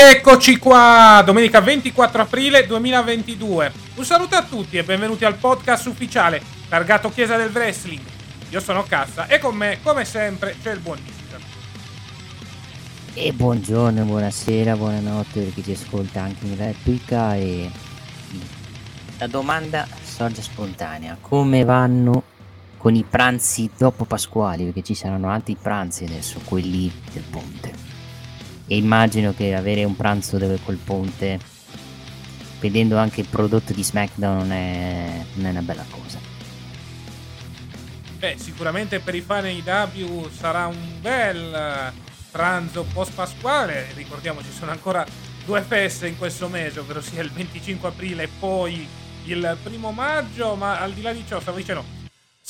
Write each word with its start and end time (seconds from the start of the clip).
rieccoci 0.00 0.58
qua, 0.58 1.20
domenica 1.26 1.60
24 1.60 2.22
aprile 2.22 2.66
2022. 2.66 3.72
Un 3.96 4.04
saluto 4.04 4.36
a 4.36 4.44
tutti 4.44 4.76
e 4.76 4.84
benvenuti 4.84 5.24
al 5.24 5.34
podcast 5.34 5.86
ufficiale 5.86 6.40
targato 6.68 7.10
Chiesa 7.10 7.36
del 7.36 7.50
Wrestling. 7.50 8.00
Io 8.50 8.60
sono 8.60 8.84
Cassa 8.84 9.26
e 9.26 9.40
con 9.40 9.56
me, 9.56 9.80
come 9.82 10.04
sempre, 10.04 10.54
c'è 10.62 10.70
il 10.70 10.78
buon 10.78 10.98
Nick. 11.02 11.16
E 13.12 13.32
buongiorno, 13.32 14.04
buonasera, 14.04 14.76
buonanotte 14.76 15.40
per 15.40 15.52
chi 15.52 15.64
ci 15.64 15.72
ascolta 15.72 16.22
anche 16.22 16.46
in 16.46 16.56
replica 16.56 17.34
e 17.34 17.68
la 19.18 19.26
domanda 19.26 19.84
sorge 20.00 20.42
spontanea, 20.42 21.16
come 21.20 21.64
vanno 21.64 22.22
con 22.76 22.94
i 22.94 23.02
pranzi 23.02 23.68
dopo 23.76 24.04
Pasquali? 24.04 24.62
Perché 24.62 24.84
ci 24.84 24.94
saranno 24.94 25.28
altri 25.28 25.56
pranzi 25.60 26.04
adesso, 26.04 26.40
quelli 26.44 26.88
del 27.12 27.24
ponte. 27.28 27.77
E 28.70 28.76
immagino 28.76 29.32
che 29.34 29.54
avere 29.54 29.82
un 29.84 29.96
pranzo 29.96 30.36
dove 30.36 30.58
col 30.62 30.76
ponte, 30.76 31.40
vedendo 32.60 32.98
anche 32.98 33.22
il 33.22 33.26
prodotto 33.26 33.72
di 33.72 33.82
SmackDown, 33.82 34.36
non 34.36 34.52
è, 34.52 35.24
non 35.34 35.46
è 35.46 35.50
una 35.50 35.62
bella 35.62 35.86
cosa. 35.88 36.18
Beh, 38.18 38.36
sicuramente 38.36 38.98
per 38.98 39.14
i 39.14 39.20
fan 39.22 39.44
di 39.44 39.62
W 39.64 40.28
sarà 40.28 40.66
un 40.66 41.00
bel 41.00 41.54
eh, 41.54 41.92
pranzo 42.30 42.84
post 42.92 43.12
pasquale. 43.14 43.86
Ricordiamo 43.94 44.42
ci 44.42 44.52
sono 44.52 44.70
ancora 44.70 45.06
due 45.46 45.62
feste 45.62 46.08
in 46.08 46.18
questo 46.18 46.48
mese, 46.48 46.80
ovvero 46.80 47.00
sia 47.00 47.22
il 47.22 47.30
25 47.30 47.88
aprile 47.88 48.24
e 48.24 48.28
poi 48.38 48.86
il 49.24 49.56
primo 49.62 49.92
maggio. 49.92 50.56
Ma 50.56 50.78
al 50.78 50.92
di 50.92 51.00
là 51.00 51.12
di 51.12 51.24
ciò, 51.26 51.40
stavo 51.40 51.56
dicendo, 51.56 51.84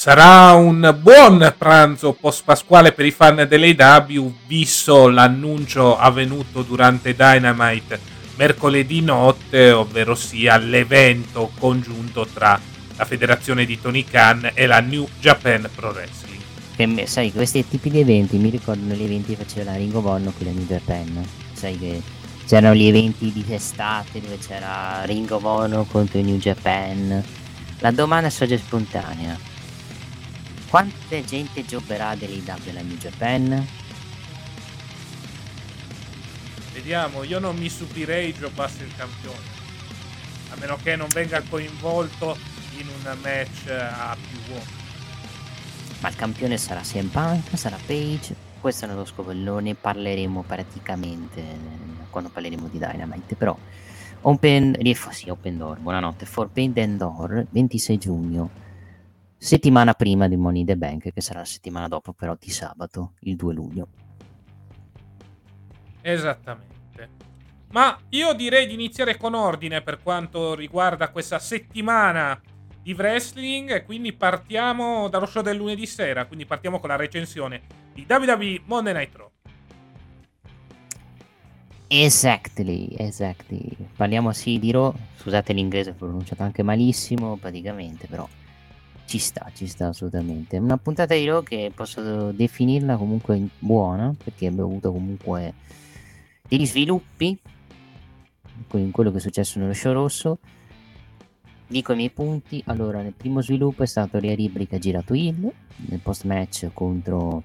sarà 0.00 0.52
un 0.52 0.96
buon 1.02 1.52
pranzo 1.58 2.12
post 2.12 2.44
pasquale 2.44 2.92
per 2.92 3.04
i 3.04 3.10
fan 3.10 3.44
dell'AW, 3.48 4.32
visto 4.46 5.08
l'annuncio 5.08 5.98
avvenuto 5.98 6.62
durante 6.62 7.16
Dynamite 7.16 7.98
mercoledì 8.36 9.00
notte, 9.00 9.72
ovvero 9.72 10.14
sia 10.14 10.56
l'evento 10.56 11.50
congiunto 11.58 12.28
tra 12.32 12.60
la 12.94 13.04
federazione 13.04 13.64
di 13.64 13.80
Tony 13.80 14.04
Khan 14.04 14.52
e 14.54 14.66
la 14.66 14.78
New 14.78 15.08
Japan 15.18 15.68
Pro 15.74 15.90
Wrestling. 15.90 16.42
Che 16.76 16.86
me- 16.86 17.08
sai, 17.08 17.32
questi 17.32 17.66
tipi 17.66 17.90
di 17.90 17.98
eventi 17.98 18.36
mi 18.36 18.50
ricordano 18.50 18.94
gli 18.94 19.02
eventi 19.02 19.34
che 19.34 19.42
faceva 19.42 19.72
la 19.72 19.76
Ring 19.78 19.92
of 19.92 20.04
Honor 20.04 20.32
qui 20.32 20.44
da 20.44 20.52
New 20.52 20.66
Japan. 20.66 21.26
Sai 21.54 21.76
che 21.76 22.00
c'erano 22.46 22.76
gli 22.76 22.86
eventi 22.86 23.32
di 23.32 23.44
estate 23.48 24.20
dove 24.20 24.38
c'era 24.38 25.02
Ring 25.06 25.28
of 25.28 25.42
Honor 25.42 25.84
contro 25.88 26.20
New 26.20 26.36
Japan. 26.36 27.20
La 27.80 27.90
domanda 27.90 28.30
sorge 28.30 28.58
spontanea. 28.58 29.47
Quanta 30.68 31.22
gente 31.22 31.64
giocherà 31.64 32.14
dell'IW 32.14 32.68
alla 32.68 32.82
New 32.82 32.96
Japan? 32.98 33.66
Vediamo, 36.74 37.24
io 37.24 37.38
non 37.38 37.56
mi 37.56 37.70
stupirei 37.70 38.34
giocassi 38.34 38.82
il 38.82 38.94
campione. 38.94 39.56
A 40.50 40.56
meno 40.60 40.76
che 40.82 40.94
non 40.94 41.08
venga 41.08 41.42
coinvolto 41.48 42.36
in 42.76 42.86
un 42.86 43.18
match 43.22 43.68
a 43.70 44.14
più 44.14 44.38
uomini. 44.52 44.76
Ma 46.00 46.08
il 46.10 46.16
campione 46.16 46.58
sarà 46.58 46.80
CM 46.80 47.08
Punk, 47.08 47.56
sarà 47.56 47.78
Page. 47.86 48.34
Questo 48.60 48.84
è 48.84 48.88
nello 48.88 49.06
scovellone, 49.06 49.74
parleremo 49.74 50.42
praticamente 50.46 51.40
eh, 51.40 51.56
quando 52.10 52.28
parleremo 52.28 52.68
di 52.68 52.78
Dynamite. 52.78 53.36
Però 53.36 53.56
Open, 54.20 54.76
sì, 55.12 55.30
open 55.30 55.56
Door, 55.56 55.78
buonanotte. 55.78 56.26
Forbidden 56.26 56.96
Door, 56.98 57.46
26 57.50 57.98
giugno, 57.98 58.50
settimana 59.38 59.94
prima 59.94 60.28
di 60.28 60.36
Money 60.36 60.60
in 60.60 60.66
the 60.66 60.76
Bank, 60.76 61.12
che 61.12 61.20
sarà 61.20 61.38
la 61.38 61.44
settimana 61.44 61.88
dopo, 61.88 62.12
però 62.12 62.36
di 62.38 62.50
sabato, 62.50 63.14
il 63.20 63.36
2 63.36 63.54
luglio. 63.54 63.88
Esattamente. 66.02 66.76
Ma 67.70 67.98
io 68.10 68.32
direi 68.32 68.66
di 68.66 68.74
iniziare 68.74 69.16
con 69.16 69.34
ordine 69.34 69.82
per 69.82 70.02
quanto 70.02 70.54
riguarda 70.54 71.10
questa 71.10 71.38
settimana 71.38 72.40
di 72.82 72.94
wrestling. 72.94 73.84
Quindi 73.84 74.14
partiamo 74.14 75.08
dallo 75.08 75.26
show 75.26 75.42
del 75.42 75.56
lunedì 75.56 75.86
sera. 75.86 76.24
Quindi 76.24 76.46
partiamo 76.46 76.80
con 76.80 76.88
la 76.88 76.96
recensione 76.96 77.60
di 77.92 78.06
WWE 78.08 78.62
Monday 78.64 78.94
Night 78.94 79.14
Raw. 79.14 79.30
Exactly, 81.88 82.94
exactly. 82.96 83.76
Parliamo 83.96 84.32
sì 84.32 84.58
di 84.58 84.70
Raw, 84.70 84.94
scusate 85.16 85.52
l'inglese, 85.52 85.90
ho 85.90 85.94
pronunciato 85.94 86.42
anche 86.42 86.62
malissimo 86.62 87.36
praticamente, 87.36 88.06
però 88.06 88.28
ci 89.08 89.18
sta, 89.18 89.50
ci 89.54 89.66
sta 89.66 89.86
assolutamente. 89.88 90.58
Una 90.58 90.76
puntata 90.76 91.14
di 91.14 91.24
Raw 91.24 91.42
che 91.42 91.72
posso 91.74 92.30
definirla 92.30 92.98
comunque 92.98 93.48
buona, 93.58 94.14
perché 94.22 94.46
abbiamo 94.46 94.68
avuto 94.68 94.92
comunque 94.92 95.54
degli 96.46 96.66
sviluppi 96.66 97.38
in 98.74 98.90
quello 98.90 99.10
che 99.10 99.16
è 99.16 99.20
successo 99.20 99.58
nello 99.58 99.72
show 99.72 99.94
rosso. 99.94 100.38
Dico 101.66 101.92
i 101.92 101.96
miei 101.96 102.10
punti. 102.10 102.62
Allora, 102.66 103.00
nel 103.00 103.14
primo 103.14 103.40
sviluppo 103.40 103.82
è 103.82 103.86
stato 103.86 104.18
che 104.18 104.68
ha 104.70 104.78
girato 104.78 105.14
Hill 105.14 105.50
nel 105.88 106.00
post 106.00 106.24
match 106.24 106.68
contro 106.74 107.42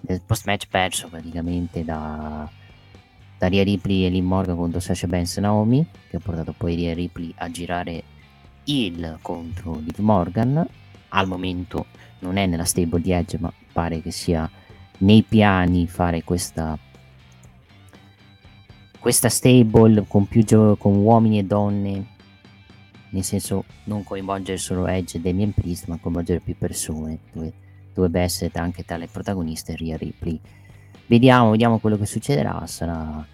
nel 0.00 0.20
post 0.26 0.46
match 0.46 0.66
perso 0.68 1.08
praticamente 1.08 1.84
da, 1.84 2.50
da 3.38 3.46
Rhea 3.46 3.62
Ripley 3.62 4.04
e 4.04 4.08
Lynn 4.08 4.26
Morgan 4.26 4.56
contro 4.56 4.80
Sasha 4.80 5.06
Banks 5.06 5.36
Naomi 5.36 5.86
che 6.08 6.16
ha 6.16 6.20
portato 6.20 6.52
poi 6.56 6.74
Rhea 6.74 6.92
Ripley 6.92 7.32
a 7.36 7.48
girare 7.50 8.02
il 8.64 9.18
contro 9.22 9.78
Liv 9.78 9.98
Morgan. 9.98 10.66
Al 11.08 11.26
momento 11.26 11.86
non 12.20 12.36
è 12.36 12.46
nella 12.46 12.64
stable 12.64 13.00
di 13.00 13.12
Edge 13.12 13.38
ma 13.38 13.52
pare 13.72 14.00
che 14.00 14.10
sia 14.10 14.48
nei 14.98 15.22
piani 15.22 15.86
fare 15.86 16.22
questa 16.22 16.78
questa 18.98 19.28
stable 19.28 20.04
con 20.06 20.28
più 20.28 20.44
gio- 20.44 20.76
con 20.76 20.96
uomini 20.96 21.40
e 21.40 21.44
donne. 21.44 22.06
Nel 23.10 23.24
senso 23.24 23.64
non 23.84 24.04
coinvolgere 24.04 24.58
solo 24.58 24.86
Edge 24.86 25.18
e 25.18 25.20
Damien 25.20 25.52
Priest 25.52 25.86
ma 25.88 25.98
coinvolgere 25.98 26.40
più 26.40 26.56
persone 26.56 27.18
dove 27.32 27.52
dovrebbe 27.92 28.20
essere 28.20 28.50
anche 28.54 28.84
tale 28.84 29.06
protagonista 29.06 29.74
Rhea 29.74 29.96
Ripley. 29.96 30.40
Vediamo, 31.06 31.50
vediamo 31.50 31.78
quello 31.78 31.98
che 31.98 32.06
succederà. 32.06 32.66
Sarà 32.66 33.26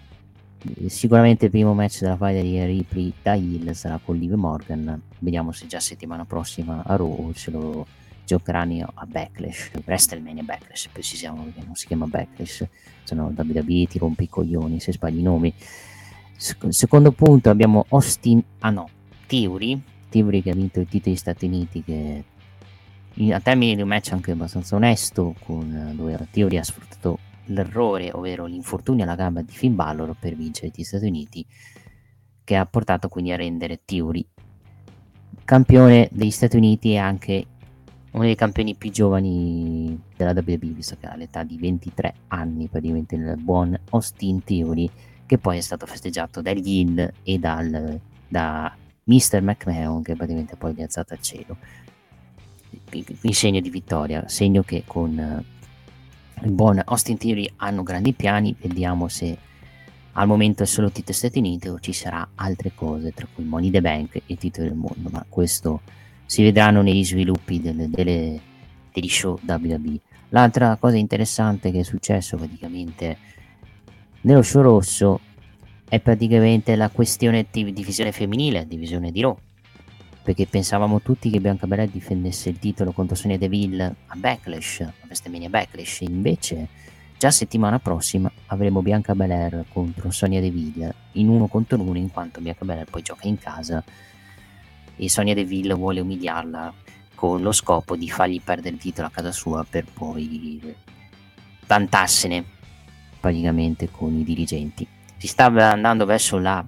sicuramente 0.87 1.45
il 1.45 1.51
primo 1.51 1.73
match 1.73 2.01
della 2.01 2.17
fight 2.17 2.41
di 2.41 2.63
Ripley 2.63 3.13
da 3.21 3.33
Hill 3.33 3.71
sarà 3.71 3.99
con 4.03 4.17
Liv 4.17 4.33
Morgan. 4.33 5.01
Vediamo 5.19 5.51
se 5.51 5.67
già 5.67 5.79
settimana 5.79 6.25
prossima 6.25 6.83
a 6.85 6.95
Raw 6.95 7.31
ce 7.33 7.51
lo 7.51 7.85
giocheranno 8.25 8.91
a 8.93 9.05
Backlash. 9.05 9.71
WrestleMania 9.85 10.43
Backlash 10.43 10.89
precisiamo 10.91 11.43
perché 11.43 11.63
non 11.65 11.75
si 11.75 11.87
chiama 11.87 12.05
Backlash 12.05 12.67
se 13.03 13.15
no 13.15 13.33
WWE 13.35 13.85
ti 13.87 13.97
rompe 13.97 14.23
i 14.23 14.29
coglioni 14.29 14.79
se 14.79 14.93
sbagli 14.93 15.19
i 15.19 15.23
nomi. 15.23 15.53
Secondo 16.35 17.11
punto 17.11 17.49
abbiamo 17.49 17.85
Austin 17.89 18.43
ah 18.59 18.69
no 18.69 18.89
Theory. 19.27 19.81
Theory 20.09 20.41
che 20.41 20.51
ha 20.51 20.55
vinto 20.55 20.79
il 20.79 20.87
titolo 20.87 21.11
degli 21.13 21.15
Stati 21.15 21.45
Uniti 21.45 21.83
che 21.83 22.23
a 23.31 23.39
termini 23.39 23.75
di 23.75 23.81
un 23.81 23.87
match 23.87 24.13
anche 24.13 24.31
abbastanza 24.31 24.75
onesto 24.75 25.35
con, 25.43 25.93
dove 25.95 26.27
Theory 26.31 26.57
ha 26.57 26.63
sfruttato 26.63 27.19
l'errore 27.49 28.11
ovvero 28.11 28.45
l'infortunio 28.45 29.03
alla 29.03 29.15
gamba 29.15 29.41
di 29.41 29.51
Finn 29.51 29.75
Balor 29.75 30.15
per 30.19 30.35
vincere 30.35 30.71
gli 30.73 30.83
Stati 30.83 31.05
Uniti 31.05 31.45
che 32.43 32.55
ha 32.55 32.65
portato 32.65 33.09
quindi 33.09 33.31
a 33.31 33.35
rendere 33.35 33.81
Theory 33.85 34.25
campione 35.49 36.09
degli 36.11 36.29
Stati 36.29 36.57
Uniti 36.57 36.91
e 36.91 36.97
anche 36.97 37.45
uno 38.11 38.23
dei 38.23 38.35
campioni 38.35 38.75
più 38.75 38.91
giovani 38.91 39.99
della 40.15 40.31
WWE, 40.31 40.57
visto 40.57 40.95
che 40.99 41.07
ha 41.07 41.15
l'età 41.15 41.43
di 41.43 41.57
23 41.57 42.13
anni, 42.27 42.67
praticamente 42.67 43.15
il 43.15 43.35
buon 43.39 43.75
Austin 43.89 44.43
Theory, 44.43 44.87
che 45.25 45.37
poi 45.37 45.57
è 45.57 45.61
stato 45.61 45.87
festeggiato 45.87 46.41
dagli 46.41 46.67
Hill 46.67 47.13
e 47.23 47.39
dal, 47.39 47.99
da 48.27 48.75
Mr. 49.05 49.41
McMahon, 49.41 50.03
che 50.03 50.15
praticamente 50.15 50.55
poi 50.55 50.75
ha 50.79 50.83
alzato 50.83 51.13
al 51.13 51.21
cielo, 51.21 51.57
in 53.21 53.33
segno 53.33 53.59
di 53.59 53.69
vittoria, 53.69 54.27
segno 54.27 54.61
che 54.61 54.83
con 54.85 55.43
il 56.43 56.51
buon 56.51 56.81
Austin 56.85 57.17
Theory 57.17 57.51
hanno 57.57 57.83
grandi 57.83 58.13
piani, 58.13 58.55
vediamo 58.59 59.07
se 59.07 59.37
al 60.13 60.27
momento 60.27 60.63
è 60.63 60.65
solo 60.65 60.89
titolo 60.89 61.13
Stati 61.13 61.39
Uniti 61.39 61.67
o 61.67 61.79
ci 61.79 61.93
sarà 61.93 62.27
altre 62.35 62.71
cose, 62.73 63.11
tra 63.13 63.27
cui 63.33 63.43
Money 63.43 63.71
the 63.71 63.81
Bank 63.81 64.21
e 64.25 64.35
titolo 64.35 64.67
del 64.67 64.77
mondo, 64.77 65.09
ma 65.11 65.25
questo 65.27 65.81
si 66.25 66.43
vedranno 66.43 66.81
negli 66.81 67.03
sviluppi 67.03 67.61
delle, 67.61 67.89
delle, 67.89 68.39
degli 68.91 69.09
show 69.09 69.39
WWE. 69.45 69.99
L'altra 70.29 70.75
cosa 70.77 70.97
interessante 70.97 71.71
che 71.71 71.79
è 71.79 71.83
successo 71.83 72.37
praticamente 72.37 73.17
nello 74.21 74.41
show 74.41 74.61
rosso 74.61 75.19
è 75.87 75.99
praticamente 75.99 76.75
la 76.75 76.89
questione 76.89 77.47
di 77.49 77.73
divisione 77.73 78.11
femminile, 78.11 78.67
divisione 78.67 79.11
di 79.11 79.21
Raw. 79.21 79.37
Perché 80.29 80.45
pensavamo 80.45 81.01
tutti 81.01 81.31
che 81.31 81.39
Bianca 81.39 81.65
Belair 81.65 81.89
difendesse 81.89 82.49
il 82.49 82.59
titolo 82.59 82.91
contro 82.91 83.15
Sonia 83.15 83.39
Deville 83.39 83.95
a 84.05 84.15
Backlash, 84.15 84.81
a 84.81 84.93
WrestleMania 85.05 85.49
Backlash, 85.49 86.01
invece 86.01 86.67
già 87.17 87.31
settimana 87.31 87.79
prossima 87.79 88.31
avremo 88.45 88.83
Bianca 88.83 89.15
Belair 89.15 89.65
contro 89.73 90.11
Sonia 90.11 90.39
Deville 90.39 90.93
in 91.13 91.29
uno 91.29 91.47
contro 91.47 91.81
uno 91.81 91.97
in 91.97 92.11
quanto 92.11 92.41
Bianca 92.41 92.63
Belair 92.63 92.87
poi 92.87 93.01
gioca 93.01 93.27
in 93.27 93.39
casa 93.39 93.83
e 94.95 95.09
Sonia 95.09 95.33
Deville 95.33 95.73
vuole 95.73 95.99
umiliarla 95.99 96.73
con 97.15 97.41
lo 97.41 97.51
scopo 97.51 97.95
di 97.95 98.07
fargli 98.07 98.39
perdere 98.39 98.75
il 98.75 98.81
titolo 98.81 99.07
a 99.07 99.09
casa 99.09 99.31
sua 99.31 99.65
per 99.67 99.85
poi 99.91 100.61
vantarsene 101.65 102.45
praticamente 103.19 103.89
con 103.89 104.13
i 104.13 104.23
dirigenti. 104.23 104.87
Si 105.17 105.25
stava 105.25 105.71
andando 105.71 106.05
verso 106.05 106.37
la 106.37 106.63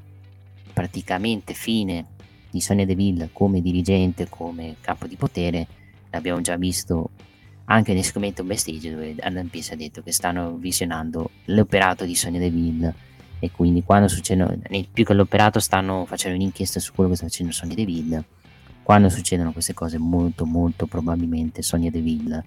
praticamente 0.73 1.53
fine 1.53 2.05
di 2.51 2.61
Sonia 2.61 2.85
Deville 2.85 3.29
come 3.31 3.61
dirigente, 3.61 4.27
come 4.29 4.75
capo 4.81 5.07
di 5.07 5.15
potere, 5.15 5.65
l'abbiamo 6.11 6.41
già 6.41 6.57
visto 6.57 7.09
anche 7.65 7.93
nel 7.93 8.03
segmento 8.03 8.43
backstage 8.43 8.91
dove 8.91 9.15
Adam 9.19 9.47
Pearce 9.47 9.73
ha 9.73 9.77
detto 9.77 10.01
che 10.01 10.11
stanno 10.11 10.55
visionando 10.55 11.31
l'operato 11.45 12.03
di 12.03 12.15
Sonia 12.15 12.39
Deville 12.39 12.93
e 13.39 13.49
quindi 13.51 13.83
quando 13.83 14.07
succedono, 14.07 14.55
più 14.91 15.05
che 15.05 15.13
l'operato 15.13 15.59
stanno 15.59 16.05
facendo 16.05 16.37
un'inchiesta 16.37 16.79
su 16.79 16.93
quello 16.93 17.09
che 17.09 17.15
sta 17.15 17.25
facendo 17.25 17.53
Sonia 17.53 17.75
Deville, 17.75 18.23
quando 18.83 19.09
succedono 19.09 19.53
queste 19.53 19.73
cose 19.73 19.97
molto 19.97 20.45
molto 20.45 20.85
probabilmente 20.85 21.61
Sonia 21.61 21.89
Deville 21.89 22.43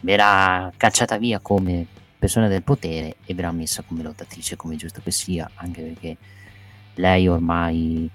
verrà 0.00 0.72
cacciata 0.76 1.18
via 1.18 1.40
come 1.40 1.86
persona 2.18 2.48
del 2.48 2.62
potere 2.62 3.16
e 3.24 3.34
verrà 3.34 3.52
messa 3.52 3.82
come 3.82 4.02
lottatrice 4.02 4.56
come 4.56 4.76
giusto 4.76 5.00
che 5.04 5.10
sia, 5.10 5.48
anche 5.54 5.82
perché 5.82 6.16
lei 6.94 7.28
ormai 7.28 8.10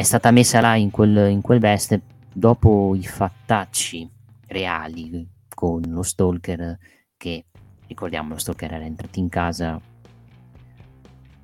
è 0.00 0.02
stata 0.02 0.30
messa 0.30 0.62
là 0.62 0.76
in 0.76 0.90
quel, 0.90 1.28
in 1.30 1.42
quel 1.42 1.58
veste 1.58 2.00
dopo 2.32 2.94
i 2.94 3.04
fattacci 3.04 4.10
reali 4.46 5.28
con 5.54 5.82
lo 5.88 6.02
stalker 6.02 6.78
che 7.18 7.44
ricordiamo 7.86 8.30
lo 8.30 8.38
stalker 8.38 8.72
era 8.72 8.84
entrato 8.86 9.18
in 9.18 9.28
casa 9.28 9.78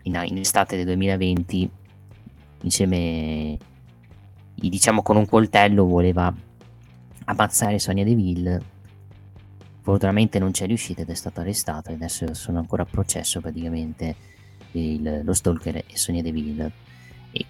in, 0.05 0.23
in 0.25 0.39
estate 0.39 0.77
del 0.77 0.87
2020 0.87 1.71
insieme 2.63 3.59
diciamo 4.55 5.03
con 5.03 5.17
un 5.19 5.27
coltello 5.27 5.85
voleva 5.85 6.35
ammazzare 7.27 7.79
Sonia 7.79 8.05
Deville. 8.05 8.63
Fortunatamente 9.83 10.39
non 10.39 10.53
c'è 10.53 10.65
riuscita 10.65 11.03
ed 11.03 11.11
è 11.11 11.15
stato 11.15 11.41
arrestato 11.41 11.91
e 11.91 11.95
adesso 11.95 12.33
sono 12.33 12.59
ancora 12.59 12.85
a 12.85 12.87
processo 12.87 13.39
praticamente 13.43 14.17
il, 14.71 15.21
lo 15.25 15.35
stalker 15.35 15.77
e 15.77 15.85
Sonia 15.93 16.23
Deville 16.23 16.95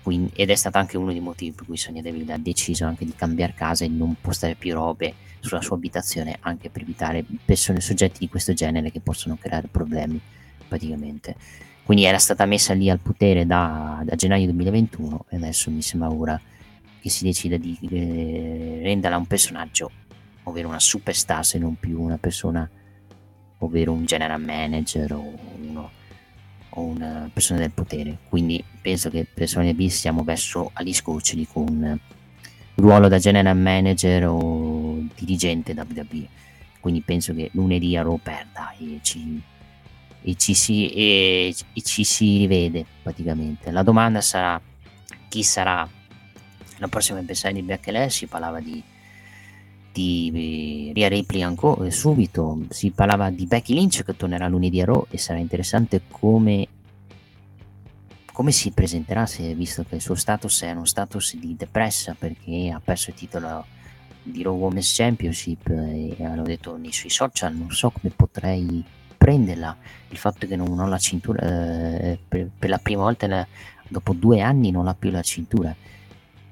quindi, 0.02 0.32
ed 0.34 0.50
è 0.50 0.54
stato 0.54 0.78
anche 0.78 0.96
uno 0.96 1.12
dei 1.12 1.20
motivi 1.20 1.52
per 1.52 1.66
cui 1.66 1.76
Sonia 1.76 2.02
Deville 2.02 2.32
ha 2.32 2.38
deciso 2.38 2.84
anche 2.84 3.04
di 3.04 3.14
cambiare 3.14 3.54
casa 3.54 3.84
e 3.84 3.88
non 3.88 4.16
postare 4.20 4.54
più 4.54 4.74
robe 4.74 5.14
sulla 5.40 5.60
sua 5.60 5.76
abitazione 5.76 6.38
anche 6.40 6.70
per 6.70 6.82
evitare 6.82 7.24
persone 7.44 7.80
soggetti 7.80 8.18
di 8.20 8.28
questo 8.28 8.52
genere 8.52 8.90
che 8.90 9.00
possono 9.00 9.36
creare 9.40 9.68
problemi 9.68 10.20
praticamente. 10.66 11.36
Quindi 11.84 12.04
era 12.04 12.18
stata 12.18 12.46
messa 12.46 12.74
lì 12.74 12.90
al 12.90 12.98
potere 12.98 13.46
da, 13.46 14.02
da 14.04 14.16
gennaio 14.16 14.46
2021 14.46 15.26
e 15.28 15.36
adesso 15.36 15.70
mi 15.70 15.82
sembra 15.82 16.10
ora 16.10 16.40
che 17.00 17.08
si 17.10 17.22
decida 17.22 17.56
di 17.56 17.78
eh, 17.88 18.80
renderla 18.82 19.16
un 19.16 19.26
personaggio, 19.26 19.90
ovvero 20.44 20.66
una 20.66 20.80
superstar 20.80 21.44
se 21.44 21.58
non 21.58 21.76
più 21.78 22.00
una 22.00 22.18
persona, 22.18 22.68
ovvero 23.58 23.92
un 23.92 24.04
general 24.04 24.42
manager 24.42 25.12
o, 25.12 25.32
o 26.76 26.82
una 26.82 27.28
persona 27.32 27.60
del 27.60 27.70
potere. 27.70 28.18
Quindi 28.28 28.62
penso 28.80 29.10
che 29.10 29.26
per 29.32 29.48
Sony 29.48 29.74
B 29.74 29.88
siamo 29.88 30.24
verso 30.24 30.70
agli 30.72 30.94
scoccioli 30.94 31.46
con 31.50 31.66
un 31.68 31.98
ruolo 32.74 33.08
da 33.08 33.18
general 33.18 33.56
manager 33.56 34.28
o 34.28 34.98
dirigente 35.14 35.74
WWE. 35.76 36.28
Quindi 36.80 37.02
penso 37.02 37.34
che 37.34 37.50
lunedì 37.52 37.96
a 37.96 38.02
Raw 38.02 38.18
perda 38.22 38.72
e 38.78 38.98
ci 39.02 39.42
e 40.28 40.34
ci 40.36 40.54
si, 40.54 40.90
e, 40.90 41.54
e 41.72 41.82
ci 41.82 42.02
si 42.02 42.38
rivede 42.38 42.84
praticamente. 43.00 43.70
La 43.70 43.84
domanda 43.84 44.20
sarà 44.20 44.60
chi 45.28 45.44
sarà 45.44 45.88
la 46.78 46.88
prossima 46.88 47.20
avversaria 47.20 47.60
di 47.60 47.66
Backlash, 47.66 48.16
si 48.16 48.26
parlava 48.26 48.58
di, 48.58 48.82
di 49.96 50.92
Ria 50.94 51.08
Ripley 51.08 51.40
ancora 51.40 51.90
subito, 51.90 52.58
si 52.68 52.90
parlava 52.90 53.30
di 53.30 53.46
Becky 53.46 53.72
Lynch 53.72 54.04
che 54.04 54.14
tornerà 54.14 54.46
lunedì 54.46 54.80
a 54.82 54.84
Raw 54.84 55.06
e 55.08 55.16
sarà 55.16 55.38
interessante 55.38 56.02
come 56.10 56.68
come 58.30 58.52
si 58.52 58.70
presenterà 58.70 59.24
se 59.24 59.54
visto 59.54 59.82
che 59.88 59.94
il 59.94 60.02
suo 60.02 60.14
status 60.14 60.64
è 60.64 60.72
uno 60.72 60.84
status 60.84 61.36
di 61.36 61.56
depressa 61.56 62.14
perché 62.18 62.70
ha 62.70 62.82
perso 62.84 63.08
il 63.08 63.16
titolo 63.16 63.64
di 64.22 64.42
Raw 64.42 64.54
Women's 64.54 64.94
Championship 64.94 65.66
e 65.70 66.16
hanno 66.20 66.42
detto 66.42 66.76
nei 66.76 66.92
suoi 66.92 67.08
social 67.08 67.54
non 67.54 67.70
so 67.70 67.88
come 67.88 68.12
potrei 68.14 68.84
prenderla 69.16 69.74
il 70.10 70.18
fatto 70.18 70.46
che 70.46 70.54
non 70.54 70.78
ho 70.78 70.86
la 70.86 70.98
cintura 70.98 71.40
eh, 71.40 72.18
per, 72.28 72.50
per, 72.58 72.68
la 72.68 72.76
prima 72.76 73.04
volta 73.04 73.48
dopo 73.88 74.12
due 74.12 74.42
anni 74.42 74.70
non 74.70 74.86
ha 74.86 74.94
più 74.94 75.10
la 75.10 75.22
cintura 75.22 75.74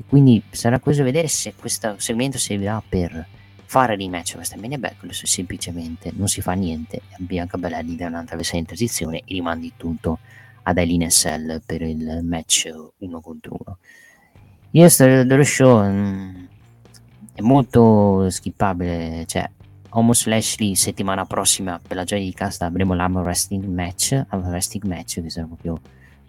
quindi 0.09 0.43
sarà 0.51 0.79
curioso 0.79 1.05
vedere 1.05 1.29
se 1.29 1.55
questo 1.55 1.95
segmento 1.99 2.39
servirà 2.39 2.83
per 2.87 3.27
fare 3.65 3.97
rematch 3.97 4.35
a 4.35 4.37
WrestleMania 4.37 4.79
Backlash 4.79 5.21
se 5.21 5.27
semplicemente 5.27 6.13
non 6.15 6.29
si 6.29 6.41
fa 6.41 6.53
niente 6.53 6.97
e 6.97 7.17
Bianca 7.19 7.59
Belair 7.59 7.85
dà 7.85 8.07
un'altra 8.07 8.37
versione 8.37 8.61
in 8.61 8.67
transizione 8.67 9.19
e 9.19 9.25
rimandi 9.27 9.73
tutto 9.77 10.19
ad 10.63 10.79
Eileen 10.79 11.11
SL 11.11 11.61
per 11.65 11.83
il 11.83 12.21
match 12.23 12.71
uno 12.99 13.21
contro 13.21 13.57
uno. 13.59 13.79
Io 14.71 14.89
sto 14.89 15.25
dello 15.25 15.45
show 15.45 15.83
mh, 15.83 15.91
mm, 15.91 16.45
è 17.35 17.41
molto 17.41 18.29
skippabile 18.31 19.25
cioè 19.27 19.49
Homos 19.91 20.27
Lashley 20.27 20.75
settimana 20.75 21.25
prossima 21.25 21.81
per 21.85 21.97
la 21.97 22.05
gioia 22.05 22.23
di 22.23 22.33
casta 22.33 22.67
avremo 22.67 22.95
l'Arm 22.95 23.17
Wrestling 23.17 23.65
Match, 23.65 24.13
Arm 24.13 24.47
Wrestling 24.47 24.85
Match 24.85 25.21
che 25.23 25.31
sarà 25.31 25.47
proprio 25.47 25.81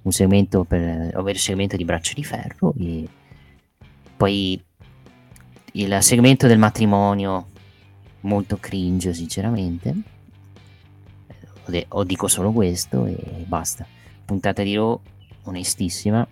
un 0.04 0.12
segmento 0.12 0.64
per, 0.64 1.18
ovvero 1.18 1.38
segmento 1.38 1.76
di 1.76 1.86
braccio 1.86 2.14
di 2.14 2.24
ferro 2.24 2.74
e 2.78 3.08
poi 4.16 4.64
il 5.74 5.98
segmento 6.02 6.48
del 6.48 6.58
matrimonio 6.58 7.48
molto 8.22 8.58
cringe 8.58 9.14
sinceramente. 9.14 9.96
O 11.90 12.04
dico 12.04 12.28
solo 12.28 12.52
questo 12.52 13.06
e 13.06 13.44
basta. 13.48 13.86
Puntata 14.24 14.62
di 14.64 14.76
Raw 14.76 15.00
onestissima 15.44 16.28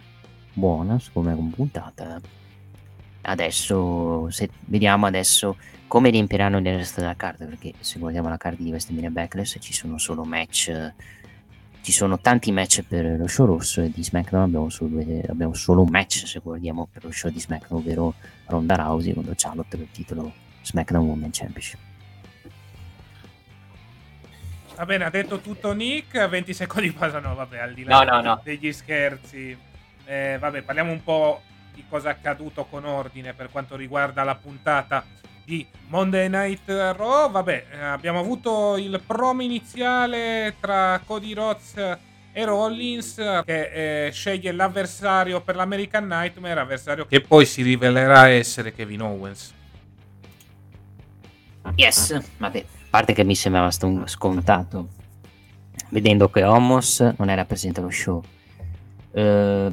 buona 0.53 0.99
secondo 0.99 1.29
me 1.29 1.35
come 1.35 1.49
puntata. 1.49 2.21
Adesso 3.21 4.29
se, 4.29 4.49
vediamo 4.65 5.05
adesso 5.05 5.57
come 5.87 6.09
riempiranno 6.09 6.57
il 6.57 6.65
resto 6.65 7.01
della 7.01 7.15
carta 7.15 7.45
perché 7.45 7.73
se 7.79 7.99
guardiamo 7.99 8.29
la 8.29 8.37
carta 8.37 8.61
di 8.61 8.69
WrestleMania 8.69 9.09
Backlash 9.09 9.57
ci 9.59 9.73
sono 9.73 9.97
solo 9.97 10.23
match 10.23 10.93
ci 11.83 11.91
sono 11.91 12.17
tanti 12.17 12.51
match 12.53 12.81
per 12.83 13.17
lo 13.19 13.27
show 13.27 13.45
rosso 13.45 13.81
e 13.81 13.91
di 13.91 14.01
SmackDown 14.01 14.43
abbiamo 14.43 14.69
solo, 14.69 14.99
abbiamo 15.27 15.53
solo 15.53 15.81
un 15.81 15.89
match 15.89 16.25
se 16.25 16.39
guardiamo 16.39 16.87
per 16.89 17.03
lo 17.03 17.11
show 17.11 17.29
di 17.29 17.41
SmackDown 17.41 17.81
ovvero 17.81 18.13
Ronda 18.45 18.75
Rousey 18.75 19.13
contro 19.13 19.33
Charlotte 19.35 19.75
per 19.75 19.81
il 19.81 19.91
titolo 19.91 20.33
SmackDown 20.61 21.05
Women 21.05 21.29
Championship 21.31 21.79
Va 24.75 24.85
bene, 24.85 25.03
ha 25.03 25.09
detto 25.09 25.39
tutto 25.39 25.71
Nick, 25.73 26.27
20 26.27 26.51
secondi 26.51 26.91
passano, 26.91 27.35
vabbè, 27.35 27.59
al 27.59 27.73
di 27.73 27.83
là 27.83 28.03
no, 28.03 28.15
no, 28.15 28.21
no. 28.21 28.41
degli 28.43 28.73
scherzi. 28.73 29.55
Eh, 30.05 30.37
vabbè, 30.39 30.63
parliamo 30.63 30.91
un 30.91 31.03
po' 31.03 31.43
di 31.73 31.85
cosa 31.87 32.09
è 32.09 32.11
accaduto 32.13 32.65
con 32.65 32.83
ordine 32.85 33.33
per 33.33 33.51
quanto 33.51 33.75
riguarda 33.75 34.23
la 34.23 34.33
puntata 34.33 35.05
di 35.45 35.65
Monday 35.87 36.29
Night 36.29 36.61
Raw. 36.65 37.29
Vabbè, 37.29 37.65
eh, 37.71 37.83
abbiamo 37.83 38.19
avuto 38.19 38.77
il 38.77 39.01
promo 39.05 39.41
iniziale 39.41 40.55
tra 40.59 41.01
Cody 41.05 41.33
Rhodes 41.33 41.97
e 42.31 42.45
Rollins 42.45 43.15
che 43.45 44.07
eh, 44.07 44.11
sceglie 44.11 44.51
l'avversario 44.51 45.41
per 45.41 45.55
l'American 45.55 46.07
Nightmare, 46.07 46.59
avversario 46.59 47.05
che 47.05 47.21
poi 47.21 47.45
si 47.45 47.61
rivelerà 47.61 48.29
essere 48.29 48.73
Kevin 48.73 49.01
Owens. 49.01 49.53
Yes, 51.75 52.19
vabbè, 52.37 52.59
a 52.59 52.87
parte 52.89 53.13
che 53.13 53.23
mi 53.23 53.35
sembrava 53.35 53.71
scontato 53.71 55.01
vedendo 55.89 56.29
che 56.29 56.43
Homos 56.43 56.99
non 57.17 57.29
era 57.29 57.45
presente 57.45 57.79
allo 57.79 57.91
show. 57.91 58.21
Uh, 59.11 59.71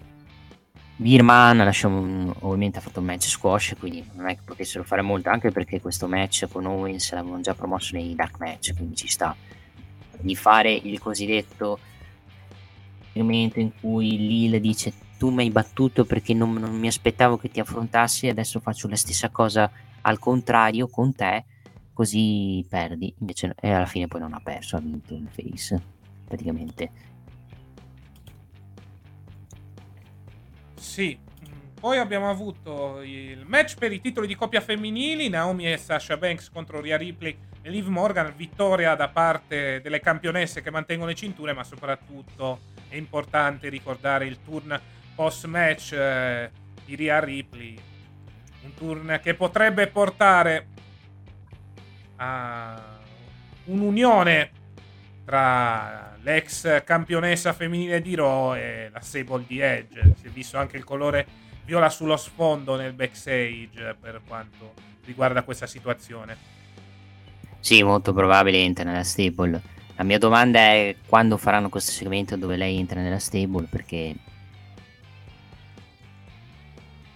Birman 1.00 1.56
lasciamo, 1.56 2.34
ovviamente 2.40 2.76
ha 2.76 2.82
fatto 2.82 3.00
un 3.00 3.06
match 3.06 3.28
squash, 3.28 3.74
quindi 3.78 4.06
non 4.12 4.28
è 4.28 4.34
che 4.34 4.42
potessero 4.44 4.84
fare 4.84 5.00
molto, 5.00 5.30
anche 5.30 5.50
perché 5.50 5.80
questo 5.80 6.06
match 6.06 6.46
con 6.52 6.66
Owens 6.66 7.14
l'avevano 7.14 7.40
già 7.40 7.54
promosso 7.54 7.96
nei 7.96 8.14
dark 8.14 8.38
match, 8.38 8.74
quindi 8.74 8.96
ci 8.96 9.08
sta 9.08 9.34
di 10.20 10.36
fare 10.36 10.70
il 10.70 10.98
cosiddetto 10.98 11.78
momento 13.14 13.60
in 13.60 13.70
cui 13.80 14.18
Lil 14.18 14.60
dice 14.60 14.92
tu 15.16 15.30
mi 15.30 15.42
hai 15.44 15.50
battuto 15.50 16.04
perché 16.04 16.34
non, 16.34 16.52
non 16.52 16.78
mi 16.78 16.86
aspettavo 16.86 17.38
che 17.38 17.50
ti 17.50 17.60
affrontassi 17.60 18.28
adesso 18.28 18.60
faccio 18.60 18.86
la 18.86 18.96
stessa 18.96 19.30
cosa 19.30 19.70
al 20.02 20.18
contrario 20.18 20.86
con 20.88 21.14
te 21.14 21.44
così 21.94 22.64
perdi. 22.68 23.12
Invece 23.20 23.54
e 23.58 23.72
alla 23.72 23.86
fine 23.86 24.06
poi 24.06 24.20
non 24.20 24.34
ha 24.34 24.40
perso 24.40 24.76
ha 24.76 24.80
vinto 24.80 25.14
il 25.14 25.28
face 25.30 25.80
praticamente 26.26 26.90
Sì. 30.80 31.18
Poi 31.78 31.98
abbiamo 31.98 32.28
avuto 32.28 33.00
il 33.02 33.44
match 33.46 33.76
per 33.76 33.92
i 33.92 34.00
titoli 34.00 34.26
di 34.26 34.34
coppia 34.34 34.60
femminili, 34.60 35.28
Naomi 35.28 35.70
e 35.70 35.76
Sasha 35.76 36.16
Banks 36.16 36.50
contro 36.50 36.80
Rhea 36.80 36.96
Ripley 36.96 37.36
e 37.62 37.70
Liv 37.70 37.86
Morgan, 37.86 38.34
vittoria 38.34 38.94
da 38.94 39.08
parte 39.08 39.80
delle 39.82 40.00
campionesse 40.00 40.62
che 40.62 40.70
mantengono 40.70 41.08
le 41.08 41.14
cinture, 41.14 41.52
ma 41.52 41.64
soprattutto 41.64 42.60
è 42.88 42.96
importante 42.96 43.68
ricordare 43.68 44.26
il 44.26 44.42
turn 44.42 44.78
post 45.14 45.44
match 45.46 45.92
eh, 45.92 46.50
di 46.84 46.96
Rhea 46.96 47.20
Ripley, 47.20 47.78
un 48.62 48.74
turn 48.74 49.20
che 49.22 49.34
potrebbe 49.34 49.86
portare 49.86 50.66
a 52.16 52.98
un'unione 53.64 54.50
tra 55.24 56.09
l'ex 56.22 56.82
campionessa 56.84 57.52
femminile 57.52 58.00
di 58.00 58.14
Raw 58.14 58.54
e 58.54 58.90
la 58.92 59.00
Sable 59.00 59.44
di 59.46 59.60
Edge. 59.60 60.14
Si 60.20 60.26
è 60.26 60.30
visto 60.30 60.58
anche 60.58 60.76
il 60.76 60.84
colore 60.84 61.26
viola 61.64 61.88
sullo 61.88 62.16
sfondo 62.16 62.76
nel 62.76 62.92
backstage 62.92 63.96
per 64.00 64.20
quanto 64.26 64.74
riguarda 65.04 65.42
questa 65.42 65.66
situazione. 65.66 66.36
Sì, 67.60 67.82
molto 67.82 68.12
probabile 68.12 68.58
entra 68.58 68.84
nella 68.84 69.04
stable. 69.04 69.60
La 69.96 70.04
mia 70.04 70.18
domanda 70.18 70.58
è 70.58 70.96
quando 71.06 71.36
faranno 71.36 71.68
questo 71.68 71.92
segmento 71.92 72.36
dove 72.36 72.56
lei 72.56 72.78
entra 72.78 73.00
nella 73.00 73.18
stable 73.18 73.66
perché 73.68 74.14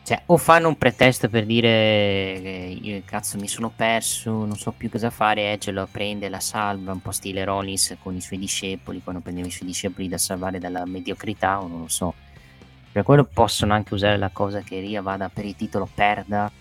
cioè, 0.05 0.21
o 0.27 0.37
fanno 0.37 0.69
un 0.69 0.77
pretesto 0.77 1.31
per 1.31 1.47
dire 1.47 2.39
che 2.43 2.79
io 2.83 3.03
cazzo 3.07 3.39
mi 3.39 3.49
sono 3.49 3.73
perso, 3.75 4.45
non 4.45 4.55
so 4.55 4.73
più 4.73 4.91
cosa 4.91 5.09
fare, 5.09 5.51
Edge 5.51 5.71
lo 5.71 5.89
prende, 5.91 6.29
la 6.29 6.41
salva, 6.41 6.93
un 6.93 7.01
po' 7.01 7.11
stile 7.11 7.43
Rollins 7.43 7.97
con 8.03 8.15
i 8.15 8.21
suoi 8.21 8.39
discepoli, 8.39 9.01
quando 9.03 9.23
prendeva 9.23 9.47
i 9.47 9.51
suoi 9.51 9.67
discepoli 9.67 10.07
da 10.07 10.19
salvare 10.19 10.59
dalla 10.59 10.85
mediocrità, 10.85 11.63
o 11.63 11.69
non 11.69 11.81
lo 11.81 11.89
so. 11.89 12.13
Per 12.93 13.03
quello 13.03 13.25
possono 13.25 13.73
anche 13.73 13.95
usare 13.95 14.19
la 14.19 14.29
cosa 14.29 14.61
che 14.61 14.79
Ria 14.79 15.01
vada 15.01 15.31
per 15.31 15.47
il 15.47 15.57
titolo, 15.57 15.89
perda, 15.93 16.53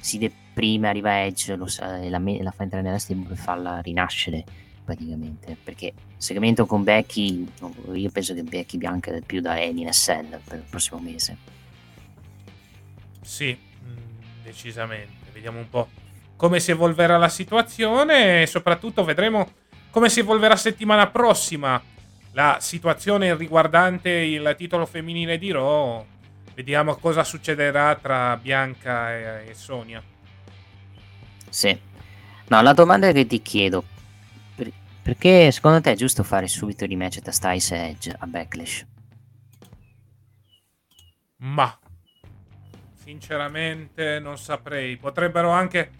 si 0.00 0.18
deprime, 0.18 0.88
arriva 0.88 1.22
Edge 1.22 1.54
lo 1.54 1.68
sa, 1.68 2.00
e 2.00 2.10
la, 2.10 2.20
la, 2.20 2.50
fa 2.50 2.64
entrare 2.64 2.82
nella 2.82 2.98
stable 2.98 3.28
per 3.28 3.36
farla 3.36 3.80
rinascere 3.80 4.44
praticamente. 4.84 5.56
Perché 5.62 5.92
segmento 6.16 6.66
con 6.66 6.82
Becky, 6.82 7.46
io 7.92 8.10
penso 8.10 8.34
che 8.34 8.42
Becky 8.42 8.78
Bianca 8.78 9.16
più 9.24 9.40
da 9.40 9.52
Amy 9.52 9.86
SL 9.92 10.40
per 10.42 10.58
il 10.58 10.64
prossimo 10.68 10.98
mese. 10.98 11.59
Sì, 13.22 13.56
mm, 13.84 14.42
decisamente. 14.42 15.30
Vediamo 15.32 15.58
un 15.58 15.68
po' 15.68 15.88
come 16.36 16.58
si 16.60 16.70
evolverà 16.70 17.18
la 17.18 17.28
situazione 17.28 18.42
e 18.42 18.46
soprattutto 18.46 19.04
vedremo 19.04 19.52
come 19.90 20.08
si 20.08 20.20
evolverà 20.20 20.56
settimana 20.56 21.08
prossima 21.08 21.82
la 22.32 22.58
situazione 22.60 23.34
riguardante 23.36 24.10
il 24.10 24.54
titolo 24.56 24.86
femminile 24.86 25.36
di 25.38 25.50
Raw. 25.50 26.04
Vediamo 26.54 26.96
cosa 26.96 27.24
succederà 27.24 27.94
tra 27.96 28.36
Bianca 28.36 29.12
e, 29.14 29.48
e 29.50 29.54
Sonia. 29.54 30.02
Sì. 31.48 31.78
No, 32.48 32.62
la 32.62 32.72
domanda 32.72 33.12
che 33.12 33.26
ti 33.26 33.42
chiedo, 33.42 33.84
per, 34.54 34.70
perché 35.02 35.50
secondo 35.50 35.80
te 35.80 35.92
è 35.92 35.96
giusto 35.96 36.22
fare 36.22 36.48
subito 36.48 36.84
il 36.84 36.90
rematch 36.90 37.20
tra 37.20 37.32
Styles 37.32 37.70
e 37.72 37.76
Edge 37.76 38.16
a 38.18 38.26
Backlash? 38.26 38.86
Ma 41.36 41.78
Sinceramente 43.10 44.20
non 44.20 44.38
saprei. 44.38 44.96
Potrebbero 44.96 45.50
anche 45.50 45.90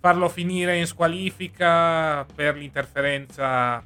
farlo 0.00 0.28
finire 0.28 0.76
in 0.76 0.86
squalifica 0.86 2.24
per 2.24 2.56
l'interferenza 2.56 3.80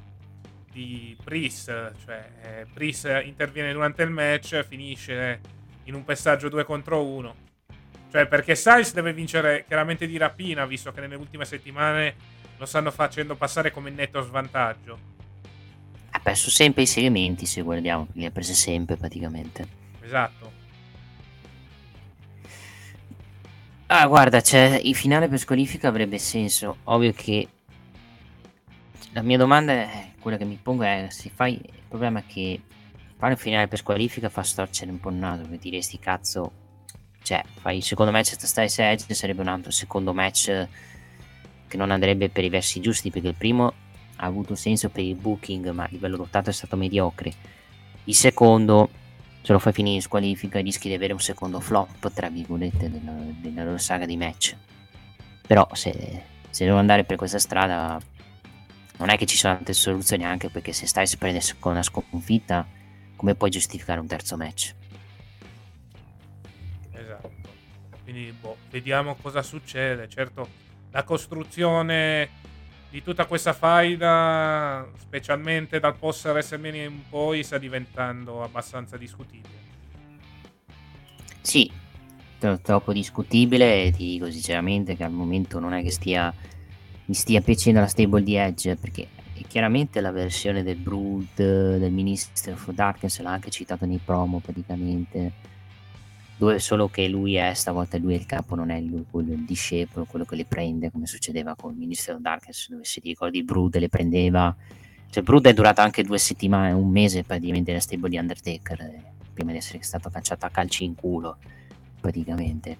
di 0.71 1.15
Pris. 1.23 1.65
Cioè, 1.65 2.29
eh, 2.41 2.65
Pris 2.73 3.07
interviene 3.23 3.71
durante 3.71 4.01
il 4.01 4.09
match, 4.09 4.65
finisce 4.67 5.39
in 5.83 5.93
un 5.93 6.03
passaggio 6.03 6.49
2 6.49 6.63
contro 6.63 7.05
1. 7.05 7.35
Cioè, 8.09 8.25
perché 8.25 8.55
Styles 8.55 8.93
deve 8.93 9.13
vincere 9.13 9.63
chiaramente 9.67 10.07
di 10.07 10.17
rapina, 10.17 10.65
visto 10.65 10.91
che 10.91 11.01
nelle 11.01 11.15
ultime 11.15 11.45
settimane 11.45 12.15
lo 12.57 12.65
stanno 12.65 12.89
facendo 12.89 13.35
passare 13.35 13.69
come 13.69 13.91
netto 13.91 14.23
svantaggio. 14.23 14.97
Ha 16.09 16.19
perso 16.19 16.49
sempre 16.49 16.81
i 16.81 16.87
segmenti, 16.87 17.45
se 17.45 17.61
guardiamo, 17.61 18.07
li 18.13 18.25
ha 18.25 18.31
presi 18.31 18.55
sempre 18.55 18.97
praticamente. 18.97 19.67
Esatto. 20.01 20.60
Ah, 23.93 24.07
guarda, 24.07 24.39
cioè, 24.39 24.79
il 24.81 24.95
finale 24.95 25.27
per 25.27 25.37
squalifica 25.37 25.89
avrebbe 25.89 26.17
senso. 26.17 26.77
Ovvio 26.85 27.11
che 27.11 27.45
la 29.11 29.21
mia 29.21 29.37
domanda 29.37 29.73
è 29.73 30.11
quella 30.17 30.37
che 30.37 30.45
mi 30.45 30.57
pongo 30.61 30.83
è 30.83 31.07
se 31.09 31.29
fai 31.29 31.55
il 31.55 31.81
problema 31.89 32.19
è 32.19 32.23
che 32.25 32.61
fare 33.17 33.33
un 33.33 33.37
finale 33.37 33.67
per 33.67 33.79
squalifica 33.79 34.29
fa 34.29 34.43
storcere 34.43 34.91
un 34.91 35.01
po' 35.01 35.09
il 35.09 35.15
naso 35.15 35.43
per 35.43 35.57
diresti 35.57 35.99
cazzo 35.99 36.51
cioè 37.21 37.43
fai 37.59 37.77
il 37.77 37.83
secondo 37.83 38.13
match 38.13 38.37
tra 38.37 38.47
Styles 38.47 38.79
Edge 38.79 39.13
sarebbe 39.13 39.41
un 39.41 39.49
altro 39.49 39.71
secondo 39.71 40.13
match 40.13 40.67
che 41.67 41.75
non 41.77 41.91
andrebbe 41.91 42.29
per 42.29 42.45
i 42.45 42.49
versi 42.49 42.79
giusti 42.79 43.09
perché 43.11 43.27
il 43.27 43.35
primo 43.35 43.73
ha 44.15 44.25
avuto 44.25 44.55
senso 44.55 44.87
per 44.87 45.03
il 45.03 45.15
booking 45.15 45.69
ma 45.71 45.83
a 45.83 45.89
livello 45.91 46.15
lottato 46.15 46.49
è 46.49 46.53
stato 46.53 46.77
mediocre 46.77 47.33
il 48.05 48.15
secondo 48.15 48.89
se 49.41 49.51
lo 49.51 49.59
fai 49.59 49.73
finire 49.73 49.95
in 49.95 50.01
squalifica 50.01 50.59
rischi 50.59 50.87
di 50.87 50.93
avere 50.93 51.13
un 51.13 51.19
secondo 51.19 51.59
flop, 51.59 52.11
tra 52.13 52.29
virgolette, 52.29 52.89
della, 52.89 53.13
della 53.39 53.63
loro 53.63 53.77
saga 53.77 54.05
di 54.05 54.17
match. 54.17 54.55
Però 55.45 55.67
se, 55.73 56.23
se 56.49 56.65
devo 56.65 56.77
andare 56.77 57.03
per 57.03 57.17
questa 57.17 57.39
strada 57.39 57.99
non 58.97 59.09
è 59.09 59.17
che 59.17 59.25
ci 59.25 59.35
sono 59.35 59.55
tante 59.55 59.73
soluzioni 59.73 60.23
anche 60.23 60.49
perché 60.49 60.73
se 60.73 60.85
stai 60.85 61.07
prende 61.17 61.41
con 61.59 61.71
una 61.71 61.81
sconfitta 61.81 62.67
come 63.15 63.35
puoi 63.35 63.49
giustificare 63.49 63.99
un 63.99 64.07
terzo 64.07 64.37
match? 64.37 64.75
Esatto. 66.91 67.31
Quindi 68.03 68.31
boh, 68.39 68.57
vediamo 68.69 69.15
cosa 69.15 69.41
succede. 69.41 70.07
Certo, 70.07 70.47
la 70.91 71.03
costruzione 71.03 72.29
di 72.91 73.01
tutta 73.01 73.25
questa 73.25 73.53
faida, 73.53 74.87
specialmente 74.97 75.79
dal 75.79 75.95
post 75.97 76.25
WrestleMania 76.25 76.83
in 76.83 77.09
poi, 77.09 77.41
sta 77.43 77.57
diventando 77.57 78.43
abbastanza 78.43 78.97
discutibile. 78.97 79.59
Sì, 81.41 81.71
troppo 82.61 82.93
discutibile 82.93 83.85
e 83.85 83.91
ti 83.91 84.05
dico 84.05 84.29
sinceramente 84.29 84.95
che 84.95 85.03
al 85.03 85.11
momento 85.11 85.59
non 85.59 85.73
è 85.73 85.81
che 85.81 85.91
stia 85.91 86.33
mi 87.05 87.13
stia 87.15 87.41
piacendo 87.41 87.79
la 87.79 87.87
stable 87.87 88.23
di 88.23 88.35
Edge 88.35 88.75
perché 88.75 89.07
chiaramente 89.47 89.99
la 89.99 90.11
versione 90.11 90.63
del 90.63 90.77
Brood 90.77 91.35
del 91.35 91.91
Minister 91.91 92.53
of 92.53 92.69
Darkness 92.71 93.19
l'ha 93.19 93.31
anche 93.31 93.49
citato 93.49 93.85
nei 93.85 93.99
promo 94.03 94.39
praticamente 94.39 95.33
dove 96.41 96.57
solo 96.57 96.89
che 96.89 97.07
lui 97.07 97.35
è 97.35 97.53
stavolta 97.53 97.99
lui 97.99 98.13
è 98.13 98.17
il 98.17 98.25
capo 98.25 98.55
non 98.55 98.71
è 98.71 98.79
lui 98.81 99.05
quello 99.09 99.31
il 99.33 99.45
discepolo 99.45 100.05
quello 100.05 100.25
che 100.25 100.35
le 100.35 100.45
prende 100.45 100.89
come 100.89 101.05
succedeva 101.05 101.55
con 101.55 101.71
il 101.71 101.77
Minister 101.77 102.15
of 102.15 102.21
Darkness 102.21 102.69
dove 102.69 102.83
se 102.83 102.99
ti 102.99 103.09
ricordi 103.09 103.43
Brood 103.43 103.77
le 103.77 103.89
prendeva 103.89 104.55
cioè 105.11 105.21
Brood 105.23 105.45
è 105.45 105.53
durata 105.53 105.83
anche 105.83 106.03
due 106.03 106.17
settimane 106.17 106.71
un 106.71 106.89
mese 106.89 107.23
praticamente 107.23 107.69
nella 107.69 107.83
stable 107.83 108.09
di 108.09 108.17
Undertaker 108.17 108.81
eh, 108.81 109.03
prima 109.33 109.51
di 109.51 109.57
essere 109.57 109.83
stato 109.83 110.09
cacciato 110.09 110.45
a 110.45 110.49
calci 110.49 110.83
in 110.83 110.95
culo 110.95 111.37
praticamente. 112.01 112.79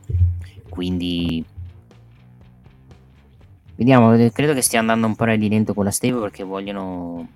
Quindi 0.67 1.43
vediamo, 3.75 4.15
credo 4.31 4.53
che 4.53 4.61
stia 4.61 4.79
andando 4.79 5.07
un 5.07 5.15
po' 5.15 5.25
lento 5.25 5.73
con 5.73 5.85
la 5.85 5.91
stable 5.91 6.21
perché 6.21 6.43
vogliono 6.43 7.27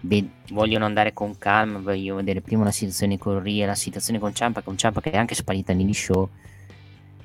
Beh, 0.00 0.28
vogliono 0.50 0.86
andare 0.86 1.12
con 1.12 1.36
calma, 1.38 1.78
voglio 1.78 2.16
vedere 2.16 2.40
prima 2.40 2.64
la 2.64 2.70
situazione 2.70 3.18
con 3.18 3.42
Ria, 3.42 3.66
la 3.66 3.74
situazione 3.74 4.18
con 4.18 4.34
Ciampa, 4.34 4.62
con 4.62 4.76
Ciampa 4.76 5.00
che 5.00 5.10
è 5.10 5.16
anche 5.16 5.34
sparita 5.34 5.72
negli 5.72 5.92
show. 5.92 6.28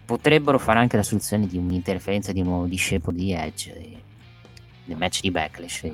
Potrebbero 0.05 0.59
fare 0.59 0.79
anche 0.79 0.97
la 0.97 1.03
soluzione 1.03 1.47
di 1.47 1.57
un'interferenza 1.57 2.31
di 2.31 2.41
un 2.41 2.47
nuovo 2.47 2.65
discepolo 2.65 3.17
di 3.17 3.31
Edge 3.31 4.01
nel 4.85 4.97
match 4.97 5.21
di 5.21 5.31
Backlash. 5.31 5.89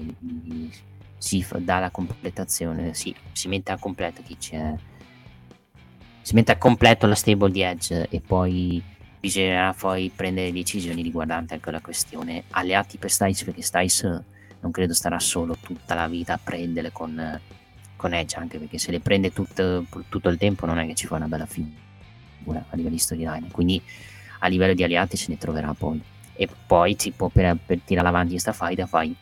Si 1.17 1.45
dà 1.59 1.79
la 1.79 1.91
completazione, 1.91 2.93
sì, 2.93 3.15
si 3.31 3.47
mette 3.47 3.71
a 3.71 3.77
completo 3.77 4.21
chi 4.23 4.35
c'è 4.37 4.75
si 6.21 6.35
mette 6.35 6.51
a 6.51 6.57
completo 6.57 7.07
la 7.07 7.15
stable 7.15 7.51
di 7.51 7.61
Edge 7.61 8.07
e 8.09 8.21
poi 8.21 8.81
bisognerà 9.19 9.73
poi 9.73 10.11
prendere 10.15 10.51
decisioni 10.51 11.01
riguardanti 11.01 11.53
anche 11.53 11.71
la 11.71 11.81
questione 11.81 12.43
alleati 12.51 12.97
per 12.97 13.11
Styles 13.11 13.43
perché 13.43 13.61
Styles 13.61 14.23
non 14.61 14.71
credo 14.71 14.93
starà 14.93 15.19
solo 15.19 15.57
tutta 15.59 15.93
la 15.93 16.07
vita 16.07 16.33
a 16.33 16.39
prenderle 16.41 16.91
con, 16.91 17.39
con 17.95 18.13
Edge 18.13 18.37
anche 18.37 18.57
perché 18.57 18.77
se 18.77 18.91
le 18.91 18.99
prende 18.99 19.31
tutto, 19.31 19.85
tutto, 20.09 20.29
il 20.29 20.37
tempo 20.37 20.65
non 20.65 20.79
è 20.79 20.87
che 20.87 20.95
ci 20.95 21.07
fa 21.07 21.15
una 21.15 21.27
bella 21.27 21.45
figura 21.45 22.65
a 22.69 22.75
livello 22.75 22.95
di 22.95 22.99
storyline 22.99 23.49
quindi 23.51 23.81
a 24.39 24.47
livello 24.47 24.73
di 24.73 24.83
alleati 24.83 25.17
se 25.17 25.27
ne 25.29 25.37
troverà 25.37 25.73
poi 25.73 26.01
e 26.33 26.47
poi 26.65 26.95
tipo, 26.95 27.29
per, 27.29 27.57
per 27.63 27.79
tirare 27.83 28.07
avanti 28.07 28.31
questa 28.31 28.53
fight 28.53 28.85
fai 28.85 29.15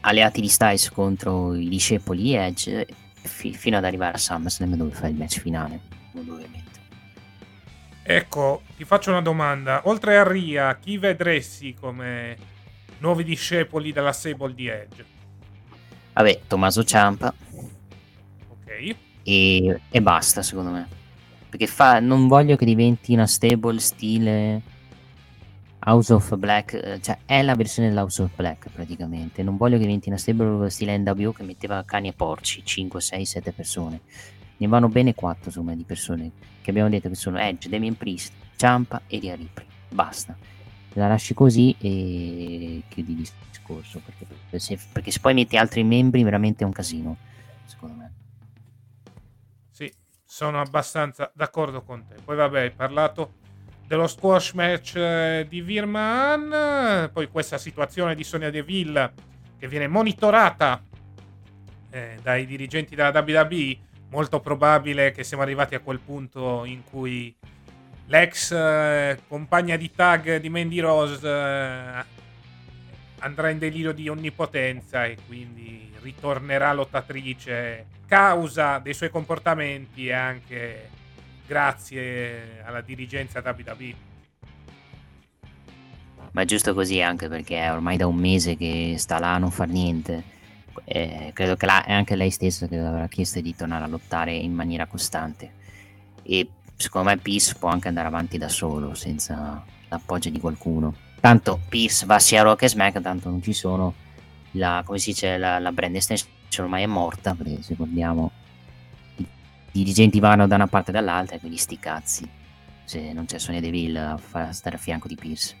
alleati 0.00 0.40
di 0.40 0.48
Styles 0.48 0.90
contro 0.90 1.54
i 1.54 1.68
discepoli 1.68 2.22
di 2.22 2.34
Edge 2.34 2.86
fi- 3.22 3.54
fino 3.54 3.76
ad 3.76 3.84
arrivare 3.84 4.14
a 4.14 4.18
SummerSlam 4.18 4.74
dove 4.76 4.92
fai 4.92 5.10
il 5.10 5.16
match 5.16 5.40
finale, 5.40 5.80
ovviamente. 6.14 6.60
Ecco, 8.02 8.62
ti 8.76 8.84
faccio 8.84 9.10
una 9.10 9.22
domanda. 9.22 9.82
Oltre 9.84 10.18
a 10.18 10.28
Ria, 10.28 10.76
chi 10.76 10.98
vedresti 10.98 11.74
come 11.74 12.36
nuovi 13.02 13.24
discepoli 13.24 13.92
della 13.92 14.12
Sable 14.12 14.54
di 14.54 14.68
Edge? 14.68 15.04
Vabbè, 16.12 16.42
Tommaso 16.46 16.84
Ciampa. 16.84 17.34
Ok. 18.48 18.96
E, 19.24 19.80
e 19.90 20.02
basta, 20.02 20.42
secondo 20.42 20.70
me. 20.70 20.88
Perché 21.48 21.66
fa, 21.66 21.98
non 22.00 22.28
voglio 22.28 22.56
che 22.56 22.64
diventi 22.64 23.12
una 23.12 23.26
stable 23.26 23.78
stile 23.80 24.62
House 25.84 26.12
of 26.12 26.36
Black, 26.36 26.74
eh, 26.74 27.00
cioè 27.02 27.18
è 27.26 27.42
la 27.42 27.56
versione 27.56 27.88
dell'House 27.88 28.22
of 28.22 28.30
Black 28.36 28.70
praticamente. 28.70 29.42
Non 29.42 29.56
voglio 29.56 29.76
che 29.76 29.84
diventi 29.84 30.08
una 30.08 30.16
stable 30.16 30.70
stile 30.70 30.96
NWO 30.96 31.32
che 31.32 31.42
metteva 31.42 31.82
cani 31.84 32.08
e 32.08 32.12
porci, 32.12 32.64
5, 32.64 33.00
6, 33.00 33.24
7 33.26 33.52
persone. 33.52 34.00
Ne 34.58 34.66
vanno 34.68 34.88
bene 34.88 35.12
4 35.12 35.46
insomma 35.46 35.74
di 35.74 35.82
persone 35.82 36.30
che 36.62 36.70
abbiamo 36.70 36.88
detto 36.88 37.08
che 37.08 37.16
sono 37.16 37.38
Edge, 37.38 37.68
Damien 37.68 37.96
Priest, 37.96 38.32
Ciampa 38.56 39.02
e 39.08 39.18
Ria 39.18 39.34
Ripley. 39.34 39.66
Basta. 39.88 40.36
La 40.94 41.08
lasci 41.08 41.34
così 41.34 41.74
e 41.78 42.82
chiudi 42.88 43.12
il 43.12 43.28
discorso 43.50 44.00
perché 44.04 44.58
se, 44.58 44.78
perché 44.92 45.10
se 45.10 45.20
poi 45.20 45.34
metti 45.34 45.56
altri 45.56 45.82
membri 45.84 46.22
veramente 46.22 46.64
è 46.64 46.66
un 46.66 46.72
casino, 46.72 47.16
secondo 47.64 47.96
me. 47.96 48.12
Sì, 49.70 49.92
sono 50.24 50.60
abbastanza 50.60 51.30
d'accordo 51.34 51.82
con 51.82 52.04
te. 52.06 52.16
Poi 52.22 52.36
vabbè, 52.36 52.60
hai 52.60 52.70
parlato 52.70 53.40
dello 53.86 54.06
squash 54.06 54.52
match 54.52 54.96
eh, 54.96 55.46
di 55.48 55.60
Virman, 55.60 57.10
poi 57.12 57.28
questa 57.28 57.58
situazione 57.58 58.14
di 58.14 58.24
Sonia 58.24 58.50
Deville 58.50 59.12
che 59.58 59.68
viene 59.68 59.86
monitorata 59.86 60.82
eh, 61.90 62.18
dai 62.22 62.46
dirigenti 62.46 62.94
della 62.94 63.10
WWE, 63.10 63.78
molto 64.10 64.40
probabile 64.40 65.12
che 65.12 65.24
siamo 65.24 65.42
arrivati 65.42 65.74
a 65.74 65.80
quel 65.80 66.00
punto 66.00 66.64
in 66.64 66.82
cui 66.84 67.36
l'ex 68.12 68.52
eh, 68.52 69.20
compagna 69.26 69.76
di 69.76 69.90
tag 69.90 70.36
di 70.36 70.50
Mandy 70.50 70.80
Rose 70.80 71.26
eh, 71.26 72.04
andrà 73.20 73.48
in 73.48 73.58
delirio 73.58 73.92
di 73.92 74.06
onnipotenza 74.06 75.06
e 75.06 75.16
quindi 75.26 75.90
ritornerà 76.02 76.74
lottatrice 76.74 77.86
causa 78.06 78.78
dei 78.80 78.92
suoi 78.92 79.08
comportamenti 79.08 80.08
e 80.08 80.12
anche 80.12 80.90
grazie 81.46 82.62
alla 82.62 82.82
dirigenza 82.82 83.40
WWE. 83.42 83.94
Ma 86.32 86.42
è 86.42 86.44
giusto 86.44 86.74
così 86.74 87.00
anche 87.00 87.28
perché 87.28 87.60
è 87.60 87.72
ormai 87.72 87.96
da 87.96 88.06
un 88.06 88.16
mese 88.16 88.56
che 88.56 88.96
sta 88.98 89.18
là 89.18 89.34
a 89.34 89.38
non 89.38 89.50
far 89.50 89.68
niente. 89.68 90.30
Eh, 90.84 91.30
credo 91.32 91.56
che 91.56 91.64
la, 91.64 91.82
anche 91.86 92.16
lei 92.16 92.30
stessa 92.30 92.66
che 92.66 92.78
avrà 92.78 93.06
chiesto 93.08 93.40
di 93.40 93.54
tornare 93.56 93.84
a 93.84 93.88
lottare 93.88 94.34
in 94.34 94.52
maniera 94.52 94.84
costante. 94.84 95.60
E 96.22 96.48
secondo 96.82 97.08
me 97.08 97.16
Pierce 97.16 97.54
può 97.58 97.68
anche 97.68 97.88
andare 97.88 98.08
avanti 98.08 98.36
da 98.38 98.48
solo 98.48 98.94
senza 98.94 99.64
l'appoggio 99.88 100.28
di 100.28 100.40
qualcuno. 100.40 100.94
Tanto 101.20 101.60
Pierce 101.68 102.04
va 102.04 102.18
sia 102.18 102.40
a 102.40 102.44
Rock 102.44 102.60
che 102.60 102.68
Smack, 102.68 103.00
tanto 103.00 103.28
non 103.28 103.42
ci 103.42 103.52
sono. 103.52 103.94
La, 104.52 104.82
come 104.84 104.98
si 104.98 105.10
dice, 105.10 105.38
la, 105.38 105.58
la 105.58 105.72
brand 105.72 105.94
extension 105.94 106.28
ormai 106.58 106.82
è 106.82 106.86
morta, 106.86 107.34
perché 107.34 107.62
se 107.62 107.70
ricordiamo 107.70 108.30
dirigenti 109.70 110.20
vanno 110.20 110.46
da 110.46 110.56
una 110.56 110.66
parte 110.66 110.90
e 110.90 110.94
dall'altra, 110.94 111.38
quindi 111.38 111.56
sti 111.56 111.78
cazzi. 111.78 112.28
Se 112.84 113.12
non 113.12 113.24
c'è 113.24 113.38
Sonia 113.38 113.60
Deville 113.60 113.98
a 113.98 114.52
stare 114.52 114.76
a 114.76 114.78
fianco 114.78 115.08
di 115.08 115.14
Pierce. 115.14 115.56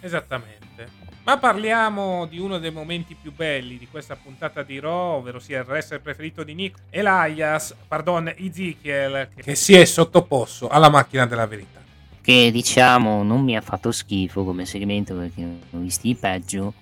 Esattamente. 0.00 0.65
Ma 1.26 1.38
parliamo 1.38 2.24
di 2.26 2.38
uno 2.38 2.58
dei 2.58 2.70
momenti 2.70 3.16
più 3.20 3.34
belli 3.34 3.78
di 3.78 3.88
questa 3.90 4.14
puntata 4.14 4.62
di 4.62 4.78
Raw, 4.78 5.16
ovvero 5.16 5.40
sia 5.40 5.58
il 5.58 5.66
wrestler 5.66 6.00
preferito 6.00 6.44
di 6.44 6.54
Nick, 6.54 6.82
Elias, 6.88 7.74
pardon, 7.88 8.32
Ezekiel, 8.36 9.30
che 9.34 9.56
si 9.56 9.74
è 9.74 9.84
sottoposto 9.84 10.68
alla 10.68 10.88
macchina 10.88 11.26
della 11.26 11.46
verità. 11.46 11.82
Che 12.20 12.50
diciamo 12.52 13.24
non 13.24 13.42
mi 13.42 13.56
ha 13.56 13.60
fatto 13.60 13.90
schifo 13.90 14.44
come 14.44 14.66
segmento 14.66 15.16
perché 15.16 15.42
ho 15.42 15.78
visti 15.78 16.10
i 16.10 16.14
peggio. 16.14 16.72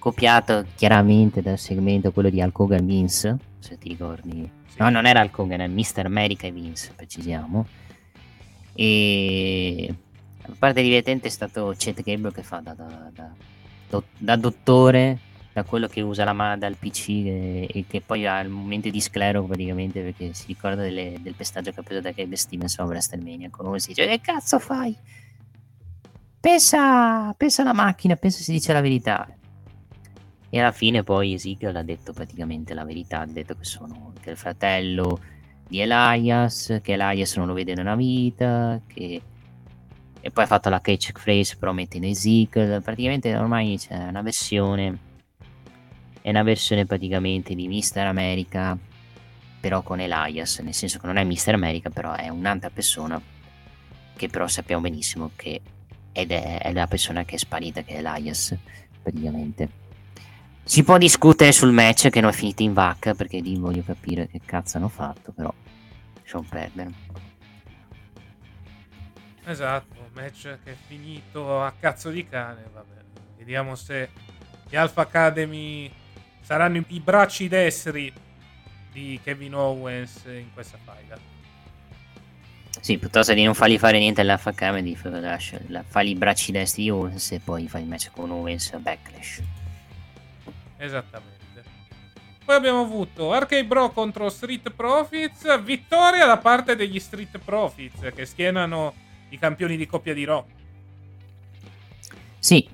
Copiato 0.00 0.66
chiaramente 0.74 1.40
dal 1.40 1.56
segmento 1.56 2.10
quello 2.10 2.30
di 2.30 2.40
Hulk 2.40 2.58
Hogan 2.58 2.84
Vince, 2.84 3.36
se 3.60 3.78
ti 3.78 3.88
ricordi. 3.88 4.50
Sì. 4.66 4.78
No, 4.78 4.90
non 4.90 5.06
era 5.06 5.20
Hulk 5.20 5.38
Hogan, 5.38 5.60
era 5.60 5.72
Mr. 5.72 6.06
America 6.06 6.48
e 6.48 6.50
Vince, 6.50 6.90
precisiamo. 6.92 7.64
E 8.74 9.94
la 10.46 10.54
parte 10.58 10.82
divertente 10.82 11.28
è 11.28 11.30
stato 11.30 11.74
Chet 11.76 12.02
Gable 12.02 12.32
che 12.32 12.42
fa 12.42 12.60
da, 12.60 12.74
da, 12.74 13.10
da, 13.12 14.02
da, 14.18 14.36
dottore, 14.36 15.18
da 15.52 15.64
quello 15.64 15.86
che 15.86 16.02
usa 16.02 16.24
la 16.24 16.34
mano 16.34 16.58
dal 16.58 16.76
PC 16.76 17.08
e, 17.08 17.68
e, 17.72 17.84
che 17.86 18.02
poi 18.02 18.26
ha 18.26 18.40
il 18.40 18.50
momento 18.50 18.90
di 18.90 19.00
sclero 19.00 19.42
praticamente 19.44 20.02
perché 20.02 20.34
si 20.34 20.44
ricorda 20.48 20.82
delle, 20.82 21.16
del 21.20 21.34
pestaggio 21.34 21.72
che 21.72 21.80
ha 21.80 21.82
preso 21.82 22.02
da 22.02 22.10
Gable 22.10 22.36
Stevens 22.36 22.78
a 22.78 22.84
WrestleMania. 22.84 23.48
Con 23.50 23.66
uno 23.66 23.78
si 23.78 23.88
dice 23.88 24.06
che 24.06 24.20
cazzo 24.20 24.58
fai? 24.58 24.94
Pensa, 26.40 27.32
pensa 27.32 27.62
alla 27.62 27.72
macchina, 27.72 28.16
pensa 28.16 28.42
si 28.42 28.52
dice 28.52 28.72
la 28.74 28.82
verità. 28.82 29.26
E 30.50 30.60
alla 30.60 30.72
fine 30.72 31.02
poi 31.02 31.32
Ezekiel 31.32 31.74
ha 31.74 31.82
detto 31.82 32.12
praticamente 32.12 32.74
la 32.74 32.84
verità, 32.84 33.20
ha 33.20 33.26
detto 33.26 33.54
che 33.54 33.64
sono 33.64 34.12
che 34.20 34.30
il 34.30 34.36
fratello 34.36 35.18
di 35.66 35.80
Elias, 35.80 36.80
che 36.82 36.92
Elias 36.92 37.34
non 37.36 37.46
lo 37.46 37.54
vede 37.54 37.74
nella 37.74 37.96
vita, 37.96 38.78
che... 38.86 39.22
e 40.26 40.30
poi 40.30 40.44
ha 40.44 40.46
fatto 40.46 40.70
la 40.70 40.80
catch 40.80 41.12
phrase 41.12 41.54
però 41.58 41.74
mette 41.74 41.98
in 41.98 42.04
Ezekiel, 42.04 42.80
praticamente 42.80 43.36
ormai 43.36 43.76
c'è 43.76 43.94
una 44.08 44.22
versione, 44.22 44.98
è 46.22 46.30
una 46.30 46.42
versione 46.42 46.86
praticamente 46.86 47.54
di 47.54 47.68
Mister 47.68 48.06
America, 48.06 48.74
però 49.60 49.82
con 49.82 50.00
Elias, 50.00 50.60
nel 50.60 50.72
senso 50.72 50.98
che 50.98 51.06
non 51.06 51.18
è 51.18 51.24
Mister 51.24 51.52
America, 51.52 51.90
però 51.90 52.14
è 52.14 52.30
un'altra 52.30 52.70
persona 52.70 53.20
che 54.16 54.28
però 54.28 54.48
sappiamo 54.48 54.80
benissimo 54.80 55.32
che 55.36 55.60
ed 56.12 56.30
è, 56.30 56.58
è 56.62 56.72
la 56.72 56.86
persona 56.86 57.26
che 57.26 57.34
è 57.34 57.38
sparita, 57.38 57.82
che 57.82 57.92
è 57.92 57.98
Elias, 57.98 58.56
praticamente. 59.02 59.68
Si 60.62 60.84
può 60.84 60.96
discutere 60.96 61.52
sul 61.52 61.72
match 61.72 62.08
che 62.08 62.22
non 62.22 62.30
è 62.30 62.32
finito 62.32 62.62
in 62.62 62.72
vacca 62.72 63.12
perché 63.12 63.40
lì 63.40 63.58
voglio 63.58 63.82
capire 63.82 64.26
che 64.28 64.40
cazzo 64.42 64.78
hanno 64.78 64.88
fatto, 64.88 65.32
però 65.32 65.52
lasciamo 66.22 66.46
perdere. 66.48 66.92
Esatto, 69.44 70.03
match 70.14 70.58
che 70.64 70.72
è 70.72 70.76
finito 70.86 71.62
a 71.62 71.72
cazzo 71.78 72.10
di 72.10 72.26
cane, 72.26 72.64
vabbè. 72.72 73.02
Vediamo 73.36 73.74
se 73.74 74.08
gli 74.68 74.76
Alpha 74.76 75.02
Academy 75.02 75.92
saranno 76.40 76.82
i 76.86 77.00
bracci 77.00 77.48
destri 77.48 78.12
di 78.92 79.20
Kevin 79.22 79.54
Owens 79.54 80.22
in 80.26 80.52
questa 80.54 80.78
faida. 80.82 81.18
Sì, 82.80 82.98
piuttosto 82.98 83.32
di 83.34 83.44
non 83.44 83.54
fargli 83.54 83.78
fare 83.78 83.98
niente 83.98 84.20
all'Alpha 84.20 84.50
Academy, 84.50 84.94
fagli 84.94 86.08
i 86.08 86.14
bracci 86.14 86.52
destri 86.52 86.84
di 86.84 86.90
Owens 86.90 87.32
e 87.32 87.40
poi 87.40 87.68
fai 87.68 87.82
il 87.82 87.88
match 87.88 88.10
con 88.10 88.30
Owens 88.30 88.72
a 88.72 88.78
Backlash. 88.78 89.42
Esattamente. 90.76 91.32
Poi 92.44 92.56
abbiamo 92.56 92.82
avuto 92.82 93.32
Arcade 93.32 93.64
Bro 93.64 93.90
contro 93.92 94.28
Street 94.28 94.70
Profits, 94.70 95.62
vittoria 95.62 96.26
da 96.26 96.36
parte 96.36 96.76
degli 96.76 97.00
Street 97.00 97.38
Profits 97.38 98.10
che 98.14 98.26
schienano 98.26 98.94
i 99.34 99.38
campioni 99.38 99.76
di 99.76 99.86
coppia 99.86 100.14
di 100.14 100.24
Raw. 100.24 100.44
Sì, 102.38 102.68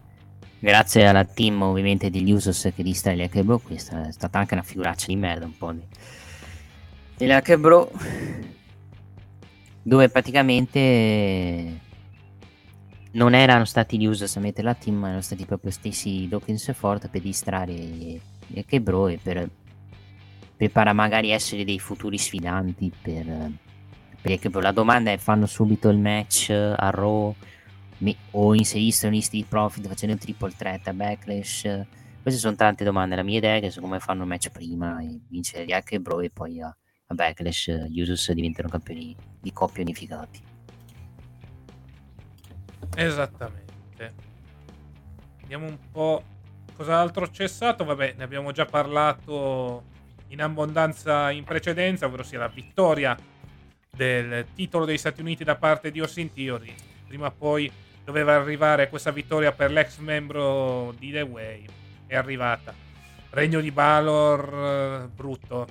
grazie 0.58 1.06
alla 1.06 1.24
team 1.24 1.62
ovviamente 1.62 2.10
degli 2.10 2.30
Usos 2.30 2.70
che 2.74 2.82
distrae 2.82 3.16
gli 3.16 3.22
Arcade 3.22 3.44
Bro, 3.44 3.58
questa 3.60 4.08
è 4.08 4.12
stata 4.12 4.38
anche 4.38 4.54
una 4.54 4.62
figuraccia 4.62 5.06
di 5.06 5.16
merda 5.16 5.46
un 5.46 5.56
po' 5.56 5.72
di... 5.72 5.82
degli 7.16 7.32
dove 9.82 10.08
praticamente 10.10 11.80
non 13.12 13.34
erano 13.34 13.64
stati 13.64 13.98
gli 13.98 14.06
Usos 14.06 14.36
a 14.36 14.40
mettere 14.40 14.66
la 14.66 14.74
team, 14.74 14.96
ma 14.96 15.06
erano 15.06 15.22
stati 15.22 15.46
proprio 15.46 15.70
stessi 15.70 16.28
Dawkins 16.28 16.68
e 16.68 16.74
Ford 16.74 17.08
per 17.08 17.22
distrarre 17.22 17.72
gli 17.72 18.20
Arcade 18.54 18.82
Bro 18.82 19.08
e 19.08 19.18
per 19.22 19.48
prepara 20.56 20.92
magari 20.92 21.30
essere 21.30 21.64
dei 21.64 21.78
futuri 21.78 22.18
sfidanti 22.18 22.92
per, 23.00 23.50
perché 24.20 24.50
la 24.60 24.72
domanda 24.72 25.10
è 25.10 25.18
fanno 25.18 25.46
subito 25.46 25.88
il 25.88 25.98
match 25.98 26.50
a 26.50 26.90
Raw? 26.90 27.34
O 28.30 28.54
inseriscono 28.54 29.12
gli 29.12 29.20
Street 29.20 29.46
Profit 29.46 29.86
facendo 29.86 30.14
il 30.14 30.20
triple 30.20 30.52
threat 30.56 30.88
a 30.88 30.92
Backlash? 30.92 31.86
Queste 32.22 32.40
sono 32.40 32.56
tante 32.56 32.84
domande. 32.84 33.16
La 33.16 33.22
mia 33.22 33.38
idea 33.38 33.56
è 33.56 33.60
che 33.60 33.70
secondo 33.70 33.94
me 33.94 34.00
fanno 34.00 34.22
il 34.22 34.28
match 34.28 34.50
prima 34.50 35.00
e 35.00 35.20
vincere 35.28 35.64
gli 35.64 35.72
Hack 35.72 35.98
Bro 35.98 36.20
e 36.20 36.30
poi 36.30 36.60
a, 36.60 36.66
a 36.66 37.14
Backlash 37.14 37.88
gli 37.88 38.00
Usos 38.00 38.32
diventano 38.32 38.68
campioni 38.68 39.14
di 39.40 39.52
coppia 39.52 39.82
unificati 39.82 40.50
esattamente. 42.96 43.68
Vediamo 45.40 45.66
un 45.66 45.78
po' 45.90 46.22
cos'altro 46.76 47.28
c'è 47.28 47.48
stato. 47.48 47.84
Vabbè 47.84 48.14
ne 48.16 48.24
abbiamo 48.24 48.52
già 48.52 48.64
parlato 48.64 49.84
in 50.28 50.42
abbondanza 50.42 51.30
in 51.30 51.44
precedenza, 51.44 52.06
ovvero 52.06 52.22
sia 52.22 52.38
la 52.38 52.48
vittoria 52.48 53.16
del 54.00 54.46
titolo 54.54 54.86
degli 54.86 54.96
Stati 54.96 55.20
Uniti 55.20 55.44
da 55.44 55.56
parte 55.56 55.90
di 55.90 56.00
Austin 56.00 56.32
Theory. 56.32 56.72
Prima 57.06 57.26
o 57.26 57.34
poi 57.36 57.70
doveva 58.02 58.34
arrivare 58.34 58.88
questa 58.88 59.10
vittoria 59.10 59.52
per 59.52 59.70
l'ex 59.70 59.98
membro 59.98 60.94
di 60.98 61.10
The 61.10 61.20
Way. 61.20 61.64
È 62.06 62.16
arrivata. 62.16 62.72
Regno 63.28 63.60
di 63.60 63.70
Balor, 63.70 65.04
eh, 65.04 65.08
brutto. 65.14 65.66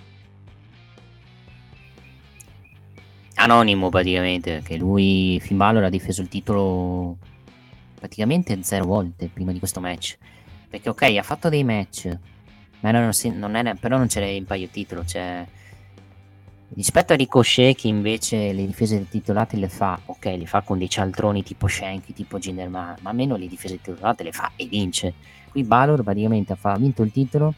Anonimo 3.33 3.89
praticamente, 3.89 4.59
perché 4.59 4.77
lui, 4.77 5.39
Finn 5.41 5.57
Balor, 5.57 5.85
ha 5.85 5.89
difeso 5.89 6.21
il 6.21 6.27
titolo 6.27 7.17
praticamente 7.95 8.61
zero 8.61 8.85
volte 8.85 9.27
prima 9.33 9.51
di 9.51 9.57
questo 9.57 9.79
match. 9.79 10.17
Perché 10.69 10.89
ok, 10.89 11.01
ha 11.17 11.23
fatto 11.23 11.49
dei 11.49 11.63
match 11.63 12.15
ma 12.81 12.91
non, 12.91 13.09
non 13.33 13.55
era, 13.55 13.73
però 13.73 13.97
non 13.97 14.07
c'era 14.07 14.27
in 14.27 14.45
paio 14.45 14.67
titolo. 14.67 15.03
Cioè, 15.03 15.47
rispetto 16.75 17.13
a 17.13 17.15
Ricochet, 17.15 17.75
che 17.75 17.87
invece 17.87 18.53
le 18.53 18.65
difese 18.65 19.07
titolate 19.07 19.57
le 19.57 19.69
fa, 19.69 19.99
ok, 20.05 20.25
le 20.25 20.45
fa 20.45 20.61
con 20.61 20.77
dei 20.77 20.89
cialtroni 20.89 21.43
tipo 21.43 21.67
Shanky, 21.67 22.13
tipo 22.13 22.37
Jinder, 22.37 22.69
ma, 22.69 22.95
almeno 23.01 23.35
le 23.35 23.47
difese 23.47 23.81
titolate 23.81 24.23
le 24.23 24.31
fa 24.31 24.51
e 24.55 24.65
vince. 24.65 25.13
Qui 25.49 25.63
Balor 25.63 26.03
praticamente 26.03 26.55
ha 26.59 26.77
vinto 26.77 27.01
il 27.01 27.11
titolo, 27.11 27.53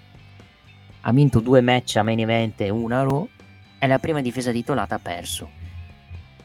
ha 1.02 1.12
vinto 1.12 1.40
due 1.40 1.62
match 1.62 1.98
a 1.98 2.04
main 2.04 2.20
event 2.20 2.62
e 2.62 2.70
una 2.70 3.04
Raw, 3.04 3.28
e 3.80 3.88
la 3.88 4.00
prima 4.00 4.22
difesa 4.22 4.52
titolata 4.52 4.96
ha 4.96 5.00
perso. 5.00 5.50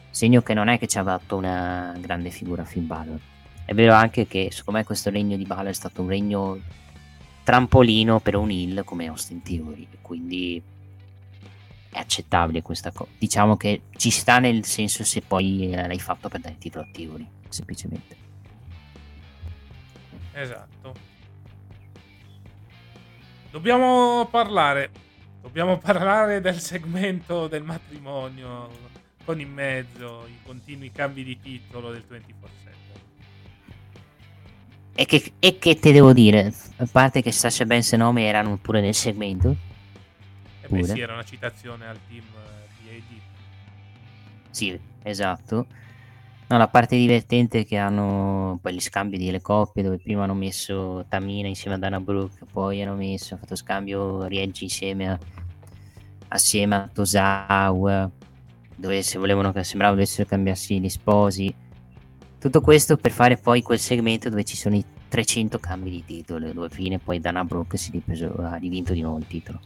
Segno 0.09 0.41
che 0.41 0.53
non 0.53 0.67
è 0.67 0.79
che 0.79 0.87
ci 0.87 0.97
ha 0.97 1.03
fatto 1.03 1.35
una 1.37 1.95
grande 1.99 2.31
figura 2.31 2.65
Finn 2.65 2.87
Balor. 2.87 3.19
È 3.63 3.73
vero 3.73 3.93
anche 3.93 4.27
che 4.27 4.49
secondo 4.51 4.79
me 4.79 4.85
questo 4.85 5.09
regno 5.09 5.37
di 5.37 5.45
Balor 5.45 5.67
è 5.67 5.73
stato 5.73 6.01
un 6.01 6.07
regno 6.07 6.59
trampolino 7.43 8.19
per 8.19 8.35
un 8.35 8.51
hill 8.51 8.83
come 8.83 9.07
Austin 9.07 9.41
Theory, 9.41 9.87
quindi 10.01 10.61
è 11.97 12.01
accettabile 12.01 12.61
questa 12.61 12.91
cosa. 12.91 13.09
Diciamo 13.17 13.57
che 13.57 13.81
ci 13.95 14.09
sta 14.09 14.39
nel 14.39 14.63
senso 14.65 15.03
se 15.03 15.21
poi 15.21 15.71
l'hai 15.71 15.99
fatto 15.99 16.29
per 16.29 16.39
dare 16.39 16.53
il 16.53 16.59
titolo 16.59 16.85
a 16.85 16.89
Theory, 16.91 17.27
semplicemente. 17.49 18.15
Esatto. 20.33 20.93
Dobbiamo 23.49 24.27
parlare, 24.29 24.91
dobbiamo 25.41 25.77
parlare 25.79 26.39
del 26.41 26.59
segmento 26.59 27.47
del 27.47 27.63
matrimonio 27.63 28.85
con 29.25 29.39
in 29.41 29.51
mezzo 29.51 30.25
i 30.27 30.37
continui 30.43 30.91
cambi 30.91 31.23
di 31.23 31.39
titolo 31.39 31.91
del 31.91 32.03
24 32.07 32.57
e 34.99 35.05
che, 35.05 35.33
e 35.37 35.59
che, 35.59 35.77
te 35.77 35.91
devo 35.91 36.11
dire? 36.11 36.51
A 36.77 36.87
parte 36.91 37.21
che 37.21 37.31
Sasha 37.31 37.65
Benz 37.65 37.93
e 37.93 37.97
Nomi 37.97 38.23
erano 38.23 38.57
pure 38.57 38.81
nel 38.81 38.95
segmento. 38.95 39.55
E 40.67 40.79
beh 40.79 40.83
sì, 40.83 40.99
era 40.99 41.13
una 41.13 41.23
citazione 41.23 41.87
al 41.87 41.97
team 42.07 42.23
di 42.81 42.89
eh, 42.89 42.97
AD. 42.97 43.21
Sì, 44.49 44.79
esatto. 45.03 45.65
No, 46.49 46.57
la 46.57 46.67
parte 46.69 46.95
divertente 46.95 47.59
è 47.59 47.65
che 47.65 47.77
hanno 47.77 48.57
poi 48.61 48.73
gli 48.73 48.79
scambi 48.79 49.17
delle 49.17 49.41
coppie 49.41 49.83
dove 49.83 49.97
prima 49.97 50.23
hanno 50.23 50.33
messo 50.33 51.05
Tamina 51.09 51.47
insieme 51.47 51.75
a 51.75 51.79
Dana 51.79 51.99
Brooke, 51.99 52.45
poi 52.49 52.81
hanno 52.81 52.95
messo, 52.95 53.33
hanno 53.33 53.43
fatto 53.43 53.55
scambio 53.55 54.25
Rieggi 54.27 54.63
insieme 54.63 55.09
a, 55.09 55.19
assieme 56.29 56.75
a 56.75 56.89
Tosawa, 56.91 58.09
dove 58.75 59.01
se 59.01 59.19
volevano 59.19 59.51
che 59.51 59.65
sembrava 59.65 59.93
dovessero 59.93 60.27
cambiarsi 60.27 60.79
gli 60.79 60.89
sposi 60.89 61.53
tutto 62.39 62.61
questo 62.61 62.97
per 62.97 63.11
fare 63.11 63.37
poi 63.37 63.61
quel 63.61 63.79
segmento 63.79 64.29
dove 64.29 64.43
ci 64.43 64.55
sono 64.55 64.75
i 64.75 64.85
300 65.09 65.59
cambi 65.59 65.89
di 65.89 66.03
titolo, 66.05 66.51
dove 66.53 66.69
fine 66.69 66.99
poi 66.99 67.19
Dana 67.19 67.43
Brooke 67.43 67.77
si 67.77 67.91
ripreso, 67.91 68.33
ha 68.37 68.55
rivinto 68.55 68.93
di 68.93 69.01
nuovo 69.01 69.17
il 69.17 69.27
titolo. 69.27 69.59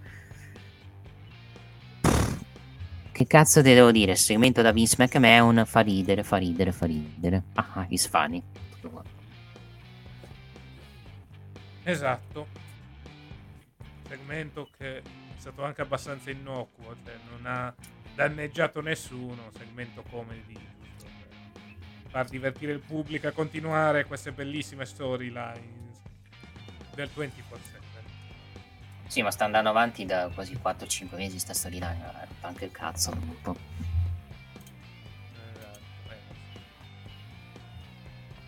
Che 3.22 3.28
cazzo 3.28 3.62
te 3.62 3.76
devo 3.76 3.92
dire? 3.92 4.14
Il 4.14 4.18
segmento 4.18 4.64
da 4.64 4.72
Vince 4.72 4.96
McMahon 4.98 5.64
fa 5.68 5.82
ridere, 5.82 6.24
fa 6.24 6.38
ridere, 6.38 6.72
fa 6.72 6.88
ridere. 6.88 7.44
Ah, 7.54 7.86
is 7.90 8.08
funny. 8.08 8.42
Esatto. 11.84 12.48
Segmento 14.08 14.70
che 14.76 14.98
è 14.98 15.02
stato 15.38 15.64
anche 15.64 15.82
abbastanza 15.82 16.32
innocuo, 16.32 16.96
cioè 17.06 17.14
non 17.30 17.46
ha 17.46 17.72
danneggiato 18.16 18.82
nessuno, 18.82 19.52
segmento 19.56 20.04
comedy 20.10 20.58
far 22.08 22.28
divertire 22.28 22.72
il 22.72 22.80
pubblico 22.80 23.28
a 23.28 23.32
continuare 23.32 24.06
queste 24.06 24.32
bellissime 24.32 24.86
storyline 24.86 25.92
del 26.96 27.10
24-7. 27.16 27.81
Sì, 29.12 29.22
ma 29.24 29.30
sta 29.30 29.44
andando 29.44 29.68
avanti 29.68 30.06
da 30.06 30.30
quasi 30.34 30.58
4-5 30.58 31.18
mesi 31.18 31.38
sta 31.38 31.54
storyline, 31.54 32.00
anche 32.40 32.64
il 32.64 32.72
cazzo 32.72 33.12
un. 33.12 33.36
Esatto, 33.36 33.58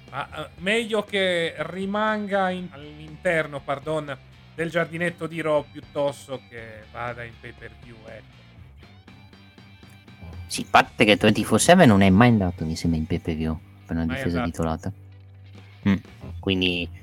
ma 0.09 0.29
uh, 0.31 0.61
meglio 0.61 1.03
che 1.03 1.53
rimanga 1.57 2.49
in, 2.49 2.69
all'interno, 2.71 3.59
pardon, 3.59 4.17
del 4.55 4.69
giardinetto 4.69 5.27
di 5.27 5.41
Raw 5.41 5.65
piuttosto 5.69 6.39
che 6.47 6.85
vada 6.93 7.23
in 7.23 7.33
pay 7.41 7.51
per 7.51 7.71
view, 7.83 7.97
ecco. 8.05 8.41
Sì, 10.47 10.63
parte 10.63 11.03
che 11.03 11.17
24-7 11.17 11.85
non 11.85 12.01
è 12.01 12.09
mai 12.09 12.29
andato, 12.29 12.63
mi 12.63 12.77
sembra, 12.77 12.99
in 12.99 13.05
PPV 13.05 13.57
per 13.85 13.97
una 13.97 14.05
difesa 14.05 14.27
esatto. 14.27 14.45
titolata. 14.45 14.91
Mm. 15.89 15.95
Quindi 16.39 17.01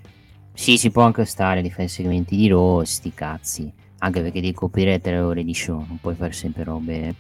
sì, 0.52 0.76
si 0.76 0.90
può 0.90 1.02
anche 1.02 1.24
stare 1.24 1.62
di 1.62 1.70
fare 1.70 1.88
segmenti 1.88 2.36
di 2.36 2.48
Raw, 2.48 2.82
sti 2.82 3.14
cazzi. 3.14 3.72
Anche 3.98 4.22
perché 4.22 4.40
devi 4.40 4.54
coprire 4.54 5.00
tre 5.00 5.18
ore 5.18 5.44
di 5.44 5.54
show, 5.54 5.84
non 5.86 5.98
puoi 6.00 6.14
fare 6.14 6.32
sempre 6.32 6.64
robe 6.64 7.14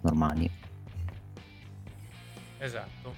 normali. 0.00 0.50
Esatto. 2.58 3.14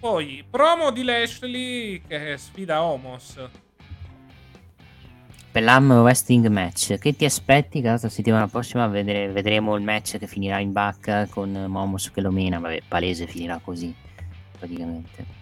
Poi, 0.00 0.44
promo 0.48 0.90
di 0.90 1.02
Lashley 1.02 2.02
che 2.06 2.36
sfida 2.38 2.82
Homos 2.82 3.36
per 5.50 5.62
l'Am 5.62 5.90
Wrestling 5.90 6.46
Match. 6.46 6.96
Che 6.98 7.16
ti 7.16 7.24
aspetti? 7.24 7.80
Che 7.80 7.88
la 7.88 7.98
settimana 7.98 8.46
prossima 8.46 8.86
vedere, 8.86 9.30
vedremo 9.32 9.76
il 9.76 9.82
match 9.82 10.18
che 10.18 10.26
finirà 10.26 10.60
in 10.60 10.72
bacca 10.72 11.26
con 11.26 11.50
Momos 11.68 12.10
che 12.10 12.20
lo 12.20 12.30
mena. 12.30 12.58
Vabbè, 12.58 12.82
palese 12.86 13.26
finirà 13.26 13.60
così, 13.62 13.92
praticamente. 14.58 15.39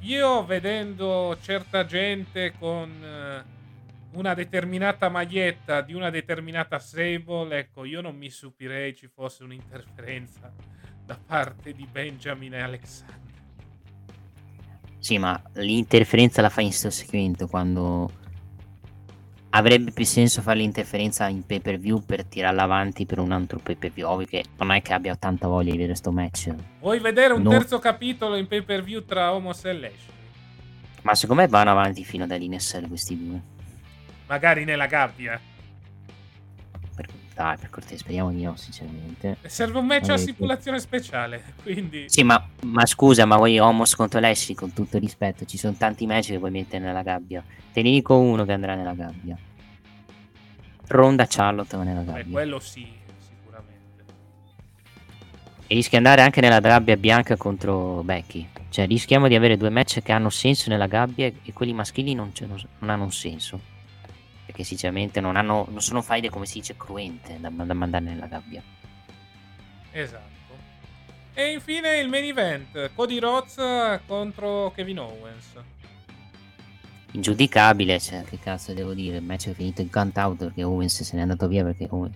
Io 0.00 0.44
vedendo 0.44 1.36
certa 1.40 1.84
gente 1.84 2.54
con 2.58 2.90
eh, 3.02 3.42
una 4.12 4.34
determinata 4.34 5.08
maglietta 5.08 5.80
di 5.80 5.92
una 5.92 6.10
determinata 6.10 6.78
stable, 6.78 7.58
ecco, 7.58 7.84
io 7.84 8.00
non 8.00 8.16
mi 8.16 8.30
stupirei 8.30 8.94
ci 8.94 9.08
fosse 9.08 9.42
un'interferenza 9.42 10.52
da 11.04 11.18
parte 11.24 11.72
di 11.72 11.86
Benjamin 11.90 12.54
e 12.54 12.60
Alexander. 12.60 13.16
Sì, 14.98 15.18
ma 15.18 15.40
l'interferenza 15.54 16.42
la 16.42 16.50
fa 16.50 16.60
in 16.60 16.72
sto 16.72 16.90
segmento 16.90 17.46
quando 17.46 18.10
avrebbe 19.50 19.92
più 19.92 20.04
senso 20.04 20.42
fare 20.42 20.58
l'interferenza 20.58 21.26
in 21.28 21.44
pay 21.44 21.60
per 21.60 21.78
view 21.78 22.04
per 22.04 22.24
tirarla 22.24 22.62
avanti 22.62 23.06
per 23.06 23.18
un 23.18 23.32
altro 23.32 23.58
pay 23.58 23.76
per 23.76 23.90
view. 23.90 24.08
Ovvio 24.08 24.26
che 24.26 24.44
non 24.58 24.70
è 24.72 24.82
che 24.82 24.92
abbia 24.92 25.16
tanta 25.16 25.46
voglia 25.46 25.70
di 25.70 25.78
vedere 25.78 25.94
sto 25.94 26.12
match. 26.12 26.54
Vuoi 26.80 26.98
vedere 26.98 27.32
un 27.32 27.42
no. 27.42 27.50
terzo 27.50 27.78
capitolo 27.78 28.36
in 28.36 28.46
pay 28.46 28.62
per 28.62 28.82
view 28.82 29.04
tra 29.04 29.32
Homos 29.32 29.64
e 29.64 29.72
Lash? 29.72 30.16
Ma 31.02 31.14
secondo 31.14 31.42
me 31.42 31.48
vanno 31.48 31.70
avanti 31.70 32.04
fino 32.04 32.24
ad 32.24 32.30
Alinesel 32.30 32.86
questi 32.88 33.16
due. 33.16 33.40
Magari 34.26 34.64
nella 34.64 34.86
gabbia. 34.86 35.40
Per, 37.38 37.46
dai, 37.46 37.56
per 37.56 37.70
cortesia, 37.70 37.98
speriamo 37.98 38.30
di 38.32 38.42
no, 38.42 38.56
sinceramente. 38.56 39.36
Serve 39.46 39.78
un 39.78 39.86
match 39.86 40.08
a 40.08 40.16
stipulazione 40.16 40.80
speciale, 40.80 41.54
quindi... 41.62 42.06
Sì, 42.08 42.24
ma, 42.24 42.44
ma 42.64 42.84
scusa, 42.84 43.26
ma 43.26 43.36
voi 43.36 43.60
Homos 43.60 43.94
contro 43.94 44.18
Lashley, 44.18 44.56
con 44.56 44.72
tutto 44.72 44.98
rispetto, 44.98 45.44
ci 45.44 45.56
sono 45.56 45.74
tanti 45.78 46.04
match 46.04 46.30
che 46.30 46.38
puoi 46.38 46.50
mettere 46.50 46.84
nella 46.84 47.02
gabbia. 47.02 47.44
Te 47.72 47.80
ne 47.82 47.90
dico 47.90 48.18
uno 48.18 48.44
che 48.44 48.52
andrà 48.52 48.74
nella 48.74 48.94
gabbia. 48.94 49.38
Ronda 50.88 51.26
Charlotte 51.28 51.76
va 51.76 51.84
nella 51.84 52.02
gabbia. 52.02 52.24
Beh, 52.24 52.30
quello 52.30 52.58
sì, 52.58 52.88
sicuramente. 53.20 54.04
E 55.68 55.74
rischia 55.76 56.00
di 56.00 56.04
andare 56.06 56.22
anche 56.22 56.40
nella 56.40 56.58
gabbia 56.58 56.96
bianca 56.96 57.36
contro 57.36 58.02
Becky. 58.02 58.48
Cioè, 58.68 58.86
rischiamo 58.86 59.28
di 59.28 59.36
avere 59.36 59.56
due 59.56 59.70
match 59.70 60.02
che 60.02 60.10
hanno 60.10 60.30
senso 60.30 60.70
nella 60.70 60.88
gabbia 60.88 61.26
e 61.26 61.52
quelli 61.52 61.72
maschili 61.72 62.14
non, 62.14 62.32
non 62.78 62.90
hanno 62.90 63.04
un 63.04 63.12
senso. 63.12 63.76
Perché 64.58 64.64
sinceramente 64.64 65.20
non, 65.20 65.36
hanno, 65.36 65.68
non 65.70 65.80
sono 65.80 66.02
faide, 66.02 66.30
come 66.30 66.44
si 66.44 66.58
dice, 66.58 66.76
cruente 66.76 67.38
da, 67.38 67.48
da 67.48 67.74
mandare 67.74 68.04
nella 68.04 68.26
gabbia. 68.26 68.60
Esatto. 69.92 70.26
E 71.32 71.52
infine 71.52 71.98
il 71.98 72.08
main 72.08 72.24
event, 72.24 72.90
Cody 72.92 73.20
Rhodes 73.20 74.00
contro 74.08 74.72
Kevin 74.74 74.98
Owens. 74.98 75.44
Ingiudicabile, 77.12 78.00
cioè, 78.00 78.24
che 78.24 78.40
cazzo 78.40 78.74
devo 78.74 78.94
dire, 78.94 79.18
il 79.18 79.22
match 79.22 79.50
è 79.50 79.52
finito 79.52 79.80
in 79.80 79.90
count 79.90 80.16
out 80.16 80.38
perché 80.38 80.64
Owens 80.64 81.04
se 81.04 81.14
n'è 81.14 81.22
andato 81.22 81.46
via 81.46 81.62
perché 81.62 81.86
uh, 81.88 82.10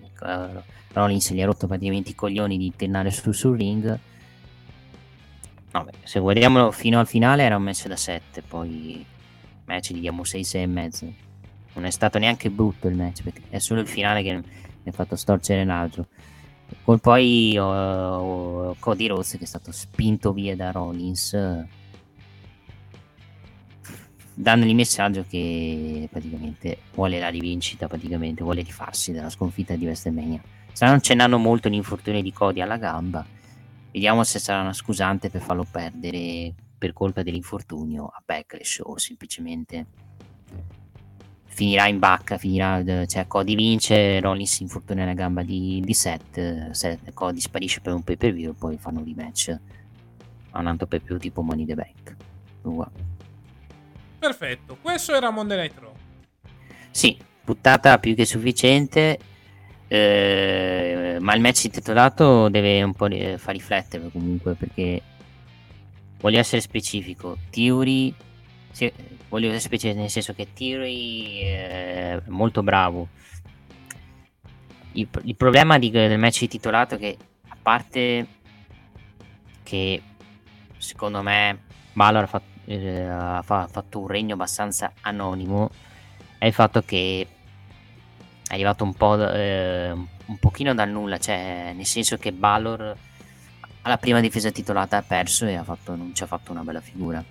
Rollins 0.91 1.31
gli 1.31 1.41
ha 1.41 1.45
rotto 1.45 1.65
praticamente 1.67 2.09
i 2.09 2.15
coglioni 2.15 2.57
di 2.57 2.73
tornare 2.75 3.09
su, 3.09 3.31
sul 3.31 3.57
ring 3.57 3.99
Vabbè, 5.71 5.91
se 6.03 6.19
guardiamo 6.19 6.71
fino 6.71 6.99
al 6.99 7.07
finale 7.07 7.43
era 7.43 7.55
un 7.55 7.63
match 7.63 7.87
da 7.87 7.95
7, 7.95 8.41
poi 8.41 9.03
match 9.63 9.93
gli 9.93 10.01
diamo 10.01 10.25
6, 10.25 10.43
6 10.43 10.61
e 10.61 10.67
mezzo. 10.67 11.31
Non 11.73 11.85
è 11.85 11.89
stato 11.89 12.19
neanche 12.19 12.49
brutto 12.49 12.87
il 12.87 12.95
match, 12.95 13.23
perché 13.23 13.41
è 13.49 13.59
solo 13.59 13.81
il 13.81 13.87
finale 13.87 14.21
che 14.23 14.33
mi 14.33 14.43
ha 14.85 14.91
fatto 14.91 15.15
storcere 15.15 15.63
il. 15.63 16.07
Con 16.83 16.99
poi 16.99 17.55
uh, 17.57 18.75
Cody 18.79 19.07
Rhodes 19.07 19.31
che 19.31 19.43
è 19.43 19.47
stato 19.47 19.71
spinto 19.71 20.33
via 20.33 20.55
da 20.55 20.71
Rollins, 20.71 21.37
dandogli 24.33 24.69
il 24.69 24.75
messaggio 24.75 25.25
che 25.27 26.07
praticamente 26.11 26.79
vuole 26.93 27.19
la 27.19 27.29
rivincita, 27.29 27.87
praticamente 27.87 28.43
vuole 28.43 28.61
rifarsi 28.61 29.11
dalla 29.11 29.29
sconfitta 29.29 29.75
di 29.75 29.85
WrestleMania. 29.85 30.41
Stanno 30.71 30.95
accennando 30.95 31.37
molto 31.37 31.69
l'infortunio 31.69 32.21
di 32.21 32.33
Cody 32.33 32.61
alla 32.61 32.77
gamba 32.77 33.23
Vediamo 33.93 34.23
se 34.23 34.39
sarà 34.39 34.61
una 34.61 34.73
scusante 34.73 35.29
per 35.29 35.41
farlo 35.41 35.67
perdere 35.69 36.51
per 36.79 36.93
colpa 36.93 37.21
dell'infortunio 37.21 38.07
a 38.07 38.19
Backlash 38.25 38.81
o 38.83 38.97
semplicemente 38.97 39.85
finirà 41.53 41.87
in 41.87 41.99
bacca, 41.99 42.37
finirà, 42.37 42.83
cioè 43.05 43.27
Cody 43.27 43.55
vince, 43.55 44.19
Rollins 44.19 44.59
infortuna 44.59 45.05
la 45.05 45.13
gamba 45.13 45.43
di, 45.43 45.81
di 45.83 45.93
Seth, 45.93 46.71
Seth, 46.71 47.13
Cody 47.13 47.39
sparisce 47.39 47.79
per 47.79 47.93
un 47.93 48.03
pay 48.03 48.17
per 48.17 48.33
view 48.33 48.51
e 48.51 48.55
poi 48.55 48.77
fanno 48.77 48.99
un 48.99 49.05
rematch 49.05 49.57
a 50.51 50.59
un 50.59 50.67
altro 50.67 50.87
pay 50.87 50.99
per 50.99 51.07
view 51.09 51.19
tipo 51.19 51.41
Money 51.41 51.65
the 51.65 51.75
Bank. 51.75 52.15
Uguale. 52.63 52.91
Perfetto, 54.19 54.77
questo 54.81 55.13
era 55.13 55.29
Monday 55.29 55.57
Night 55.57 55.79
Raw. 55.79 55.93
Sì, 56.91 57.17
puntata 57.43 57.99
più 57.99 58.15
che 58.15 58.25
sufficiente 58.25 59.19
eh, 59.87 61.17
ma 61.19 61.35
il 61.35 61.41
match 61.41 61.65
intitolato 61.65 62.49
deve 62.49 62.81
un 62.81 62.93
po' 62.93 63.07
far 63.37 63.53
riflettere 63.53 64.09
comunque 64.11 64.55
perché 64.55 65.01
voglio 66.19 66.39
essere 66.39 66.61
specifico. 66.61 67.37
Theory, 67.51 68.11
sì, 68.73 68.91
voglio 69.29 69.45
essere 69.45 69.61
specifico 69.61 70.01
nel 70.01 70.09
senso 70.09 70.33
che 70.33 70.51
Theory 70.53 71.39
è 71.43 72.21
molto 72.27 72.61
bravo. 72.61 73.07
Il, 74.91 75.07
il 75.23 75.35
problema 75.35 75.79
di, 75.79 75.89
del 75.89 76.19
match 76.19 76.41
intitolato 76.41 76.95
è 76.95 76.97
che 76.97 77.17
a 77.47 77.57
parte 77.59 78.27
che 79.63 80.01
secondo 80.77 81.21
me 81.21 81.61
Balor 81.93 82.23
ha 82.23 82.27
fatto, 82.27 82.45
eh, 82.65 83.01
ha 83.01 83.41
fatto 83.41 83.99
un 83.99 84.07
regno 84.07 84.33
abbastanza 84.33 84.91
anonimo 85.01 85.71
è 86.43 86.47
il 86.47 86.53
fatto 86.53 86.81
che 86.81 87.25
è 88.45 88.53
arrivato 88.53 88.83
un 88.83 88.93
po' 88.95 89.31
eh, 89.31 89.91
un 89.91 90.37
pochino 90.39 90.73
dal 90.73 90.89
nulla, 90.89 91.17
cioè 91.17 91.71
nel 91.73 91.85
senso 91.85 92.17
che 92.17 92.33
Balor 92.33 92.97
alla 93.83 93.97
prima 93.97 94.19
difesa 94.19 94.51
titolata 94.51 94.97
ha 94.97 95.01
perso 95.03 95.45
e 95.45 95.55
ha 95.55 95.63
fatto, 95.63 95.95
non 95.95 96.13
ci 96.13 96.21
ha 96.21 96.25
fatto 96.25 96.51
una 96.51 96.63
bella 96.63 96.81
figura. 96.81 97.23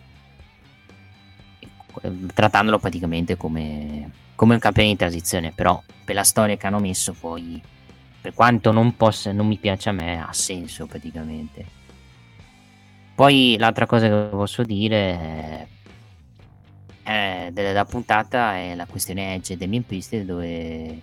Trattandolo 2.35 2.79
praticamente 2.79 3.37
come, 3.37 4.11
come 4.35 4.55
un 4.55 4.61
campione 4.61 4.89
di 4.89 4.97
transizione, 4.97 5.53
però 5.53 5.83
per 6.05 6.15
la 6.15 6.25
storia 6.25 6.57
che 6.57 6.67
hanno 6.67 6.79
messo 6.79 7.13
poi, 7.13 7.61
per 8.21 8.35
quanto 8.35 8.73
non, 8.73 8.97
possa, 8.97 9.33
non 9.33 9.47
mi 9.47 9.57
piace 9.57 9.89
a 9.89 9.93
me, 9.93 10.21
ha 10.21 10.33
senso 10.33 10.87
praticamente. 10.87 11.81
Poi 13.15 13.57
l'altra 13.59 13.87
cosa 13.87 14.09
che 14.09 14.29
posso 14.31 14.63
dire 14.63 15.67
è, 17.03 17.47
è 17.47 17.51
della 17.53 17.85
puntata 17.85 18.57
è 18.57 18.75
la 18.75 18.87
questione 18.87 19.35
Edge 19.35 19.53
e 19.53 19.57
Damien 19.57 19.85
Priest 19.85 20.17
dove 20.23 21.01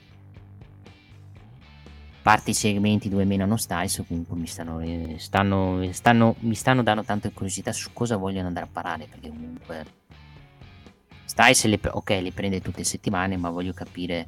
parte 2.22 2.52
i 2.52 2.54
segmenti 2.54 3.10
dove 3.10 3.26
menano 3.26 3.58
Styles 3.58 4.04
comunque 4.08 4.36
mi 4.36 4.48
stanno, 4.48 4.80
eh, 4.82 5.16
stanno, 5.18 5.88
stanno, 5.92 6.36
mi 6.40 6.56
stanno 6.56 6.84
dando 6.84 7.04
tanta 7.04 7.30
curiosità 7.30 7.72
su 7.72 7.92
cosa 7.94 8.18
vogliono 8.18 8.48
andare 8.48 8.66
a 8.66 8.70
parare 8.72 9.08
perché 9.10 9.30
comunque 9.30 9.86
Styles 11.40 11.66
le, 11.66 11.80
ok 11.90 12.10
le 12.22 12.32
prende 12.34 12.60
tutte 12.60 12.80
le 12.80 12.84
settimane 12.84 13.38
ma 13.38 13.50
voglio 13.50 13.72
capire 13.72 14.28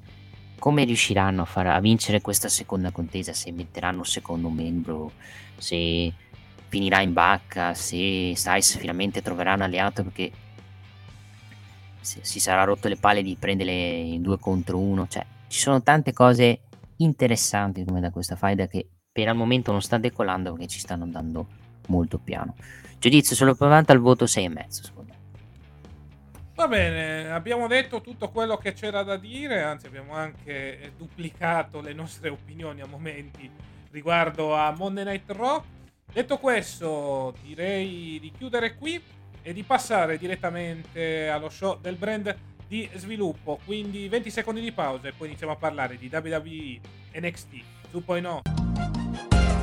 come 0.58 0.86
riusciranno 0.86 1.42
a, 1.42 1.46
far, 1.46 1.68
a 1.68 1.80
vincere 1.82 2.22
questa 2.22 2.48
seconda 2.48 2.92
contesa 2.92 3.34
se 3.34 3.52
metteranno 3.52 3.98
un 4.00 4.06
secondo 4.06 4.50
membro 4.50 5.12
se 5.58 6.14
finirà 6.70 7.02
in 7.02 7.12
bacca 7.12 7.74
se 7.74 8.34
Styles 8.36 8.78
finalmente 8.78 9.22
troverà 9.22 9.56
un 9.56 9.62
alleato 9.62 10.04
perché 10.04 10.32
si 12.00 12.40
sarà 12.40 12.64
rotto 12.64 12.88
le 12.88 12.96
palle 12.96 13.22
di 13.22 13.36
prenderle 13.38 13.74
in 13.74 14.22
due 14.22 14.40
contro 14.40 14.80
uno 14.80 15.06
cioè 15.08 15.26
ci 15.48 15.60
sono 15.60 15.84
tante 15.84 16.14
cose 16.14 16.62
interessanti 16.98 17.84
come 17.84 18.00
da 18.00 18.10
questa 18.10 18.38
faida 18.38 18.68
che 18.68 18.88
per 19.12 19.28
il 19.28 19.36
momento 19.36 19.72
non 19.72 19.82
sta 19.82 19.98
decollando 19.98 20.52
perché 20.52 20.68
ci 20.68 20.80
stanno 20.80 21.04
andando 21.04 21.48
molto 21.88 22.18
piano. 22.18 22.56
Giudizio 22.98 23.36
sulla 23.36 23.54
provante 23.54 23.92
al 23.92 24.00
voto 24.00 24.26
6,5 24.26 24.68
secondo 24.70 25.01
me. 25.01 25.01
Va 26.62 26.68
bene, 26.68 27.32
abbiamo 27.32 27.66
detto 27.66 28.02
tutto 28.02 28.30
quello 28.30 28.56
che 28.56 28.74
c'era 28.74 29.02
da 29.02 29.18
dire, 29.18 29.64
anzi 29.64 29.88
abbiamo 29.88 30.14
anche 30.14 30.94
duplicato 30.96 31.82
le 31.82 31.92
nostre 31.92 32.30
opinioni 32.30 32.82
a 32.82 32.86
momenti 32.86 33.50
riguardo 33.90 34.54
a 34.54 34.70
Monday 34.70 35.04
Night 35.04 35.32
Raw. 35.32 35.64
Detto 36.14 36.38
questo, 36.38 37.34
direi 37.42 38.20
di 38.22 38.32
chiudere 38.38 38.76
qui 38.76 39.02
e 39.42 39.54
di 39.54 39.64
passare 39.64 40.20
direttamente 40.20 41.30
allo 41.30 41.50
show 41.50 41.80
del 41.82 41.96
brand 41.96 42.38
di 42.68 42.88
sviluppo. 42.94 43.60
Quindi 43.66 44.08
20 44.08 44.30
secondi 44.30 44.62
di 44.62 44.72
pausa 44.72 45.08
e 45.08 45.14
poi 45.14 45.30
iniziamo 45.30 45.54
a 45.54 45.58
parlare 45.58 45.98
di 45.98 46.12
WWE 46.14 46.80
NXT 47.20 47.54
2.0. 47.92 48.71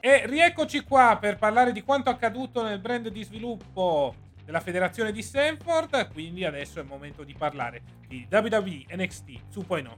E 0.00 0.26
rieccoci 0.26 0.80
qua 0.80 1.18
per 1.20 1.36
parlare 1.36 1.72
di 1.72 1.82
quanto 1.82 2.10
accaduto 2.10 2.62
nel 2.62 2.80
brand 2.80 3.08
di 3.08 3.22
sviluppo 3.22 4.14
della 4.44 4.60
federazione 4.60 5.12
di 5.12 5.22
Stanford. 5.22 6.12
Quindi 6.12 6.44
adesso 6.44 6.78
è 6.78 6.82
il 6.82 6.88
momento 6.88 7.22
di 7.22 7.34
parlare 7.36 7.82
di 8.08 8.26
WWE 8.30 8.86
NXT 8.96 9.28
2.0. 9.54 9.90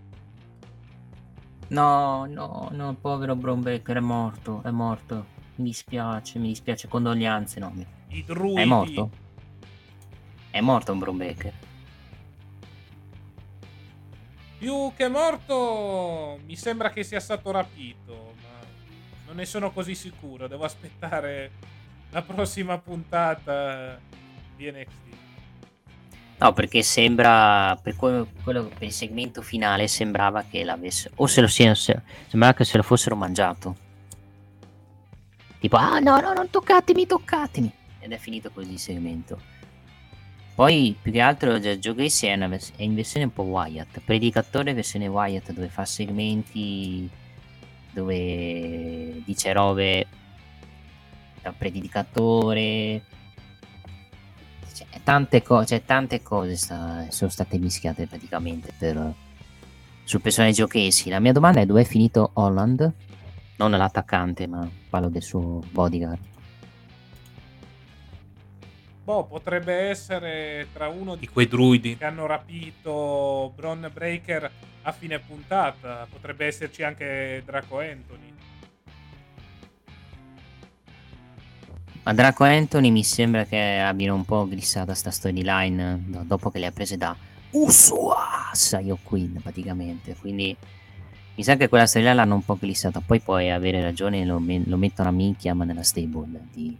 No, 1.68 2.26
no, 2.26 2.68
no, 2.70 2.94
povero 3.00 3.34
Bron 3.34 3.62
Baker 3.62 3.96
è 3.96 4.00
morto, 4.00 4.60
è 4.64 4.70
morto. 4.70 5.26
Mi 5.54 5.64
dispiace, 5.64 6.38
mi 6.38 6.48
dispiace, 6.48 6.88
condoglianze, 6.88 7.60
no. 7.60 7.72
I 8.08 8.24
druidi. 8.24 8.60
È 8.60 8.64
morto? 8.64 9.10
È 10.50 10.60
morto 10.60 10.92
un 10.92 10.98
Brombaker. 10.98 11.52
Più 14.58 14.92
che 14.94 15.08
morto, 15.08 16.38
mi 16.44 16.56
sembra 16.56 16.90
che 16.90 17.02
sia 17.04 17.20
stato 17.20 17.50
rapito, 17.50 18.31
non 19.32 19.40
ne 19.40 19.46
sono 19.46 19.72
così 19.72 19.94
sicuro. 19.94 20.46
Devo 20.46 20.64
aspettare 20.64 21.50
la 22.10 22.22
prossima 22.22 22.78
puntata 22.78 23.98
di 24.56 24.70
NXT. 24.70 25.20
No, 26.38 26.52
perché 26.52 26.82
sembra 26.82 27.78
per 27.80 27.96
quello, 27.96 28.28
quello, 28.42 28.64
per 28.64 28.82
il 28.82 28.92
segmento 28.92 29.42
finale 29.42 29.88
sembrava 29.88 30.44
che 30.48 30.64
l'avesse 30.64 31.10
o 31.14 31.26
se 31.26 31.40
lo 31.40 31.46
sia 31.46 31.74
sembrava 31.74 32.52
che 32.52 32.64
se 32.64 32.76
lo 32.76 32.82
fossero 32.82 33.16
mangiato. 33.16 33.76
Tipo, 35.60 35.76
ah 35.76 36.00
no, 36.00 36.20
no, 36.20 36.32
non 36.32 36.50
toccatemi, 36.50 37.06
toccatemi. 37.06 37.72
Ed 38.00 38.12
è 38.12 38.18
finito 38.18 38.50
così 38.50 38.72
il 38.72 38.78
segmento. 38.78 39.40
Poi, 40.54 40.94
più 41.00 41.12
che 41.12 41.20
altro, 41.20 41.58
Joe 41.58 41.94
Gacy 41.94 42.26
è, 42.26 42.36
vers- 42.48 42.72
è 42.76 42.82
in 42.82 42.94
versione 42.94 43.26
un 43.26 43.32
po' 43.32 43.44
Wyatt. 43.44 44.00
Predicatore 44.00 44.74
versione 44.74 45.06
Wyatt 45.06 45.52
dove 45.52 45.68
fa 45.68 45.84
segmenti 45.84 47.08
dove 47.92 49.22
dice 49.24 49.52
robe 49.52 50.06
da 51.42 51.52
predicatore 51.52 53.02
tante, 55.02 55.42
co- 55.42 55.64
cioè, 55.64 55.84
tante 55.84 56.22
cose 56.22 56.56
sta- 56.56 57.06
sono 57.08 57.30
state 57.30 57.58
mischiate 57.58 58.06
praticamente 58.06 58.72
per, 58.76 59.14
sul 60.04 60.20
personaggio 60.20 60.66
Casey. 60.66 61.10
La 61.10 61.20
mia 61.20 61.32
domanda 61.32 61.60
è 61.60 61.66
dove 61.66 61.82
è 61.82 61.84
finito 61.84 62.30
Holland? 62.34 62.92
Non 63.56 63.70
l'attaccante, 63.70 64.46
ma 64.46 64.68
parlo 64.88 65.08
del 65.08 65.22
suo 65.22 65.62
bodyguard. 65.70 66.31
Boh, 69.04 69.24
potrebbe 69.24 69.74
essere 69.74 70.68
tra 70.72 70.86
uno 70.86 71.16
di 71.16 71.26
quei 71.28 71.48
druidi 71.48 71.96
che 71.96 72.04
hanno 72.04 72.26
rapito 72.26 73.52
Bron 73.56 73.90
Breaker 73.92 74.48
a 74.82 74.92
fine 74.92 75.18
puntata. 75.18 76.06
Potrebbe 76.08 76.46
esserci 76.46 76.84
anche 76.84 77.42
Draco 77.44 77.80
Anthony. 77.80 78.32
Ma 82.04 82.12
Draco 82.14 82.44
Anthony 82.44 82.90
mi 82.90 83.02
sembra 83.02 83.44
che 83.44 83.78
abbiano 83.78 84.14
un 84.14 84.24
po' 84.24 84.46
glissato 84.46 84.94
sta 84.94 85.10
storyline 85.10 86.04
dopo 86.24 86.50
che 86.50 86.58
le 86.60 86.66
ha 86.66 86.72
prese 86.72 86.96
da 86.96 87.16
Usua 87.50 88.50
Sayo 88.52 88.98
Queen 89.02 89.40
praticamente. 89.42 90.14
Quindi 90.14 90.56
mi 91.34 91.42
sa 91.42 91.56
che 91.56 91.68
quella 91.68 91.86
storyline 91.86 92.14
l'hanno 92.14 92.34
un 92.34 92.44
po' 92.44 92.56
glissata. 92.56 93.00
Poi 93.00 93.20
puoi 93.20 93.50
avere 93.50 93.82
ragione, 93.82 94.24
lo, 94.24 94.38
me- 94.38 94.62
lo 94.64 94.76
mettono 94.76 95.08
a 95.08 95.12
minchia 95.12 95.54
ma 95.54 95.64
nella 95.64 95.82
stable 95.82 96.40
di, 96.52 96.76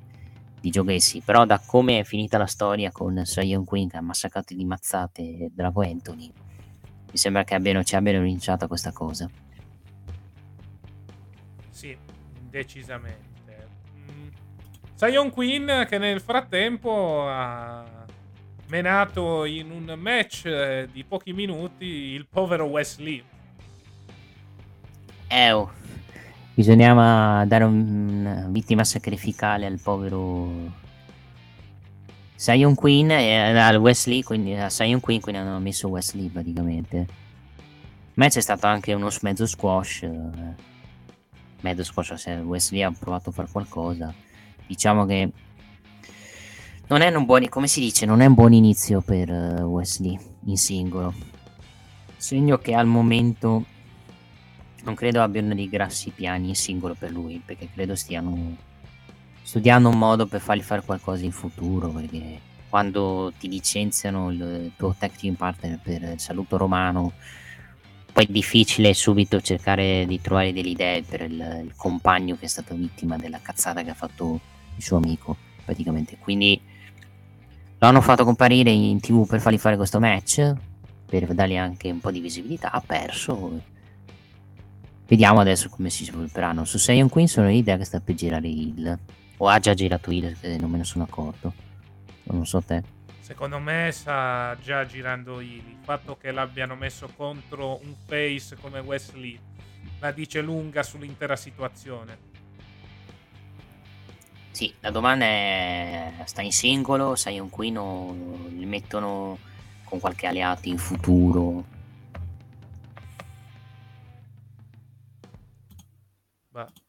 di 0.63 0.71
Giochessi. 0.71 1.21
Però 1.21 1.45
da 1.45 1.59
come 1.59 1.99
è 1.99 2.05
finita 2.05 2.39
la 2.39 2.47
storia 2.47 2.91
con 2.93 3.23
Sayon 3.27 3.65
Queen 3.65 3.89
che 3.89 3.97
ha 3.99 4.01
massacrato 4.01 4.55
di 4.55 4.65
mazzate 4.65 5.51
Draco 5.53 5.83
Anthony, 5.83 6.33
mi 7.11 7.19
sembra 7.19 7.45
che 7.45 7.55
abbiano, 7.55 7.83
ci 7.83 7.97
abbiano 7.97 8.23
rinunciato 8.23 8.65
a 8.65 8.69
questa 8.69 8.93
cosa. 8.93 9.29
Sì, 11.69 11.95
decisamente. 12.49 13.31
Sion 14.95 15.31
Queen 15.31 15.85
che 15.89 15.99
nel 15.99 16.21
frattempo 16.21 17.27
ha 17.27 17.85
menato 18.69 19.45
in 19.45 19.73
un 19.73 19.99
match 19.99 20.45
eh, 20.47 20.89
di 20.93 21.03
pochi 21.03 21.33
minuti 21.33 21.85
il 21.85 22.29
povero 22.29 22.67
Wesley. 22.67 23.23
Eh, 25.27 25.51
oh. 25.51 25.82
Bisognava 26.55 27.45
dare 27.47 27.65
una 27.65 28.47
vittima 28.49 28.85
sacrificale 28.85 29.67
al 29.67 29.81
povero 29.81 30.51
Sion 32.35 32.75
Queen 32.75 33.11
e 33.11 33.59
al 33.59 33.77
Wesley, 33.77 34.23
quindi 34.23 34.55
a 34.55 34.69
Sion 34.69 35.01
Queen, 35.01 35.21
quindi 35.21 35.41
hanno 35.41 35.59
messo 35.59 35.89
Wesley 35.89 36.29
praticamente. 36.29 36.97
Il 36.97 38.15
match 38.15 38.37
è 38.37 38.41
stato 38.41 38.67
anche 38.67 38.93
uno 38.93 39.11
mezzo 39.23 39.47
squash. 39.47 40.03
Eh. 40.03 40.71
Mezzo 41.61 41.85
squash, 41.85 42.15
se 42.15 42.35
Wesley 42.37 42.83
ha 42.83 42.93
provato 42.93 43.31
a 43.31 43.33
fare 43.33 43.49
qualcosa 43.51 44.13
diciamo 44.73 45.05
che 45.05 45.31
non 46.89 47.01
è 47.01 47.15
un 47.15 47.25
buon, 47.25 47.49
come 47.49 47.69
si 47.69 47.81
dice, 47.81 48.07
non 48.07 48.21
è 48.21 48.27
un 48.27 48.35
buon 48.35 48.53
inizio 48.53 49.01
per 49.01 49.31
uh, 49.31 49.63
Wesley 49.63 50.19
in 50.47 50.57
singolo. 50.57 51.15
Segno 52.17 52.59
che 52.59 52.75
al 52.75 52.87
momento 52.87 53.65
non 54.83 54.95
credo 54.95 55.23
abbiano 55.23 55.55
dei 55.55 55.69
grassi 55.69 56.11
piani 56.11 56.49
in 56.49 56.55
singolo 56.55 56.95
per 56.95 57.11
lui, 57.11 57.41
perché 57.45 57.69
credo 57.73 57.95
stiano 57.95 58.57
studiando 59.43 59.89
un 59.89 59.99
modo 59.99 60.27
per 60.27 60.41
fargli 60.41 60.63
fare 60.63 60.83
qualcosa 60.83 61.25
in 61.25 61.33
futuro, 61.33 61.89
perché 61.89 62.41
quando 62.69 63.33
ti 63.39 63.49
licenziano 63.49 64.31
il 64.31 64.73
tuo 64.77 64.95
tech 64.99 65.17
team 65.17 65.35
partner 65.35 65.79
per 65.83 66.03
il 66.03 66.21
saluto 66.21 66.57
romano, 66.57 67.13
poi 68.13 68.25
è 68.27 68.31
difficile 68.31 68.93
subito 68.95 69.41
cercare 69.41 70.05
di 70.07 70.21
trovare 70.21 70.53
delle 70.53 70.69
idee 70.69 71.03
per 71.03 71.23
il, 71.23 71.65
il 71.65 71.73
compagno 71.77 72.37
che 72.37 72.45
è 72.45 72.49
stato 72.49 72.75
vittima 72.75 73.17
della 73.17 73.41
cazzata 73.41 73.83
che 73.83 73.91
ha 73.91 73.95
fatto 73.95 74.41
il 74.77 74.83
suo 74.83 74.97
amico, 74.99 75.37
praticamente. 75.65 76.19
Quindi 76.19 76.61
l'hanno 77.79 78.01
fatto 78.01 78.25
comparire 78.25 78.71
in 78.71 79.01
tv 79.01 79.27
per 79.27 79.41
fargli 79.41 79.59
fare 79.59 79.77
questo 79.77 80.01
match, 80.01 80.53
per 81.07 81.33
dargli 81.35 81.57
anche 81.57 81.91
un 81.91 82.01
po' 82.01 82.11
di 82.11 82.21
visibilità. 82.21 82.71
Ha 82.71 82.81
perso. 82.81 83.72
Vediamo 85.13 85.41
adesso 85.41 85.69
come 85.69 85.91
si 85.91 86.07
svilupperanno. 86.07 86.65
Su 86.65 86.79
Saiyan 86.79 87.11
Queen 87.11 87.29
sono 87.29 87.49
l'idea 87.49 87.77
che 87.77 87.85
sta 87.85 88.01
per 88.01 88.15
girare 88.15 88.49
il. 88.49 88.99
O 89.37 89.47
ha 89.47 89.59
già 89.59 89.75
girato 89.75 90.11
il, 90.11 90.35
non 90.59 90.71
me 90.71 90.79
ne 90.79 90.85
sono 90.85 91.05
accorto. 91.05 91.53
Non 92.23 92.47
so 92.47 92.63
te. 92.63 92.83
Secondo 93.21 93.59
me 93.59 93.91
sta 93.93 94.57
già 94.63 94.87
girando 94.87 95.43
il, 95.43 95.57
il 95.57 95.77
fatto 95.83 96.17
che 96.17 96.31
l'abbiano 96.31 96.77
messo 96.77 97.11
contro 97.15 97.79
un 97.85 97.95
face 98.07 98.57
come 98.59 98.79
Wesley 98.79 99.39
la 99.99 100.13
dice 100.13 100.41
lunga 100.41 100.83
sull'intera 100.83 101.37
situazione. 101.37 102.17
Sì, 104.51 104.73
la 104.81 104.91
domanda 104.91 105.27
è: 105.27 106.23
sta 106.25 106.41
in 106.41 106.53
singolo? 106.53 107.17
Sai 107.17 107.39
un 107.39 107.51
Queen 107.51 107.77
o 107.77 108.17
li 108.49 108.65
mettono 108.65 109.37
con 109.85 110.01
qualche 110.01 110.27
alleato 110.27 110.69
in 110.69 110.79
futuro? 110.79 111.72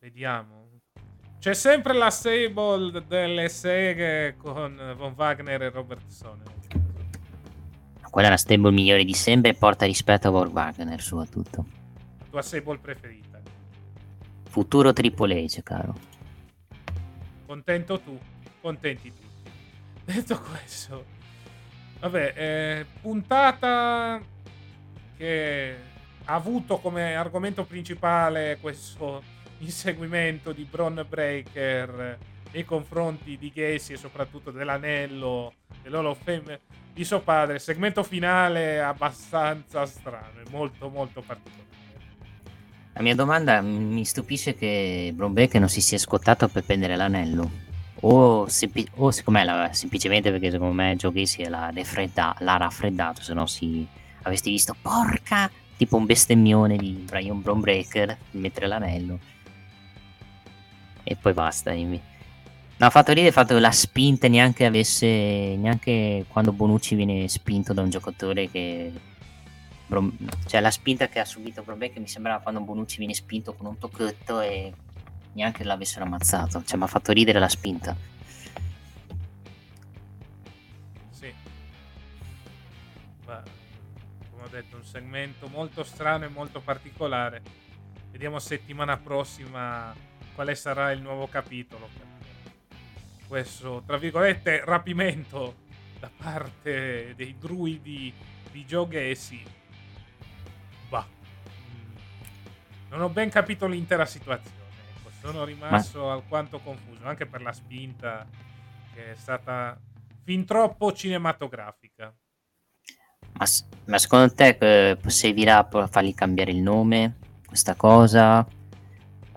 Vediamo. 0.04 0.82
C'è 1.40 1.54
sempre 1.54 1.94
la 1.94 2.10
stable 2.10 3.06
delle 3.08 3.48
seghe 3.48 4.36
con 4.36 4.96
Von 4.98 5.14
Wagner 5.16 5.62
e 5.62 5.70
Robertson. 5.70 6.42
Quella 8.10 8.28
è 8.28 8.32
la 8.32 8.38
stable 8.38 8.72
migliore 8.72 9.06
di 9.06 9.14
sempre 9.14 9.52
e 9.52 9.54
porta 9.54 9.86
rispetto 9.86 10.28
a 10.28 10.32
Von 10.32 10.50
Wagner 10.50 11.02
soprattutto. 11.02 11.66
La 12.20 12.26
tua 12.30 12.42
stable 12.42 12.80
preferita. 12.80 13.42
Futuro 14.50 14.92
Triple 14.92 15.46
H, 15.46 15.64
caro. 15.64 15.96
Contento 17.46 18.00
tu, 18.02 18.20
contenti 18.60 19.10
tutti. 19.10 19.52
Detto 20.04 20.42
questo, 20.42 21.06
vabbè, 22.00 22.34
eh, 22.36 22.86
puntata 23.02 24.22
che 25.16 25.76
ha 26.26 26.34
avuto 26.34 26.80
come 26.80 27.16
argomento 27.16 27.64
principale 27.64 28.58
questo 28.60 29.33
inseguimento 29.64 30.52
di 30.52 30.66
Bron 30.70 31.06
Breaker 31.08 32.18
nei 32.52 32.66
confronti 32.66 33.38
di 33.38 33.52
Gacy 33.54 33.94
e 33.94 33.98
soprattutto 33.98 34.52
dell'anello 34.52 35.54
dell'Hall 35.82 36.06
of 36.06 36.20
Fame 36.24 36.60
di 36.94 37.04
suo 37.04 37.22
padre. 37.22 37.60
Segmento 37.60 38.04
finale 38.04 38.82
abbastanza 38.82 39.86
strano 39.86 40.40
e 40.46 40.50
molto 40.50 40.90
molto 40.90 41.22
particolare. 41.22 41.62
La 42.94 43.02
mia 43.02 43.16
domanda 43.16 43.60
mi 43.62 44.06
stupisce 44.06 44.54
che 44.54 45.12
Brombeck 45.16 45.56
non 45.56 45.68
si 45.68 45.82
sia 45.82 45.98
scottato 45.98 46.48
per 46.48 46.64
prendere 46.64 46.96
l'anello. 46.96 47.50
O, 48.02 48.48
sempi- 48.48 48.88
o 48.96 49.10
siccome 49.10 49.44
l'ha, 49.44 49.72
semplicemente 49.74 50.30
perché 50.30 50.52
secondo 50.52 50.74
me 50.74 50.96
Joe 50.96 51.12
Gacy 51.12 51.48
l'ha, 51.48 51.72
defredda- 51.74 52.36
l'ha 52.40 52.58
raffreddato, 52.58 53.24
se 53.24 53.34
no 53.34 53.48
si 53.48 53.88
avresti 54.22 54.52
visto 54.52 54.76
porca 54.80 55.50
tipo 55.76 55.96
un 55.96 56.06
bestemmione 56.06 56.78
di 56.78 57.04
Brian 57.06 57.42
Brombreaker 57.42 58.16
mettere 58.32 58.68
l'anello. 58.68 59.20
E 61.04 61.16
poi 61.16 61.34
basta. 61.34 61.74
No, 61.74 62.00
ha 62.78 62.90
fatto 62.90 63.10
ridere 63.10 63.28
il 63.28 63.34
fatto 63.34 63.54
che 63.54 63.60
la 63.60 63.72
spinta 63.72 64.28
neanche 64.28 64.66
avesse. 64.66 65.56
neanche 65.58 66.26
quando 66.28 66.52
Bonucci 66.52 66.96
viene 66.96 67.28
spinto 67.28 67.74
da 67.74 67.82
un 67.82 67.90
giocatore 67.90 68.50
che 68.50 68.92
cioè 70.48 70.60
la 70.60 70.72
spinta 70.72 71.08
che 71.08 71.20
ha 71.20 71.26
subito 71.26 71.62
Brobeck 71.62 71.98
mi 71.98 72.08
sembrava 72.08 72.42
quando 72.42 72.62
Bonucci 72.62 72.98
viene 72.98 73.14
spinto 73.14 73.54
con 73.54 73.68
un 73.68 73.78
tocchetto 73.78 74.40
e 74.40 74.74
neanche 75.34 75.64
l'avessero 75.64 76.06
ammazzato 76.06 76.64
cioè 76.64 76.78
mi 76.78 76.84
ha 76.84 76.88
fatto 76.88 77.12
ridere 77.12 77.38
la 77.38 77.50
spinta 77.50 77.96
sì 81.12 81.32
Beh, 83.26 83.42
come 84.32 84.44
ho 84.44 84.50
detto 84.50 84.78
un 84.78 84.84
segmento 84.84 85.48
molto 85.48 85.84
strano 85.84 86.26
e 86.26 86.30
molto 86.30 86.60
particolare 86.60 87.42
vediamo 88.10 88.40
settimana 88.40 88.98
prossima 88.98 89.94
quale 90.34 90.56
sarà 90.56 90.92
il 90.92 91.02
nuovo 91.02 91.28
capitolo 91.28 92.12
questo 93.34 93.82
tra 93.84 93.98
virgolette 93.98 94.62
rapimento 94.64 95.56
da 96.00 96.12
parte 96.16 97.16
dei 97.16 97.36
druidi 97.40 98.14
Gacy, 98.52 99.44
bah, 100.88 101.04
mm, 101.08 101.96
non 102.90 103.02
ho 103.02 103.10
ben 103.10 103.32
capito 103.32 103.66
l'intera 103.66 104.06
situazione. 104.06 104.58
Ecco, 104.96 105.10
sono 105.20 105.44
rimasto 105.46 106.06
Ma... 106.06 106.14
alquanto 106.14 106.60
confuso, 106.60 107.08
anche 107.08 107.26
per 107.26 107.42
la 107.42 107.52
spinta 107.52 108.28
che 108.94 109.14
è 109.14 109.16
stata 109.16 109.76
fin 110.24 110.46
troppo 110.46 110.94
cinematografica. 110.94 112.14
Ma, 113.34 113.46
ma 113.86 113.98
secondo 113.98 114.32
te 114.32 114.58
eh, 114.60 114.98
servirà 115.10 115.68
a 115.68 115.88
fargli 115.88 116.14
cambiare 116.14 116.52
il 116.52 116.62
nome? 116.62 117.16
Questa 117.48 117.74
cosa? 117.74 118.46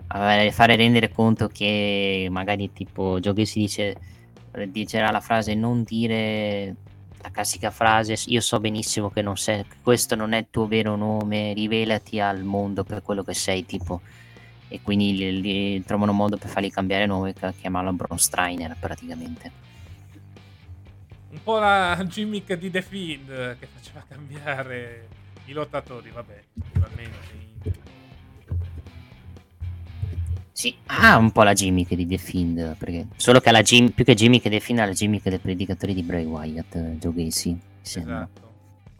Fare 0.07 0.75
rendere 0.75 1.11
conto 1.11 1.47
che 1.47 2.27
magari 2.31 2.71
tipo 2.71 3.19
Giochi 3.19 3.45
si 3.45 3.59
dice 3.59 3.95
dicerà 4.69 5.11
la 5.11 5.19
frase 5.19 5.53
non 5.53 5.83
dire 5.83 6.75
la 7.21 7.29
classica 7.29 7.69
frase 7.69 8.15
io 8.27 8.41
so 8.41 8.59
benissimo 8.59 9.09
che 9.11 9.21
non 9.21 9.37
sei, 9.37 9.65
questo 9.83 10.15
non 10.15 10.33
è 10.33 10.37
il 10.37 10.47
tuo 10.49 10.65
vero 10.65 10.95
nome, 10.95 11.53
rivelati 11.53 12.19
al 12.19 12.43
mondo 12.43 12.83
per 12.83 13.01
quello 13.01 13.23
che 13.23 13.33
sei, 13.33 13.65
tipo 13.65 14.01
e 14.69 14.81
quindi 14.81 15.15
li, 15.15 15.41
li 15.41 15.83
trovano 15.83 16.13
modo 16.13 16.37
per 16.37 16.49
fargli 16.49 16.71
cambiare 16.71 17.05
nome 17.05 17.33
e 17.39 17.53
chiamarlo 17.59 17.93
Bron 17.93 18.17
Strainer 18.17 18.75
praticamente 18.79 19.67
un 21.37 21.43
po' 21.43 21.59
la 21.59 22.03
gimmick 22.07 22.53
di 22.53 22.71
The 22.71 22.81
Fiend 22.81 23.57
che 23.59 23.67
faceva 23.67 24.03
cambiare 24.09 25.07
i 25.45 25.53
lottatori, 25.53 26.09
vabbè, 26.09 26.43
naturalmente. 26.53 27.95
Sì, 30.57 30.75
ha 30.87 31.17
un 31.17 31.31
po' 31.31 31.43
la 31.43 31.53
gimmick 31.53 31.93
di 31.93 32.07
The 32.07 32.17
Fiend, 32.17 32.77
perché 32.77 33.05
solo 33.15 33.39
che 33.39 33.51
la 33.51 33.61
gim- 33.61 33.91
più 33.91 34.03
che 34.03 34.15
gimmick 34.15 34.47
di 34.47 34.57
The 34.57 34.59
Fiend 34.59 34.81
ha 34.81 34.85
la 34.85 34.91
gimmick 34.91 35.29
dei 35.29 35.37
predicatori 35.37 35.93
di 35.93 36.01
Bray 36.01 36.23
Wyatt, 36.23 36.75
Joe 36.97 37.13
Gacy. 37.13 37.59
Esatto. 37.83 38.53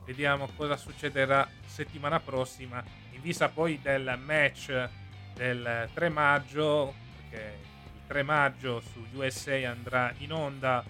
Vediamo 0.05 0.47
cosa 0.55 0.77
succederà 0.77 1.49
settimana 1.65 2.19
prossima, 2.19 2.83
in 3.09 3.21
vista 3.21 3.49
poi 3.49 3.79
del 3.81 4.19
match 4.23 4.87
del 5.33 5.89
3 5.91 6.09
maggio, 6.09 6.93
perché 7.27 7.55
il 7.55 8.01
3 8.05 8.21
maggio 8.21 8.79
su 8.79 9.03
USA 9.15 9.55
andrà 9.67 10.13
in 10.19 10.33
onda 10.33 10.83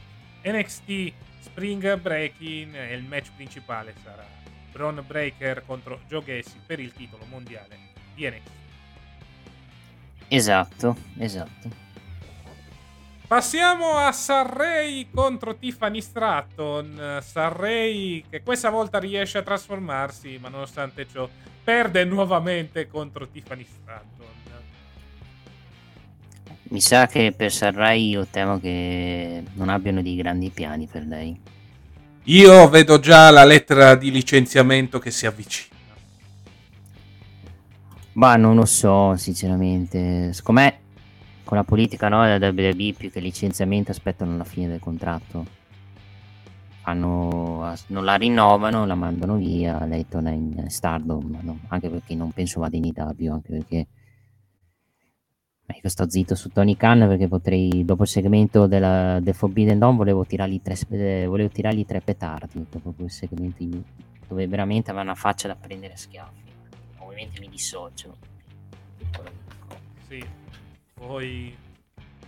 NXT 0.44 1.14
Spring 1.40 1.98
Breaking 1.98 2.76
e 2.76 2.94
il 2.94 3.04
match 3.04 3.30
principale 3.38 3.94
sarà 4.04 4.28
Braun 4.74 5.02
Breaker 5.08 5.64
contro 5.66 6.02
Joe 6.10 6.26
Gacy 6.26 6.60
per 6.66 6.82
il 6.82 6.92
titolo 6.92 7.24
mondiale 7.30 7.78
di 8.14 8.28
NXT. 8.28 8.67
Esatto, 10.28 10.96
esatto. 11.18 11.86
Passiamo 13.28 13.98
a 13.98 14.12
Sarray 14.14 15.08
contro 15.14 15.58
Tiffany 15.58 16.02
Stratton. 16.02 17.20
Sarray 17.22 18.24
che 18.30 18.42
questa 18.42 18.70
volta 18.70 19.00
riesce 19.00 19.38
a 19.38 19.44
trasformarsi, 19.44 20.38
ma 20.40 20.48
nonostante 20.48 21.06
ciò 21.12 21.28
perde 21.64 22.06
nuovamente 22.06 22.88
contro 22.88 23.28
Tiffany 23.28 23.66
Stratton. 23.66 24.26
Mi 26.70 26.82
sa 26.82 27.08
che 27.08 27.34
per 27.36 27.52
Sarrai 27.52 28.10
io 28.10 28.26
temo 28.28 28.60
che 28.60 29.44
non 29.54 29.70
abbiano 29.70 30.02
dei 30.02 30.16
grandi 30.16 30.50
piani 30.50 30.86
per 30.86 31.06
lei. 31.06 31.40
Io 32.24 32.68
vedo 32.68 33.00
già 33.00 33.30
la 33.30 33.46
lettera 33.46 33.96
di 33.96 34.12
licenziamento 34.12 35.00
che 35.00 35.12
si 35.12 35.26
avvicina. 35.26 35.77
Ma 38.18 38.36
non 38.36 38.56
lo 38.56 38.66
so, 38.66 39.16
sinceramente. 39.16 40.34
Secondo 40.34 40.62
me, 40.62 40.80
con 41.44 41.56
la 41.58 41.64
politica 41.64 42.10
no, 42.10 42.24
della 42.26 42.50
WWE 42.50 42.94
più 42.98 43.12
che 43.12 43.20
licenziamento 43.20 43.92
aspettano 43.92 44.36
la 44.38 44.44
fine 44.44 44.68
del 44.68 44.80
contratto. 44.80 45.46
Fanno, 46.82 47.76
non 47.88 48.06
la 48.06 48.16
rinnovano, 48.16 48.86
la 48.86 48.96
mandano 48.96 49.36
via, 49.36 49.86
lei 49.86 50.08
torna 50.08 50.32
in 50.32 50.66
Stardom, 50.68 51.38
no? 51.42 51.60
anche 51.68 51.90
perché 51.90 52.16
non 52.16 52.32
penso 52.32 52.62
vada 52.62 52.78
in 52.78 52.86
Italia, 52.86 53.34
anche 53.34 53.52
perché 53.52 53.88
Ecco, 55.70 55.90
sto 55.90 56.10
zitto 56.10 56.34
su 56.34 56.50
Tony 56.50 56.78
Khan 56.78 57.00
perché 57.10 57.28
potrei, 57.28 57.84
dopo 57.84 58.04
il 58.04 58.08
segmento 58.08 58.68
della, 58.68 59.20
del 59.20 59.34
Forbidden 59.34 59.78
Dawn, 59.78 59.98
volevo 59.98 60.26
tirargli 60.26 60.62
tre, 60.62 60.78
eh, 60.92 61.26
volevo 61.26 61.50
tirargli 61.50 61.86
tre 61.86 62.00
petardi. 62.00 62.66
Dopo 62.70 62.94
quel 62.94 63.12
segmento 63.12 63.62
in, 63.64 63.84
dove 64.30 64.48
veramente 64.48 64.92
aveva 64.92 65.04
una 65.04 65.16
faccia 65.16 65.50
da 65.50 65.56
prendere 65.56 65.98
schiaffi. 65.98 66.47
Ovviamente 67.18 67.40
mi 67.40 67.50
dissocio. 67.50 68.16
Sì, 70.08 70.24
poi 70.94 71.58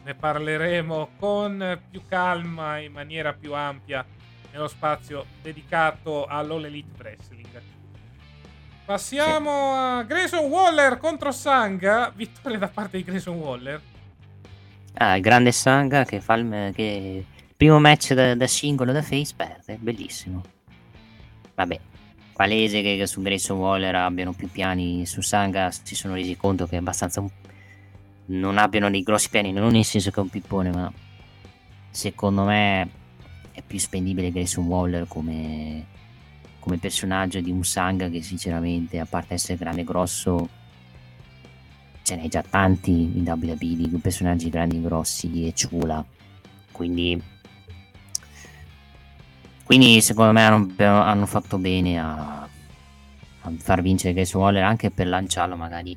ne 0.03 0.15
parleremo 0.15 1.09
con 1.19 1.79
più 1.91 2.01
calma, 2.07 2.79
in 2.79 2.91
maniera 2.91 3.33
più 3.33 3.53
ampia, 3.53 4.03
nello 4.51 4.67
spazio 4.67 5.27
dedicato 5.43 6.25
all'All 6.25 6.65
Elite 6.65 6.89
Wrestling. 6.97 7.61
Passiamo 8.83 9.75
a 9.75 10.01
Grayson 10.01 10.45
Waller 10.45 10.97
contro 10.97 11.31
Sanga. 11.31 12.11
Vittoria 12.15 12.57
da 12.57 12.67
parte 12.67 12.97
di 12.97 13.03
Grayson 13.03 13.37
Waller. 13.37 13.79
Ah, 14.95 15.15
il 15.15 15.21
grande 15.21 15.51
Sanga 15.51 16.03
che 16.03 16.19
fa 16.19 16.33
il 16.33 16.71
che... 16.73 17.23
primo 17.55 17.79
match 17.79 18.13
da, 18.13 18.33
da, 18.33 18.47
singolo 18.47 18.91
da 18.91 19.03
face 19.03 19.35
perde. 19.35 19.77
Bellissimo. 19.79 20.41
Vabbè, 21.53 21.79
palese 22.39 22.81
che, 22.81 22.95
che 22.95 23.05
su 23.05 23.21
Grayson 23.21 23.57
Waller 23.57 23.93
abbiano 23.95 24.31
più 24.31 24.49
piani. 24.49 25.05
Su 25.05 25.19
Sanga 25.19 25.71
si 25.71 25.93
sono 25.93 26.13
resi 26.13 26.37
conto 26.37 26.67
che 26.67 26.75
è 26.75 26.79
abbastanza 26.79 27.19
un... 27.19 27.29
non 28.27 28.57
abbiano 28.57 28.89
dei 28.89 29.03
grossi 29.03 29.27
piani. 29.27 29.51
Non 29.51 29.73
nel 29.73 29.83
senso 29.83 30.09
che 30.09 30.21
è 30.21 30.23
un 30.23 30.29
pippone, 30.29 30.69
ma 30.69 30.89
secondo 31.89 32.45
me 32.45 32.89
è 33.51 33.61
più 33.61 33.77
spendibile 33.77 34.31
Grayson 34.31 34.65
Waller 34.67 35.05
come 35.05 35.97
come 36.59 36.77
personaggio 36.77 37.41
di 37.41 37.51
un 37.51 37.63
Sanga 37.63 38.09
che 38.09 38.21
sinceramente 38.21 38.99
a 38.99 39.05
parte 39.05 39.33
essere 39.33 39.57
grande 39.57 39.81
e 39.81 39.85
grosso 39.85 40.49
ce 42.03 42.15
n'è 42.15 42.27
già 42.27 42.43
tanti 42.47 42.91
in 42.91 43.23
WWE 43.25 43.57
di 43.57 43.99
personaggi 44.01 44.49
grandi 44.49 44.77
e 44.77 44.81
grossi 44.81 45.47
e 45.47 45.53
ciula 45.53 46.05
quindi 46.71 47.19
quindi 49.69 50.01
secondo 50.01 50.31
me 50.31 50.43
hanno, 50.43 50.73
hanno 50.79 51.27
fatto 51.27 51.59
bene 51.59 51.99
a, 51.99 52.41
a, 52.41 53.51
far 53.59 53.83
vincere 53.83 54.15
Grace 54.15 54.35
Waller 54.35 54.63
anche 54.63 54.89
per 54.89 55.05
lanciarlo 55.05 55.55
magari 55.55 55.95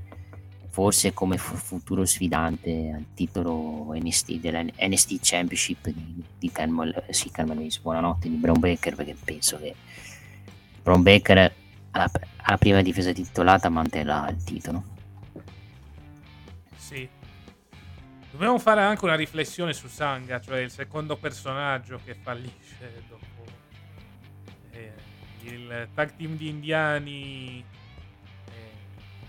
forse 0.68 1.14
come 1.14 1.39
futuro 1.39 2.05
sfidante 2.05 2.93
al 2.95 3.07
titolo 3.14 3.95
NST, 3.95 4.33
della 4.41 4.62
NST 4.62 5.18
Championship 5.23 5.89
di, 5.89 6.23
di 6.39 6.53
Carmel, 6.53 7.03
sì, 7.09 7.31
buonanotte 7.81 8.29
di 8.29 8.37
Brown 8.37 8.61
Baker 8.61 8.95
perché 8.95 9.16
penso 9.25 9.57
che 9.57 9.75
Braun 10.83 11.01
Baker 11.01 11.55
alla, 11.93 12.11
alla 12.43 12.59
prima 12.59 12.83
difesa 12.83 13.11
titolata 13.12 13.70
manterrà 13.70 14.29
il 14.29 14.45
titolo. 14.45 14.85
Sì. 16.77 17.09
Dobbiamo 18.31 18.59
fare 18.59 18.83
anche 18.83 19.07
una 19.07 19.16
riflessione 19.16 19.73
su 19.73 19.89
Sanga, 19.89 20.43
cioè 20.43 20.59
il 20.59 20.70
secondo 20.70 21.16
personaggio 21.16 21.99
che 22.05 22.14
fallisce 22.14 23.05
dopo 23.09 23.32
il 25.45 25.88
tag 25.95 26.14
team 26.16 26.36
di 26.36 26.49
indiani 26.49 27.64
eh, 28.47 28.53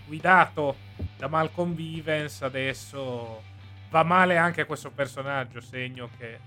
guidato 0.06 0.76
da 1.16 1.28
Malcolm 1.28 1.74
Vivens. 1.74 2.42
Adesso 2.42 3.42
va 3.90 4.02
male 4.02 4.36
anche 4.36 4.64
questo 4.64 4.90
personaggio, 4.90 5.60
segno 5.60 6.10
che 6.18 6.38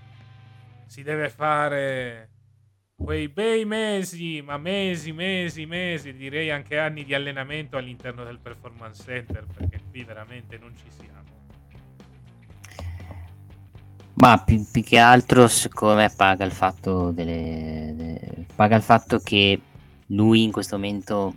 si 0.86 1.02
deve 1.02 1.28
fare 1.28 2.28
quei 2.94 3.28
bei 3.28 3.64
mesi, 3.64 4.42
ma 4.42 4.58
mesi, 4.58 5.12
mesi, 5.12 5.66
mesi, 5.66 6.12
direi 6.12 6.50
anche 6.50 6.78
anni 6.78 7.04
di 7.04 7.14
allenamento 7.14 7.76
all'interno 7.76 8.24
del 8.24 8.38
performance 8.38 9.04
center, 9.04 9.46
perché 9.46 9.80
qui 9.90 10.02
veramente 10.02 10.58
non 10.58 10.74
ci 10.76 10.90
siamo. 10.90 11.17
Ma 14.20 14.36
più, 14.38 14.64
più 14.68 14.82
che 14.82 14.98
altro, 14.98 15.46
secondo 15.46 15.94
me, 15.94 16.10
paga 16.14 16.44
il 16.44 16.50
fatto 16.50 17.12
delle, 17.12 17.92
de, 17.94 18.46
paga 18.54 18.74
il 18.74 18.82
fatto 18.82 19.20
che 19.20 19.60
lui 20.06 20.42
in 20.42 20.50
questo 20.50 20.74
momento 20.74 21.34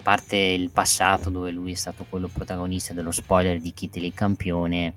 parte 0.00 0.36
il 0.36 0.70
passato 0.70 1.28
dove 1.28 1.50
lui 1.50 1.72
è 1.72 1.74
stato 1.74 2.06
quello 2.08 2.28
protagonista 2.28 2.94
dello 2.94 3.10
spoiler 3.10 3.60
di 3.60 3.74
Kitty 3.74 4.04
il 4.04 4.14
campione 4.14 4.94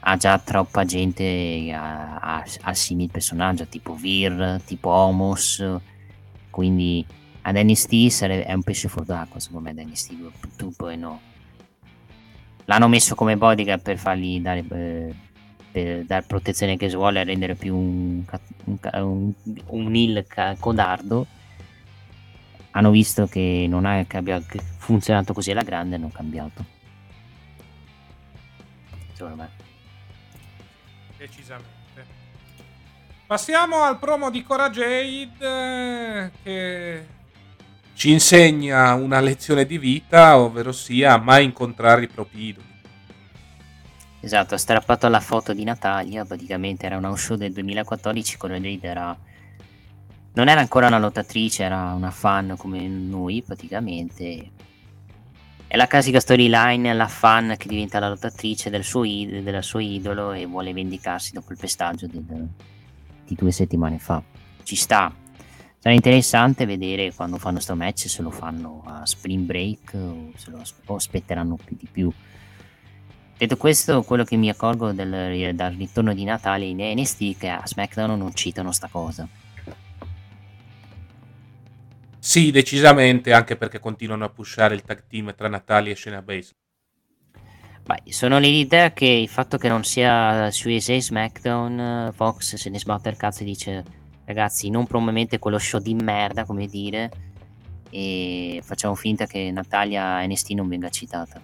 ha 0.00 0.16
già 0.16 0.38
troppa 0.38 0.84
gente 0.84 1.72
al 1.74 2.76
simile 2.76 3.10
personaggio, 3.10 3.66
tipo 3.66 3.94
Vir, 3.94 4.60
tipo 4.64 4.90
Homos, 4.90 5.62
quindi 6.50 7.04
ad 7.42 7.56
NST 7.56 8.06
sarebbe, 8.08 8.44
è 8.44 8.52
un 8.52 8.62
pesce 8.62 8.88
fuori 8.88 9.08
d'acqua 9.08 9.40
secondo 9.40 9.70
me 9.70 9.82
ad 9.82 9.88
NST 9.88 10.12
2.0 10.56 11.16
l'hanno 12.68 12.88
messo 12.88 13.14
come 13.14 13.36
bodyguard 13.36 13.82
per 13.82 13.98
fargli 13.98 14.40
dare, 14.40 14.64
eh, 14.70 15.14
per 15.72 16.04
dare 16.04 16.24
protezione 16.26 16.76
che 16.76 16.88
vuole 16.88 17.20
e 17.20 17.24
rendere 17.24 17.54
più 17.54 17.76
un, 17.76 18.24
un, 18.64 19.32
un, 19.66 19.94
heal 19.94 20.24
codardo. 20.58 21.26
Hanno 22.72 22.90
visto 22.90 23.26
che 23.26 23.66
non 23.68 23.84
ha 23.86 24.04
che 24.06 24.16
abbia 24.16 24.40
funzionato 24.78 25.32
così 25.32 25.50
alla 25.50 25.62
grande 25.62 25.96
e 25.96 25.98
hanno 25.98 26.10
cambiato. 26.12 26.64
Secondo 29.12 29.36
me 29.36 29.66
decisamente. 31.18 31.76
Passiamo 33.26 33.82
al 33.82 33.98
promo 33.98 34.30
di 34.30 34.42
Cora 34.42 34.70
Jade 34.70 35.28
eh, 35.38 36.30
che 36.42 37.06
ci 37.98 38.12
insegna 38.12 38.94
una 38.94 39.18
lezione 39.18 39.66
di 39.66 39.76
vita, 39.76 40.38
ovvero 40.38 40.70
sia 40.70 41.16
mai 41.16 41.42
incontrare 41.42 42.04
i 42.04 42.06
propri 42.06 42.44
idoli. 42.44 42.66
Esatto, 44.20 44.54
ha 44.54 44.56
strappato 44.56 45.06
alla 45.06 45.18
foto 45.18 45.52
di 45.52 45.64
Natalia, 45.64 46.24
praticamente 46.24 46.86
era 46.86 46.96
una 46.96 47.16
show 47.16 47.36
del 47.36 47.52
2014, 47.52 48.36
Cora 48.36 48.56
Jade 48.60 48.86
era... 48.86 49.18
Non 50.34 50.46
era 50.46 50.60
ancora 50.60 50.86
una 50.86 51.00
lottatrice, 51.00 51.64
era 51.64 51.92
una 51.92 52.12
fan 52.12 52.54
come 52.56 52.86
noi 52.86 53.42
praticamente. 53.42 54.50
È 55.66 55.76
la 55.76 55.88
classica 55.88 56.20
storyline, 56.20 56.94
la 56.94 57.08
fan 57.08 57.56
che 57.58 57.66
diventa 57.66 57.98
la 57.98 58.10
lottatrice 58.10 58.70
del 58.70 58.84
suo, 58.84 59.02
id- 59.02 59.42
del 59.42 59.64
suo 59.64 59.80
idolo 59.80 60.30
e 60.30 60.46
vuole 60.46 60.72
vendicarsi 60.72 61.32
dopo 61.32 61.50
il 61.50 61.58
pestaggio 61.58 62.06
del, 62.06 62.22
di 63.24 63.34
due 63.34 63.50
settimane 63.50 63.98
fa. 63.98 64.22
Ci 64.62 64.76
sta. 64.76 65.12
Sarà 65.80 65.94
interessante 65.94 66.66
vedere 66.66 67.14
quando 67.14 67.38
fanno 67.38 67.60
sto 67.60 67.76
match 67.76 68.08
se 68.08 68.20
lo 68.22 68.30
fanno 68.30 68.82
a 68.84 69.06
Spring 69.06 69.44
Break 69.44 69.94
o 69.94 70.32
se 70.36 70.50
lo 70.50 70.94
aspetteranno 70.94 71.56
più 71.56 71.76
di 71.78 71.88
più. 71.90 72.12
Detto 73.36 73.56
questo, 73.56 74.02
quello 74.02 74.24
che 74.24 74.34
mi 74.36 74.48
accorgo 74.48 74.90
del, 74.90 75.54
dal 75.54 75.72
ritorno 75.74 76.12
di 76.12 76.24
Natale 76.24 76.64
in 76.64 76.78
NXT 76.78 77.22
è 77.22 77.36
che 77.38 77.48
a 77.48 77.62
SmackDown 77.64 78.18
non 78.18 78.34
citano 78.34 78.72
sta 78.72 78.88
cosa. 78.88 79.28
Sì, 82.18 82.50
decisamente, 82.50 83.32
anche 83.32 83.56
perché 83.56 83.78
continuano 83.78 84.24
a 84.24 84.28
pushare 84.30 84.74
il 84.74 84.82
tag 84.82 85.04
team 85.06 85.32
tra 85.36 85.48
Natalia 85.48 85.92
e 85.92 85.96
Shayna 85.96 86.20
Baszler. 86.20 86.56
Beh, 87.84 88.12
sono 88.12 88.40
l'idea 88.40 88.92
che 88.92 89.06
il 89.06 89.28
fatto 89.28 89.56
che 89.56 89.68
non 89.68 89.84
sia 89.84 90.50
su 90.50 90.68
USA 90.68 91.00
SmackDown, 91.00 92.10
Fox 92.12 92.56
se 92.56 92.68
ne 92.68 92.80
sbatte 92.80 93.08
il 93.08 93.16
cazzo 93.16 93.42
e 93.42 93.46
dice 93.46 93.84
ragazzi 94.28 94.68
non 94.68 94.86
promuovete 94.86 95.38
quello 95.38 95.58
show 95.58 95.80
di 95.80 95.94
merda, 95.94 96.44
come 96.44 96.66
dire, 96.66 97.10
e 97.88 98.60
facciamo 98.62 98.94
finta 98.94 99.24
che 99.24 99.50
Natalia 99.50 100.24
NST 100.26 100.50
non 100.50 100.68
venga 100.68 100.90
citata. 100.90 101.40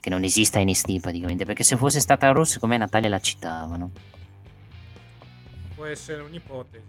Che 0.00 0.10
non 0.10 0.24
esista 0.24 0.60
NST 0.60 0.98
praticamente, 0.98 1.44
perché 1.44 1.62
se 1.62 1.76
fosse 1.76 2.00
stata 2.00 2.32
Raw, 2.32 2.42
secondo 2.42 2.74
me 2.74 2.80
Natalia 2.80 3.08
la 3.08 3.20
citavano. 3.20 3.92
Può 5.76 5.84
essere 5.84 6.22
un'ipotesi, 6.22 6.84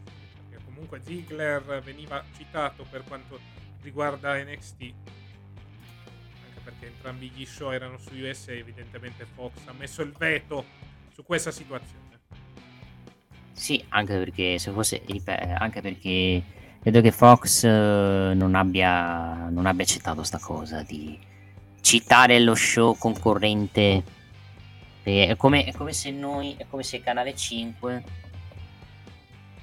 perché 0.49 0.65
comunque 0.65 0.99
Ziggler 1.03 1.83
veniva 1.83 2.23
citato 2.35 2.87
per 2.89 3.03
quanto 3.07 3.39
riguarda 3.83 4.35
NXT, 4.35 4.81
anche 4.81 6.59
perché 6.63 6.87
entrambi 6.87 7.29
gli 7.29 7.45
show 7.45 7.69
erano 7.69 7.99
su 7.99 8.15
USA, 8.15 8.53
evidentemente 8.53 9.27
Fox 9.31 9.53
ha 9.65 9.73
messo 9.73 10.01
il 10.01 10.15
veto 10.17 10.65
su 11.13 11.23
questa 11.23 11.51
situazione. 11.51 12.08
Sì, 13.59 13.83
anche 13.89 14.17
perché 14.17 14.57
se 14.57 14.71
fosse, 14.71 15.01
anche 15.57 15.81
perché 15.81 16.41
credo 16.81 17.01
che 17.01 17.11
Fox 17.11 17.65
eh, 17.65 18.31
non 18.33 18.55
abbia, 18.55 19.49
non 19.49 19.65
abbia 19.65 19.83
accettato 19.83 20.23
sta 20.23 20.39
cosa 20.39 20.81
di 20.81 21.19
citare 21.81 22.39
lo 22.39 22.55
show 22.55 22.95
concorrente. 22.97 24.01
È 25.03 25.35
come, 25.35 25.65
è 25.65 25.73
come 25.73 25.91
se 25.91 26.09
noi, 26.11 26.55
è 26.57 26.67
come 26.69 26.83
se 26.83 27.01
canale 27.01 27.35
5 27.35 28.03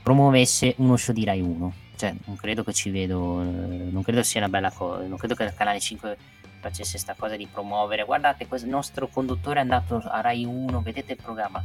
promuovesse 0.03 0.75
uno 0.77 0.97
show 0.99 1.15
di 1.15 1.25
Rai 1.25 1.41
1. 1.41 1.73
Cioè, 1.97 2.15
non 2.27 2.37
credo 2.37 2.65
che 2.65 2.75
ci 2.75 2.91
vedo, 2.91 3.41
eh, 3.41 3.45
non 3.45 4.03
credo 4.03 4.23
sia 4.23 4.41
una 4.41 4.51
bella 4.51 4.71
cosa, 4.71 5.07
non 5.07 5.17
credo 5.17 5.35
che 5.35 5.55
canale 5.55 5.81
5 5.81 6.19
facesse 6.61 6.91
questa 6.91 7.15
cosa 7.19 7.35
di 7.35 7.49
promuovere. 7.51 8.05
Guardate, 8.05 8.47
questo, 8.47 8.69
nostro 8.69 9.09
conduttore 9.09 9.61
è 9.61 9.63
andato 9.63 10.03
a 10.05 10.21
Rai 10.21 10.45
1, 10.45 10.83
vedete 10.83 11.13
il 11.13 11.23
programma 11.23 11.65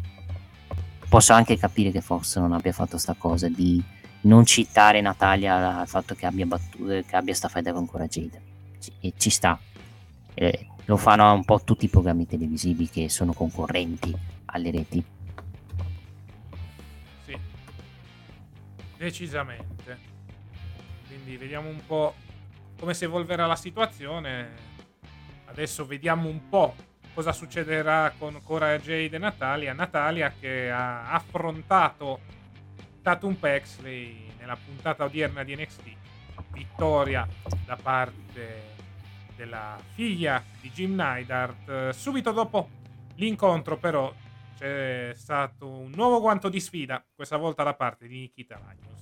posso 1.11 1.33
anche 1.33 1.57
capire 1.57 1.91
che 1.91 1.99
Fox 1.99 2.37
non 2.37 2.53
abbia 2.53 2.71
fatto 2.71 2.97
sta 2.97 3.15
cosa 3.17 3.49
di 3.49 3.83
non 4.21 4.45
citare 4.45 5.01
Natalia 5.01 5.79
al 5.81 5.87
fatto 5.89 6.15
che 6.15 6.25
abbia, 6.25 6.45
battuto, 6.45 6.85
che 7.05 7.15
abbia 7.17 7.33
sta 7.33 7.49
faida 7.49 7.73
con 7.73 7.85
Cora 7.85 8.07
Jade. 8.07 8.41
Ci, 8.79 9.13
ci 9.17 9.29
sta. 9.29 9.59
Eh, 10.33 10.67
lo 10.85 10.95
fanno 10.95 11.33
un 11.33 11.43
po' 11.43 11.65
tutti 11.65 11.83
i 11.83 11.89
programmi 11.89 12.25
televisivi 12.25 12.87
che 12.87 13.09
sono 13.09 13.33
concorrenti 13.33 14.15
alle 14.45 14.71
reti. 14.71 15.03
Sì, 17.25 17.37
decisamente. 18.95 19.99
Quindi 21.07 21.35
vediamo 21.35 21.67
un 21.67 21.85
po' 21.85 22.15
come 22.79 22.93
si 22.93 23.03
evolverà 23.03 23.47
la 23.47 23.57
situazione. 23.57 24.49
Adesso 25.47 25.85
vediamo 25.85 26.29
un 26.29 26.47
po' 26.47 26.73
cosa 27.13 27.31
succederà 27.31 28.13
con 28.17 28.41
Cora 28.43 28.77
Jade 28.77 29.15
e 29.15 29.19
Natalia. 29.19 29.73
Natalia 29.73 30.33
che 30.39 30.71
ha 30.71 31.11
affrontato 31.11 32.19
Tatum 33.01 33.35
Pexley 33.35 34.31
nella 34.39 34.57
puntata 34.57 35.03
odierna 35.03 35.43
di 35.43 35.55
NXT. 35.55 35.95
Vittoria 36.51 37.27
da 37.65 37.75
parte 37.75 38.69
della 39.35 39.77
figlia 39.93 40.43
di 40.59 40.69
Jim 40.71 40.95
Neidhart. 40.95 41.89
Subito 41.89 42.31
dopo 42.31 42.69
l'incontro 43.15 43.77
però 43.77 44.13
c'è 44.57 45.13
stato 45.15 45.67
un 45.67 45.91
nuovo 45.95 46.19
guanto 46.19 46.49
di 46.49 46.59
sfida, 46.59 47.03
questa 47.15 47.37
volta 47.37 47.63
da 47.63 47.73
parte 47.73 48.07
di 48.07 48.19
Nikita 48.19 48.59
Magnus. 48.63 49.01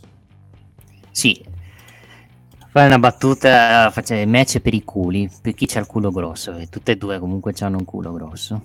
Sì, 1.11 1.43
fare 2.71 2.85
una 2.85 2.99
battuta, 2.99 3.89
faccio 3.91 4.15
match 4.27 4.59
per 4.59 4.73
i 4.73 4.83
culi, 4.83 5.29
per 5.41 5.53
chi 5.55 5.65
c'ha 5.65 5.79
il 5.79 5.87
culo 5.87 6.11
grosso, 6.11 6.55
e 6.55 6.67
tutte 6.69 6.91
e 6.91 6.97
due 6.97 7.17
comunque 7.17 7.53
hanno 7.59 7.77
un 7.77 7.85
culo 7.85 8.13
grosso. 8.13 8.61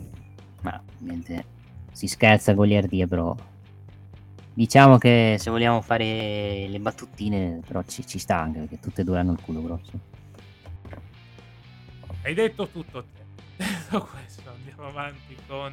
Ma 0.61 0.81
ovviamente 0.97 1.45
si 1.93 2.07
scherza 2.07 2.53
goliardia, 2.53 3.07
però 3.07 3.35
diciamo 4.53 4.99
che 4.99 5.37
se 5.39 5.51
vogliamo 5.51 5.81
fare 5.81 6.67
le 6.69 6.79
battutine, 6.81 7.61
però 7.67 7.83
ci, 7.87 8.07
ci 8.07 8.19
sta 8.19 8.39
anche 8.39 8.61
perché 8.61 8.79
tutte 8.79 9.01
e 9.01 9.05
due 9.05 9.19
hanno 9.19 9.33
il 9.33 9.41
culo 9.41 9.63
grosso. 9.63 9.93
Hai 12.23 12.35
detto 12.35 12.69
tutto 12.69 13.05
te. 13.05 13.23
Detto 13.65 14.09
questo, 14.11 14.51
andiamo 14.51 14.89
avanti 14.89 15.37
con 15.47 15.73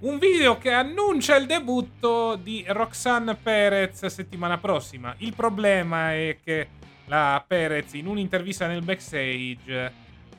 un 0.00 0.18
video 0.18 0.58
che 0.58 0.72
annuncia 0.72 1.36
il 1.36 1.46
debutto 1.46 2.36
di 2.36 2.64
Roxanne 2.66 3.34
Perez 3.34 4.06
settimana 4.06 4.56
prossima. 4.58 5.14
Il 5.18 5.34
problema 5.34 6.14
è 6.14 6.38
che 6.42 6.68
la 7.08 7.42
Perez 7.46 7.94
in 7.94 8.06
un'intervista 8.06 8.66
nel 8.66 8.82
backstage 8.82 9.92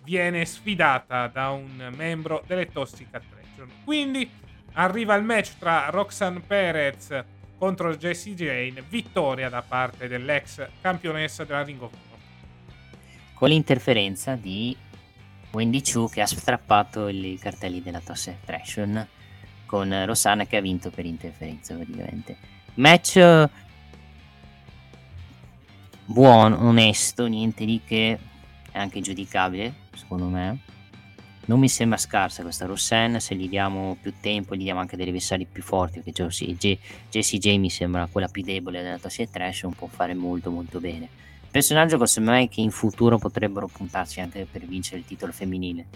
viene 0.03 0.45
sfidata 0.45 1.27
da 1.27 1.49
un 1.49 1.91
membro 1.95 2.43
delle 2.47 2.71
Toxic 2.71 3.07
Attraction. 3.11 3.69
Quindi 3.83 4.29
arriva 4.73 5.15
il 5.15 5.23
match 5.23 5.57
tra 5.57 5.89
Roxanne 5.89 6.39
Perez 6.39 7.23
contro 7.57 7.95
Jessie 7.95 8.33
Jane, 8.33 8.83
vittoria 8.87 9.49
da 9.49 9.61
parte 9.61 10.07
dell'ex 10.07 10.65
campionessa 10.81 11.43
della 11.43 11.63
Ring 11.63 11.81
of 11.81 11.91
Honor. 11.91 12.17
Con 13.33 13.49
l'interferenza 13.49 14.35
di 14.35 14.75
Wendy 15.51 15.81
Chu 15.81 16.09
che 16.09 16.21
ha 16.21 16.25
strappato 16.25 17.07
i 17.07 17.37
cartelli 17.41 17.81
della 17.81 17.99
Toxic 17.99 18.35
Attraction 18.41 19.07
con 19.65 20.05
Rosanna 20.05 20.45
che 20.45 20.57
ha 20.57 20.61
vinto 20.61 20.89
per 20.89 21.05
interferenza 21.05 21.75
praticamente. 21.75 22.37
Match 22.75 23.17
buono, 26.09 26.67
onesto, 26.67 27.27
niente 27.27 27.65
di 27.65 27.81
che, 27.85 28.17
è 28.71 28.79
anche 28.79 28.99
giudicabile, 28.99 29.73
secondo 29.95 30.25
me. 30.25 30.59
Non 31.45 31.59
mi 31.59 31.69
sembra 31.69 31.97
scarsa 31.97 32.41
questa 32.41 32.65
Rossenne, 32.65 33.19
se 33.19 33.35
gli 33.35 33.47
diamo 33.47 33.95
più 34.01 34.13
tempo, 34.19 34.55
gli 34.55 34.63
diamo 34.63 34.79
anche 34.79 34.97
degli 34.97 35.09
avversari 35.09 35.45
più 35.45 35.61
forti, 35.61 36.01
perché 36.01 36.23
Jessie 36.23 36.55
J, 36.55 36.77
Jessie 37.09 37.37
J 37.37 37.57
mi 37.57 37.69
sembra 37.69 38.07
quella 38.11 38.27
più 38.27 38.43
debole 38.43 38.81
della 38.81 38.97
Toxic 38.97 39.29
Trash, 39.29 39.67
può 39.75 39.87
fare 39.87 40.15
molto 40.15 40.49
molto 40.49 40.79
bene. 40.79 41.07
Personaggio 41.49 42.03
secondo 42.05 42.31
me 42.31 42.47
che 42.47 42.61
in 42.61 42.71
futuro 42.71 43.17
potrebbero 43.17 43.67
puntarsi 43.67 44.19
anche 44.19 44.47
per 44.51 44.65
vincere 44.65 44.99
il 44.99 45.05
titolo 45.05 45.31
femminile. 45.31 45.87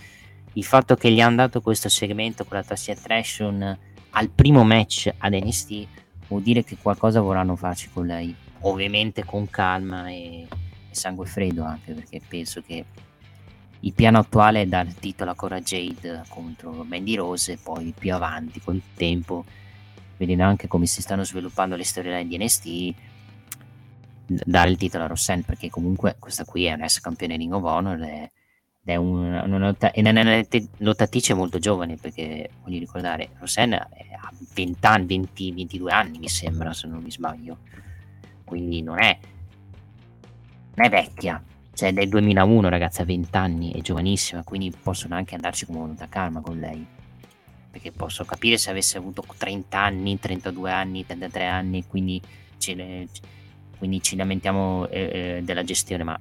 Il 0.53 0.63
fatto 0.63 0.95
che 0.95 1.11
gli 1.11 1.21
hanno 1.21 1.37
dato 1.37 1.61
questo 1.61 1.89
segmento 1.89 2.45
con 2.45 2.57
la 2.57 2.63
Toxic 2.63 2.97
Attraction 2.97 3.77
al 4.11 4.29
primo 4.29 4.63
match 4.63 5.11
ad 5.17 5.33
NXT 5.33 5.87
vuol 6.27 6.41
dire 6.41 6.63
che 6.63 6.77
qualcosa 6.79 7.21
vorranno 7.21 7.55
farci 7.55 7.89
con 7.91 8.05
lei 8.07 8.35
ovviamente 8.63 9.23
con 9.23 9.49
calma 9.49 10.09
e, 10.09 10.47
sangue 10.91 11.25
freddo 11.25 11.63
anche 11.63 11.93
perché 11.93 12.21
penso 12.27 12.61
che 12.61 12.85
il 13.79 13.93
piano 13.93 14.19
attuale 14.19 14.61
è 14.61 14.65
dare 14.67 14.89
il 14.89 14.95
titolo 14.95 15.31
a 15.31 15.35
Cora 15.35 15.59
Jade 15.59 16.23
contro 16.29 16.71
Mandy 16.83 17.15
Rose 17.15 17.53
e 17.53 17.57
poi 17.61 17.93
più 17.97 18.13
avanti 18.13 18.61
col 18.61 18.79
tempo 18.93 19.43
vedendo 20.17 20.43
anche 20.43 20.67
come 20.67 20.85
si 20.85 21.01
stanno 21.01 21.23
sviluppando 21.23 21.75
le 21.75 21.83
storyline 21.83 22.27
di 22.27 22.37
NST 22.37 22.93
dare 24.45 24.69
il 24.69 24.77
titolo 24.77 25.03
a 25.03 25.07
Rossell 25.07 25.41
perché 25.41 25.69
comunque 25.69 26.15
questa 26.19 26.45
qui 26.45 26.65
è 26.65 26.73
un 26.73 26.83
ex 26.83 26.99
campione 26.99 27.35
Ring 27.35 27.53
of 27.53 27.63
Honor 27.63 28.01
ed 28.01 28.29
è 28.85 28.95
una, 28.95 29.43
una, 29.43 29.75
lottatrice 30.77 31.33
molto 31.33 31.57
giovane 31.59 31.95
perché 31.95 32.51
voglio 32.63 32.79
ricordare 32.79 33.29
Rossell 33.39 33.73
ha 33.73 33.87
20 34.53 34.85
anni 34.85 35.05
20, 35.07 35.51
22 35.53 35.91
anni 35.91 36.19
mi 36.19 36.29
sembra 36.29 36.71
se 36.73 36.87
non 36.87 37.01
mi 37.01 37.11
sbaglio 37.11 37.57
quindi 38.53 38.83
non 38.83 38.99
è, 38.99 39.17
non 40.75 40.85
è 40.85 40.89
vecchia, 40.89 41.43
cioè 41.73 41.89
è 41.89 41.93
del 41.93 42.07
2001 42.07 42.69
ragazza, 42.69 43.03
20 43.03 43.35
anni, 43.35 43.71
è 43.71 43.81
giovanissima, 43.81 44.43
quindi 44.43 44.71
possono 44.71 45.15
anche 45.15 45.33
andarci 45.33 45.65
come 45.65 45.79
venuta 45.79 46.07
calma 46.07 46.39
con 46.39 46.59
lei. 46.59 46.85
perché 47.71 47.91
posso 47.91 48.23
capire 48.23 48.59
se 48.59 48.69
avesse 48.69 48.99
avuto 48.99 49.25
30 49.35 49.79
anni, 49.79 50.19
32 50.19 50.71
anni, 50.71 51.03
33 51.03 51.47
anni, 51.47 51.83
quindi 51.87 52.21
ce, 52.59 53.07
quindi 53.79 54.03
ci 54.03 54.15
lamentiamo 54.15 54.87
eh, 54.89 55.37
eh, 55.37 55.41
della 55.43 55.63
gestione, 55.63 56.03
ma 56.03 56.19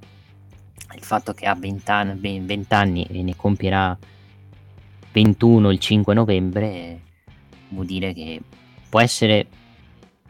il 0.95 1.03
fatto 1.03 1.35
che 1.35 1.45
ha 1.45 1.55
20 1.55 1.91
anni, 1.91 2.41
20 2.41 2.75
anni 2.75 3.05
e 3.05 3.23
ne 3.23 3.37
compierà 3.37 3.99
21 5.13 5.71
il 5.71 5.79
5 5.79 6.15
novembre 6.15 7.01
vuol 7.69 7.85
dire 7.85 8.15
che 8.15 8.41
può 8.89 9.01
essere 9.01 9.47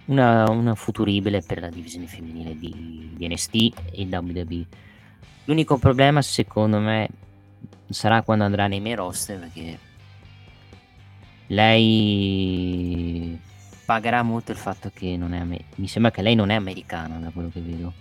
una, 0.07 0.51
una 0.51 0.75
futuribile 0.75 1.43
per 1.43 1.61
la 1.61 1.69
divisione 1.69 2.07
femminile 2.07 2.59
di, 2.59 3.11
di 3.15 3.29
NST 3.29 3.55
e 3.93 4.09
WWE. 4.11 4.67
L'unico 5.45 5.79
problema 5.79 6.23
secondo 6.23 6.79
me 6.79 7.09
sarà 7.89 8.23
quando 8.23 8.45
andrà 8.45 8.67
nei 8.67 8.81
miei 8.81 8.97
roster 8.97 9.39
perché 9.39 9.79
lei 11.49 13.39
pagherà 13.85 14.23
molto 14.23 14.53
il 14.53 14.59
fatto 14.59 14.91
che 14.93 15.17
non 15.17 15.35
è 15.35 15.41
amer- 15.41 15.65
mi 15.77 15.89
sembra 15.89 16.11
che 16.11 16.23
lei 16.23 16.35
non 16.35 16.51
è 16.51 16.55
americana 16.55 17.19
da 17.19 17.31
quello 17.31 17.51
che 17.51 17.61
vedo. 17.61 17.93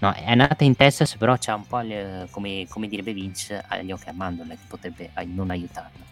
No 0.00 0.12
è 0.12 0.34
nata 0.34 0.64
in 0.64 0.76
Texas 0.76 1.16
però 1.16 1.36
c'ha 1.38 1.54
un 1.54 1.66
po' 1.66 1.80
le, 1.80 2.26
come, 2.30 2.66
come 2.68 2.88
direbbe 2.88 3.12
Vince 3.12 3.62
agli 3.66 3.92
occhi 3.92 4.08
a 4.08 4.12
mandorla 4.12 4.54
che 4.54 4.64
potrebbe 4.66 5.10
non 5.26 5.50
aiutarla. 5.50 6.08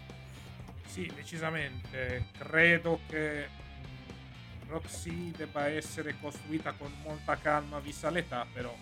Sì 0.85 1.11
decisamente. 1.15 2.25
Credo 2.37 2.99
che 3.07 3.47
Roxy 4.69 5.31
debba 5.31 5.67
essere 5.67 6.15
costruita 6.19 6.73
con 6.73 6.91
molta 7.03 7.35
calma 7.37 7.79
vista 7.79 8.09
l'età 8.09 8.45
però 8.51 8.73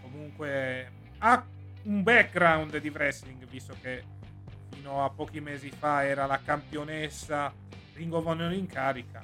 comunque 0.00 0.90
ha 1.18 1.44
un 1.84 2.02
background 2.02 2.76
di 2.78 2.88
wrestling 2.90 3.46
visto 3.48 3.74
che 3.80 4.04
fino 4.70 5.04
a 5.04 5.10
pochi 5.10 5.40
mesi 5.40 5.70
fa 5.70 6.04
era 6.04 6.26
la 6.26 6.40
campionessa 6.44 7.52
Ring 7.94 8.12
of 8.12 8.26
Honor 8.26 8.52
in 8.52 8.66
carica. 8.66 9.22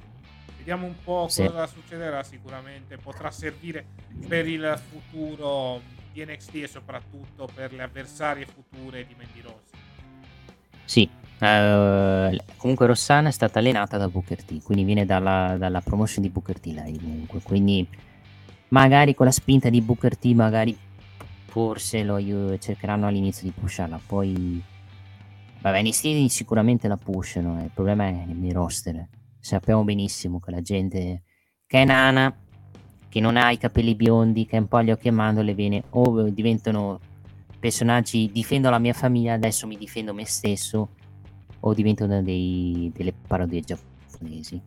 Vediamo 0.56 0.86
un 0.86 0.94
po' 1.02 1.26
sì. 1.28 1.46
cosa 1.46 1.66
succederà 1.66 2.22
sicuramente. 2.22 2.96
Potrà 2.96 3.30
servire 3.30 3.86
per 4.26 4.46
il 4.46 4.80
futuro 4.90 5.80
di 6.12 6.24
NXT 6.24 6.54
e 6.56 6.68
soprattutto 6.68 7.48
per 7.52 7.72
le 7.72 7.82
avversarie 7.82 8.46
future 8.46 9.06
di 9.06 9.14
Mandy 9.14 9.40
Rose. 9.40 9.76
Sì, 10.84 11.08
uh, 11.40 12.36
comunque 12.56 12.86
Rossana 12.86 13.28
è 13.28 13.32
stata 13.32 13.58
allenata 13.58 13.96
da 13.96 14.08
Booker 14.08 14.42
T, 14.42 14.62
quindi 14.62 14.84
viene 14.84 15.04
dalla, 15.04 15.56
dalla 15.58 15.80
promotion 15.80 16.22
di 16.22 16.30
Booker 16.30 16.60
T 16.60 16.66
lei 16.66 16.98
comunque, 16.98 17.40
quindi 17.42 17.86
magari 18.68 19.14
con 19.14 19.26
la 19.26 19.32
spinta 19.32 19.68
di 19.68 19.80
Booker 19.80 20.16
T 20.16 20.26
magari 20.26 20.76
forse 21.46 22.02
lo 22.02 22.18
cercheranno 22.58 23.06
all'inizio 23.06 23.46
di 23.46 23.54
pusharla, 23.58 24.00
poi 24.06 24.62
Vabbè, 25.60 25.82
NXT 25.82 26.26
sicuramente 26.26 26.86
la 26.86 26.96
pushano, 26.96 27.60
eh. 27.60 27.64
il 27.64 27.70
problema 27.74 28.06
è 28.06 28.24
nei 28.26 28.52
roster. 28.52 29.08
Sappiamo 29.40 29.82
benissimo 29.82 30.38
che 30.38 30.50
la 30.52 30.60
gente 30.60 31.22
che 31.66 31.82
è 31.82 31.84
nana, 31.84 32.34
che 33.08 33.20
non 33.20 33.36
ha 33.36 33.50
i 33.50 33.58
capelli 33.58 33.96
biondi, 33.96 34.46
che 34.46 34.56
un 34.56 34.68
po' 34.68 34.76
agli 34.76 34.92
occhi 34.92 35.08
a 35.08 35.12
mandorle, 35.12 35.54
viene 35.54 35.82
o 35.90 36.28
diventano 36.30 37.00
personaggi 37.58 38.30
difendo 38.32 38.70
la 38.70 38.78
mia 38.78 38.92
famiglia, 38.92 39.34
adesso 39.34 39.66
mi 39.66 39.76
difendo 39.76 40.14
me 40.14 40.24
stesso, 40.26 40.90
o 41.60 41.74
diventano 41.74 42.22
dei, 42.22 42.90
delle 42.94 43.12
parodie 43.12 43.60
giapponesi. 43.60 44.60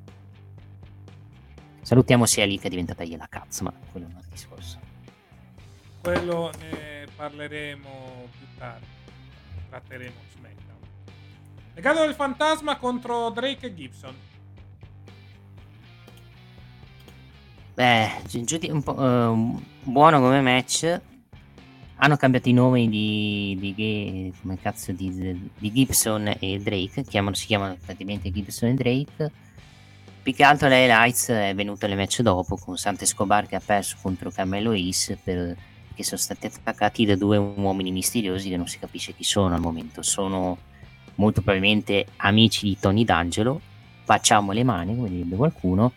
Salutiamo 1.81 2.25
sia 2.25 2.45
lì 2.45 2.59
che 2.59 2.67
è 2.67 2.69
diventata 2.69 3.03
gliela 3.03 3.27
cazzo, 3.27 3.63
ma 3.63 3.73
quello 3.91 4.07
è 4.07 4.09
un 4.09 4.15
altro 4.15 4.31
discorso. 4.31 4.79
Quello 6.01 6.51
ne 6.59 7.07
parleremo 7.15 7.89
più 8.37 8.47
tardi. 8.57 8.85
Tratteremo 9.69 10.29
Legado 11.73 12.01
del 12.01 12.13
fantasma 12.13 12.77
contro 12.77 13.29
Drake 13.29 13.67
e 13.67 13.73
Gibson. 13.73 14.13
Beh, 17.73 18.21
un 18.69 18.83
po' 18.83 18.99
uh, 18.99 19.63
buono 19.83 20.19
come 20.19 20.41
match. 20.41 21.01
Hanno 22.03 22.17
cambiato 22.17 22.49
i 22.49 22.53
nomi 22.53 22.89
di, 22.89 23.55
di, 23.59 23.75
di, 23.75 24.33
di 25.59 25.71
Gibson 25.71 26.35
e 26.39 26.57
Drake. 26.57 27.03
Chiamano, 27.03 27.35
si 27.35 27.45
chiamano 27.45 27.77
praticamente 27.85 28.31
Gibson 28.31 28.69
e 28.69 28.73
Drake. 28.73 29.31
Più 30.23 30.33
che 30.33 30.43
altro 30.43 30.67
lei 30.67 30.87
Lights 30.87 31.29
è 31.29 31.53
venuto 31.53 31.85
alle 31.85 31.95
match 31.95 32.21
dopo 32.21 32.57
con 32.57 32.75
Sante 32.75 33.03
Escobar 33.03 33.45
che 33.45 33.55
ha 33.55 33.61
perso 33.63 33.97
contro 34.01 34.31
Carmelo 34.31 34.73
Is 34.73 35.15
per, 35.23 35.55
che 35.93 36.03
sono 36.03 36.19
stati 36.19 36.47
attaccati 36.47 37.05
da 37.05 37.15
due 37.15 37.37
uomini 37.37 37.91
misteriosi 37.91 38.49
che 38.49 38.57
non 38.57 38.67
si 38.67 38.79
capisce 38.79 39.13
chi 39.13 39.23
sono 39.23 39.53
al 39.53 39.61
momento. 39.61 40.01
Sono 40.01 40.57
molto 41.15 41.41
probabilmente 41.41 42.07
amici 42.17 42.65
di 42.65 42.79
Tony 42.79 43.03
D'Angelo, 43.03 43.61
facciamo 44.05 44.53
le 44.53 44.63
mani, 44.63 44.95
come 44.95 45.09
direbbe 45.09 45.35
qualcuno, 45.35 45.93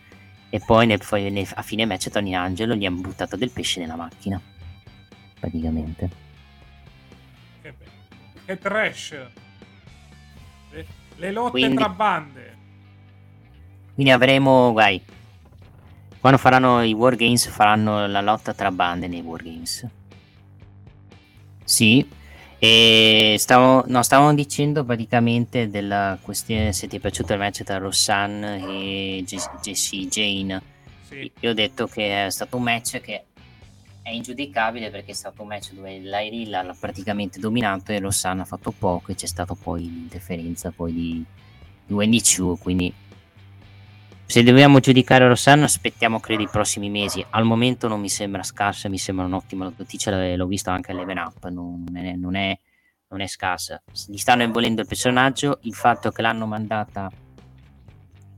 e 0.49 0.59
poi 0.59 0.85
nel, 0.85 1.01
a 1.01 1.61
fine 1.63 1.85
match 1.87 2.09
Tony 2.09 2.29
D'Angelo 2.29 2.75
gli 2.75 2.85
ha 2.85 2.91
buttato 2.91 3.35
del 3.35 3.49
pesce 3.49 3.79
nella 3.79 3.95
macchina, 3.95 4.39
praticamente. 5.45 6.09
Che, 7.61 7.73
che 8.45 8.57
trash! 8.57 9.15
Le, 10.71 10.85
le 11.15 11.31
lotte 11.31 11.51
Quindi, 11.51 11.75
tra 11.75 11.89
bande. 11.89 12.57
Quindi 13.93 14.11
avremo, 14.11 14.71
guai, 14.71 15.01
quando 16.19 16.39
faranno 16.39 16.83
i 16.83 16.93
Wargames 16.93 17.47
faranno 17.47 18.07
la 18.07 18.21
lotta 18.21 18.53
tra 18.53 18.71
bande 18.71 19.07
nei 19.07 19.21
Wargames. 19.21 19.87
Sì, 21.63 22.07
e 22.57 23.35
stavo, 23.37 23.83
no, 23.87 24.03
stavamo 24.03 24.33
dicendo 24.33 24.83
praticamente 24.83 25.69
della 25.69 26.17
questione 26.21 26.73
se 26.73 26.87
ti 26.87 26.97
è 26.97 26.99
piaciuto 26.99 27.33
il 27.33 27.39
match 27.39 27.63
tra 27.63 27.77
Rossan 27.77 28.43
e 28.43 29.23
Jessie 29.61 30.07
Jane. 30.07 30.61
Sì. 31.07 31.31
Io 31.39 31.51
ho 31.51 31.53
detto 31.53 31.87
che 31.87 32.25
è 32.25 32.29
stato 32.29 32.57
un 32.57 32.63
match 32.63 32.99
che 32.99 33.25
è 34.05 34.11
ingiudicabile 34.11 34.91
perché 34.91 35.11
è 35.11 35.15
stato 35.15 35.41
un 35.41 35.47
match 35.47 35.73
dove 35.73 35.99
l'Airilla 35.99 36.61
l'ha 36.61 36.75
praticamente 36.79 37.39
dominato 37.39 37.91
e 37.91 37.97
Rossan 37.97 38.39
ha 38.39 38.45
fatto 38.45 38.69
poco 38.69 39.11
e 39.11 39.15
c'è 39.15 39.25
stata 39.25 39.55
poi 39.55 39.81
l'interferenza 39.81 40.69
poi 40.69 40.93
di, 40.93 41.25
di 41.87 41.91
Wendy 41.91 42.21
Chu, 42.21 42.55
quindi 42.59 42.93
se 44.27 44.43
dobbiamo 44.43 44.79
giudicare 44.79 45.27
Rossan 45.27 45.63
aspettiamo 45.63 46.19
credo 46.19 46.43
i 46.43 46.47
prossimi 46.47 46.91
mesi. 46.91 47.25
Al 47.31 47.45
momento 47.45 47.87
non 47.87 47.99
mi 47.99 48.09
sembra 48.09 48.43
scarsa 48.43 48.89
mi 48.89 48.99
sembra 48.99 49.25
un'ottima 49.25 49.73
notizia 49.75 50.35
l'ho 50.35 50.45
visto 50.45 50.69
anche 50.69 50.91
all'Even 50.91 51.17
Up 51.17 51.47
non 51.49 51.83
è, 51.95 52.13
non, 52.13 52.35
è, 52.35 52.55
non 53.07 53.21
è 53.21 53.27
scarsa. 53.27 53.81
Gli 54.05 54.17
stanno 54.17 54.43
involendo 54.43 54.81
il 54.81 54.87
personaggio 54.87 55.57
il 55.63 55.73
fatto 55.73 56.11
che 56.11 56.21
l'hanno 56.21 56.45
mandata 56.45 57.11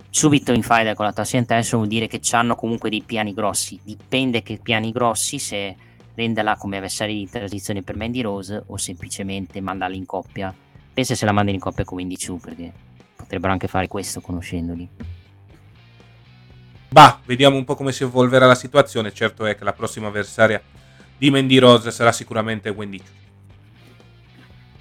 subito 0.10 0.53
in 0.53 0.64
file 0.64 0.95
con 0.95 1.05
la 1.05 1.14
Tassian 1.14 1.45
Tension 1.45 1.82
vuol 1.82 1.91
dire 1.91 2.08
che 2.08 2.20
hanno 2.32 2.55
comunque 2.55 2.89
dei 2.89 3.03
piani 3.03 3.34
grossi 3.34 3.80
dipende 3.84 4.41
che 4.41 4.60
piani 4.62 4.91
grossi 4.91 5.39
se 5.39 5.76
renderla 6.16 6.55
come 6.55 6.78
avversaria 6.78 7.16
di 7.16 7.30
transizione 7.30 7.84
per 7.84 7.95
Mandy 7.95 8.22
Rose 8.22 8.64
o 8.66 8.78
semplicemente 8.78 9.62
mandarla 9.62 9.95
in 9.95 10.05
coppia 10.05 10.53
pensa 10.93 11.16
se 11.16 11.26
la 11.26 11.32
mandano 11.32 11.55
in 11.55 11.62
coppia 11.62 11.84
con 11.84 11.97
Wendy 11.97 12.16
Chu 12.16 12.39
perché 12.39 12.72
potrebbero 13.16 13.51
anche 13.51 13.68
fare 13.68 13.88
questo 13.88 14.22
conoscendoli 14.22 14.89
Bah, 16.89 17.20
vediamo 17.26 17.58
un 17.58 17.66
po' 17.66 17.76
come 17.76 17.91
si 17.91 18.03
evolverà 18.03 18.45
la 18.45 18.55
situazione. 18.55 19.14
Certo 19.14 19.45
è 19.45 19.55
che 19.55 19.64
la 19.64 19.74
prossima 19.74 20.08
avversaria 20.08 20.62
di 21.18 21.30
Mandy 21.30 21.58
Rose 21.58 21.91
sarà 21.91 22.12
sicuramente 22.12 22.70
Wendy 22.70 22.97
Chu. 22.97 23.05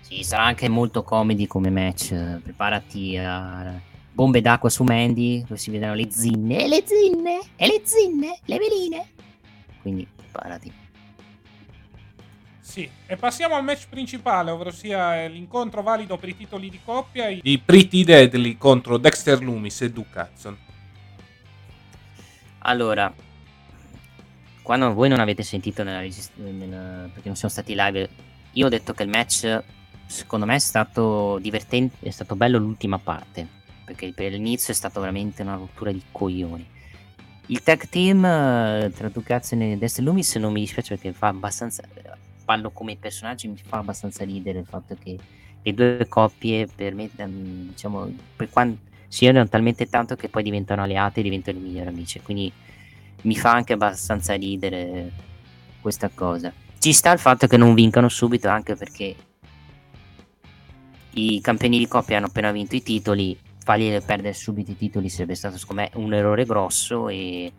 Sì, 0.02 0.22
sarà 0.22 0.44
anche 0.44 0.68
molto 0.68 1.02
comedy 1.02 1.46
come 1.46 1.68
match. 1.68 2.14
Preparati 2.40 3.16
a 3.16 3.80
bombe 4.16 4.40
d'acqua 4.40 4.70
su 4.70 4.82
Mandy, 4.82 5.42
dove 5.42 5.58
si 5.58 5.70
vedranno 5.70 5.94
le 5.94 6.10
zinne, 6.10 6.64
e 6.64 6.68
le 6.68 6.82
zinne, 6.86 7.40
e 7.54 7.66
le 7.66 7.82
zinne, 7.84 8.38
le 8.46 8.58
veline. 8.58 9.10
Quindi 9.82 10.08
preparati. 10.16 10.72
Sì, 12.58 12.88
e 13.06 13.16
passiamo 13.16 13.54
al 13.54 13.62
match 13.62 13.88
principale, 13.90 14.50
ovvero 14.50 14.70
sia 14.70 15.26
l'incontro 15.26 15.82
valido 15.82 16.16
per 16.16 16.30
i 16.30 16.36
titoli 16.36 16.70
di 16.70 16.80
coppia 16.82 17.28
di 17.40 17.58
Pretty 17.58 18.04
Deadly 18.04 18.56
contro 18.56 18.96
Dexter 18.96 19.42
Loomis 19.42 19.82
e 19.82 19.92
Duke 19.92 20.18
Hudson. 20.18 20.58
Allora, 22.60 23.12
quando 24.62 24.94
voi 24.94 25.10
non 25.10 25.20
avete 25.20 25.42
sentito 25.42 25.82
nella 25.84 26.00
registrazione, 26.00 27.10
perché 27.12 27.28
non 27.28 27.36
siamo 27.36 27.52
stati 27.52 27.74
live, 27.76 28.08
io 28.52 28.66
ho 28.66 28.70
detto 28.70 28.94
che 28.94 29.02
il 29.02 29.10
match 29.10 29.62
secondo 30.06 30.46
me 30.46 30.54
è 30.54 30.58
stato 30.58 31.38
divertente, 31.38 32.06
è 32.08 32.10
stato 32.10 32.34
bello 32.34 32.58
l'ultima 32.58 32.98
parte, 32.98 33.64
perché 33.86 34.12
per 34.12 34.32
l'inizio 34.32 34.72
è 34.72 34.76
stato 34.76 34.98
veramente 34.98 35.42
una 35.42 35.54
rottura 35.54 35.92
di 35.92 36.02
coglioni. 36.10 36.74
Il 37.46 37.62
tag 37.62 37.88
team 37.88 38.24
eh, 38.24 38.92
tra 38.92 39.08
Ducazzi 39.08 39.54
e 39.54 39.78
Dexter 39.78 40.02
Loomis 40.02 40.34
non 40.34 40.52
mi 40.52 40.60
dispiace 40.60 40.96
perché 40.96 41.12
fa 41.12 41.28
abbastanza, 41.28 41.84
parlo 42.44 42.70
come 42.70 42.96
personaggi, 42.96 43.46
mi 43.46 43.56
fa 43.64 43.78
abbastanza 43.78 44.24
ridere 44.24 44.58
il 44.58 44.66
fatto 44.66 44.96
che 45.00 45.16
le 45.62 45.74
due 45.74 46.06
coppie 46.08 46.66
per 46.66 46.94
me, 46.94 47.08
ehm, 47.14 47.68
diciamo, 47.68 48.12
per 48.34 48.50
quanto 48.50 48.78
si 49.06 49.26
odiano 49.28 49.48
talmente 49.48 49.88
tanto 49.88 50.16
che 50.16 50.28
poi 50.28 50.42
diventano 50.42 50.82
alleati 50.82 51.20
e 51.20 51.22
diventano 51.22 51.58
i 51.58 51.60
migliori 51.60 51.88
amici. 51.88 52.20
Quindi 52.20 52.52
mi 53.22 53.36
fa 53.36 53.52
anche 53.52 53.74
abbastanza 53.74 54.34
ridere 54.34 55.10
questa 55.80 56.10
cosa. 56.12 56.52
Ci 56.80 56.92
sta 56.92 57.12
il 57.12 57.20
fatto 57.20 57.46
che 57.46 57.56
non 57.56 57.74
vincano 57.74 58.08
subito, 58.08 58.48
anche 58.48 58.74
perché 58.74 59.14
i 61.12 61.40
campioni 61.40 61.78
di 61.78 61.86
coppia 61.86 62.16
hanno 62.16 62.26
appena 62.26 62.50
vinto 62.50 62.74
i 62.74 62.82
titoli 62.82 63.38
fargli 63.66 64.00
perdere 64.00 64.32
subito 64.32 64.70
i 64.70 64.76
titoli 64.76 65.08
sarebbe 65.08 65.34
stato 65.34 65.58
secondo 65.58 65.82
me 65.82 65.90
un 65.94 66.14
errore 66.14 66.44
grosso 66.44 67.08
e, 67.08 67.52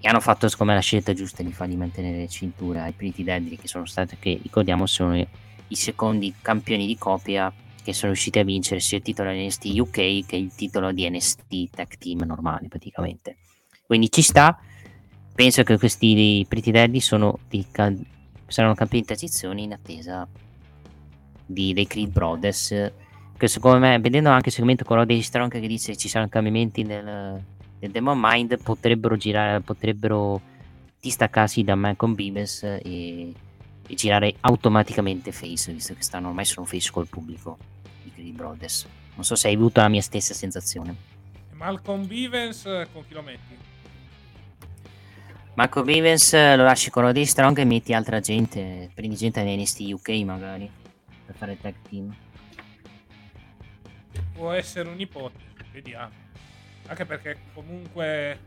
e 0.00 0.08
hanno 0.08 0.18
fatto 0.18 0.48
secondo 0.48 0.72
me 0.72 0.78
la 0.78 0.84
scelta 0.84 1.12
giusta 1.12 1.44
di 1.44 1.52
fargli 1.52 1.76
mantenere 1.76 2.26
cintura 2.26 2.82
ai 2.82 2.92
Pretty 2.92 3.22
Deadly 3.22 3.56
che 3.56 3.68
sono 3.68 3.86
stati, 3.86 4.16
che 4.18 4.40
ricordiamo 4.42 4.84
sono 4.86 5.14
i 5.14 5.76
secondi 5.76 6.34
campioni 6.42 6.88
di 6.88 6.98
coppia 6.98 7.52
che 7.84 7.92
sono 7.92 8.10
riusciti 8.10 8.40
a 8.40 8.44
vincere 8.44 8.80
sia 8.80 8.96
il 8.96 9.04
titolo 9.04 9.30
di 9.30 9.46
NST 9.46 9.64
UK 9.76 10.26
che 10.26 10.34
il 10.34 10.52
titolo 10.52 10.90
di 10.90 11.08
NST 11.08 11.70
Tag 11.70 11.96
Team 11.98 12.24
normale 12.24 12.66
praticamente. 12.66 13.36
Quindi 13.86 14.10
ci 14.10 14.22
sta, 14.22 14.58
penso 15.36 15.62
che 15.62 15.78
questi 15.78 16.44
Pretty 16.48 16.72
Deadly 16.72 16.98
sono 16.98 17.38
di, 17.48 17.64
saranno 18.48 18.74
campioni 18.74 19.02
di 19.02 19.06
transizione 19.06 19.62
in 19.62 19.72
attesa 19.72 20.26
di, 21.46 21.72
dei 21.72 21.86
Creed 21.86 22.10
Brothers 22.10 23.04
che 23.36 23.48
secondo 23.48 23.78
me 23.78 23.98
vedendo 23.98 24.30
anche 24.30 24.48
il 24.48 24.54
segmento 24.54 24.84
con 24.84 24.96
Roddy 24.96 25.20
Strong 25.20 25.50
che 25.50 25.66
dice 25.66 25.96
ci 25.96 26.08
saranno 26.08 26.30
cambiamenti 26.30 26.82
nel, 26.82 27.04
nel 27.78 27.90
Demon 27.90 28.18
Mind 28.20 28.60
potrebbero 28.62 29.16
girare 29.16 29.60
potrebbero 29.60 30.40
distaccarsi 31.00 31.62
da 31.62 31.74
Malcolm 31.74 32.14
Beavis 32.14 32.62
e, 32.62 32.80
e, 32.82 33.94
girare 33.94 34.34
automaticamente 34.40 35.32
face 35.32 35.72
visto 35.72 35.94
che 35.94 36.02
stanno 36.02 36.28
ormai 36.28 36.44
sono 36.44 36.66
face 36.66 36.90
col 36.90 37.08
pubblico 37.08 37.58
i 38.04 38.12
Creed 38.12 38.34
Brothers 38.34 38.86
non 39.14 39.24
so 39.24 39.34
se 39.34 39.48
hai 39.48 39.54
avuto 39.54 39.80
la 39.80 39.88
mia 39.88 40.02
stessa 40.02 40.34
sensazione 40.34 41.14
Malcolm 41.52 42.06
Beavis 42.06 42.62
con 42.92 43.06
chi 43.06 43.14
lo 43.14 43.22
metti? 43.22 43.56
Marco 45.56 45.82
Bivens 45.82 46.34
lo 46.34 46.64
lasci 46.64 46.90
con 46.90 47.04
Roddy 47.04 47.24
Strong 47.24 47.56
e 47.56 47.64
metti 47.64 47.94
altra 47.94 48.20
gente, 48.20 48.90
prendi 48.92 49.16
gente 49.16 49.42
da 49.42 49.50
NST 49.50 49.80
UK 49.90 50.08
magari 50.22 50.70
per 51.24 51.34
fare 51.34 51.58
tag 51.58 51.74
team. 51.88 52.14
Può 54.36 54.52
essere 54.52 54.90
un'ipotesi, 54.90 55.46
vediamo. 55.72 56.12
Anche 56.88 57.06
perché 57.06 57.38
comunque 57.54 58.38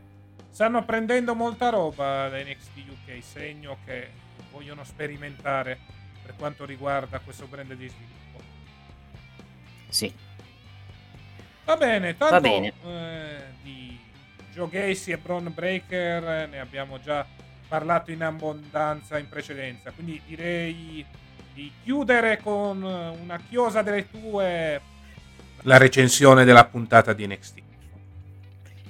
stanno 0.48 0.84
prendendo 0.84 1.34
molta 1.34 1.68
roba 1.68 2.28
da 2.28 2.38
NXT 2.38 2.78
UK, 2.88 3.22
segno 3.22 3.78
che 3.84 4.10
vogliono 4.52 4.84
sperimentare 4.84 5.78
per 6.22 6.36
quanto 6.36 6.64
riguarda 6.64 7.18
questo 7.18 7.46
brand 7.46 7.74
di 7.74 7.88
sviluppo. 7.88 8.40
Sì. 9.88 10.14
Va 11.64 11.76
bene, 11.76 12.16
tanto 12.16 12.34
Va 12.34 12.40
bene. 12.40 12.72
Eh, 12.84 13.44
di 13.62 13.98
Joe 14.52 14.68
Gacy 14.68 15.10
e 15.10 15.18
Braun 15.18 15.50
Breaker 15.52 16.48
ne 16.48 16.60
abbiamo 16.60 17.00
già 17.00 17.26
parlato 17.66 18.12
in 18.12 18.22
abbondanza 18.22 19.18
in 19.18 19.28
precedenza, 19.28 19.90
quindi 19.90 20.22
direi 20.24 21.04
di 21.52 21.72
chiudere 21.82 22.38
con 22.38 22.80
una 22.82 23.38
chiosa 23.48 23.82
delle 23.82 24.08
tue 24.08 24.80
la 25.62 25.76
recensione 25.76 26.44
della 26.44 26.66
puntata 26.66 27.12
di 27.12 27.26
NXT. 27.26 27.62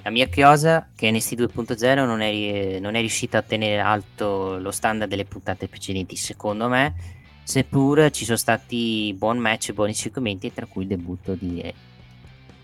La 0.03 0.11
mia 0.11 0.27
chiosa, 0.27 0.89
che 0.95 1.11
NXT 1.11 1.35
2.0 1.35 2.07
non 2.07 2.21
è, 2.21 2.79
non 2.79 2.95
è 2.95 3.01
riuscita 3.01 3.39
a 3.39 3.43
tenere 3.43 3.81
alto 3.81 4.59
lo 4.59 4.71
standard 4.71 5.11
delle 5.11 5.25
puntate 5.25 5.69
precedenti, 5.69 6.17
secondo 6.17 6.69
me, 6.69 6.95
seppur 7.43 8.11
ci 8.11 8.25
sono 8.25 8.39
stati 8.39 9.15
buon 9.17 9.39
match 9.39 9.69
e 9.69 9.73
buoni 9.75 9.93
segmenti, 9.95 10.53
tra 10.53 10.67
cui 10.67 10.83
il 10.83 10.89
debutto 10.89 11.35
di, 11.35 11.75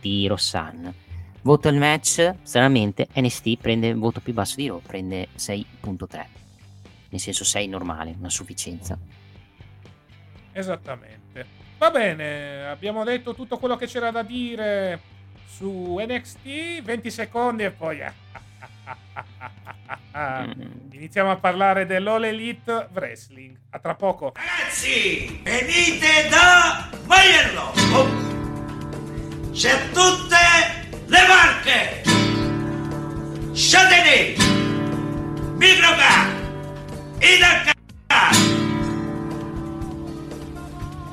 di 0.00 0.26
Rossan 0.26 1.04
Voto 1.46 1.68
il 1.68 1.76
match, 1.76 2.34
stranamente 2.42 3.06
NST 3.14 3.58
prende 3.58 3.86
il 3.86 3.96
voto 3.96 4.18
più 4.20 4.32
basso 4.32 4.56
di 4.56 4.66
Raw, 4.66 4.80
prende 4.80 5.28
6.3. 5.36 6.26
Nel 7.10 7.20
senso 7.20 7.44
6 7.44 7.68
normale, 7.68 8.16
una 8.18 8.28
sufficienza. 8.28 8.98
Esattamente. 10.50 11.46
Va 11.78 11.90
bene, 11.90 12.66
abbiamo 12.66 13.04
detto 13.04 13.34
tutto 13.34 13.58
quello 13.58 13.76
che 13.76 13.86
c'era 13.86 14.10
da 14.10 14.22
dire 14.22 15.00
su 15.46 15.98
NXT, 15.98 16.82
20 16.82 17.10
secondi 17.10 17.64
e 17.64 17.70
poi... 17.70 18.02
Mm. 20.16 20.92
Iniziamo 20.92 21.30
a 21.30 21.36
parlare 21.36 21.84
dell'All 21.84 22.24
Elite 22.24 22.88
Wrestling. 22.94 23.54
A 23.70 23.78
tra 23.78 23.94
poco. 23.94 24.32
Ragazzi, 24.34 25.40
venite 25.42 26.28
da 26.30 26.88
Maiello! 27.04 27.72
Oh. 27.92 28.26
C'è 29.52 29.90
tutte 29.90 30.36
le 31.06 31.26
marche 31.28 32.02
Châtelet 33.54 34.38
Microcar 35.56 36.30
Idacar 37.20 37.74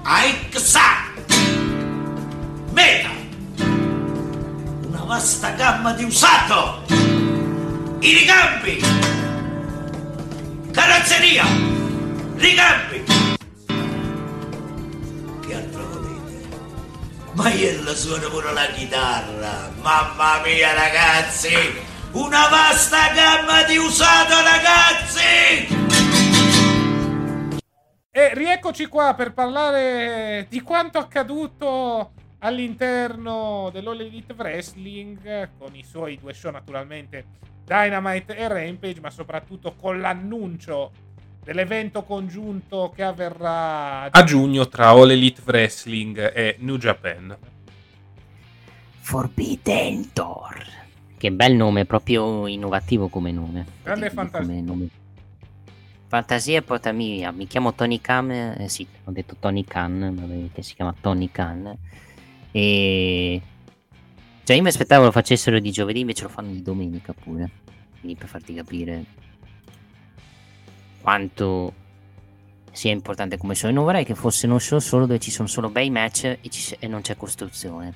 Aixa 0.04 1.12
Meta. 2.72 3.10
Una 4.88 5.04
vasta 5.06 5.51
gamma 5.51 5.93
di 5.93 6.04
usato. 6.04 6.84
I 7.99 8.14
ricambi 8.14 8.82
carrozzeria. 10.72 11.45
Ricambi 12.36 13.04
che 15.47 15.56
altro 15.56 15.84
Maiello 17.34 17.95
suona 17.95 18.28
pure 18.28 18.54
la 18.54 18.68
chitarra. 18.68 19.72
Mamma 19.82 20.41
mia, 20.43 20.74
ragazzi! 20.74 21.56
Una 22.12 22.47
vasta 22.47 23.10
gamma 23.14 23.64
di 23.64 23.78
usato, 23.78 24.36
ragazzi! 24.43 26.32
E 28.16 28.36
rieccoci 28.36 28.86
qua 28.86 29.16
per 29.16 29.34
parlare 29.34 30.45
di 30.47 30.61
quanto 30.61 30.99
accaduto 30.99 32.11
all'interno 32.38 33.72
dell'All 33.74 34.01
Elite 34.01 34.36
Wrestling 34.38 35.49
con 35.57 35.76
i 35.76 35.84
suoi 35.84 36.20
due 36.22 36.32
show 36.32 36.51
naturalmente 36.51 37.26
Dynamite 37.66 38.36
e 38.38 38.47
Rampage, 38.47 39.01
ma 39.01 39.09
soprattutto 39.09 39.74
con 39.74 39.99
l'annuncio 39.99 40.91
dell'evento 41.43 42.03
congiunto 42.03 42.93
che 42.95 43.01
avverrà 43.01 44.03
a 44.11 44.24
giugno 44.24 44.68
tra 44.68 44.89
All 44.89 45.09
Elite 45.09 45.41
Wrestling 45.43 46.36
e 46.36 46.57
New 46.59 46.78
Japan. 46.78 47.36
Forbidden 48.99 50.11
Door. 50.14 50.66
Che 51.18 51.32
bel 51.32 51.55
nome, 51.55 51.86
proprio 51.86 52.45
innovativo 52.45 53.07
come 53.07 53.32
nome. 53.32 53.66
Grande 53.82 54.11
fantasia. 54.11 54.61
Nome. 54.61 55.01
Fantasia 56.14 56.61
portami 56.61 57.14
via. 57.14 57.32
Mi 57.32 57.47
chiamo 57.47 57.74
Tony 57.74 57.99
Khan. 57.99 58.30
Eh, 58.30 58.70
sì, 58.70 58.86
ho 59.05 59.09
detto 59.09 59.36
Tony 59.39 59.64
Khan, 59.64 60.51
che 60.53 60.61
si 60.61 60.76
chiama 60.76 60.93
Tony 61.01 61.32
Khan. 61.32 61.76
E. 62.51 63.41
Cioè, 64.43 64.55
io 64.55 64.61
mi 64.61 64.68
aspettavo 64.68 65.05
lo 65.05 65.11
facessero 65.11 65.57
di 65.57 65.72
giovedì, 65.72 66.01
invece 66.01 66.22
lo 66.22 66.30
fanno 66.30 66.51
di 66.51 66.61
domenica 66.61 67.14
pure. 67.14 67.49
Quindi 67.99 68.16
per 68.16 68.28
farti 68.28 68.53
capire 68.53 69.05
quanto 71.01 71.74
sia 72.72 72.91
importante 72.91 73.38
come 73.38 73.55
show. 73.55 73.72
E 73.72 73.74
non 73.74 73.84
vorrei 73.84 74.05
che 74.05 74.14
fosse 74.14 74.45
uno 74.45 74.59
show 74.59 74.78
solo 74.78 75.07
dove 75.07 75.20
ci 75.20 75.32
sono 75.32 75.47
solo 75.47 75.70
bei 75.70 75.89
match 75.89 76.26
e, 76.26 76.49
ci, 76.49 76.76
e 76.78 76.88
non 76.88 77.01
c'è 77.01 77.18
costruzione. 77.18 77.91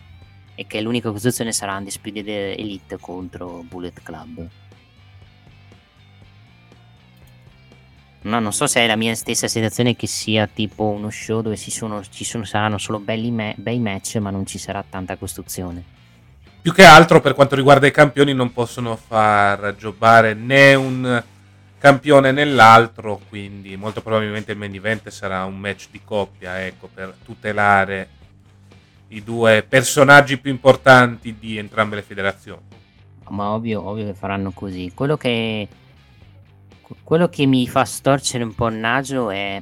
E 0.55 0.65
che 0.65 0.81
l'unica 0.81 1.11
costruzione 1.11 1.51
sarà 1.51 1.77
Undisputed 1.77 2.27
Elite 2.27 2.97
contro 2.97 3.63
Bullet 3.69 4.01
Club. 4.01 4.49
No, 8.27 8.41
non 8.41 8.51
so 8.51 8.67
se 8.67 8.81
è 8.81 8.87
la 8.87 8.97
mia 8.97 9.15
stessa 9.15 9.47
sensazione 9.47 9.95
che 9.95 10.05
sia 10.05 10.47
tipo 10.47 10.83
uno 10.83 11.09
show 11.09 11.39
dove 11.39 11.55
ci, 11.55 11.71
sono, 11.71 12.03
ci 12.09 12.25
sono, 12.25 12.43
saranno 12.43 12.77
solo 12.77 13.01
me- 13.05 13.55
bei 13.57 13.79
match 13.79 14.17
ma 14.17 14.29
non 14.31 14.45
ci 14.45 14.57
sarà 14.57 14.83
tanta 14.87 15.15
costruzione. 15.15 15.81
Più 16.61 16.73
che 16.73 16.83
altro 16.83 17.21
per 17.21 17.33
quanto 17.33 17.55
riguarda 17.55 17.87
i 17.87 17.91
campioni 17.91 18.33
non 18.33 18.51
possono 18.51 18.97
far 18.97 19.77
giocare 19.77 20.33
né 20.33 20.73
un 20.75 21.23
campione 21.77 22.33
nell'altro, 22.33 23.21
quindi 23.29 23.77
molto 23.77 24.01
probabilmente 24.01 24.51
il 24.51 24.57
main 24.57 24.75
event 24.75 25.07
sarà 25.07 25.45
un 25.45 25.57
match 25.57 25.87
di 25.89 26.01
coppia, 26.03 26.65
ecco, 26.65 26.89
per 26.93 27.15
tutelare 27.23 28.09
i 29.09 29.23
due 29.23 29.63
personaggi 29.63 30.37
più 30.37 30.51
importanti 30.51 31.37
di 31.39 31.57
entrambe 31.57 31.95
le 31.95 32.01
federazioni. 32.01 32.61
Ma 33.29 33.51
ovvio, 33.51 33.87
ovvio 33.87 34.05
che 34.05 34.13
faranno 34.13 34.51
così. 34.51 34.91
Quello 34.93 35.15
che, 35.15 35.65
quello 37.03 37.27
che 37.29 37.45
mi 37.45 37.67
fa 37.67 37.85
storcere 37.85 38.43
un 38.43 38.55
po' 38.55 38.67
il 38.67 38.75
naso 38.75 39.29
è 39.29 39.61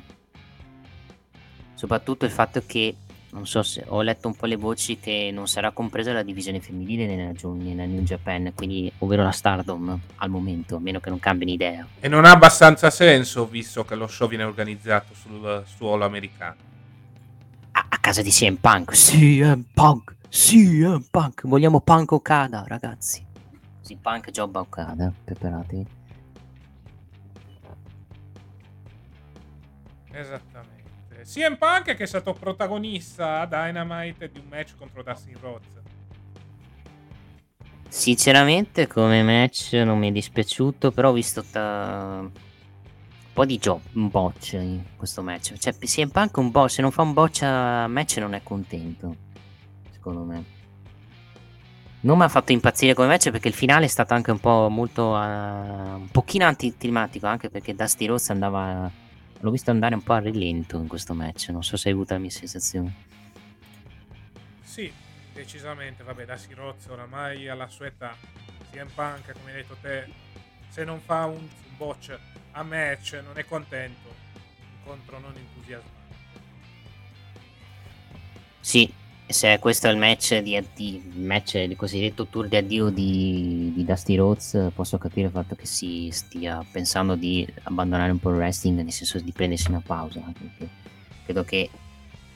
soprattutto 1.73 2.26
il 2.26 2.32
fatto 2.32 2.63
che 2.65 2.95
non 3.36 3.45
so 3.45 3.63
se 3.63 3.84
ho 3.86 4.01
letto 4.01 4.28
un 4.28 4.36
po' 4.36 4.45
le 4.45 4.55
voci 4.55 4.97
che 4.97 5.30
non 5.34 5.47
sarà 5.47 5.71
compresa 5.71 6.13
la 6.13 6.23
divisione 6.23 6.61
femminile 6.61 7.05
nella, 7.05 7.34
nella 7.55 7.86
New 7.86 8.01
Japan, 8.01 8.53
quindi 8.55 8.89
ovvero 8.99 9.23
la 9.23 9.32
Stardom 9.32 9.99
al 10.15 10.30
momento, 10.30 10.78
a 10.78 10.80
meno 10.80 11.01
che 11.01 11.09
non 11.09 11.19
cambino 11.19 11.51
idea. 11.51 11.86
E 11.99 12.07
non 12.07 12.23
ha 12.23 12.32
abbastanza 12.32 12.89
senso 12.89 13.45
visto 13.45 13.84
che 13.84 13.95
lo 13.95 14.07
show 14.07 14.30
viene 14.30 14.45
organizzato 14.45 15.13
sul 15.13 15.63
suolo 15.65 16.05
americano. 16.05 16.55
A, 17.71 17.86
a 17.89 17.97
casa 17.97 18.21
di 18.21 18.30
CM 18.30 18.55
Punk, 18.55 18.91
CM 18.91 19.65
Punk, 19.73 20.15
CM 20.30 21.05
Punk, 21.11 21.45
vogliamo 21.45 21.82
Punk 21.82 22.13
Okada 22.13 22.63
ragazzi. 22.65 23.21
Sì, 23.82 23.97
Punk 24.01 24.32
Job 24.32 24.55
Okada, 24.55 25.11
preparatevi. 25.26 26.03
Esattamente. 30.16 31.24
CM 31.24 31.57
Punk 31.57 31.95
che 31.95 32.03
è 32.03 32.05
stato 32.05 32.32
protagonista 32.34 33.41
a 33.41 33.45
Dynamite 33.45 34.30
di 34.32 34.39
un 34.39 34.45
match 34.47 34.76
contro 34.78 35.03
Dustin 35.03 35.38
Rhodes. 35.41 35.82
Sinceramente 37.89 38.88
come 38.88 39.24
match 39.24 39.74
non 39.74 39.97
mi 39.97 40.09
è 40.09 40.11
dispiaciuto, 40.11 40.91
però 40.91 41.09
ho 41.09 41.13
visto 41.13 41.43
ta... 41.43 42.20
un 42.22 42.32
po' 43.34 43.45
di 43.45 43.57
job, 43.57 43.82
un 43.93 44.09
botch 44.09 44.53
in 44.53 44.84
questo 44.95 45.22
match. 45.22 45.57
Cioè, 45.57 45.78
CM 45.78 46.09
Punk 46.09 46.38
un 46.38 46.51
botch, 46.51 46.72
se 46.72 46.82
non 46.82 46.91
fa 46.91 47.01
un 47.01 47.13
botch 47.13 47.41
a 47.43 47.88
match 47.88 48.18
non 48.18 48.34
è 48.34 48.41
contento, 48.41 49.16
secondo 49.91 50.24
me. 50.24 50.43
Non 52.01 52.18
mi 52.18 52.24
ha 52.24 52.30
fatto 52.30 52.51
impazzire 52.51 52.93
come 52.93 53.07
match 53.07 53.32
perché 53.32 53.47
il 53.47 53.53
finale 53.53 53.86
è 53.86 53.89
stato 53.89 54.13
anche 54.13 54.32
un 54.32 54.39
po' 54.39 54.70
molto... 54.70 55.09
Uh, 55.09 55.97
un 55.97 56.07
pochino 56.11 56.45
anticlimatico, 56.45 57.28
anche 57.28 57.49
perché 57.49 57.76
Dusty 57.76 58.05
Rhodes 58.05 58.30
andava... 58.30 59.03
L'ho 59.40 59.52
visto 59.52 59.72
andare 59.72 59.96
un 59.96 60.04
po' 60.04 60.14
a 60.14 60.20
rilento 60.20 60.78
in 60.78 60.88
questo 60.88 61.14
match, 61.14 61.50
non 61.50 61.64
so 61.64 61.78
se 61.78 61.90
hai 61.90 61.94
avuto 61.94 62.14
la 62.14 62.20
mia 62.20 62.30
sensazione. 62.30 62.94
Sì, 64.64 64.92
decisamente, 65.34 66.04
vabbè, 66.04 66.26
da 66.26 66.38
Sirozzo 66.38 66.94
oramai 66.94 67.48
alla 67.48 67.68
sua 67.68 67.88
età, 67.88 68.16
CM 68.72 68.90
Punk, 68.94 69.34
come 69.34 69.52
hai 69.52 69.58
detto 69.58 69.78
te, 69.82 70.08
se 70.70 70.84
non 70.84 71.00
fa 71.00 71.26
un, 71.26 71.48
botch 71.78 72.18
a 72.52 72.64
match 72.64 73.20
non 73.24 73.38
è 73.38 73.46
contento, 73.46 74.14
incontro 74.78 75.20
non 75.20 75.34
entusiasmato. 75.36 75.94
Sì, 78.60 78.92
se 79.28 79.57
questo 79.59 79.88
è 79.88 79.91
il 79.91 79.97
match 79.97 80.38
di, 80.39 80.55
addio, 80.55 80.97
il 80.97 81.19
match 81.19 81.55
il 81.55 81.76
cosiddetto 81.76 82.28
tour 82.28 82.47
di 82.47 82.57
addio 82.57 82.89
di, 82.89 83.71
di 83.73 83.84
Dusty 83.84 84.15
Rhodes, 84.15 84.69
posso 84.73 84.97
capire 84.97 85.28
il 85.28 85.32
fatto 85.32 85.55
che 85.55 85.65
si 85.65 86.09
stia 86.11 86.63
pensando 86.71 87.15
di 87.15 87.47
abbandonare 87.63 88.11
un 88.11 88.19
po' 88.19 88.30
il 88.30 88.36
wrestling, 88.36 88.78
nel 88.78 88.91
senso 88.91 89.19
di 89.19 89.32
prendersi 89.32 89.69
una 89.69 89.82
pausa, 89.84 90.21
credo 91.23 91.43
che 91.43 91.69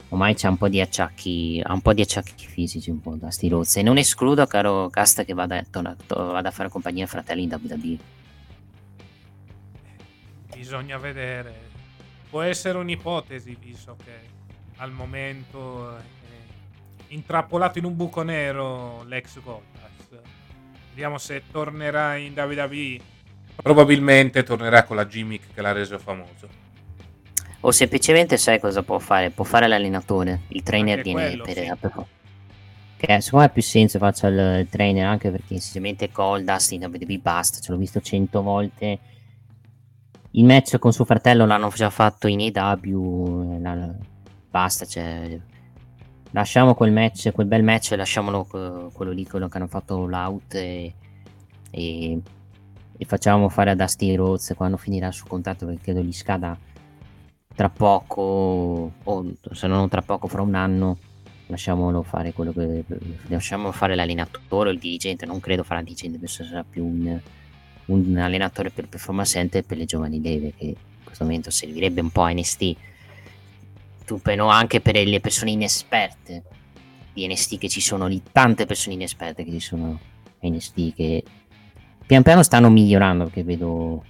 ormai 0.09 0.33
c'è 0.33 0.47
un 0.47 0.57
po' 0.57 0.67
di 0.67 0.81
acciacchi, 0.81 1.61
ha 1.63 1.73
un 1.73 1.81
po' 1.81 1.93
di 1.93 2.01
acciacchi 2.01 2.47
fisici 2.47 2.89
un 2.89 3.01
po' 3.01 3.17
sti 3.27 3.47
rozzi. 3.47 3.79
E 3.79 3.83
non 3.83 3.97
escludo, 3.97 4.45
caro 4.47 4.89
Casta, 4.89 5.23
che 5.23 5.33
vada, 5.33 5.63
vada 6.07 6.49
a 6.49 6.51
fare 6.51 6.69
compagnia 6.69 7.03
ai 7.03 7.09
fratelli 7.09 7.43
in 7.43 7.59
WWE. 7.61 7.97
Bisogna 10.55 10.97
vedere. 10.97 11.67
Può 12.31 12.41
essere 12.41 12.77
un'ipotesi, 12.79 13.55
visto 13.59 13.95
che 14.03 14.37
al 14.77 14.91
momento 14.91 15.97
è 15.97 16.18
intrappolato 17.09 17.77
in 17.77 17.85
un 17.85 17.95
buco 17.95 18.21
nero 18.23 19.03
l'ex 19.03 19.39
Goldust. 19.41 20.21
Vediamo 20.89 21.17
se 21.17 21.43
tornerà 21.51 22.15
in 22.15 22.33
WWE. 22.35 22.99
Probabilmente 23.61 24.43
tornerà 24.43 24.83
con 24.83 24.95
la 24.95 25.05
gimmick 25.05 25.53
che 25.53 25.61
l'ha 25.61 25.71
reso 25.71 25.97
famoso. 25.99 26.47
O 27.61 27.71
semplicemente 27.71 28.37
sai 28.37 28.59
cosa 28.59 28.83
può 28.83 28.99
fare? 28.99 29.31
Può 29.31 29.43
fare 29.43 29.67
l'allenatore, 29.67 30.41
il 30.49 30.63
trainer 30.63 30.97
Anche 30.99 31.11
viene 31.11 31.27
quello, 31.27 31.43
per, 31.43 31.53
sì. 31.53 31.73
per- 31.79 32.05
Che 32.95 33.21
secondo 33.21 33.45
me 33.45 33.51
ha 33.51 33.53
più 33.53 33.61
senso 33.61 33.97
faccia 33.99 34.27
il, 34.27 34.59
il 34.61 34.69
trainer 34.69 35.05
anche 35.05 35.29
perché 35.29 35.59
semplicemente 35.59 36.09
Goldust 36.09 36.71
in 36.71 36.85
WWE 36.85 37.17
basta, 37.17 37.59
ce 37.59 37.71
l'ho 37.73 37.77
visto 37.77 37.99
cento 37.99 38.41
volte. 38.41 38.99
Il 40.31 40.45
match 40.45 40.77
con 40.77 40.93
suo 40.93 41.03
fratello 41.05 41.45
l'hanno 41.45 41.69
già 41.69 41.89
fatto 41.89 42.27
in 42.27 42.39
AW, 42.55 43.55
eh, 43.55 43.59
la- 43.59 43.93
basta, 44.49 44.85
cioè, 44.85 45.37
lasciamo 46.31 46.75
quel 46.75 46.91
match, 46.91 47.31
quel 47.31 47.47
bel 47.47 47.63
match, 47.63 47.91
lasciamolo 47.91 48.47
eh, 48.53 48.91
quello 48.93 49.11
lì, 49.11 49.25
quello 49.25 49.47
che 49.47 49.57
hanno 49.57 49.67
fatto 49.67 50.05
l'out 50.05 50.55
e, 50.55 50.93
e, 51.71 52.21
e 52.97 53.05
facciamo 53.05 53.49
fare 53.49 53.71
a 53.71 53.75
Dusty 53.75 54.15
Rhodes 54.15 54.53
quando 54.55 54.77
finirà 54.77 55.07
il 55.07 55.13
suo 55.13 55.27
contratto 55.27 55.65
perché 55.65 55.81
credo 55.81 56.01
gli 56.01 56.13
scada 56.13 56.57
tra 57.55 57.69
poco 57.69 58.91
o 59.03 59.25
se 59.51 59.67
non 59.67 59.89
tra 59.89 60.01
poco 60.01 60.27
fra 60.27 60.41
un 60.41 60.55
anno 60.55 60.97
lasciamolo 61.47 62.03
fare 62.03 62.31
quello 62.31 62.53
che 62.53 62.85
lasciamolo 63.27 63.71
fare 63.71 63.95
l'allenatore 63.95 64.69
o 64.69 64.71
il 64.71 64.79
dirigente 64.79 65.25
non 65.25 65.39
credo 65.39 65.63
farà 65.63 65.79
il 65.79 65.87
dirigente 65.87 66.19
penso 66.19 66.45
sarà 66.45 66.63
più 66.63 66.85
un, 66.85 67.19
un 67.85 68.17
allenatore 68.17 68.69
per 68.69 68.87
performance 68.87 69.31
center 69.31 69.65
per 69.65 69.77
le 69.77 69.85
giovani 69.85 70.21
leve 70.21 70.53
che 70.55 70.65
in 70.65 71.03
questo 71.03 71.25
momento 71.25 71.49
servirebbe 71.49 71.99
un 72.01 72.11
po' 72.11 72.21
a 72.21 72.31
NST 72.31 72.75
tu 74.09 74.19
però 74.19 74.47
anche 74.47 74.81
per 74.81 74.95
le 74.95 75.19
persone 75.19 75.51
inesperte. 75.51 76.43
Di 77.13 77.27
NST 77.27 77.59
che 77.59 77.69
ci 77.69 77.79
sono 77.79 78.07
lì 78.07 78.23
tante 78.31 78.65
persone 78.65 78.95
inesperte 78.95 79.43
che 79.43 79.51
ci 79.51 79.59
sono. 79.59 79.99
NST 80.41 80.93
che 80.95 81.23
pian 82.05 82.23
piano 82.23 82.43
stanno 82.43 82.69
migliorando 82.69 83.25
perché 83.25 83.43
vedo 83.43 84.05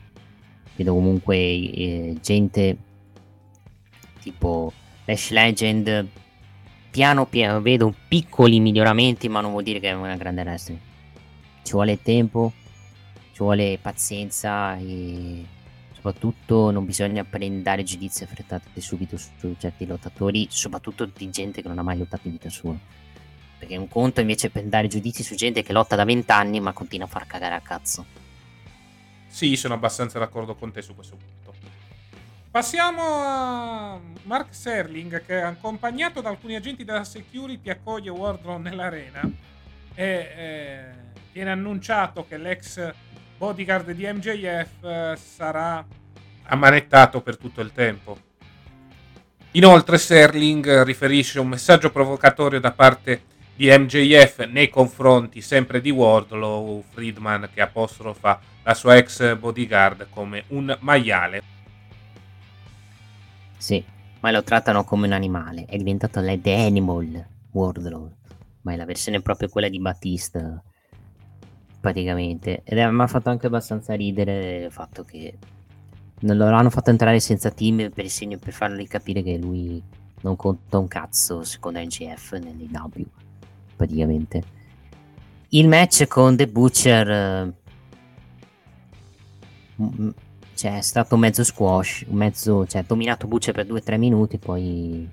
vedo 0.76 0.94
comunque 0.94 1.36
eh, 1.36 2.18
gente 2.22 2.78
tipo 4.22 4.72
Lash 5.06 5.32
Legend 5.32 6.08
piano 6.92 7.26
piano 7.26 7.62
vedo 7.62 7.92
piccoli 8.08 8.60
miglioramenti 8.60 9.28
ma 9.28 9.42
non 9.42 9.50
vuol 9.50 9.64
dire 9.64 9.80
che 9.80 9.90
è 9.90 9.94
una 9.94 10.16
grande 10.18 10.44
wrestling 10.44 10.80
ci 11.64 11.72
vuole 11.72 12.00
tempo 12.00 12.54
ci 13.32 13.40
vuole 13.40 13.80
pazienza 13.82 14.78
e 14.78 15.44
soprattutto 16.00 16.72
non 16.72 16.86
bisogna 16.86 17.26
prendere 17.26 17.84
giudizi 17.84 18.24
affrettati 18.24 18.80
subito 18.80 19.18
su 19.18 19.54
certi 19.60 19.86
lottatori 19.86 20.48
soprattutto 20.50 21.06
di 21.06 21.30
gente 21.30 21.62
che 21.62 21.68
non 21.68 21.78
ha 21.78 21.84
mai 21.84 21.98
lottato 21.98 22.28
in 22.28 22.34
vita 22.34 22.50
sua 22.50 22.74
perché 23.58 23.76
un 23.76 23.90
conto 23.90 24.22
invece 24.22 24.48
è 24.48 24.50
prendere 24.50 24.88
giudizi 24.88 25.24
su 25.24 25.36
gente 25.36 25.62
che 25.62 25.74
lotta 25.74 25.98
da 25.98 26.06
20 26.06 26.32
anni 26.32 26.62
ma 26.62 26.72
continua 26.72 27.06
a 27.06 27.10
far 27.10 27.28
cagare 27.28 27.56
a 27.56 27.60
cazzo 27.60 28.06
Sì, 29.28 29.58
sono 29.58 29.74
abbastanza 29.74 30.18
d'accordo 30.20 30.56
con 30.56 30.72
te 30.72 30.82
su 30.82 30.96
questo 30.96 31.18
punto. 31.18 31.54
Passiamo 32.50 33.02
a 33.04 34.00
Mark 34.24 34.56
Serling 34.56 35.24
che 35.24 35.40
accompagnato 35.40 36.20
da 36.20 36.30
alcuni 36.30 36.56
agenti 36.56 36.84
della 36.84 37.04
security 37.04 37.70
accoglie 37.70 38.10
Wardlow 38.10 38.58
nell'arena 38.58 39.22
e 39.94 40.06
eh, 40.06 40.86
viene 41.32 41.52
annunciato 41.52 42.26
che 42.26 42.38
l'ex 42.38 42.92
bodyguard 43.40 43.92
di 43.92 44.06
MJF 44.06 44.84
eh, 44.84 45.16
sarà 45.16 45.86
ammanettato 46.44 47.22
per 47.22 47.38
tutto 47.38 47.62
il 47.62 47.72
tempo. 47.72 48.18
Inoltre 49.52 49.98
Serling 49.98 50.84
riferisce 50.84 51.40
un 51.40 51.48
messaggio 51.48 51.90
provocatorio 51.90 52.60
da 52.60 52.74
parte 52.74 53.24
di 53.56 53.70
MJF 53.70 54.46
nei 54.46 54.70
confronti 54.70 55.40
sempre 55.40 55.80
di 55.80 55.90
Wardlow, 55.90 56.84
Friedman 56.92 57.50
che 57.54 57.62
apostrofa 57.62 58.40
la 58.62 58.74
sua 58.74 58.98
ex 58.98 59.38
bodyguard 59.38 60.08
come 60.10 60.44
un 60.50 60.78
maiale. 60.82 61.42
Sì, 63.58 63.82
ma 64.20 64.32
lo 64.32 64.44
trattano 64.44 64.84
come 64.84 65.08
un 65.08 65.14
animale. 65.14 65.64
È 65.66 65.78
diventato 65.78 66.20
l'Ed 66.20 66.46
Animal 66.46 67.26
Wardlow. 67.52 68.12
Ma 68.64 68.74
è 68.74 68.76
la 68.76 68.86
versione 68.86 69.22
proprio 69.22 69.48
quella 69.48 69.70
di 69.70 69.80
Battista. 69.80 70.62
Praticamente. 71.80 72.62
Ed 72.64 72.78
è- 72.78 72.90
mi 72.90 73.02
ha 73.02 73.08
fatto 73.08 73.30
anche 73.30 73.48
abbastanza 73.48 73.94
ridere 73.94 74.66
il 74.66 74.72
fatto 74.72 75.04
che 75.04 75.38
non 76.22 76.36
lo 76.38 76.46
hanno 76.48 76.70
fatto 76.70 76.90
entrare 76.90 77.20
senza 77.20 77.50
team 77.52 77.90
per, 77.92 78.10
segno, 78.10 78.38
per 78.38 78.54
fargli 78.54 78.88
capire 78.88 79.24
che 79.24 79.38
lui 79.38 79.82
non 80.22 80.36
conta 80.36 80.78
un 80.78 80.88
cazzo 80.88 81.44
secondo 81.44 81.80
NGF 81.80 82.38
nell'IW. 82.40 83.06
Praticamente. 83.76 84.44
Il 85.50 85.68
match 85.68 86.06
con 86.08 86.36
The 86.36 86.48
Butcher. 86.48 87.10
eh, 87.10 87.54
cioè, 90.54 90.78
è 90.78 90.82
stato 90.82 91.16
mezzo 91.16 91.44
squash, 91.46 92.06
mezzo, 92.10 92.66
cioè, 92.68 92.84
dominato 92.84 93.28
Butcher 93.28 93.54
per 93.54 93.66
2-3 93.66 93.98
minuti, 93.98 94.38
poi 94.38 95.10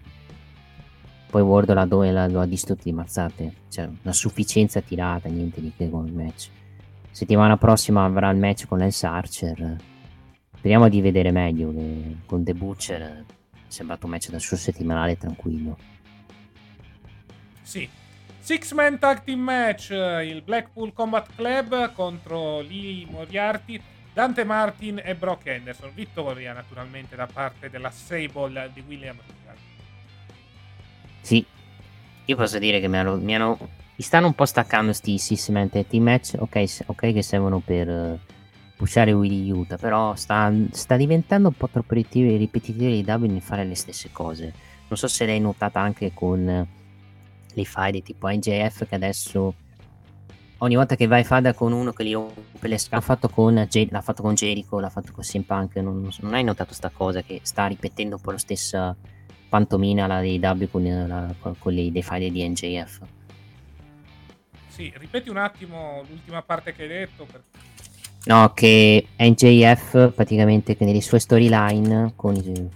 poi 1.28 1.42
Ward 1.42 1.72
la 1.72 1.84
do- 1.84 2.02
la- 2.10 2.26
lo 2.28 2.40
ha 2.40 2.46
distrutto 2.46 2.82
di 2.84 2.92
mazzate, 2.92 3.54
cioè 3.68 3.88
una 4.02 4.12
sufficienza 4.12 4.80
tirata, 4.80 5.28
niente 5.28 5.60
di 5.60 5.72
che 5.76 5.90
con 5.90 6.06
il 6.06 6.12
match. 6.12 6.48
Settimana 7.10 7.56
prossima 7.56 8.04
avrà 8.04 8.30
il 8.30 8.38
match 8.38 8.66
con 8.66 8.78
Lance 8.78 9.06
Archer. 9.06 9.76
Speriamo 10.56 10.88
di 10.88 11.00
vedere 11.00 11.30
meglio 11.30 11.72
con 12.26 12.44
The 12.44 12.54
Butcher 12.54 13.24
sembrato 13.68 14.06
un 14.06 14.12
match 14.12 14.30
da 14.30 14.38
suo 14.38 14.56
settimanale 14.56 15.16
tranquillo. 15.16 15.76
Sì. 17.62 17.88
Six 18.38 18.72
Man 18.72 18.98
Tag 18.98 19.24
Team 19.24 19.40
Match, 19.40 19.90
il 19.90 20.40
Blackpool 20.44 20.92
Combat 20.92 21.26
Club 21.34 21.92
contro 21.92 22.60
Lee 22.60 23.04
Moriarty, 23.10 23.80
Dante 24.12 24.44
Martin 24.44 25.00
e 25.04 25.16
Brock 25.16 25.46
Henderson. 25.46 25.90
Vittoria 25.92 26.52
naturalmente 26.52 27.16
da 27.16 27.26
parte 27.26 27.68
della 27.70 27.90
Sable 27.90 28.70
di 28.72 28.84
William. 28.86 29.16
Sì, 31.26 31.44
io 32.26 32.36
posso 32.36 32.60
dire 32.60 32.78
che 32.78 32.86
mi 32.86 32.98
hanno, 32.98 33.16
mi 33.16 33.34
hanno- 33.34 33.58
mi 33.58 34.04
stanno 34.04 34.28
un 34.28 34.34
po' 34.34 34.44
staccando 34.44 34.92
sti 34.92 35.18
Tag 35.68 35.86
Team 35.88 36.04
Match, 36.04 36.34
ok, 36.36 37.12
che 37.12 37.22
servono 37.22 37.58
per 37.58 37.88
eh, 37.88 38.20
pushare 38.76 39.10
Willy 39.10 39.50
Utah, 39.50 39.76
però 39.76 40.14
sta, 40.14 40.52
sta 40.70 40.96
diventando 40.96 41.48
un 41.48 41.54
po' 41.54 41.68
troppo 41.68 41.94
ripetitivo 41.94 42.88
di 42.88 43.04
W 43.04 43.24
nel 43.26 43.42
fare 43.42 43.64
le 43.64 43.74
stesse 43.74 44.10
cose. 44.12 44.52
Non 44.86 44.96
so 44.96 45.08
se 45.08 45.26
l'hai 45.26 45.40
notata 45.40 45.80
anche 45.80 46.12
con 46.14 46.44
le 47.54 47.64
faide 47.64 48.02
tipo 48.02 48.28
NJF 48.28 48.86
che 48.86 48.94
adesso 48.94 49.52
ogni 50.58 50.76
volta 50.76 50.94
che 50.94 51.08
vai 51.08 51.24
fada 51.24 51.54
con 51.54 51.72
uno 51.72 51.92
che 51.92 52.04
gli 52.04 52.12
rompe 52.12 52.68
le 52.68 52.78
scale, 52.78 53.00
l'ha 53.00 53.06
fatto 53.06 53.28
con, 53.28 53.54
l'ha 53.54 54.00
fatto 54.00 54.22
con 54.22 54.34
Jericho, 54.34 54.78
l'ha 54.78 54.90
fatto 54.90 55.10
con 55.10 55.24
CM 55.24 55.42
Punk, 55.42 55.74
non, 55.78 56.08
non- 56.20 56.34
hai 56.34 56.44
notato 56.44 56.72
sta 56.72 56.90
cosa 56.90 57.22
che 57.22 57.40
sta 57.42 57.66
ripetendo 57.66 58.14
un 58.14 58.20
po' 58.20 58.30
la 58.30 58.38
stessa 58.38 58.96
pantomina 59.56 60.06
la 60.06 60.20
dei 60.20 60.38
W 60.38 60.68
con, 60.70 61.06
la- 61.08 61.34
con 61.58 61.72
le, 61.72 61.90
le 61.90 62.02
faide 62.02 62.30
di 62.30 62.46
NJF? 62.46 63.00
Sì, 64.68 64.92
ripeti 64.96 65.30
un 65.30 65.38
attimo 65.38 66.04
l'ultima 66.06 66.42
parte 66.42 66.74
che 66.74 66.82
hai 66.82 66.88
detto. 66.88 67.24
Per... 67.24 67.42
No, 68.26 68.52
che 68.52 69.06
NJF 69.18 70.12
praticamente 70.12 70.76
che 70.76 70.84
nelle 70.84 71.00
sue 71.00 71.18
storyline, 71.18 72.12
con 72.14 72.70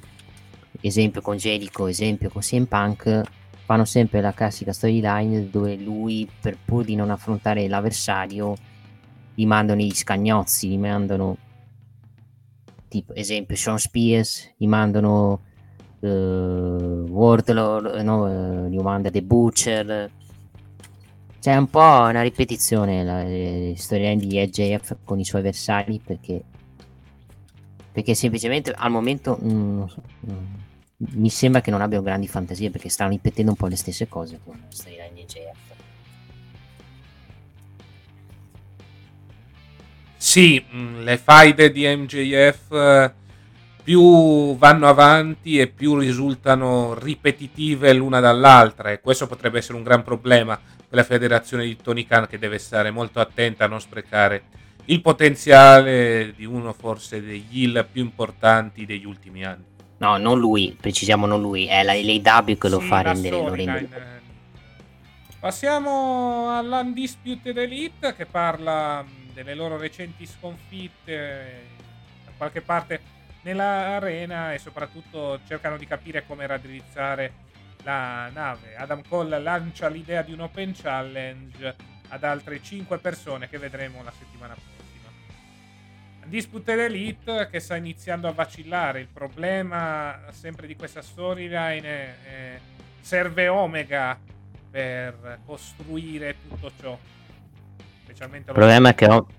esempio 0.80 1.20
con 1.20 1.36
Jericho, 1.36 1.86
esempio 1.86 2.30
con 2.30 2.40
CM 2.40 2.64
Punk, 2.64 3.22
fanno 3.66 3.84
sempre 3.84 4.22
la 4.22 4.32
classica 4.32 4.72
storyline 4.72 5.50
dove 5.50 5.76
lui, 5.76 6.26
per 6.40 6.56
pur 6.64 6.84
di 6.84 6.94
non 6.94 7.10
affrontare 7.10 7.68
l'avversario, 7.68 8.56
gli 9.34 9.44
mandano 9.44 9.82
gli 9.82 9.94
scagnozzi, 9.94 10.68
gli 10.68 10.78
mandano 10.78 11.36
tipo 12.88 13.14
esempio 13.14 13.54
Sean 13.54 13.78
Spears, 13.78 14.54
gli 14.56 14.66
mandano 14.66 15.48
uh, 16.00 17.06
Wardlord, 17.08 18.00
no, 18.02 18.24
uh, 18.24 18.68
gli 18.68 18.78
manda 18.78 19.10
The 19.10 19.22
Butcher, 19.22 20.10
c'è 21.40 21.56
un 21.56 21.70
po' 21.70 21.80
una 21.80 22.22
ripetizione 22.22 23.02
la, 23.02 23.22
le 23.22 23.74
storie 23.76 24.14
di 24.16 24.38
EJF 24.38 24.98
con 25.04 25.18
i 25.18 25.24
suoi 25.24 25.40
avversari 25.40 26.00
perché 26.04 26.42
perché 27.92 28.14
semplicemente 28.14 28.72
al 28.72 28.90
momento 28.90 29.38
mm, 29.42 29.82
mm, 29.82 30.54
mi 31.14 31.30
sembra 31.30 31.62
che 31.62 31.70
non 31.70 31.80
abbiano 31.80 32.04
grandi 32.04 32.28
fantasie 32.28 32.70
perché 32.70 32.90
stanno 32.90 33.10
ripetendo 33.10 33.52
un 33.52 33.56
po' 33.56 33.66
le 33.66 33.76
stesse 33.76 34.06
cose 34.06 34.38
con 34.44 34.58
la 34.60 34.66
storia 34.68 35.08
di 35.12 35.20
EJF 35.22 35.70
Sì, 40.22 40.62
mm, 40.74 41.00
le 41.00 41.16
faide 41.16 41.72
di 41.72 41.86
MJF 41.86 42.70
eh, 42.72 43.12
più 43.82 44.56
vanno 44.56 44.88
avanti 44.88 45.58
e 45.58 45.66
più 45.66 45.98
risultano 45.98 46.94
ripetitive 46.94 47.92
l'una 47.92 48.20
dall'altra 48.20 48.90
e 48.90 49.00
questo 49.00 49.26
potrebbe 49.26 49.58
essere 49.58 49.76
un 49.76 49.82
gran 49.82 50.02
problema 50.02 50.58
la 50.90 51.04
federazione 51.04 51.64
di 51.64 51.76
Tony 51.76 52.04
Khan 52.04 52.26
che 52.26 52.38
deve 52.38 52.58
stare 52.58 52.90
molto 52.90 53.20
attenta 53.20 53.64
a 53.64 53.68
non 53.68 53.80
sprecare 53.80 54.42
il 54.86 55.00
potenziale 55.00 56.32
di 56.36 56.44
uno 56.44 56.72
forse 56.72 57.22
degli 57.22 57.62
hill 57.62 57.86
più 57.90 58.02
importanti 58.02 58.86
degli 58.86 59.06
ultimi 59.06 59.44
anni. 59.44 59.64
No, 59.98 60.16
non 60.16 60.38
lui, 60.38 60.76
precisiamo 60.78 61.26
non 61.26 61.40
lui, 61.40 61.66
è 61.66 61.82
la 61.82 61.92
LAW 61.94 62.56
che 62.56 62.68
lo 62.68 62.80
sì, 62.80 62.86
fa 62.86 63.02
rendere 63.02 63.36
lo 63.36 63.54
rende. 63.54 63.88
Eh. 63.92 64.18
Passiamo 65.38 66.56
all'Undisputed 66.56 67.56
Elite 67.56 68.14
che 68.14 68.26
parla 68.26 69.04
delle 69.32 69.54
loro 69.54 69.76
recenti 69.76 70.26
sconfitte 70.26 71.66
da 72.24 72.32
qualche 72.36 72.60
parte 72.62 73.00
nell'arena 73.42 74.52
e 74.52 74.58
soprattutto 74.58 75.40
cercano 75.46 75.76
di 75.76 75.86
capire 75.86 76.26
come 76.26 76.46
raddrizzare 76.46 77.48
la 77.82 78.28
nave. 78.32 78.76
Adam 78.76 79.02
Cole 79.08 79.38
lancia 79.38 79.88
l'idea 79.88 80.22
di 80.22 80.32
un 80.32 80.40
open 80.40 80.72
challenge 80.74 81.74
ad 82.08 82.24
altre 82.24 82.62
5 82.62 82.98
persone 82.98 83.48
che 83.48 83.58
vedremo 83.58 84.02
la 84.02 84.12
settimana 84.16 84.54
prossima. 84.54 84.78
Disputed 86.26 86.78
Elite 86.78 87.48
che 87.50 87.60
sta 87.60 87.76
iniziando 87.76 88.28
a 88.28 88.32
vacillare. 88.32 89.00
Il 89.00 89.08
problema 89.12 90.20
sempre 90.30 90.66
di 90.66 90.76
questa 90.76 91.02
storyline 91.02 91.88
è, 91.88 92.14
è 92.24 92.60
serve 93.00 93.48
Omega 93.48 94.18
per 94.70 95.40
costruire 95.44 96.36
tutto 96.48 96.70
ciò. 96.80 96.98
Specialmente 98.02 98.50
il 98.50 98.56
problema 98.56 98.90
è 98.90 98.94
che. 98.94 99.38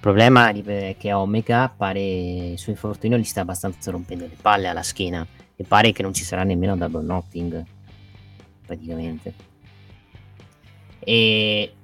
Il 0.00 0.06
problema 0.06 0.48
è 0.48 0.96
che 0.96 1.12
Omega 1.12 1.68
pare 1.68 2.00
il 2.00 2.58
suo 2.58 2.72
infortunio 2.72 3.18
gli 3.18 3.24
sta 3.24 3.42
abbastanza 3.42 3.90
rompendo 3.90 4.24
le 4.24 4.36
palle 4.40 4.66
alla 4.68 4.82
schiena 4.82 5.26
e 5.54 5.62
pare 5.62 5.92
che 5.92 6.00
non 6.00 6.14
ci 6.14 6.24
sarà 6.24 6.42
nemmeno 6.42 6.74
double 6.74 7.02
knotting 7.02 7.62
praticamente. 8.64 9.34
E 11.00 11.74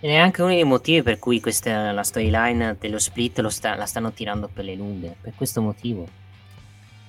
è 0.00 0.16
anche 0.16 0.40
uno 0.40 0.54
dei 0.54 0.64
motivi 0.64 1.02
per 1.02 1.18
cui 1.18 1.40
questa, 1.40 1.92
la 1.92 2.02
storyline 2.02 2.78
dello 2.80 2.98
split 2.98 3.46
sta, 3.48 3.74
la 3.74 3.84
stanno 3.84 4.12
tirando 4.12 4.48
per 4.50 4.64
le 4.64 4.74
lunghe 4.74 5.16
per 5.20 5.34
questo 5.34 5.60
motivo. 5.60 6.08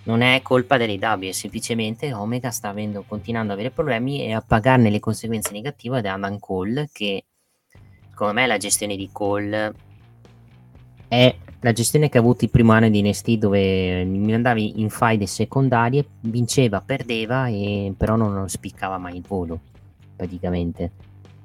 Non 0.03 0.19
è 0.19 0.41
colpa 0.41 0.75
delle 0.75 0.95
W, 0.95 1.27
è 1.27 1.31
semplicemente 1.31 2.13
Omega 2.13 2.51
sta 2.51 2.67
avendo, 2.67 3.05
continuando 3.07 3.53
ad 3.53 3.59
avere 3.59 3.73
problemi 3.73 4.25
e 4.25 4.33
a 4.33 4.41
pagarne 4.41 4.89
le 4.89 4.99
conseguenze 4.99 5.53
negative 5.53 6.01
da 6.01 6.15
Adam 6.15 6.37
Cole 6.37 6.89
che 6.91 7.23
secondo 8.09 8.33
me 8.33 8.45
la 8.45 8.57
gestione 8.57 8.97
di 8.97 9.07
Cole 9.09 9.87
è 11.09 11.35
la 11.61 11.73
gestione 11.73 12.07
che 12.07 12.17
ha 12.17 12.21
avuto 12.21 12.45
il 12.45 12.51
primo 12.51 12.71
anno 12.71 12.87
di 12.87 13.01
NST 13.01 13.31
dove 13.31 14.05
mi 14.05 14.33
andavi 14.33 14.79
in 14.79 14.89
faide 14.89 15.25
secondarie, 15.25 16.05
vinceva, 16.21 16.79
perdeva, 16.79 17.47
e 17.47 17.93
però 17.97 18.15
non 18.15 18.47
spiccava 18.47 18.97
mai 18.97 19.17
il 19.17 19.25
volo, 19.27 19.59
praticamente. 20.15 20.91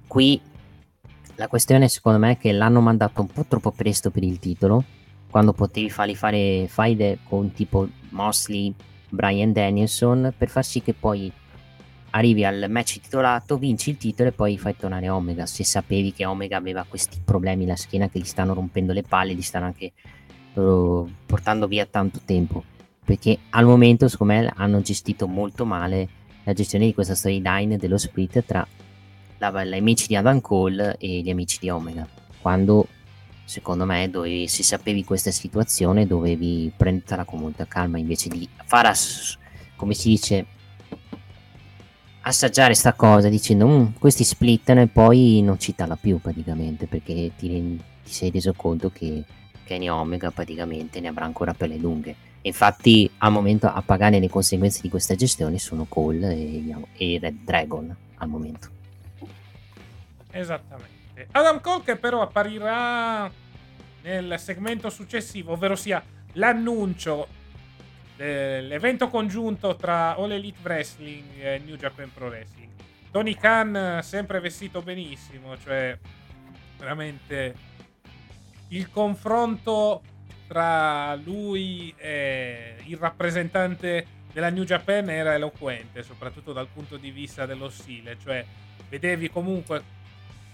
Qui 0.06 0.40
la 1.36 1.48
questione 1.48 1.88
secondo 1.88 2.18
me 2.18 2.32
è 2.32 2.38
che 2.38 2.52
l'hanno 2.52 2.80
mandato 2.80 3.22
un 3.22 3.26
po' 3.26 3.44
troppo 3.48 3.72
presto 3.72 4.10
per 4.10 4.22
il 4.22 4.38
titolo, 4.38 4.84
quando 5.30 5.52
potevi 5.52 5.90
fargli 5.90 6.14
fare 6.14 6.66
faide 6.68 7.18
con 7.24 7.50
tipo 7.52 7.88
Mosley, 8.10 8.72
Brian 9.08 9.52
Danielson, 9.52 10.32
per 10.36 10.48
far 10.48 10.64
sì 10.64 10.80
che 10.80 10.94
poi 10.94 11.32
arrivi 12.14 12.44
al 12.44 12.66
match 12.68 13.00
titolato, 13.00 13.58
vinci 13.58 13.90
il 13.90 13.96
titolo 13.96 14.28
e 14.28 14.32
poi 14.32 14.56
fai 14.56 14.76
tornare 14.76 15.08
Omega. 15.08 15.46
Se 15.46 15.64
sapevi 15.64 16.12
che 16.12 16.24
Omega 16.24 16.56
aveva 16.56 16.84
questi 16.88 17.20
problemi 17.22 17.64
alla 17.64 17.76
schiena 17.76 18.08
che 18.08 18.20
gli 18.20 18.24
stanno 18.24 18.54
rompendo 18.54 18.92
le 18.92 19.02
palle, 19.02 19.34
gli 19.34 19.42
stanno 19.42 19.66
anche 19.66 19.92
uh, 20.54 21.08
portando 21.26 21.66
via 21.66 21.86
tanto 21.86 22.20
tempo. 22.24 22.64
Perché 23.04 23.38
al 23.50 23.64
momento, 23.64 24.08
secondo 24.08 24.32
me, 24.32 24.52
hanno 24.54 24.80
gestito 24.80 25.26
molto 25.26 25.66
male 25.66 26.08
la 26.44 26.52
gestione 26.52 26.86
di 26.86 26.94
questa 26.94 27.14
storyline 27.14 27.76
dello 27.76 27.98
split 27.98 28.44
tra 28.44 28.66
la, 29.38 29.64
gli 29.64 29.74
amici 29.74 30.06
di 30.06 30.16
Adam 30.16 30.40
Cole 30.40 30.96
e 30.98 31.20
gli 31.20 31.30
amici 31.30 31.58
di 31.60 31.68
Omega. 31.68 32.06
Quando 32.40 32.86
secondo 33.44 33.84
me 33.84 34.08
dovevi, 34.08 34.46
se 34.46 34.62
sapevi 34.62 35.04
questa 35.04 35.30
situazione 35.30 36.06
dovevi 36.06 36.72
prenderla 36.74 37.24
con 37.24 37.40
molta 37.40 37.66
calma 37.66 37.98
invece 37.98 38.30
di 38.30 38.48
fare 38.64 38.90
come 39.76 39.92
si 39.92 40.08
dice 40.08 40.46
assaggiare 42.24 42.74
sta 42.74 42.94
cosa 42.94 43.28
dicendo 43.28 43.66
mm, 43.66 43.86
questi 43.98 44.24
splittano 44.24 44.80
e 44.80 44.86
poi 44.86 45.42
non 45.42 45.58
citarla 45.58 45.96
più 45.96 46.18
praticamente 46.20 46.86
perché 46.86 47.32
ti, 47.36 47.80
ti, 48.02 48.12
sei 48.12 48.30
reso 48.30 48.52
conto 48.54 48.90
che 48.90 49.24
Kenny 49.64 49.88
Omega 49.88 50.30
praticamente 50.30 51.00
ne 51.00 51.08
avrà 51.08 51.24
ancora 51.24 51.54
per 51.54 51.68
le 51.68 51.76
lunghe. 51.76 52.14
Infatti 52.42 53.10
al 53.18 53.32
momento 53.32 53.66
a 53.66 53.80
pagare 53.82 54.18
le 54.18 54.28
conseguenze 54.28 54.80
di 54.82 54.90
questa 54.90 55.14
gestione 55.14 55.58
sono 55.58 55.86
Cole 55.88 56.34
e, 56.34 56.74
e 56.96 57.18
Red 57.20 57.36
Dragon 57.44 57.94
al 58.16 58.28
momento. 58.28 58.68
Esattamente. 60.30 61.28
Adam 61.30 61.60
Cole 61.60 61.82
che 61.84 61.96
però 61.96 62.22
apparirà 62.22 63.30
nel 64.02 64.38
segmento 64.38 64.90
successivo 64.90 65.52
ovvero 65.52 65.76
sia 65.76 66.02
l'annuncio 66.32 67.26
l'evento 68.16 69.08
congiunto 69.08 69.76
tra 69.76 70.14
All 70.16 70.30
Elite 70.30 70.60
Wrestling 70.62 71.24
e 71.38 71.62
New 71.64 71.76
Japan 71.76 72.12
Pro 72.12 72.28
Wrestling. 72.28 72.70
Tony 73.10 73.36
Khan 73.36 74.00
sempre 74.02 74.40
vestito 74.40 74.82
benissimo, 74.82 75.56
cioè 75.58 75.96
veramente 76.78 77.54
il 78.68 78.90
confronto 78.90 80.02
tra 80.46 81.14
lui 81.16 81.94
e 81.96 82.76
il 82.84 82.96
rappresentante 82.96 84.06
della 84.32 84.50
New 84.50 84.64
Japan 84.64 85.08
era 85.08 85.34
eloquente, 85.34 86.02
soprattutto 86.02 86.52
dal 86.52 86.66
punto 86.66 86.96
di 86.96 87.10
vista 87.10 87.46
dello 87.46 87.70
stile, 87.70 88.16
cioè 88.20 88.44
vedevi 88.88 89.30
comunque 89.30 89.82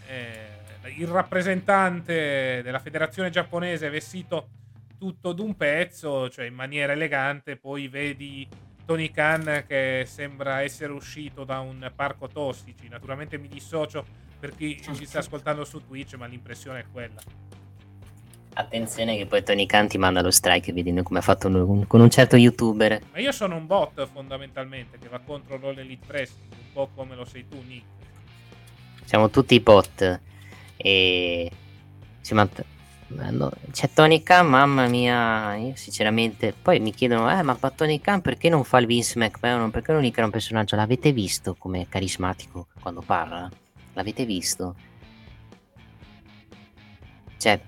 eh, 0.06 0.58
il 0.96 1.06
rappresentante 1.06 2.61
della 2.62 2.78
federazione 2.78 3.30
giapponese 3.30 3.88
vestito 3.88 4.48
tutto 5.01 5.32
d'un 5.32 5.57
pezzo, 5.57 6.28
cioè 6.28 6.44
in 6.44 6.53
maniera 6.53 6.92
elegante, 6.92 7.57
poi 7.57 7.88
vedi 7.88 8.46
Tony 8.84 9.11
Khan 9.11 9.64
che 9.66 10.05
sembra 10.07 10.61
essere 10.61 10.92
uscito 10.92 11.44
da 11.44 11.61
un 11.61 11.90
parco 11.96 12.28
tossici. 12.28 12.86
Naturalmente 12.86 13.38
mi 13.38 13.48
dissocio 13.48 14.05
per 14.38 14.55
chi 14.55 14.78
ci 14.82 15.07
sta 15.07 15.20
ascoltando 15.20 15.64
su 15.64 15.86
Twitch, 15.86 16.16
ma 16.16 16.26
l'impressione 16.26 16.80
è 16.80 16.84
quella. 16.92 17.18
Attenzione 18.53 19.16
che 19.16 19.24
poi 19.24 19.42
Tony 19.42 19.64
Khan 19.64 19.88
ti 19.88 19.96
manda 19.96 20.20
lo 20.20 20.30
strike 20.30 20.74
vedendo 20.74 21.03
come 21.03 21.20
ha 21.20 21.22
fatto 21.22 21.46
un, 21.46 21.86
con 21.86 22.01
un 22.01 22.11
certo 22.11 22.36
youtuber. 22.36 23.01
Ma 23.12 23.20
io 23.20 23.32
sono 23.32 23.57
un 23.57 23.66
bot 23.66 24.07
fondamentalmente 24.07 24.98
che 24.98 25.09
va 25.09 25.20
contro 25.20 25.57
l'All 25.57 25.78
Elite 25.78 26.07
Wrestling, 26.07 26.53
un 26.53 26.72
po' 26.74 26.90
come 26.94 27.14
lo 27.14 27.24
sei 27.24 27.48
tu 27.48 27.62
Nick. 27.66 27.86
Siamo 29.07 29.30
tutti 29.30 29.59
bot 29.61 30.20
e... 30.76 31.51
Si 32.20 32.34
mant- 32.34 32.64
No, 33.12 33.50
c'è 33.72 33.90
Tony 33.92 34.22
Khan, 34.22 34.46
mamma 34.46 34.86
mia, 34.86 35.56
io 35.56 35.72
sinceramente, 35.74 36.54
poi 36.61 36.78
mi 36.78 36.92
chiedono, 36.92 37.28
eh, 37.28 37.42
ma 37.42 37.56
Tony 37.74 38.00
Khan 38.00 38.20
perché 38.20 38.48
non 38.48 38.62
fa 38.62 38.78
il 38.78 38.86
Vince 38.86 39.18
McMahon? 39.18 39.70
Perché 39.72 39.90
non 39.92 40.04
increa 40.04 40.24
un 40.24 40.30
personaggio? 40.30 40.76
L'avete 40.76 41.12
visto 41.12 41.56
come 41.58 41.88
carismatico 41.88 42.68
quando 42.80 43.00
parla? 43.00 43.50
L'avete 43.94 44.24
visto? 44.24 44.76
Cioè, 47.36 47.61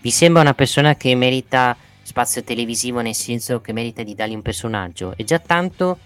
vi 0.00 0.10
sembra 0.10 0.42
una 0.42 0.54
persona 0.54 0.94
che 0.94 1.12
merita 1.16 1.76
spazio 2.02 2.44
televisivo 2.44 3.00
nel 3.00 3.16
senso 3.16 3.60
che 3.60 3.72
merita 3.72 4.04
di 4.04 4.14
dargli 4.14 4.34
un 4.34 4.42
personaggio? 4.42 5.12
È 5.16 5.24
già 5.24 5.40
tanto 5.40 5.98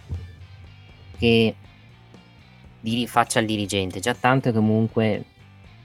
che 1.18 1.54
faccia 3.06 3.38
il 3.38 3.46
dirigente, 3.46 4.00
già 4.00 4.14
tanto 4.14 4.50
che 4.50 4.56
comunque 4.56 5.24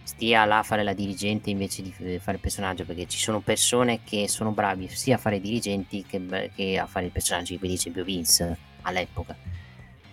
stia 0.08 0.46
là 0.46 0.60
a 0.60 0.64
fare 0.64 0.84
la 0.84 0.94
dirigente 0.94 1.50
invece 1.50 1.82
di 1.82 1.92
fare 1.92 2.38
il 2.38 2.40
personaggio, 2.40 2.86
perché 2.86 3.08
ci 3.08 3.20
sono 3.20 3.42
persone 3.42 4.00
che 4.06 4.30
sono 4.30 4.52
bravi 4.52 4.88
sia 4.88 5.16
a 5.16 5.18
fare 5.18 5.36
i 5.36 5.42
dirigenti 5.42 6.06
che, 6.08 6.50
che 6.56 6.80
a 6.80 6.86
fare 6.86 7.08
il 7.08 7.12
personaggio, 7.12 7.54
come 7.56 7.68
dice 7.68 7.90
esempio 7.90 8.06
Vince 8.06 8.58
all'epoca. 8.84 9.36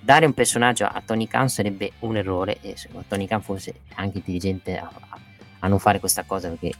Dare 0.00 0.26
un 0.26 0.34
personaggio 0.34 0.84
a 0.84 1.00
Tony 1.06 1.28
Khan 1.28 1.48
sarebbe 1.48 1.92
un 2.00 2.16
errore 2.16 2.58
e 2.60 2.74
Tony 3.06 3.26
Khan 3.26 3.40
fosse 3.40 3.82
anche 3.94 4.18
intelligente 4.18 4.76
a, 4.76 4.90
a 5.60 5.68
non 5.68 5.78
fare 5.78 6.00
questa 6.00 6.24
cosa 6.24 6.48
perché 6.48 6.72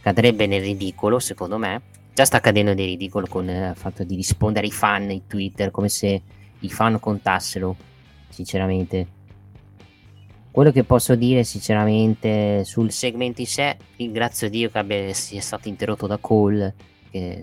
cadrebbe 0.00 0.46
nel 0.46 0.60
ridicolo, 0.60 1.20
secondo 1.20 1.58
me. 1.58 1.80
Già 2.12 2.24
sta 2.24 2.38
accadendo 2.38 2.74
nel 2.74 2.86
ridicolo 2.86 3.28
con 3.28 3.48
il 3.48 3.72
fatto 3.76 4.02
di 4.02 4.16
rispondere 4.16 4.66
ai 4.66 4.72
fan 4.72 5.12
in 5.12 5.28
Twitter 5.28 5.70
come 5.70 5.88
se 5.88 6.20
i 6.58 6.68
fan 6.68 6.98
contassero, 6.98 7.76
sinceramente 8.28 9.06
quello 10.58 10.72
che 10.72 10.82
posso 10.82 11.14
dire 11.14 11.44
sinceramente 11.44 12.64
sul 12.64 12.90
segmento 12.90 13.40
in 13.40 13.46
sé, 13.46 13.76
ringrazio 13.96 14.50
Dio 14.50 14.68
che 14.70 14.78
abbia, 14.78 15.14
sia 15.14 15.40
stato 15.40 15.68
interrotto 15.68 16.08
da 16.08 16.16
Cole. 16.16 16.74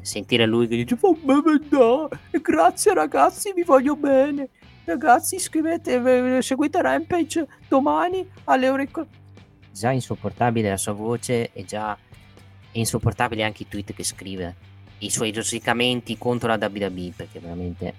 Sentire 0.01 0.45
lui 0.45 0.67
che 0.67 0.75
dice 0.75 0.97
oh, 0.99 1.17
no, 1.23 2.09
grazie 2.41 2.93
ragazzi, 2.93 3.53
vi 3.53 3.63
voglio 3.63 3.95
bene. 3.95 4.49
Ragazzi, 4.83 5.35
iscrivete, 5.35 6.41
seguite 6.41 6.81
Rampage 6.81 7.47
domani 7.69 8.29
alle 8.43 8.67
ore. 8.67 8.89
Già 9.71 9.91
insopportabile 9.91 10.67
la 10.67 10.77
sua 10.77 10.91
voce 10.91 11.53
e 11.53 11.63
già 11.63 11.97
insopportabile 12.73 13.43
anche 13.43 13.63
i 13.63 13.69
tweet 13.69 13.93
che 13.93 14.03
scrive. 14.03 14.55
I 14.97 15.09
suoi 15.09 15.31
rosicamenti 15.31 16.17
contro 16.17 16.49
la 16.49 16.59
WWE, 16.61 17.13
perché 17.15 17.39
veramente 17.39 17.93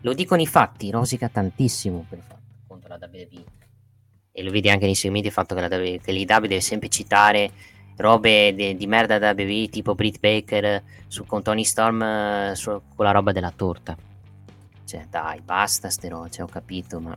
lo 0.00 0.14
dicono 0.14 0.40
i 0.40 0.46
fatti, 0.46 0.90
rosica 0.90 1.28
tantissimo 1.28 2.06
per 2.08 2.22
contro 2.66 2.96
la 2.96 2.98
WWE 3.12 3.59
e 4.40 4.42
lo 4.42 4.50
vedi 4.50 4.70
anche 4.70 4.86
nei 4.86 4.94
segmenti 4.94 5.26
il 5.28 5.32
fatto 5.32 5.54
che, 5.54 6.00
che 6.02 6.12
l'IW 6.12 6.40
deve 6.40 6.60
sempre 6.60 6.88
citare 6.88 7.50
robe 7.96 8.54
de, 8.54 8.74
di 8.74 8.86
merda 8.86 9.18
da 9.18 9.34
WWE 9.36 9.68
tipo 9.68 9.94
Britt 9.94 10.18
Baker 10.18 10.82
su, 11.06 11.26
con 11.26 11.42
Tony 11.42 11.64
Storm 11.64 12.02
eh, 12.02 12.52
su, 12.54 12.70
con 12.94 13.04
la 13.04 13.10
roba 13.10 13.32
della 13.32 13.52
torta. 13.54 13.96
Cioè 14.84 15.06
dai 15.08 15.40
basta 15.42 15.90
ste 15.90 16.08
robe 16.08 16.30
cioè, 16.30 16.44
ho 16.44 16.48
capito 16.48 16.98
ma 17.00 17.14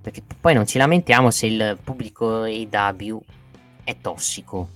perché 0.00 0.22
poi 0.40 0.54
non 0.54 0.66
ci 0.66 0.78
lamentiamo 0.78 1.30
se 1.30 1.46
il 1.46 1.78
pubblico 1.82 2.42
AW 2.42 3.22
è 3.84 3.96
tossico 4.00 4.70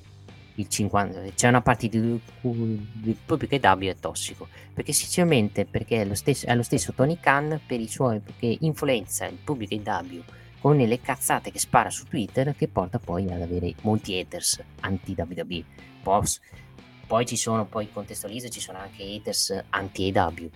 50, 0.69 1.23
c'è 1.35 1.49
una 1.49 1.61
parte 1.61 1.89
di, 1.89 2.21
di 2.41 3.17
pubblico 3.25 3.55
EW 3.55 3.91
è 3.91 3.97
tossico 3.97 4.49
perché 4.73 4.93
sinceramente 4.93 5.65
perché 5.65 6.03
è 6.03 6.05
lo 6.05 6.15
stesso, 6.15 6.47
è 6.47 6.55
lo 6.55 6.63
stesso 6.63 6.93
Tony 6.93 7.19
Khan 7.21 7.61
per 7.67 7.81
i 7.81 7.89
suoi 7.89 8.21
che 8.39 8.57
influenza 8.61 9.27
il 9.27 9.39
pubblico 9.43 9.75
EW 9.75 10.23
con 10.61 10.77
le 10.77 11.01
cazzate 11.01 11.51
che 11.51 11.59
spara 11.59 11.91
su 11.91 12.05
Twitter 12.05 12.55
che 12.55 12.69
porta 12.69 12.99
poi 12.99 13.31
ad 13.31 13.41
avere 13.41 13.75
molti 13.83 14.19
haters 14.19 14.63
anti 14.81 15.15
WWE 15.17 15.65
poi, 16.03 17.27
ci 17.27 17.37
sono 17.37 17.67
poi 17.67 17.91
contestualizza 17.91 18.49
ci 18.49 18.61
sono 18.61 18.79
anche 18.79 19.03
haters 19.03 19.65
anti 19.71 20.09
EW 20.09 20.51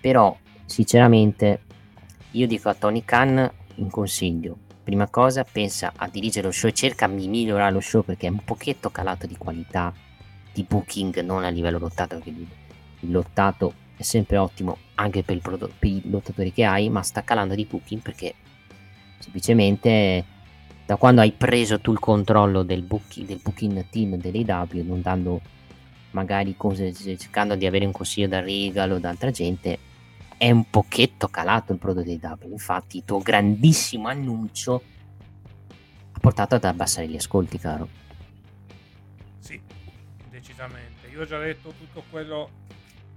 però 0.00 0.36
sinceramente 0.64 1.60
io 2.32 2.46
dico 2.46 2.68
a 2.68 2.74
Tony 2.74 3.04
Khan 3.04 3.50
un 3.74 3.90
consiglio 3.90 4.58
prima 4.82 5.08
cosa 5.08 5.44
pensa 5.44 5.92
a 5.94 6.08
dirigere 6.08 6.46
lo 6.46 6.52
show 6.52 6.68
e 6.68 6.72
cerca 6.72 7.06
di 7.08 7.28
migliorare 7.28 7.72
lo 7.72 7.80
show 7.80 8.02
perché 8.02 8.26
è 8.26 8.30
un 8.30 8.42
pochetto 8.44 8.90
calato 8.90 9.26
di 9.26 9.36
qualità 9.36 9.92
di 10.52 10.64
booking 10.64 11.20
non 11.20 11.44
a 11.44 11.48
livello 11.48 11.78
lottato 11.78 12.16
perché 12.16 12.30
il 12.30 13.10
lottato 13.10 13.74
è 13.96 14.02
sempre 14.02 14.36
ottimo 14.36 14.78
anche 14.96 15.22
per, 15.22 15.38
prodotto, 15.38 15.72
per 15.78 15.88
i 15.88 16.02
lottatori 16.10 16.52
che 16.52 16.64
hai 16.64 16.88
ma 16.88 17.02
sta 17.02 17.22
calando 17.22 17.54
di 17.54 17.64
booking 17.64 18.02
perché 18.02 18.34
semplicemente 19.18 20.24
da 20.84 20.96
quando 20.96 21.20
hai 21.20 21.32
preso 21.32 21.80
tu 21.80 21.92
il 21.92 22.00
controllo 22.00 22.62
del 22.62 22.82
booking, 22.82 23.26
del 23.26 23.40
booking 23.42 23.86
team 23.88 24.16
dell'AW 24.16 24.82
non 24.84 25.00
dando 25.00 25.40
magari 26.10 26.54
cose 26.56 26.92
cercando 26.92 27.54
di 27.54 27.66
avere 27.66 27.86
un 27.86 27.92
consiglio 27.92 28.28
da 28.28 28.40
Regal 28.40 28.92
o 28.92 28.98
da 28.98 29.08
altra 29.08 29.30
gente 29.30 29.90
è 30.42 30.50
un 30.50 30.68
pochetto 30.68 31.28
calato 31.28 31.70
il 31.72 31.78
prodotto 31.78 32.08
di 32.08 32.18
W. 32.20 32.50
Infatti, 32.50 32.96
il 32.96 33.04
tuo 33.04 33.20
grandissimo 33.20 34.08
annuncio 34.08 34.82
ha 36.10 36.18
portato 36.18 36.56
ad 36.56 36.64
abbassare 36.64 37.06
gli 37.06 37.14
ascolti, 37.14 37.58
caro. 37.58 37.88
Sì, 39.38 39.62
decisamente. 40.28 41.06
Io 41.12 41.20
ho 41.20 41.26
già 41.26 41.38
detto 41.38 41.72
tutto 41.78 42.02
quello 42.10 42.50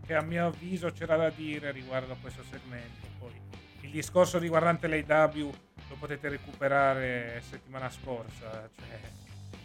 che 0.05 0.13
a 0.13 0.21
mio 0.21 0.45
avviso 0.45 0.91
c'era 0.91 1.15
da 1.15 1.31
dire 1.31 1.71
riguardo 1.71 2.13
a 2.13 2.15
questo 2.21 2.43
segmento. 2.47 3.07
Poi 3.17 3.31
il 3.81 3.89
discorso 3.89 4.37
riguardante 4.37 4.85
l'AW 4.85 5.51
lo 5.89 5.95
potete 5.97 6.29
recuperare 6.29 7.41
settimana 7.49 7.89
scorsa. 7.89 8.69
Cioè, 8.75 8.99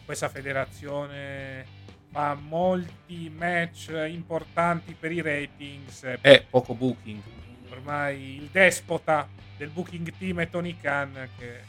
questa 0.06 0.30
federazione 0.30 1.66
fa 2.10 2.32
molti 2.32 3.28
match 3.28 3.90
importanti 4.08 4.96
per 4.98 5.12
i 5.12 5.20
ratings 5.20 6.04
e 6.22 6.46
poco 6.48 6.74
booking 6.74 7.48
ormai 7.70 8.36
il 8.36 8.48
despota 8.50 9.28
del 9.56 9.68
booking 9.68 10.12
team 10.16 10.40
è 10.40 10.48
Tony 10.48 10.76
Khan 10.76 11.28
che 11.38 11.60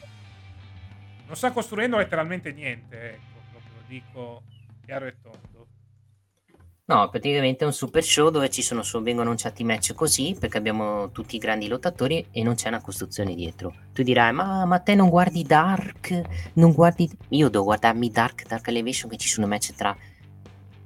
non 1.26 1.36
sta 1.36 1.52
costruendo 1.52 1.98
letteralmente 1.98 2.52
niente, 2.52 3.14
ecco, 3.14 3.40
proprio 3.52 3.74
lo 3.76 3.84
dico 3.88 4.44
chiaro 4.86 5.06
e 5.06 5.16
tondo. 5.22 5.68
No, 6.92 7.08
praticamente 7.10 7.64
è 7.64 7.68
un 7.68 7.72
super 7.72 8.04
show 8.04 8.30
dove 8.30 8.50
ci 8.50 8.62
sono 8.62 8.84
solo, 8.84 9.06
vengono 9.06 9.28
annunciati 9.28 9.64
match 9.64 9.94
così 9.94 10.36
perché 10.38 10.58
abbiamo 10.58 11.10
tutti 11.12 11.38
i 11.38 11.40
grandi 11.40 11.70
lottatori 11.70 12.28
e 12.32 12.44
non 12.44 12.56
c'è 12.56 12.68
una 12.68 12.82
costruzione 12.82 13.34
dietro. 13.34 13.74
Tu 13.94 14.04
dirai, 14.04 14.34
ma, 14.34 14.66
ma 14.66 14.80
te 14.80 14.94
non 14.94 15.08
guardi 15.08 15.44
Dark? 15.44 16.22
Non 16.56 16.74
guardi... 16.74 17.10
Io 17.30 17.48
devo 17.48 17.64
guardarmi 17.64 18.10
Dark, 18.10 18.46
Dark 18.46 18.68
Elevation 18.68 19.10
che 19.10 19.16
ci 19.16 19.30
sono 19.30 19.48
match 19.48 19.74
tra 19.74 19.96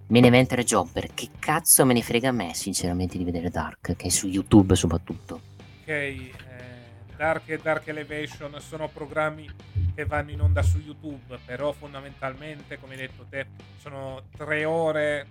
Me 0.07 0.19
ne 0.19 0.29
Meneventer 0.29 0.63
Jobber, 0.63 1.15
che 1.15 1.29
cazzo 1.39 1.83
me 1.83 1.93
ne 1.93 2.03
frega 2.03 2.29
a 2.29 2.31
me 2.31 2.53
sinceramente 2.53 3.17
di 3.17 3.23
vedere 3.23 3.49
Dark, 3.49 3.95
che 3.95 4.05
è 4.05 4.09
su 4.09 4.27
YouTube 4.27 4.75
soprattutto. 4.75 5.41
Ok, 5.81 5.87
eh, 5.87 6.33
Dark 7.17 7.49
e 7.49 7.57
Dark 7.57 7.87
Elevation 7.87 8.55
sono 8.61 8.87
programmi 8.87 9.49
che 9.95 10.05
vanno 10.05 10.29
in 10.29 10.41
onda 10.41 10.61
su 10.61 10.77
YouTube, 10.77 11.39
però 11.43 11.71
fondamentalmente, 11.71 12.79
come 12.79 12.93
hai 12.93 12.99
detto 12.99 13.25
te, 13.27 13.47
sono 13.79 14.25
tre 14.37 14.63
ore 14.63 15.25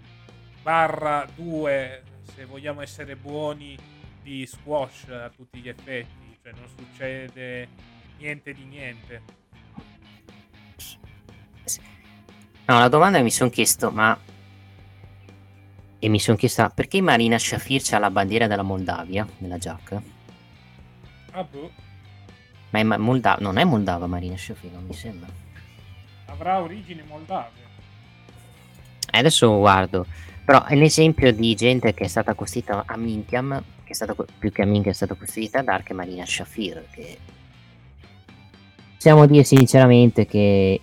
barra 0.61 1.25
due, 1.33 2.03
se 2.35 2.45
vogliamo 2.45 2.81
essere 2.81 3.15
buoni, 3.15 3.79
di 4.23 4.45
squash 4.45 5.07
a 5.09 5.31
tutti 5.31 5.61
gli 5.61 5.69
effetti, 5.69 6.37
cioè 6.43 6.53
non 6.53 6.67
succede 6.77 7.69
niente 8.19 8.53
di 8.53 8.65
niente. 8.65 9.23
No, 12.67 12.79
la 12.81 12.89
domanda 12.89 13.21
mi 13.21 13.31
sono 13.31 13.51
chiesto, 13.51 13.93
ma 13.93 14.19
e 16.05 16.09
mi 16.11 16.19
sono 16.19 16.37
chiesta 16.37 16.69
perché 16.69 17.01
Marina 17.01 17.39
Shafir 17.39 17.83
ha 17.93 17.99
la 17.99 18.11
bandiera 18.11 18.47
della 18.47 18.61
Moldavia 18.61 19.27
nella 19.39 19.57
giacca? 19.57 20.03
Ah, 21.31 21.45
boh. 21.45 21.71
Ma 22.69 22.79
è 22.79 22.83
Molda- 22.83 23.39
non 23.41 23.57
è 23.57 23.65
Moldava 23.65 24.07
Marina 24.07 24.37
Shafir, 24.37 24.71
non 24.71 24.85
mi 24.85 24.93
sembra. 24.93 25.31
Avrà 26.27 26.61
origini 26.61 27.03
moldave. 27.09 27.57
Eh, 29.11 29.19
adesso 29.19 29.57
guardo. 29.57 30.05
Però 30.45 30.65
è 30.65 30.75
l'esempio 30.75 31.33
di 31.33 31.55
gente 31.55 31.95
che 31.95 32.05
è 32.05 32.09
stata 32.09 32.35
costruita 32.35 32.83
a 32.87 32.99
Mintiam, 32.99 33.63
che 33.83 33.93
è 33.93 33.95
stata 33.95 34.15
più 34.15 34.53
che 34.53 34.61
a 34.61 34.67
Mintiam 34.67 34.93
è 34.93 34.97
stata 34.97 35.15
costruita 35.15 35.61
ad 35.61 35.69
Ark 35.69 35.89
e 35.89 35.95
Marina 35.95 36.27
Shafir, 36.27 36.87
che 36.91 37.17
possiamo 38.95 39.25
dire 39.25 39.45
sinceramente 39.45 40.27
che 40.27 40.79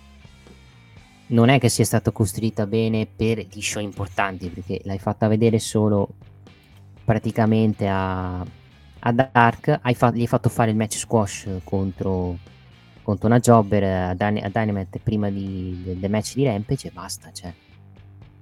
non 1.32 1.48
è 1.48 1.58
che 1.58 1.68
sia 1.68 1.84
stata 1.84 2.10
costruita 2.10 2.66
bene 2.66 3.06
per 3.06 3.38
gli 3.38 3.60
show 3.60 3.82
importanti, 3.82 4.48
perché 4.48 4.80
l'hai 4.84 4.98
fatta 4.98 5.28
vedere 5.28 5.58
solo 5.58 6.08
praticamente 7.04 7.88
a, 7.88 8.40
a 8.40 9.12
Dark, 9.12 9.80
hai 9.82 9.94
fa- 9.94 10.12
gli 10.12 10.20
hai 10.20 10.26
fatto 10.26 10.48
fare 10.48 10.70
il 10.70 10.76
match 10.76 10.96
squash 10.96 11.48
contro, 11.64 12.38
contro 13.02 13.26
una 13.26 13.40
jobber 13.40 13.82
a, 13.82 14.14
Dyna- 14.14 14.44
a 14.44 14.48
Dynamite 14.48 14.98
prima 15.00 15.30
di, 15.30 15.80
del, 15.82 15.96
del, 15.96 16.10
match 16.10 16.34
di 16.34 16.44
Rampage 16.44 16.88
e 16.88 16.90
basta, 16.90 17.32
cioè. 17.32 17.52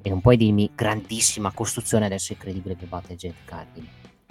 E 0.02 0.08
non 0.08 0.20
puoi 0.20 0.36
dirmi 0.36 0.70
grandissima 0.74 1.52
costruzione, 1.52 2.06
adesso 2.06 2.32
è 2.32 2.36
credibile 2.36 2.74
che 2.74 2.86
batte 2.86 3.16
Jeff 3.16 3.36
Cargill. 3.44 3.86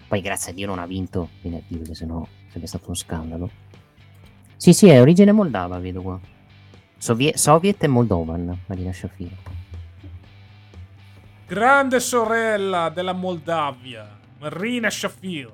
Poi 0.08 0.22
grazie 0.22 0.52
a 0.52 0.56
Dio 0.56 0.66
non 0.66 0.80
ha 0.80 0.86
vinto 0.86 1.30
venerdì, 1.42 1.78
perché 1.78 1.94
sennò 1.94 2.26
sarebbe 2.48 2.68
stato 2.68 2.86
uno 2.88 2.96
scandalo. 2.96 3.50
Sì, 4.58 4.74
sì, 4.74 4.90
è 4.90 5.00
origine 5.00 5.32
moldava, 5.32 5.80
vedo 5.80 6.02
qua. 6.02 6.20
Sovie- 7.00 7.38
Soviet 7.38 7.82
e 7.84 7.88
Moldovan, 7.88 8.64
Marina 8.68 8.92
Shafir. 8.92 9.32
Grande 11.48 12.00
sorella 12.02 12.90
della 12.90 13.14
Moldavia, 13.14 14.20
Marina 14.38 14.90
Shafir. 14.90 15.52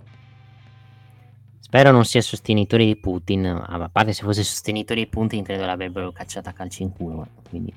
Spero 1.59 1.91
non 1.91 2.03
sia 2.03 2.21
sostenitore 2.21 2.85
di 2.85 2.95
Putin, 2.95 3.45
a 3.45 3.89
parte 3.89 4.13
se 4.13 4.23
fosse 4.23 4.43
sostenitore 4.43 5.01
di 5.01 5.07
Putin 5.07 5.43
credo 5.43 5.65
l'avrebbero 5.65 6.11
cacciata 6.11 6.49
a 6.49 6.53
calci 6.53 6.81
in 6.81 6.91
culo, 6.91 7.27
quindi... 7.47 7.73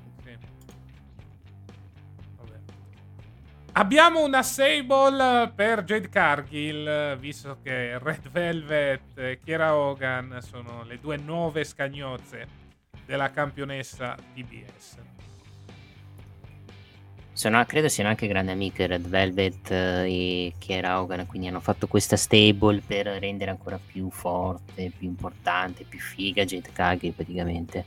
Abbiamo 3.72 4.24
una 4.24 4.42
Sable 4.42 5.52
per 5.54 5.84
Jade 5.84 6.08
Cargill, 6.08 7.16
visto 7.18 7.58
che 7.62 7.96
Red 7.98 8.28
Velvet 8.30 9.16
e 9.18 9.38
Kiera 9.44 9.76
Hogan 9.76 10.38
sono 10.40 10.82
le 10.84 10.98
due 10.98 11.16
nuove 11.16 11.62
scagnozze 11.62 12.66
della 13.09 13.30
campionessa 13.30 14.14
TBS. 14.35 14.98
Sono, 17.32 17.64
credo 17.64 17.89
siano 17.89 18.10
anche 18.10 18.26
grandi 18.26 18.51
amiche 18.51 18.86
Red 18.86 19.09
Velvet 19.09 19.70
eh, 19.70 20.05
e 20.06 20.52
Kiera 20.59 21.01
Hogan, 21.01 21.24
quindi 21.26 21.48
hanno 21.48 21.60
fatto 21.60 21.86
questa 21.86 22.16
stable 22.16 22.82
per 22.86 23.06
rendere 23.06 23.51
ancora 23.51 23.78
più 23.78 24.10
forte, 24.10 24.93
più 24.94 25.09
importante, 25.09 25.85
più 25.85 25.98
figa 26.01 26.44
Jade 26.44 26.70
Kage 26.70 27.12
praticamente. 27.12 27.85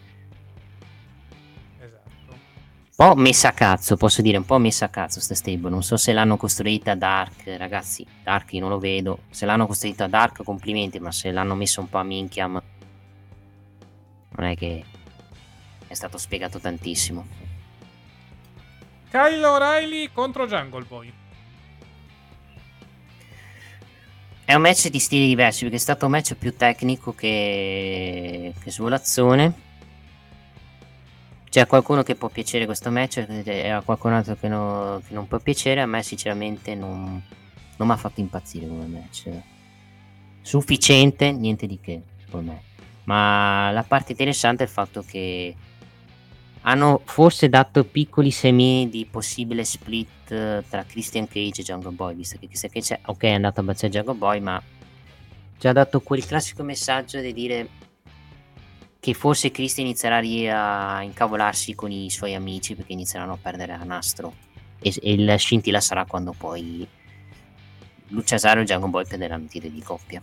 Esatto. 1.79 2.31
Un 2.31 2.95
po' 2.95 3.15
messa 3.15 3.49
a 3.49 3.51
cazzo, 3.51 3.97
posso 3.97 4.23
dire, 4.23 4.37
un 4.37 4.45
po' 4.45 4.57
messa 4.57 4.85
a 4.85 4.89
cazzo 4.89 5.19
sta 5.19 5.35
stable. 5.35 5.69
Non 5.69 5.83
so 5.83 5.97
se 5.97 6.13
l'hanno 6.13 6.37
costruita 6.37 6.95
Dark, 6.95 7.43
ragazzi, 7.57 8.07
Dark 8.23 8.53
io 8.53 8.61
non 8.61 8.69
lo 8.69 8.79
vedo. 8.79 9.19
Se 9.29 9.45
l'hanno 9.45 9.67
costruita 9.67 10.07
Dark, 10.07 10.41
complimenti, 10.43 10.97
ma 10.99 11.11
se 11.11 11.29
l'hanno 11.29 11.53
messo 11.53 11.79
un 11.79 11.89
po' 11.89 11.99
a 11.99 12.03
minchiam, 12.03 12.59
non 14.33 14.47
è 14.47 14.55
che 14.55 14.85
è 15.91 15.95
stato 15.95 16.17
spiegato 16.17 16.57
tantissimo. 16.59 17.27
Kyle 19.09 19.45
O'Reilly 19.45 20.09
contro 20.13 20.47
Jungle 20.47 20.85
Boy. 20.85 21.11
È 24.45 24.53
un 24.53 24.61
match 24.61 24.87
di 24.87 24.99
stili 24.99 25.27
diversi 25.27 25.61
perché 25.61 25.75
è 25.75 25.79
stato 25.79 26.05
un 26.05 26.11
match 26.11 26.35
più 26.35 26.55
tecnico 26.55 27.13
che, 27.13 28.53
che 28.57 28.71
svolazzone. 28.71 29.69
C'è 31.49 31.67
qualcuno 31.67 32.03
che 32.03 32.15
può 32.15 32.29
piacere 32.29 32.65
questo 32.65 32.89
match 32.89 33.25
e 33.27 33.69
a 33.69 33.81
qualcun 33.81 34.13
altro 34.13 34.35
che, 34.35 34.47
no, 34.47 35.01
che 35.05 35.13
non 35.13 35.27
può 35.27 35.39
piacere. 35.39 35.81
A 35.81 35.85
me, 35.85 36.01
sinceramente, 36.03 36.73
non, 36.73 37.21
non 37.75 37.87
mi 37.87 37.93
ha 37.93 37.97
fatto 37.97 38.21
impazzire 38.21 38.65
come 38.67 38.85
match. 38.85 39.29
Sufficiente, 40.41 41.33
niente 41.33 41.67
di 41.67 41.79
che, 41.81 42.01
secondo 42.23 42.51
me. 42.51 42.61
Ma 43.03 43.71
la 43.71 43.83
parte 43.83 44.11
interessante 44.11 44.63
è 44.63 44.67
il 44.67 44.71
fatto 44.71 45.03
che 45.05 45.53
hanno 46.61 47.01
forse 47.05 47.49
dato 47.49 47.83
piccoli 47.83 48.29
semi 48.31 48.87
di 48.89 49.05
possibile 49.05 49.63
split 49.63 50.31
eh, 50.31 50.63
tra 50.69 50.83
Christian 50.83 51.27
Cage 51.27 51.61
e 51.61 51.63
Jungle 51.63 51.91
Boy, 51.91 52.15
visto 52.15 52.37
che 52.39 52.47
Christian 52.47 52.71
Cage 52.71 52.99
ok, 53.05 53.23
è 53.23 53.31
andato 53.31 53.61
a 53.61 53.63
baciare 53.63 53.91
Jungle 53.91 54.13
Boy, 54.13 54.39
ma 54.39 54.61
ci 55.57 55.67
ha 55.67 55.73
dato 55.73 56.01
quel 56.01 56.25
classico 56.25 56.63
messaggio 56.63 57.19
di 57.19 57.33
dire 57.33 57.69
che 58.99 59.13
forse 59.13 59.49
Christian 59.49 59.87
inizierà 59.87 60.17
a 60.17 61.01
incavolarsi 61.01 61.73
con 61.73 61.91
i 61.91 62.09
suoi 62.11 62.35
amici 62.35 62.75
perché 62.75 62.93
inizieranno 62.93 63.33
a 63.33 63.37
perdere 63.41 63.73
a 63.73 63.83
nastro 63.83 64.35
e, 64.79 64.93
e 65.01 65.17
la 65.17 65.35
scintilla 65.35 65.81
sarà 65.81 66.05
quando 66.05 66.33
poi 66.37 66.87
Luciasaro 68.09 68.61
e 68.61 68.65
Jungle 68.65 68.89
Boy 68.89 69.05
prenderanno 69.05 69.47
titoli 69.47 69.73
di 69.73 69.81
coppia. 69.81 70.21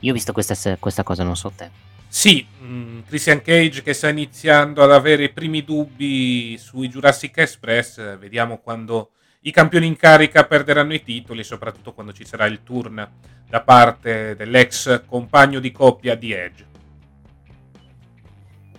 Io 0.00 0.10
ho 0.10 0.14
visto 0.14 0.32
questa, 0.32 0.76
questa 0.76 1.02
cosa, 1.02 1.24
non 1.24 1.36
so 1.36 1.50
te. 1.50 1.87
Sì, 2.08 2.44
mh, 2.60 2.66
mm, 2.66 2.98
Christian 3.06 3.42
Cage 3.42 3.82
che 3.82 3.92
sta 3.92 4.08
iniziando 4.08 4.82
ad 4.82 4.92
avere 4.92 5.24
i 5.24 5.32
primi 5.32 5.62
dubbi 5.62 6.56
sui 6.58 6.88
Jurassic 6.88 7.36
Express, 7.36 8.16
vediamo 8.16 8.58
quando 8.58 9.10
i 9.42 9.52
campioni 9.52 9.86
in 9.86 9.96
carica 9.96 10.44
perderanno 10.46 10.94
i 10.94 11.02
titoli, 11.02 11.44
soprattutto 11.44 11.92
quando 11.92 12.12
ci 12.12 12.24
sarà 12.24 12.46
il 12.46 12.62
turn 12.64 13.06
da 13.48 13.60
parte 13.60 14.34
dell'ex 14.36 15.04
compagno 15.06 15.60
di 15.60 15.70
coppia 15.70 16.14
di 16.14 16.32
Edge. 16.32 16.66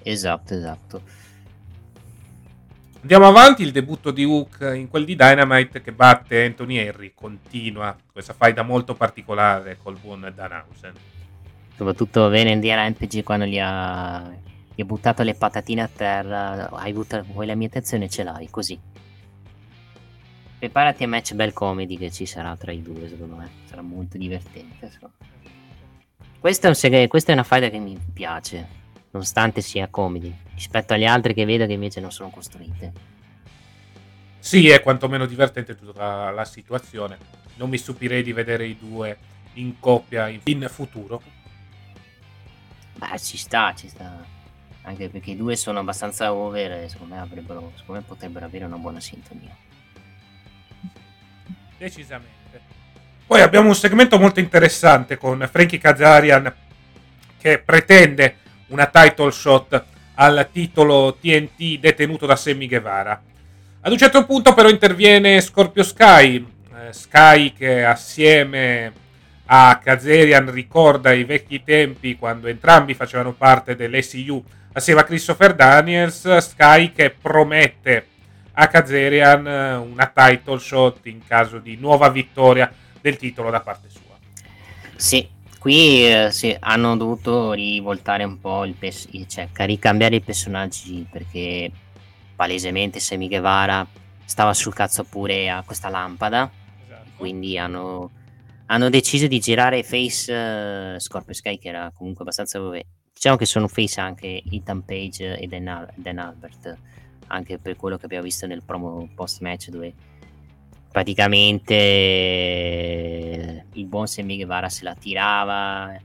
Esatto, 0.03 0.53
esatto. 0.53 1.01
Andiamo 3.01 3.27
avanti, 3.27 3.61
il 3.61 3.71
debutto 3.71 4.11
di 4.11 4.25
Hook 4.25 4.71
in 4.75 4.89
quel 4.89 5.05
di 5.05 5.15
Dynamite 5.15 5.81
che 5.81 5.93
batte 5.93 6.43
Anthony 6.43 6.77
Henry, 6.77 7.13
continua 7.15 7.95
questa 8.11 8.33
faida 8.33 8.63
molto 8.63 8.95
particolare 8.95 9.77
col 9.81 9.97
buon 9.97 10.31
Danhausen. 10.35 11.18
Soprattutto 11.79 12.27
bene 12.27 12.51
in 12.51 12.61
Rampage 12.61 13.23
quando 13.23 13.45
gli 13.45 13.57
ha, 13.57 14.29
gli 14.75 14.81
ha 14.81 14.83
buttato 14.83 15.23
le 15.23 15.33
patatine 15.33 15.81
a 15.81 15.87
terra, 15.87 16.69
hai 16.71 16.91
buttato, 16.91 17.25
vuoi 17.31 17.45
la 17.45 17.55
mia 17.55 17.67
attenzione 17.67 18.09
ce 18.09 18.23
l'hai, 18.23 18.49
così. 18.49 18.77
Preparati 20.59 21.05
a 21.05 21.07
match 21.07 21.35
bel 21.35 21.53
comedy 21.53 21.95
che 21.95 22.11
ci 22.11 22.25
sarà 22.25 22.53
tra 22.57 22.73
i 22.73 22.81
due, 22.81 23.07
secondo 23.07 23.37
me, 23.37 23.49
sarà 23.63 23.81
molto 23.81 24.17
divertente. 24.17 24.91
Questa 26.37 26.67
è, 26.67 26.73
seg- 26.73 27.07
questa 27.07 27.31
è 27.31 27.33
una 27.35 27.45
faida 27.45 27.69
che 27.69 27.79
mi 27.79 27.97
piace, 28.11 28.67
nonostante 29.11 29.61
sia 29.61 29.87
comedy, 29.87 30.35
rispetto 30.55 30.91
agli 30.91 31.05
altri 31.05 31.33
che 31.33 31.45
vedo 31.45 31.65
che 31.65 31.71
invece 31.71 32.01
non 32.01 32.11
sono 32.11 32.29
costruite. 32.29 32.91
Sì, 34.37 34.67
è 34.67 34.81
quantomeno 34.81 35.25
divertente 35.25 35.77
tutta 35.77 36.29
la 36.31 36.43
situazione. 36.43 37.17
Non 37.55 37.69
mi 37.69 37.77
stupirei 37.77 38.21
di 38.21 38.33
vedere 38.33 38.65
i 38.65 38.77
due 38.77 39.17
in 39.53 39.79
coppia 39.79 40.27
in 40.27 40.67
futuro. 40.69 41.38
Beh, 42.99 43.17
ci 43.17 43.37
sta, 43.37 43.73
ci 43.73 43.87
sta. 43.87 44.25
Anche 44.81 45.07
perché 45.07 45.31
i 45.31 45.37
due 45.37 45.55
sono 45.55 45.79
abbastanza 45.79 46.33
over 46.33 46.71
e 46.71 46.89
secondo 46.89 47.15
me, 47.15 47.21
avrebbero, 47.21 47.71
secondo 47.77 48.01
me 48.01 48.07
potrebbero 48.07 48.45
avere 48.45 48.65
una 48.65 48.75
buona 48.75 48.99
sintonia. 48.99 49.55
Decisamente. 51.77 52.37
Poi 53.25 53.41
abbiamo 53.41 53.69
un 53.69 53.75
segmento 53.75 54.19
molto 54.19 54.41
interessante 54.41 55.17
con 55.17 55.47
Frankie 55.49 55.77
Kazarian 55.77 56.53
che 57.37 57.59
pretende 57.59 58.37
una 58.67 58.87
title 58.87 59.31
shot 59.31 59.85
al 60.15 60.49
titolo 60.51 61.15
TNT 61.21 61.79
detenuto 61.79 62.25
da 62.25 62.35
Sammy 62.35 62.67
Guevara. 62.67 63.21
Ad 63.81 63.91
un 63.91 63.97
certo 63.97 64.25
punto 64.25 64.53
però 64.53 64.67
interviene 64.67 65.39
Scorpio 65.39 65.83
Sky, 65.83 66.45
eh, 66.75 66.91
Sky 66.91 67.53
che 67.53 67.85
assieme 67.85 68.91
a 69.51 69.79
Kazarian 69.83 70.51
ricorda 70.51 71.11
i 71.11 71.23
vecchi 71.23 71.63
tempi 71.63 72.17
quando 72.17 72.47
entrambi 72.47 72.93
facevano 72.93 73.33
parte 73.33 73.75
dell'SU 73.75 74.43
assieme 74.73 74.99
a 74.99 75.03
Christopher 75.03 75.55
Daniels, 75.55 76.37
Sky 76.37 76.91
che 76.91 77.09
promette 77.09 78.05
a 78.53 78.67
Kazarian 78.67 79.45
una 79.45 80.11
title 80.13 80.59
shot 80.59 81.05
in 81.07 81.25
caso 81.25 81.57
di 81.57 81.77
nuova 81.77 82.09
vittoria 82.09 82.71
del 83.01 83.17
titolo 83.17 83.49
da 83.49 83.61
parte 83.61 83.89
sua. 83.89 84.17
Sì, 84.95 85.27
qui 85.57 86.05
eh, 86.05 86.29
sì, 86.31 86.55
hanno 86.59 86.95
dovuto 86.95 87.53
rivoltare 87.53 88.23
un 88.25 88.39
po' 88.39 88.65
il 88.65 88.75
pers- 88.75 89.09
cioè 89.27 89.47
ricambiare 89.53 90.17
i 90.17 90.21
personaggi 90.21 91.07
perché 91.09 91.71
palesemente 92.35 92.99
Semi 92.99 93.27
Guevara 93.27 93.85
stava 94.25 94.53
sul 94.53 94.75
cazzo 94.75 95.05
pure 95.05 95.49
a 95.49 95.63
questa 95.65 95.89
lampada, 95.89 96.51
esatto. 96.85 97.09
quindi 97.15 97.57
hanno 97.57 98.11
hanno 98.71 98.89
deciso 98.89 99.27
di 99.27 99.39
girare 99.39 99.83
face 99.83 100.31
uh, 100.31 100.99
Scorpio 100.99 101.33
Sky 101.33 101.57
che 101.57 101.69
era 101.69 101.91
comunque 101.93 102.21
abbastanza 102.21 102.59
diciamo 103.13 103.35
che 103.35 103.45
sono 103.45 103.67
face 103.67 103.99
anche 103.99 104.43
Ethan 104.51 104.85
Page 104.85 105.37
e 105.37 105.47
Dan, 105.47 105.67
Al- 105.67 105.91
Dan 105.95 106.19
Albert 106.19 106.77
anche 107.27 107.57
per 107.57 107.75
quello 107.75 107.97
che 107.97 108.05
abbiamo 108.05 108.23
visto 108.23 108.45
nel 108.47 108.63
promo 108.63 109.09
post 109.15 109.41
match 109.41 109.69
dove 109.69 109.93
praticamente 110.91 111.73
eh, 111.73 113.63
il 113.73 113.85
buon 113.85 114.07
Sammy 114.07 114.35
Guevara 114.35 114.69
se 114.69 114.83
la 114.83 114.93
tirava 114.93 115.99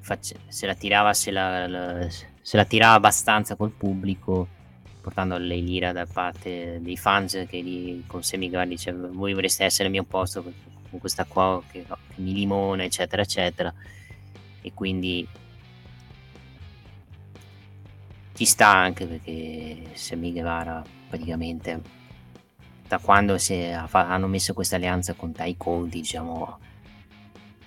face- 0.00 0.38
se 0.48 0.66
la 0.66 0.74
tirava 0.74 1.12
se 1.14 1.30
la, 1.32 1.66
la, 1.66 2.08
se 2.08 2.56
la 2.56 2.64
tirava 2.64 2.94
abbastanza 2.94 3.56
col 3.56 3.72
pubblico 3.72 4.48
portando 5.00 5.36
le 5.36 5.56
lira 5.56 5.90
da 5.90 6.06
parte 6.06 6.78
dei 6.80 6.96
fans 6.96 7.44
che 7.48 7.60
lì, 7.60 8.04
con 8.06 8.22
Sammy 8.22 8.46
Guevara 8.46 8.68
diceva 8.68 9.08
voi 9.10 9.34
vorreste 9.34 9.64
essere 9.64 9.86
al 9.86 9.90
mio 9.90 10.04
posto 10.04 10.44
con 10.92 11.00
questa 11.00 11.24
qua 11.24 11.60
che, 11.70 11.84
che 11.84 12.20
mi 12.20 12.34
limona, 12.34 12.84
eccetera, 12.84 13.22
eccetera. 13.22 13.72
E 14.60 14.72
quindi 14.74 15.26
ci 18.34 18.44
sta 18.44 18.68
anche 18.68 19.06
perché 19.06 19.90
Sammy 19.94 20.32
Guevara 20.32 20.82
praticamente 21.08 21.80
da 22.86 22.98
quando 22.98 23.38
hanno 23.90 24.26
messo 24.26 24.52
questa 24.52 24.76
alleanza 24.76 25.14
con 25.14 25.32
Tai 25.32 25.56
Conti, 25.56 26.00
diciamo, 26.00 26.58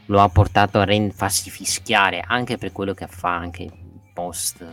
lo 0.06 0.22
ha 0.22 0.30
portato 0.30 0.80
a 0.80 0.84
rend- 0.84 1.12
farsi 1.12 1.50
fischiare 1.50 2.24
anche 2.26 2.58
per 2.58 2.72
quello 2.72 2.94
che 2.94 3.08
fa 3.08 3.36
anche 3.36 3.68
post, 4.14 4.64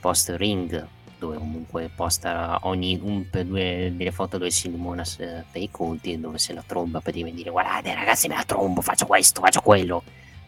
post 0.00 0.30
ring 0.36 0.88
dove 1.24 1.38
comunque 1.38 1.90
posta 1.94 2.58
ogni 2.62 2.98
un 3.02 3.28
per 3.30 3.46
due 3.46 3.92
delle 3.96 4.12
foto 4.12 4.36
dove 4.36 4.50
si 4.50 4.70
limona 4.70 5.02
per 5.16 5.62
i 5.62 5.70
conti 5.70 6.20
dove 6.20 6.38
se 6.38 6.52
la 6.52 6.62
tromba 6.64 7.00
per 7.00 7.14
dire 7.14 7.50
guardate 7.50 7.94
ragazzi 7.94 8.28
me 8.28 8.34
la 8.34 8.44
trombo 8.44 8.80
faccio 8.82 9.06
questo 9.06 9.40
faccio 9.40 9.60
quello. 9.60 10.02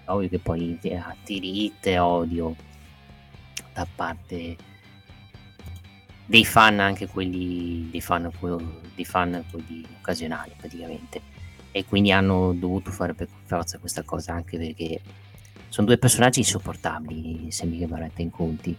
Ovvio 0.09 0.29
che 0.29 0.39
poi 0.39 0.79
attiri 1.03 1.65
hit 1.65 1.87
e 1.87 1.99
odio 1.99 2.55
da 3.73 3.87
parte 3.93 4.57
dei 6.27 6.45
fan 6.45 6.79
anche 6.81 7.09
quelli 7.09 7.89
dei 7.91 8.01
fan, 8.01 8.31
dei 8.95 9.05
fan 9.05 9.45
quelli 9.51 9.85
occasionali 9.99 10.53
praticamente. 10.57 11.23
E 11.73 11.85
quindi 11.85 12.13
hanno 12.13 12.53
dovuto 12.53 12.91
fare 12.91 13.15
per 13.15 13.29
forza 13.45 13.79
questa 13.79 14.03
cosa 14.03 14.33
anche 14.33 14.57
perché 14.59 15.01
sono 15.69 15.87
due 15.87 15.99
personaggi 15.99 16.39
insopportabili 16.39 17.51
Sammy 17.51 17.79
Guevara 17.79 18.09
in 18.17 18.31
Conti 18.31 18.77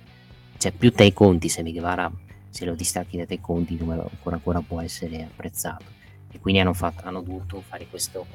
cioè 0.57 0.71
più 0.71 0.91
Tai 0.91 1.13
Conti 1.13 1.49
se 1.49 1.63
Mi 1.63 1.71
Guevara 1.71 2.11
se 2.49 2.65
lo 2.65 2.75
distacchi 2.75 3.17
da 3.17 3.25
Tai 3.25 3.39
Conti 3.39 3.77
ancora, 3.79 4.35
ancora 4.35 4.61
può 4.61 4.81
essere 4.81 5.23
apprezzato. 5.23 5.85
E 6.31 6.39
quindi 6.39 6.59
hanno, 6.59 6.73
fatto, 6.73 7.05
hanno 7.05 7.21
dovuto 7.21 7.61
fare 7.61 7.87
questo 7.87 8.25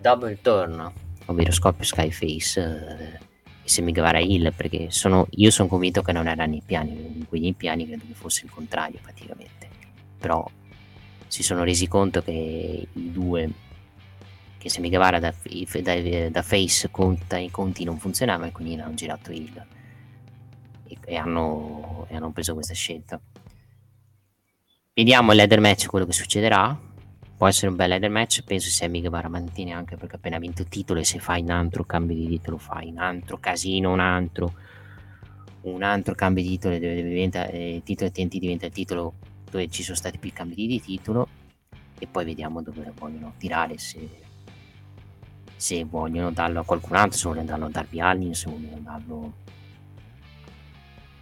double 0.00 0.38
turn 0.40 0.92
ovvero 1.26 1.52
Scorpio 1.52 1.84
Skyface 1.84 2.60
eh, 2.60 3.26
Sammy 3.64 3.92
Guevara 3.92 4.18
Hill 4.18 4.52
perché 4.54 4.90
sono, 4.90 5.26
io 5.30 5.50
sono 5.50 5.68
convinto 5.68 6.02
che 6.02 6.12
non 6.12 6.26
era 6.26 6.46
nei 6.46 6.62
piani, 6.64 7.18
in 7.18 7.26
quei 7.28 7.52
piani 7.54 7.86
credo 7.86 8.04
che 8.06 8.14
fosse 8.14 8.44
il 8.44 8.50
contrario 8.50 8.98
praticamente, 9.02 9.68
però 10.18 10.44
si 11.26 11.42
sono 11.42 11.64
resi 11.64 11.86
conto 11.86 12.22
che 12.22 12.88
i 12.90 13.12
due 13.12 13.50
che 14.56 14.70
Sammy 14.70 14.88
Guevara 14.88 15.20
da, 15.20 15.32
da, 15.82 16.28
da 16.30 16.42
face 16.42 16.90
conta 16.90 17.36
i 17.36 17.50
conti 17.50 17.84
non 17.84 17.98
funzionava 17.98 18.46
e 18.46 18.52
quindi 18.52 18.74
hanno 18.74 18.94
girato 18.94 19.30
Hill 19.30 19.66
e, 20.88 20.96
e, 21.04 21.16
hanno, 21.16 22.06
e 22.08 22.16
hanno 22.16 22.32
preso 22.32 22.54
questa 22.54 22.74
scelta. 22.74 23.20
Vediamo 24.94 25.30
il 25.30 25.36
ladder 25.36 25.60
match 25.60 25.86
quello 25.86 26.06
che 26.06 26.12
succederà 26.12 26.86
può 27.38 27.46
essere 27.46 27.68
un 27.68 27.76
bel 27.76 27.88
ladder 27.88 28.10
match. 28.10 28.42
Penso 28.42 28.68
Sammy 28.68 29.00
Guevara 29.00 29.28
mantiene 29.28 29.72
anche 29.72 29.96
perché 29.96 30.16
appena 30.16 30.38
vinto 30.38 30.62
il 30.62 30.68
titolo 30.68 30.98
e 31.00 31.04
se 31.04 31.20
fai 31.20 31.40
un 31.40 31.50
altro 31.50 31.84
cambio 31.84 32.16
di 32.16 32.26
titolo, 32.26 32.58
fai 32.58 32.88
un 32.88 32.98
altro 32.98 33.38
casino, 33.38 33.92
un 33.92 34.00
altro, 34.00 34.52
un 35.62 35.82
altro 35.82 36.14
cambio 36.14 36.42
di 36.42 36.50
titolo, 36.50 36.76
deve 36.76 37.02
diventa, 37.02 37.46
eh, 37.46 37.80
titolo 37.84 38.10
TNT 38.10 38.38
diventa 38.38 38.66
il 38.66 38.72
titolo 38.72 39.14
dove 39.48 39.68
ci 39.68 39.82
sono 39.84 39.96
stati 39.96 40.18
più 40.18 40.32
cambi 40.32 40.66
di 40.66 40.80
titolo 40.80 41.28
e 41.98 42.06
poi 42.06 42.24
vediamo 42.24 42.60
dove 42.60 42.92
vogliono 42.98 43.32
tirare 43.38 43.78
se, 43.78 44.06
se 45.56 45.84
vogliono 45.84 46.32
darlo 46.32 46.60
a 46.60 46.64
qualcun 46.64 46.96
altro, 46.96 47.18
se 47.18 47.28
vogliono 47.28 47.46
darlo 47.46 47.66
a 47.66 47.70
Darby 47.70 48.00
Allin, 48.00 48.34
se 48.34 48.50
vogliono 48.50 48.80
darlo 48.80 49.32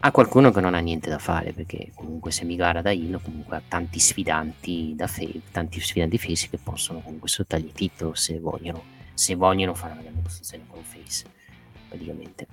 a 0.07 0.13
qualcuno 0.13 0.53
che 0.53 0.61
non 0.61 0.75
ha 0.75 0.79
niente 0.79 1.11
da 1.11 1.19
fare 1.19 1.53
perché 1.53 1.91
comunque 1.93 2.31
se 2.31 2.45
mi 2.45 2.55
gara 2.55 2.81
da 2.81 2.93
Hill 2.93 3.21
comunque 3.21 3.57
ha 3.57 3.63
tanti 3.67 3.99
sfidanti 3.99 4.95
da 4.95 5.09
face, 5.09 5.43
tanti 5.51 5.81
sfidanti 5.81 6.17
face 6.17 6.49
che 6.49 6.59
possono 6.59 7.01
comunque 7.01 7.29
sottargli 7.29 7.73
titolo 7.73 8.15
se 8.15 8.39
vogliono, 8.39 8.85
se 9.15 9.35
vogliono 9.35 9.75
fare 9.75 9.95
una 9.95 10.03
grande 10.03 10.21
posizione 10.21 10.65
con 10.69 10.81
face 10.85 11.25
praticamente. 11.89 12.47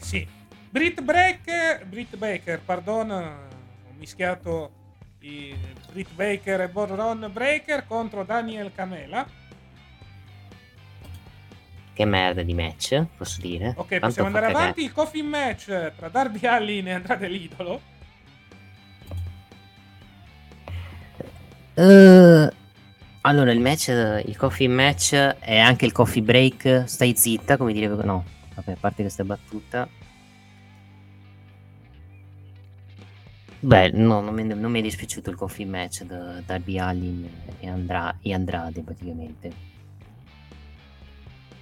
Sì. 0.00 0.28
Britt 0.68 1.00
Break 1.00 1.84
Britt 1.86 2.16
Baker 2.16 2.60
pardon 2.60 3.10
ho 3.10 3.92
mischiato 3.96 4.70
i 5.20 5.56
Britt 5.90 6.12
Baker 6.12 6.60
e 6.60 6.68
Boron 6.68 7.30
Breaker 7.32 7.86
contro 7.86 8.22
Daniel 8.24 8.70
Camela 8.74 9.26
che 11.94 12.04
merda 12.04 12.42
di 12.42 12.54
match, 12.54 13.04
posso 13.16 13.40
dire. 13.40 13.74
Ok, 13.76 13.88
Tanto 13.88 14.06
possiamo 14.06 14.28
andare 14.28 14.46
avanti. 14.46 14.82
Il 14.82 14.92
coffin 14.92 15.26
match 15.26 15.92
tra 15.96 16.08
Darby 16.08 16.46
Allin 16.46 16.88
e 16.88 16.92
Andrade 16.92 17.28
l'idolo. 17.28 17.80
Uh, 21.74 22.48
allora, 23.22 23.52
il 23.52 23.60
match, 23.60 23.88
il 23.88 24.36
coffee 24.36 24.68
match 24.68 25.14
è 25.14 25.58
anche 25.58 25.84
il 25.84 25.92
coffee 25.92 26.22
break. 26.22 26.84
Stai 26.86 27.14
zitta, 27.16 27.56
come 27.56 27.72
direbbe. 27.72 28.02
No, 28.04 28.24
vabbè, 28.54 28.72
a 28.72 28.76
parte 28.78 29.02
questa 29.02 29.24
battuta. 29.24 29.88
Beh, 33.64 33.90
no, 33.92 34.20
non 34.20 34.34
mi, 34.34 34.44
non 34.44 34.72
mi 34.72 34.80
è 34.80 34.82
dispiaciuto 34.82 35.30
il 35.30 35.36
coffee 35.36 35.66
match 35.66 36.02
da 36.02 36.42
Darby 36.44 36.78
Allin 36.78 37.28
e, 37.60 37.68
Andra- 37.68 38.16
e 38.20 38.34
Andrade, 38.34 38.82
praticamente. 38.82 39.71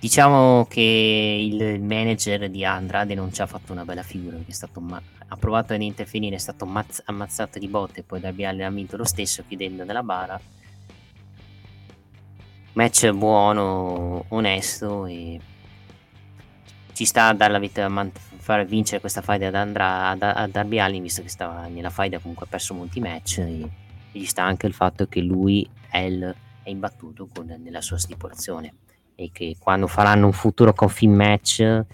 Diciamo 0.01 0.65
che 0.65 0.81
il 0.81 1.83
manager 1.83 2.49
di 2.49 2.65
Andrade 2.65 3.15
non 3.15 3.35
ci 3.35 3.43
ha 3.43 3.47
fatto 3.47 3.73
una 3.73 3.85
bella 3.85 4.03
figura 4.03 4.37
perché 4.37 4.53
è 4.53 4.55
stato 4.55 4.81
ma- 4.81 5.03
ha 5.29 5.37
provato 5.37 5.75
ad 5.75 5.83
intervenire, 5.83 6.37
è 6.37 6.39
stato 6.39 6.65
ammazz- 6.65 7.03
ammazzato 7.05 7.59
di 7.59 7.69
botte 7.69 8.03
poi 8.03 8.19
Darby 8.19 8.45
Allin 8.45 8.63
ha 8.63 8.71
vinto 8.71 8.97
lo 8.97 9.05
stesso 9.05 9.45
chiudendo 9.47 9.85
nella 9.85 10.03
bara. 10.03 10.41
Match 12.73 13.11
buono, 13.11 14.25
onesto 14.29 15.05
e 15.05 15.39
ci 16.95 17.05
sta 17.05 17.27
a 17.29 17.35
dare 17.35 17.53
la 17.53 17.59
vita 17.59 17.85
a 17.85 17.89
man- 17.91 18.11
far 18.39 18.65
vincere 18.65 19.01
questa 19.01 19.21
fight 19.21 19.43
ad, 19.43 19.55
Andra- 19.55 20.09
ad, 20.09 20.23
ad 20.23 20.51
Darby 20.51 20.79
Allin 20.79 21.03
visto 21.03 21.21
che 21.21 21.29
stava 21.29 21.67
nella 21.67 21.91
fight 21.91 22.19
comunque 22.23 22.47
ha 22.47 22.49
perso 22.49 22.73
molti 22.73 23.01
match 23.01 23.37
e, 23.41 23.61
e 24.13 24.19
gli 24.19 24.25
sta 24.25 24.45
anche 24.45 24.67
il 24.67 24.73
fatto 24.73 25.07
che 25.09 25.21
lui 25.21 25.69
è, 25.91 25.99
il, 25.99 26.35
è 26.63 26.71
imbattuto 26.71 27.29
con, 27.31 27.55
nella 27.63 27.83
sua 27.83 27.99
stipulazione 27.99 28.73
e 29.21 29.31
che 29.31 29.57
quando 29.59 29.87
faranno 29.87 30.25
un 30.25 30.33
futuro 30.33 30.73
coffee 30.73 31.09
match 31.09 31.61
eh, 31.61 31.85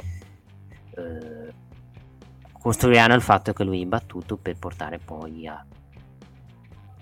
costruiranno 2.52 3.14
il 3.14 3.20
fatto 3.20 3.52
che 3.52 3.64
lui 3.64 3.78
è 3.78 3.82
imbattuto 3.82 4.36
per 4.36 4.56
portare 4.56 4.98
poi 4.98 5.48
a, 5.48 5.64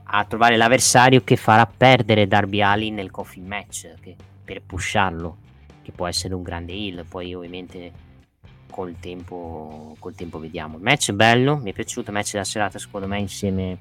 a 0.05 0.24
trovare 0.24 0.56
l'avversario 0.56 1.22
che 1.22 1.36
farà 1.36 1.66
perdere 1.66 2.26
Darby 2.26 2.62
Allin 2.62 2.94
nel 2.94 3.10
coffee 3.10 3.42
match 3.42 3.92
che, 4.01 4.16
per 4.42 4.62
pusharlo 4.62 5.36
che 5.82 5.92
può 5.92 6.06
essere 6.06 6.34
un 6.34 6.42
grande 6.42 6.72
heal 6.72 7.05
poi 7.06 7.34
ovviamente 7.34 7.92
col 8.70 8.96
tempo, 8.98 9.94
col 9.98 10.14
tempo 10.14 10.38
vediamo. 10.38 10.78
Il 10.78 10.82
match 10.82 11.10
è 11.10 11.12
bello 11.14 11.59
mi 11.59 11.70
è 11.70 11.74
piaciuto 11.74 12.10
il 12.10 12.16
match 12.16 12.32
della 12.32 12.44
serata 12.44 12.78
secondo 12.78 13.06
me 13.06 13.18
insieme 13.18 13.78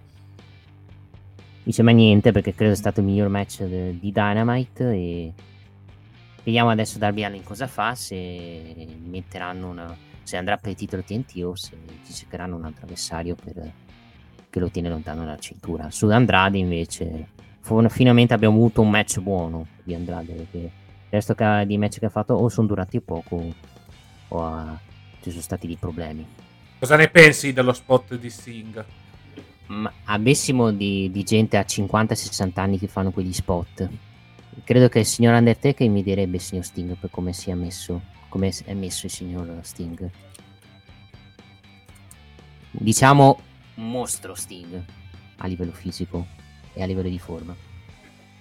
insieme 1.64 1.92
a 1.92 1.94
niente 1.94 2.34
perché 2.34 2.54
credo 2.54 2.74
sia 2.74 2.82
stato 2.82 3.00
il 3.00 3.06
miglior 3.06 3.30
match 3.30 3.64
de, 3.64 3.98
di 3.98 4.12
Dynamite 4.12 4.92
e 4.92 5.34
Vediamo 6.44 6.70
adesso 6.70 6.98
Darby 6.98 7.24
Allin 7.24 7.44
cosa 7.44 7.68
fa, 7.68 7.96
se 7.96 8.88
metteranno 9.06 9.70
una, 9.70 9.96
se 10.24 10.36
andrà 10.36 10.58
per 10.58 10.72
il 10.72 10.76
titolo 10.76 11.02
TNT 11.02 11.42
o 11.44 11.56
se 11.56 11.78
ci 12.06 12.14
cercheranno 12.14 12.58
un 12.58 12.66
altro 12.66 12.84
avversario 12.84 13.36
per, 13.36 13.72
che 14.50 14.60
lo 14.60 14.70
tiene 14.70 14.90
lontano 14.90 15.24
dalla 15.24 15.40
cintura. 15.40 15.90
Su 15.90 16.10
Andrade 16.10 16.58
invece 16.58 17.30
finalmente 17.88 18.34
abbiamo 18.34 18.58
avuto 18.58 18.82
un 18.82 18.90
match 18.90 19.20
buono 19.20 19.68
di 19.84 19.96
Andrade 19.96 20.34
perché 20.34 20.58
il 20.58 20.72
resto 21.10 21.34
di 21.66 21.78
match 21.78 22.00
che 22.00 22.08
ha 22.08 22.10
fatto 22.10 22.34
o 22.34 22.50
sono 22.50 22.68
durati 22.68 23.00
poco 23.00 23.54
o 24.28 24.44
ha, 24.44 24.78
ci 25.22 25.30
sono 25.30 25.42
stati 25.42 25.66
dei 25.66 25.78
problemi. 25.78 26.28
Cosa 26.78 26.98
ne 26.98 27.08
pensi 27.08 27.54
dello 27.54 27.72
spot 27.72 28.18
di 28.18 28.30
Sting? 28.30 28.86
Ma 29.68 29.90
avessimo 30.04 30.74
di, 30.74 31.10
di 31.10 31.24
gente 31.24 31.56
a 31.56 31.62
50-60 31.62 32.52
anni 32.60 32.78
che 32.78 32.88
fanno 32.88 33.12
quegli 33.12 33.32
spot 33.32 33.90
credo 34.64 34.90
che 34.90 35.00
il 35.00 35.06
signor 35.06 35.34
Undertaker 35.34 35.88
mi 35.90 36.04
direbbe 36.04 36.40
signor 36.40 36.64
Sting 36.64 36.96
per 36.96 37.10
come 37.10 37.34
si 37.34 37.50
è 37.50 37.54
messo, 37.54 38.02
come 38.30 38.52
è 38.66 38.74
messo 38.74 39.06
il 39.06 39.12
signor 39.12 39.60
Sting. 39.62 40.10
Diciamo 42.72 43.40
mostro 43.76 44.36
Sting 44.36 44.84
a 45.38 45.48
livello 45.48 45.72
fisico 45.72 46.28
e 46.74 46.82
a 46.82 46.86
livello 46.86 47.10
di 47.10 47.20
forma. 47.20 47.56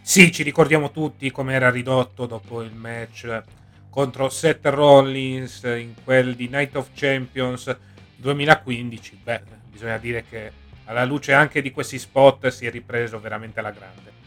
Sì, 0.01 0.33
ci 0.33 0.43
ricordiamo 0.43 0.91
tutti 0.91 1.31
come 1.31 1.55
era 1.55 1.71
ridotto 1.71 2.27
dopo 2.27 2.63
il 2.63 2.73
match 2.73 3.43
contro 3.89 4.29
Seth 4.29 4.67
Rollins 4.67 5.63
in 5.63 5.95
quel 6.03 6.35
di 6.35 6.49
Night 6.49 6.75
of 6.77 6.91
Champions 6.95 7.77
2015. 8.17 9.21
Beh, 9.23 9.43
bisogna 9.71 9.99
dire 9.99 10.25
che 10.29 10.53
alla 10.85 11.05
luce 11.05 11.33
anche 11.33 11.63
di 11.63 11.71
questi 11.71 11.99
spot 11.99 12.49
si 12.49 12.67
è 12.67 12.71
ripreso 12.71 13.21
veramente 13.21 13.61
alla 13.61 13.71
grande 13.71 14.22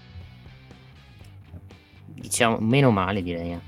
diciamo, 2.16 2.58
meno 2.60 2.92
male 2.92 3.22
direi. 3.22 3.52
Eh. 3.52 3.60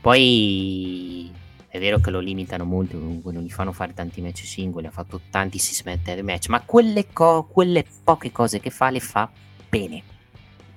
Poi 0.00 1.32
è 1.68 1.78
vero 1.78 1.98
che 1.98 2.10
lo 2.10 2.20
limitano 2.20 2.64
molto, 2.64 2.98
comunque 2.98 3.32
non 3.32 3.42
gli 3.42 3.50
fanno 3.50 3.72
fare 3.72 3.94
tanti 3.94 4.20
match 4.20 4.44
singoli, 4.44 4.86
ha 4.86 4.90
fatto 4.90 5.20
tanti 5.30 5.58
si 5.58 5.74
smette 5.74 6.22
match, 6.22 6.48
ma 6.48 6.60
quelle, 6.60 7.08
co- 7.12 7.44
quelle 7.44 7.84
poche 8.04 8.30
cose 8.30 8.60
che 8.60 8.70
fa 8.70 8.90
le 8.90 9.00
fa 9.00 9.30
bene. 9.68 10.02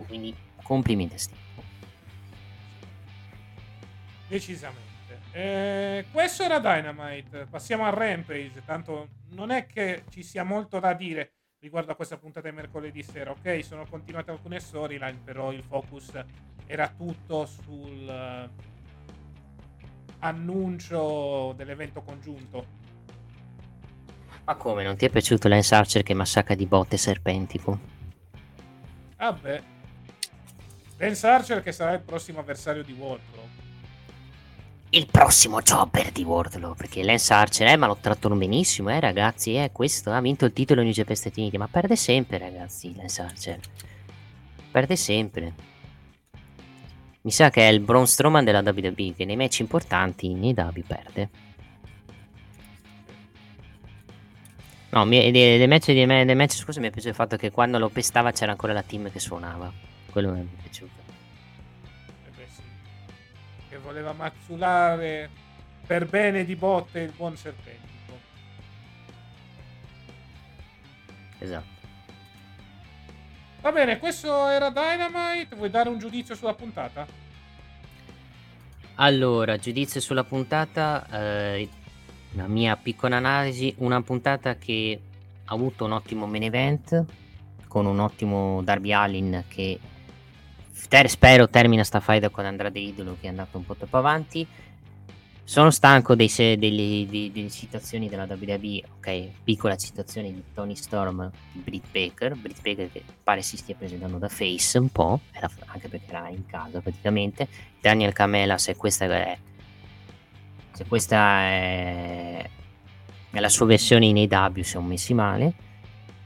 Quindi 0.08 0.34
complimenti 0.64 1.16
a 1.16 1.18
Steve. 1.18 1.40
Decisamente. 4.28 4.86
Eh, 5.32 6.06
questo 6.12 6.44
era 6.44 6.60
Dynamite. 6.60 7.46
Passiamo 7.50 7.86
a 7.86 7.90
Rampage. 7.90 8.64
Tanto 8.66 9.10
non 9.30 9.52
è 9.52 9.68
che 9.68 10.04
ci 10.10 10.24
sia 10.24 10.44
molto 10.44 10.80
da 10.80 10.94
dire 10.94 11.34
riguardo 11.60 11.92
a 11.92 11.96
questa 11.96 12.18
puntata 12.18 12.50
di 12.50 12.56
mercoledì 12.56 13.04
sera. 13.04 13.32
Ok, 13.32 13.64
sono 13.64 13.86
continuate 13.90 14.32
alcune 14.32 14.60
storyline, 14.60 15.20
però 15.24 15.52
il 15.52 15.64
focus 15.64 16.12
era 16.66 16.88
tutto 16.90 17.46
sul 17.46 18.06
uh, 18.08 18.50
annuncio 20.20 21.54
dell'evento 21.56 22.02
congiunto. 22.02 22.86
Ma 24.44 24.56
come, 24.56 24.84
non 24.84 24.96
ti 24.96 25.06
è 25.06 25.10
piaciuto 25.10 25.48
Lance 25.48 25.76
Archer 25.76 26.04
che 26.04 26.14
massacra 26.14 26.56
di 26.56 26.66
botte 26.66 26.96
serpentico? 26.96 27.80
Vabbè. 29.18 29.62
Lance 30.98 31.28
Archer 31.28 31.62
che 31.62 31.72
sarà 31.72 31.94
il 31.94 32.02
prossimo 32.02 32.40
avversario 32.40 32.84
di 32.84 32.94
Wardlow. 32.94 33.47
Il 34.90 35.06
prossimo 35.12 35.62
jobber 35.62 36.12
di 36.12 36.24
Wardlow, 36.24 36.74
perché 36.74 37.04
Lance 37.04 37.34
Archer, 37.34 37.68
eh, 37.68 37.76
ma 37.76 37.88
lo 37.88 37.98
trattano 38.00 38.36
benissimo, 38.36 38.90
eh, 38.90 39.02
ragazzi, 39.02 39.56
eh, 39.56 39.70
questo, 39.74 40.12
ha 40.12 40.22
vinto 40.22 40.46
il 40.46 40.54
titolo 40.54 40.82
New 40.82 40.94
Japan 40.94 41.16
State 41.16 41.40
Uniti, 41.42 41.58
ma 41.58 41.68
perde 41.68 41.98
sempre, 41.98 42.38
ragazzi, 42.38 42.96
Lance 42.96 43.22
Archer. 43.22 43.60
Perde 44.72 44.96
sempre. 44.96 45.54
Mi 47.22 47.32
sa 47.32 47.50
che 47.50 47.68
è 47.68 47.72
il 47.72 47.82
Braun 47.82 48.08
Strowman 48.08 48.46
della 48.46 48.62
WWE 48.62 49.14
che 49.14 49.26
nei 49.26 49.36
match 49.36 49.60
importanti 49.60 50.34
nei 50.34 50.54
W 50.54 50.80
perde. 50.88 51.30
No, 54.92 55.06
dei, 55.06 55.68
match, 55.68 55.92
dei 55.92 56.36
match 56.36 56.54
scusa 56.54 56.80
mi 56.80 56.88
è 56.88 56.92
piaciuto 56.92 57.10
il 57.10 57.16
fatto 57.16 57.36
che 57.36 57.52
quando 57.52 57.78
lo 57.78 57.90
pestava 57.90 58.32
c'era 58.32 58.52
ancora 58.52 58.72
la 58.72 58.84
team 58.84 59.12
che 59.12 59.20
suonava. 59.20 59.70
Quello 60.10 60.32
mi 60.32 60.40
è 60.40 60.62
piaciuto. 60.62 61.07
Voleva 63.88 64.12
mazzulare 64.12 65.30
per 65.86 66.08
bene 66.08 66.44
di 66.44 66.58
botte 66.58 67.00
il 67.00 67.14
buon 67.16 67.38
serpentico. 67.38 68.20
Esatto. 71.40 71.76
Va 73.62 73.72
bene, 73.72 73.98
questo 73.98 74.48
era 74.50 74.70
Dynamite. 74.70 75.56
Vuoi 75.56 75.70
dare 75.70 75.88
un 75.88 76.00
giudizio 76.00 76.36
sulla 76.36 76.54
puntata? 76.54 77.08
Allora, 78.96 79.58
giudizio 79.58 80.02
sulla 80.02 80.26
puntata, 80.26 81.08
eh, 81.10 81.70
la 82.32 82.48
mia 82.48 82.76
piccola 82.76 83.16
analisi, 83.16 83.74
una 83.78 84.02
puntata 84.02 84.58
che 84.58 85.00
ha 85.46 85.54
avuto 85.54 85.86
un 85.86 85.94
ottimo 85.94 86.28
main 86.28 86.44
event 86.44 87.06
con 87.68 87.86
un 87.86 88.00
ottimo 88.00 88.62
Darby 88.64 88.92
Allin 88.92 89.44
che 89.48 89.80
ter- 90.88 91.10
spero 91.10 91.50
termina 91.50 91.84
sta 91.84 92.00
fight 92.00 92.30
con 92.32 92.46
Andrade 92.46 92.80
Idolo 92.80 93.18
che 93.20 93.28
è 93.28 93.30
andato 93.30 93.58
un 93.58 93.66
po' 93.66 93.76
troppo 93.76 93.98
avanti 93.98 94.48
sono 95.48 95.72
stanco 95.72 96.14
dei 96.14 96.28
se- 96.28 96.58
delle, 96.58 97.06
dei, 97.10 97.32
delle, 97.32 97.50
citazioni 97.50 98.10
della 98.10 98.26
WWE, 98.26 98.84
ok? 98.98 99.30
Piccola 99.46 99.78
citazione 99.78 100.34
di 100.34 100.44
Tony 100.54 100.76
Storm 100.76 101.32
di 101.54 101.60
Britt 101.62 101.86
Baker, 101.90 102.36
Britt 102.36 102.60
Baker 102.62 102.92
che 102.92 103.02
pare 103.24 103.42
si 103.42 103.56
stia 103.56 103.74
presentando 103.74 104.18
da 104.18 104.28
face 104.28 104.78
un 104.78 104.90
po', 104.90 105.22
era, 105.32 105.50
anche 105.68 105.88
perché 105.88 106.10
era 106.10 106.28
in 106.28 106.46
casa 106.46 106.82
praticamente. 106.82 107.48
Daniel 107.80 108.12
Camela, 108.12 108.58
se 108.58 108.76
questa 108.76 109.06
è, 109.06 109.38
se 110.74 110.86
questa 110.86 111.40
è, 111.44 112.50
la 113.30 113.50
sua 113.50 113.68
versione 113.68 114.08
in 114.08 114.18
AW, 114.30 114.62
siamo 114.64 114.88
messi 114.88 115.14
male, 115.14 115.54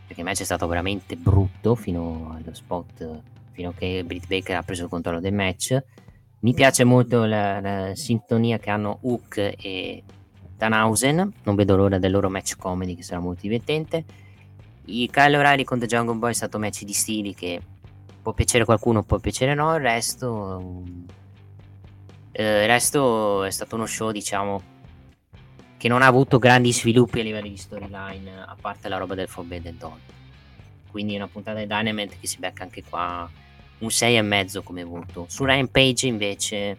perché 0.07 0.21
il 0.21 0.25
match 0.25 0.41
è 0.41 0.45
stato 0.45 0.65
veramente 0.65 1.15
brutto 1.15 1.75
fino 1.75 2.35
allo 2.35 2.55
spot, 2.55 3.21
fino 3.51 3.69
a 3.69 3.73
che 3.73 4.03
Britt 4.05 4.27
Baker 4.27 4.57
ha 4.57 4.63
preso 4.63 4.83
il 4.83 4.89
controllo 4.89 5.19
del 5.19 5.33
match 5.33 5.83
mi 6.41 6.53
piace 6.53 6.83
molto 6.83 7.25
la, 7.25 7.59
la 7.59 7.95
sintonia 7.95 8.57
che 8.57 8.71
hanno 8.71 8.99
Hook 9.01 9.37
e 9.37 10.03
Danhausen, 10.57 11.33
non 11.43 11.55
vedo 11.55 11.75
l'ora 11.75 11.99
del 11.99 12.11
loro 12.11 12.29
match 12.29 12.55
comedy 12.57 12.95
che 12.95 13.03
sarà 13.03 13.19
molto 13.19 13.41
divertente. 13.41 14.03
I 14.85 15.07
Kyle 15.11 15.37
O'Reilly 15.37 15.63
contro 15.63 15.87
Jungle 15.87 16.15
Boy 16.15 16.31
è 16.31 16.33
stato 16.33 16.57
un 16.57 16.63
match 16.63 16.83
di 16.83 16.93
stili 16.93 17.35
che 17.35 17.61
può 18.21 18.33
piacere 18.33 18.63
a 18.63 18.65
qualcuno, 18.65 19.03
può 19.03 19.19
piacere 19.19 19.53
no, 19.53 19.75
il 19.75 19.81
resto... 19.81 20.83
Eh, 22.31 22.61
il 22.61 22.67
resto 22.67 23.43
è 23.43 23.51
stato 23.51 23.75
uno 23.75 23.85
show, 23.85 24.09
diciamo, 24.09 24.61
che 25.77 25.87
non 25.87 26.01
ha 26.01 26.07
avuto 26.07 26.39
grandi 26.39 26.71
sviluppi 26.71 27.19
a 27.19 27.23
livello 27.23 27.49
di 27.49 27.57
storyline, 27.57 28.45
a 28.45 28.55
parte 28.59 28.89
la 28.89 28.97
roba 28.97 29.13
del 29.13 29.27
Forbidden 29.27 29.77
Dawn. 29.77 29.99
Quindi 30.89 31.13
è 31.13 31.17
una 31.17 31.27
puntata 31.27 31.59
di 31.59 31.67
Dynamite 31.67 32.17
che 32.19 32.25
si 32.25 32.39
becca 32.39 32.63
anche 32.63 32.83
qua 32.83 33.29
un 33.81 33.87
6,5 33.87 34.63
come 34.63 34.83
voto. 34.83 35.25
Su 35.27 35.43
Rampage 35.43 36.07
invece 36.07 36.77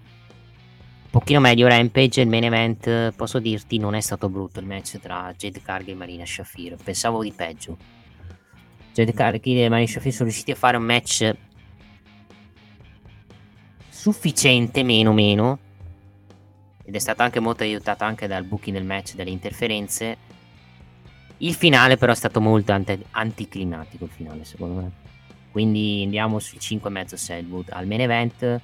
un 1.05 1.11
pochino 1.11 1.41
meglio 1.41 1.69
Rampage 1.69 2.23
il 2.23 2.29
main 2.29 2.45
event 2.45 3.13
posso 3.13 3.39
dirti 3.39 3.79
non 3.79 3.95
è 3.95 4.01
stato 4.01 4.29
brutto 4.29 4.61
il 4.61 4.67
match 4.67 4.99
tra 4.99 5.33
Jade 5.37 5.61
Cargill 5.61 5.95
e 5.95 5.97
Marina 5.97 6.25
Shafir. 6.25 6.77
Pensavo 6.83 7.23
di 7.23 7.33
peggio. 7.33 7.77
Jade 8.93 9.13
Cargill 9.13 9.59
e 9.59 9.69
Marina 9.69 9.89
Shafir 9.89 10.13
sono 10.13 10.29
riusciti 10.29 10.53
a 10.53 10.55
fare 10.55 10.77
un 10.77 10.85
match 10.85 11.35
sufficiente 13.89 14.83
meno 14.83 15.13
meno 15.13 15.59
ed 16.85 16.95
è 16.95 16.99
stato 16.99 17.23
anche 17.23 17.41
molto 17.41 17.63
aiutato 17.63 18.05
anche 18.05 18.27
dal 18.27 18.45
booking 18.45 18.77
del 18.77 18.85
match 18.85 19.15
dalle 19.15 19.31
interferenze. 19.31 20.31
Il 21.39 21.55
finale 21.55 21.97
però 21.97 22.13
è 22.13 22.17
stato 22.17 22.41
molto 22.41 22.73
anti- 22.73 23.05
anticlimatico 23.11 24.05
il 24.05 24.11
finale 24.11 24.45
secondo 24.45 24.81
me 24.81 25.12
quindi 25.53 26.01
andiamo 26.03 26.39
sui 26.39 26.59
5,5 26.59 27.15
Selwood 27.15 27.69
al 27.71 27.87
main 27.87 28.01
event. 28.01 28.61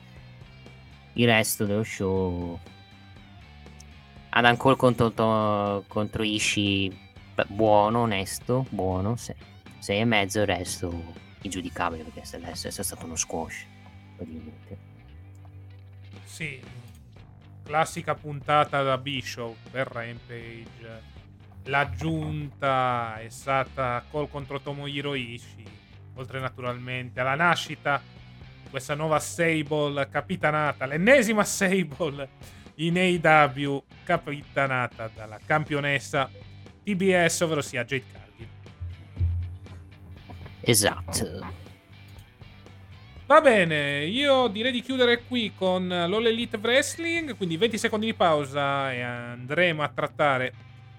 Il 1.13 1.27
resto 1.27 1.67
dello 1.67 1.85
show. 1.85 2.59
Adam 4.31 4.57
Cole 4.57 4.77
contro, 4.77 5.85
contro 5.87 6.23
Ishii. 6.23 7.07
Buono, 7.49 8.01
onesto, 8.01 8.67
buono. 8.71 9.13
6,5 9.13 10.39
il 10.39 10.47
resto 10.47 11.15
ingiudicabile 11.43 12.05
perché 12.05 12.25
se 12.25 12.41
è 12.41 12.83
stato 12.83 13.05
uno 13.05 13.17
squash. 13.17 13.67
Praticamente. 14.17 14.79
Sì, 16.25 16.59
classica 17.65 18.15
puntata 18.15 18.83
da 18.83 18.97
Bishop 18.97 19.57
per 19.71 19.89
Rampage. 19.89 21.17
L'aggiunta 21.65 23.21
è 23.21 23.29
stata 23.29 24.03
Cole 24.11 24.29
contro 24.31 24.59
Tomohiro 24.59 25.15
Ishii 25.15 25.78
oltre 26.19 26.41
naturalmente 26.41 27.21
alla 27.21 27.35
nascita 27.35 28.03
di 28.63 28.69
questa 28.71 28.95
nuova 28.95 29.19
Sable 29.19 30.09
capitanata, 30.11 30.85
l'ennesima 30.87 31.45
Sable 31.45 32.29
in 32.77 32.99
AW 32.99 33.83
capitanata 34.05 35.11
dalla 35.15 35.39
campionessa 35.45 36.31
TBS, 36.85 37.41
ovvero 37.41 37.63
sia 37.63 37.85
Jade 37.85 38.05
Cargill. 38.13 38.49
Esatto. 40.61 41.67
Va 43.27 43.41
bene, 43.43 44.05
io 44.05 44.49
direi 44.49 44.73
di 44.73 44.81
chiudere 44.81 45.25
qui 45.25 45.53
con 45.55 45.87
l'All 45.87 46.27
Elite 46.27 46.57
Wrestling, 46.57 47.37
quindi 47.37 47.59
20 47.59 47.77
secondi 47.77 48.07
di 48.07 48.15
pausa 48.15 48.91
e 48.93 49.03
andremo 49.03 49.83
a 49.83 49.89
trattare 49.89 50.53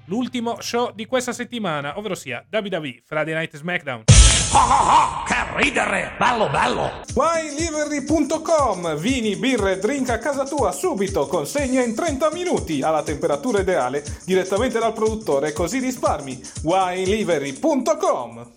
l'ultimo 0.06 0.62
show 0.62 0.94
di 0.94 1.08
questa 1.08 1.34
settimana, 1.34 1.98
ovvero 1.98 2.16
sia 2.16 2.46
WWE 2.52 3.02
Friday 3.04 3.34
Night 3.34 3.56
SmackDown. 3.56 4.04
Oh, 4.52 4.58
oh, 4.58 5.24
che 5.26 5.36
ridere! 5.62 6.14
Bello, 6.18 6.50
bello! 6.50 7.04
WineLivery.com 7.14 8.96
Vini, 8.96 9.36
birre, 9.36 9.78
drink 9.78 10.10
a 10.10 10.18
casa 10.18 10.44
tua 10.44 10.72
subito, 10.72 11.28
consegna 11.28 11.84
in 11.84 11.94
30 11.94 12.32
minuti 12.32 12.82
alla 12.82 13.04
temperatura 13.04 13.60
ideale 13.60 14.04
direttamente 14.26 14.80
dal 14.80 14.94
produttore, 14.94 15.54
così 15.54 15.78
risparmi. 15.78 16.42
WineLivery.com 16.64 18.54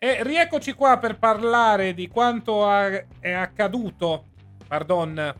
E 0.00 0.24
rieccoci 0.24 0.72
qua 0.72 0.98
per 0.98 1.16
parlare 1.16 1.94
di 1.94 2.08
quanto 2.08 2.68
è 3.20 3.30
accaduto, 3.30 4.24
pardon, 4.66 5.32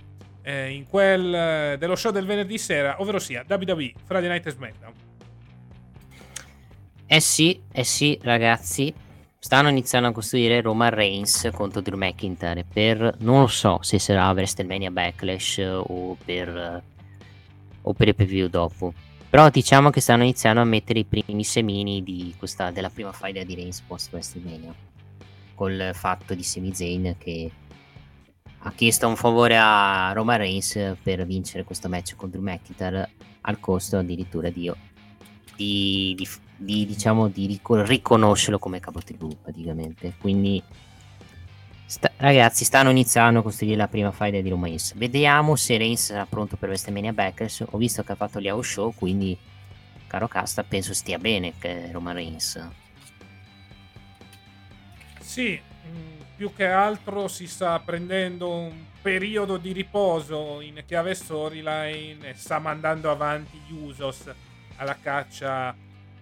eh, 0.43 0.71
in 0.71 0.87
quel 0.87 1.35
eh, 1.35 1.77
dello 1.81 1.97
show 1.97 2.13
del 2.13 2.27
venerdì 2.27 2.59
sera, 2.59 3.01
ovvero 3.01 3.19
sia 3.19 3.45
WWE 3.49 3.93
Friday 4.05 4.29
Night 4.29 4.49
SmackDown. 4.49 4.93
Eh 7.09 7.21
sì, 7.21 7.61
eh 7.73 7.85
sì, 7.85 8.17
ragazzi, 8.23 8.95
stanno 9.47 9.69
iniziando 9.69 10.09
a 10.09 10.13
costruire 10.13 10.61
Roman 10.61 10.91
Reigns 10.91 11.49
contro 11.53 11.81
Drew 11.81 11.97
McIntyre 11.97 12.65
per 12.65 13.15
non 13.21 13.43
lo 13.43 13.47
so 13.47 13.79
se 13.81 14.01
sarà 14.01 14.29
WrestleMania 14.31 14.91
Backlash 14.91 15.63
o 15.87 16.17
per 16.25 16.83
o 17.81 17.93
per 17.93 18.09
il 18.09 18.15
preview 18.17 18.49
dopo. 18.49 18.93
Però 19.31 19.49
diciamo 19.49 19.91
che 19.91 20.01
stanno 20.01 20.25
iniziando 20.25 20.61
a 20.61 20.65
mettere 20.65 20.99
i 20.99 21.05
primi 21.05 21.45
semini 21.45 22.03
di 22.03 22.35
questa, 22.37 22.73
della 22.73 22.91
prima 22.91 23.13
fight 23.13 23.41
di 23.43 23.55
Reigns 23.55 23.83
post 23.83 24.13
WrestleMania 24.13 24.75
col 25.55 25.91
fatto 25.93 26.35
di 26.35 26.43
Sami 26.43 26.75
Zayn 26.75 27.15
che 27.17 27.49
ha 28.59 28.73
chiesto 28.73 29.07
un 29.07 29.15
favore 29.15 29.57
a 29.57 30.11
Roman 30.13 30.39
Reigns 30.39 30.97
per 31.01 31.25
vincere 31.25 31.63
questo 31.63 31.89
match 31.89 32.17
contro 32.17 32.41
McIntyre 32.41 33.11
al 33.43 33.61
costo 33.61 33.99
addirittura 33.99 34.51
di, 34.51 34.73
di, 35.55 36.15
di 36.17 36.29
di, 36.57 36.87
diciamo, 36.87 37.29
di 37.29 37.47
ric- 37.47 37.87
riconoscerlo 37.87 38.59
come 38.59 38.81
capotribù 38.81 39.37
praticamente. 39.41 40.15
Quindi, 40.19 40.63
sta- 41.85 42.11
ragazzi, 42.17 42.65
stanno 42.65 42.91
iniziando 42.91 43.41
a 43.41 43.43
costruire 43.43 43.77
la 43.77 43.89
prima 43.89 44.11
fight 44.11 44.41
di 44.41 44.49
Roman 44.49 44.69
Reigns. 44.69 44.95
Vediamo 44.95 45.57
se 45.57 45.77
Reigns 45.77 46.07
sarà 46.07 46.27
pronto 46.27 46.57
per 46.57 46.71
WrestleMania 46.71 47.13
Backers. 47.13 47.65
Ho 47.71 47.79
visto 47.79 48.03
che 48.03 48.13
ha 48.13 48.17
fatto 48.17 48.41
gli 48.41 48.49
house 48.49 48.73
show, 48.73 48.95
quindi, 48.95 49.37
caro 50.07 50.29
Casta, 50.29 50.65
penso 50.65 50.95
stia 50.95 51.19
bene 51.19 51.53
che 51.59 51.91
Roman 51.93 52.15
Reigns. 52.15 52.69
Sì, 55.21 55.61
mm, 55.61 56.21
più 56.37 56.53
che 56.55 56.67
altro 56.67 57.29
si 57.29 57.47
sta 57.47 57.79
prendendo 57.81 58.51
un 58.51 58.85
periodo 59.03 59.57
di 59.57 59.73
riposo 59.73 60.61
in 60.61 60.83
chiave 60.87 61.15
storyline 61.15 62.29
e 62.29 62.35
sta 62.35 62.59
mandando 62.59 63.11
avanti 63.11 63.61
gli 63.67 63.73
Usos 63.73 64.25
alla 64.77 64.97
caccia 65.01 65.75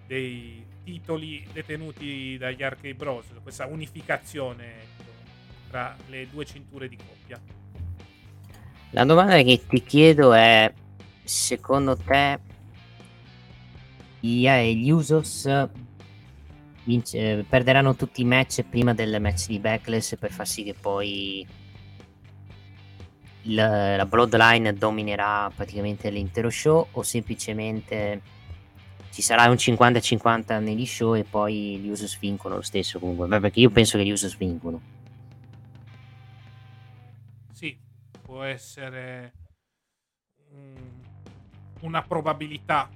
dei 0.07 0.65
titoli 0.83 1.45
detenuti 1.51 2.37
dagli 2.37 2.63
Arcade 2.63 2.93
Bros, 2.93 3.25
questa 3.41 3.65
unificazione 3.65 4.81
ecco, 4.81 5.11
tra 5.69 5.95
le 6.07 6.27
due 6.29 6.45
cinture 6.45 6.87
di 6.87 6.97
coppia. 6.97 7.41
La 8.91 9.03
domanda 9.03 9.41
che 9.41 9.65
ti 9.67 9.83
chiedo 9.83 10.33
è, 10.33 10.71
secondo 11.23 11.97
te 11.97 12.39
gli 14.19 14.89
Usos 14.89 15.47
vince, 16.85 17.45
perderanno 17.47 17.95
tutti 17.95 18.21
i 18.21 18.25
match 18.25 18.63
prima 18.63 18.93
del 18.93 19.19
match 19.19 19.47
di 19.47 19.59
Backlash 19.59 20.15
per 20.17 20.31
far 20.31 20.47
sì 20.47 20.63
che 20.63 20.73
poi 20.73 21.45
la, 23.43 23.97
la 23.97 24.05
Bloodline 24.05 24.73
dominerà 24.73 25.51
praticamente 25.53 26.09
l'intero 26.09 26.49
show 26.49 26.87
o 26.91 27.03
semplicemente 27.03 28.21
ci 29.15 29.21
sarà 29.21 29.45
un 29.45 29.55
50-50 29.55 30.61
negli 30.61 30.85
show 30.85 31.15
e 31.15 31.23
poi 31.23 31.77
gli 31.77 31.87
Usos 31.87 32.19
vincono 32.19 32.55
lo 32.55 32.61
stesso 32.61 32.99
comunque, 32.99 33.39
perché 33.39 33.61
io 33.61 33.69
penso 33.69 33.97
che 33.97 34.03
gli 34.03 34.11
Usos 34.11 34.35
vincono. 34.35 34.81
Sì, 37.53 37.77
può 38.21 38.43
essere 38.43 39.31
un, 40.51 40.73
una 41.83 42.01
probabilità. 42.01 42.89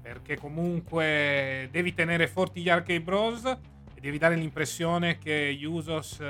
Perché 0.00 0.36
comunque 0.36 1.66
devi 1.72 1.92
tenere 1.92 2.28
forti 2.28 2.60
gli 2.60 2.68
Arcade 2.68 3.00
Bros 3.00 3.44
e 3.46 4.00
devi 4.00 4.18
dare 4.18 4.36
l'impressione 4.36 5.18
che 5.18 5.52
gli 5.58 5.64
Usos 5.64 6.22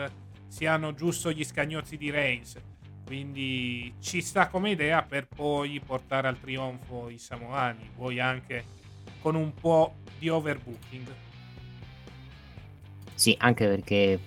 siano 0.48 0.94
giusto 0.94 1.31
gli 1.31 1.44
scagnozzi 1.44 1.98
di 1.98 2.09
Reigns. 2.09 2.56
Quindi 3.05 3.93
ci 4.01 4.23
sta 4.23 4.48
come 4.48 4.70
idea 4.70 5.02
per 5.02 5.28
poi 5.28 5.82
portare 5.85 6.28
al 6.28 6.40
trionfo 6.40 7.10
i 7.10 7.18
Samoani. 7.18 7.90
Vuoi 7.94 8.20
anche 8.20 8.75
con 9.26 9.34
un 9.34 9.52
po' 9.60 9.94
di 10.20 10.28
overbooking. 10.28 11.06
Sì, 13.12 13.34
anche 13.40 13.66
perché 13.66 14.20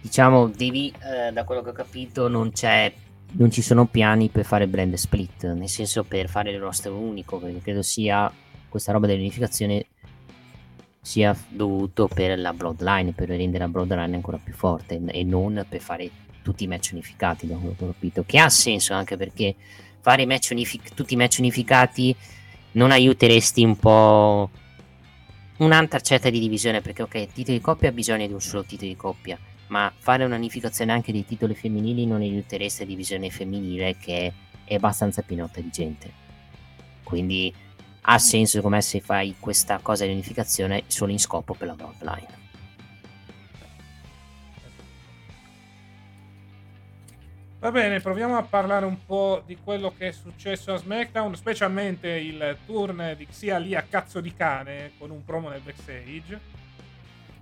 diciamo 0.00 0.46
devi, 0.46 0.94
eh, 1.02 1.32
da 1.32 1.42
quello 1.42 1.62
che 1.62 1.70
ho 1.70 1.72
capito, 1.72 2.28
non 2.28 2.52
c'è 2.52 2.92
non 3.30 3.50
ci 3.50 3.60
sono 3.60 3.86
piani 3.86 4.28
per 4.28 4.44
fare 4.44 4.68
brand 4.68 4.94
split, 4.94 5.52
nel 5.52 5.68
senso 5.68 6.04
per 6.04 6.28
fare 6.28 6.52
il 6.52 6.60
roster 6.60 6.92
unico, 6.92 7.38
perché 7.38 7.60
credo 7.60 7.82
sia 7.82 8.32
questa 8.68 8.92
roba 8.92 9.08
dell'unificazione 9.08 9.86
sia 11.00 11.36
dovuto 11.48 12.06
per 12.06 12.38
la 12.38 12.52
Bloodline, 12.52 13.12
per 13.12 13.30
rendere 13.30 13.64
la 13.64 13.68
Bloodline 13.68 14.14
ancora 14.14 14.38
più 14.38 14.54
forte 14.54 15.00
e 15.06 15.24
non 15.24 15.66
per 15.68 15.80
fare 15.80 16.08
tutti 16.42 16.62
i 16.62 16.68
match 16.68 16.90
unificati, 16.92 17.48
da 17.48 17.56
quello 17.56 17.74
che 17.76 17.82
ho 17.82 17.88
capito, 17.88 18.22
che 18.24 18.38
ha 18.38 18.48
senso 18.48 18.94
anche 18.94 19.16
perché 19.16 19.56
fare 20.00 20.24
match 20.24 20.50
unific- 20.52 20.94
tutti 20.94 21.14
i 21.14 21.16
match 21.16 21.38
unificati 21.40 22.16
non 22.72 22.90
aiuteresti 22.90 23.64
un 23.64 23.76
po' 23.76 24.50
un'altra 25.58 26.00
certa 26.00 26.30
di 26.30 26.38
divisione, 26.38 26.80
perché 26.80 27.02
ok, 27.02 27.14
il 27.14 27.32
titolo 27.32 27.56
di 27.56 27.62
coppia 27.62 27.88
ha 27.88 27.92
bisogno 27.92 28.26
di 28.26 28.32
un 28.32 28.40
solo 28.40 28.64
titolo 28.64 28.90
di 28.90 28.96
coppia, 28.96 29.38
ma 29.68 29.92
fare 29.96 30.24
un'unificazione 30.24 30.92
anche 30.92 31.12
dei 31.12 31.24
titoli 31.24 31.54
femminili 31.54 32.06
non 32.06 32.20
aiutereste 32.20 32.84
la 32.84 32.90
divisione 32.90 33.30
femminile 33.30 33.96
che 33.96 34.32
è 34.64 34.74
abbastanza 34.74 35.22
pienotta 35.22 35.60
di 35.60 35.70
gente. 35.70 36.12
Quindi 37.02 37.52
ha 38.02 38.18
senso 38.18 38.60
come 38.62 38.80
se 38.80 39.00
fai 39.00 39.36
questa 39.38 39.80
cosa 39.82 40.04
di 40.04 40.12
unificazione 40.12 40.84
solo 40.86 41.12
in 41.12 41.18
scopo 41.18 41.54
per 41.54 41.66
la 41.66 41.74
bloodline. 41.74 42.37
Va 47.60 47.72
bene, 47.72 47.98
proviamo 47.98 48.36
a 48.36 48.44
parlare 48.44 48.86
un 48.86 49.04
po' 49.04 49.42
di 49.44 49.56
quello 49.56 49.92
che 49.92 50.08
è 50.08 50.12
successo 50.12 50.72
a 50.72 50.76
SmackDown, 50.76 51.34
specialmente 51.34 52.08
il 52.08 52.56
turn 52.64 53.14
di 53.16 53.26
Xia 53.26 53.58
lì 53.58 53.74
a 53.74 53.82
cazzo 53.82 54.20
di 54.20 54.32
cane 54.32 54.92
con 54.96 55.10
un 55.10 55.24
promo 55.24 55.48
nel 55.48 55.60
backstage. 55.60 56.40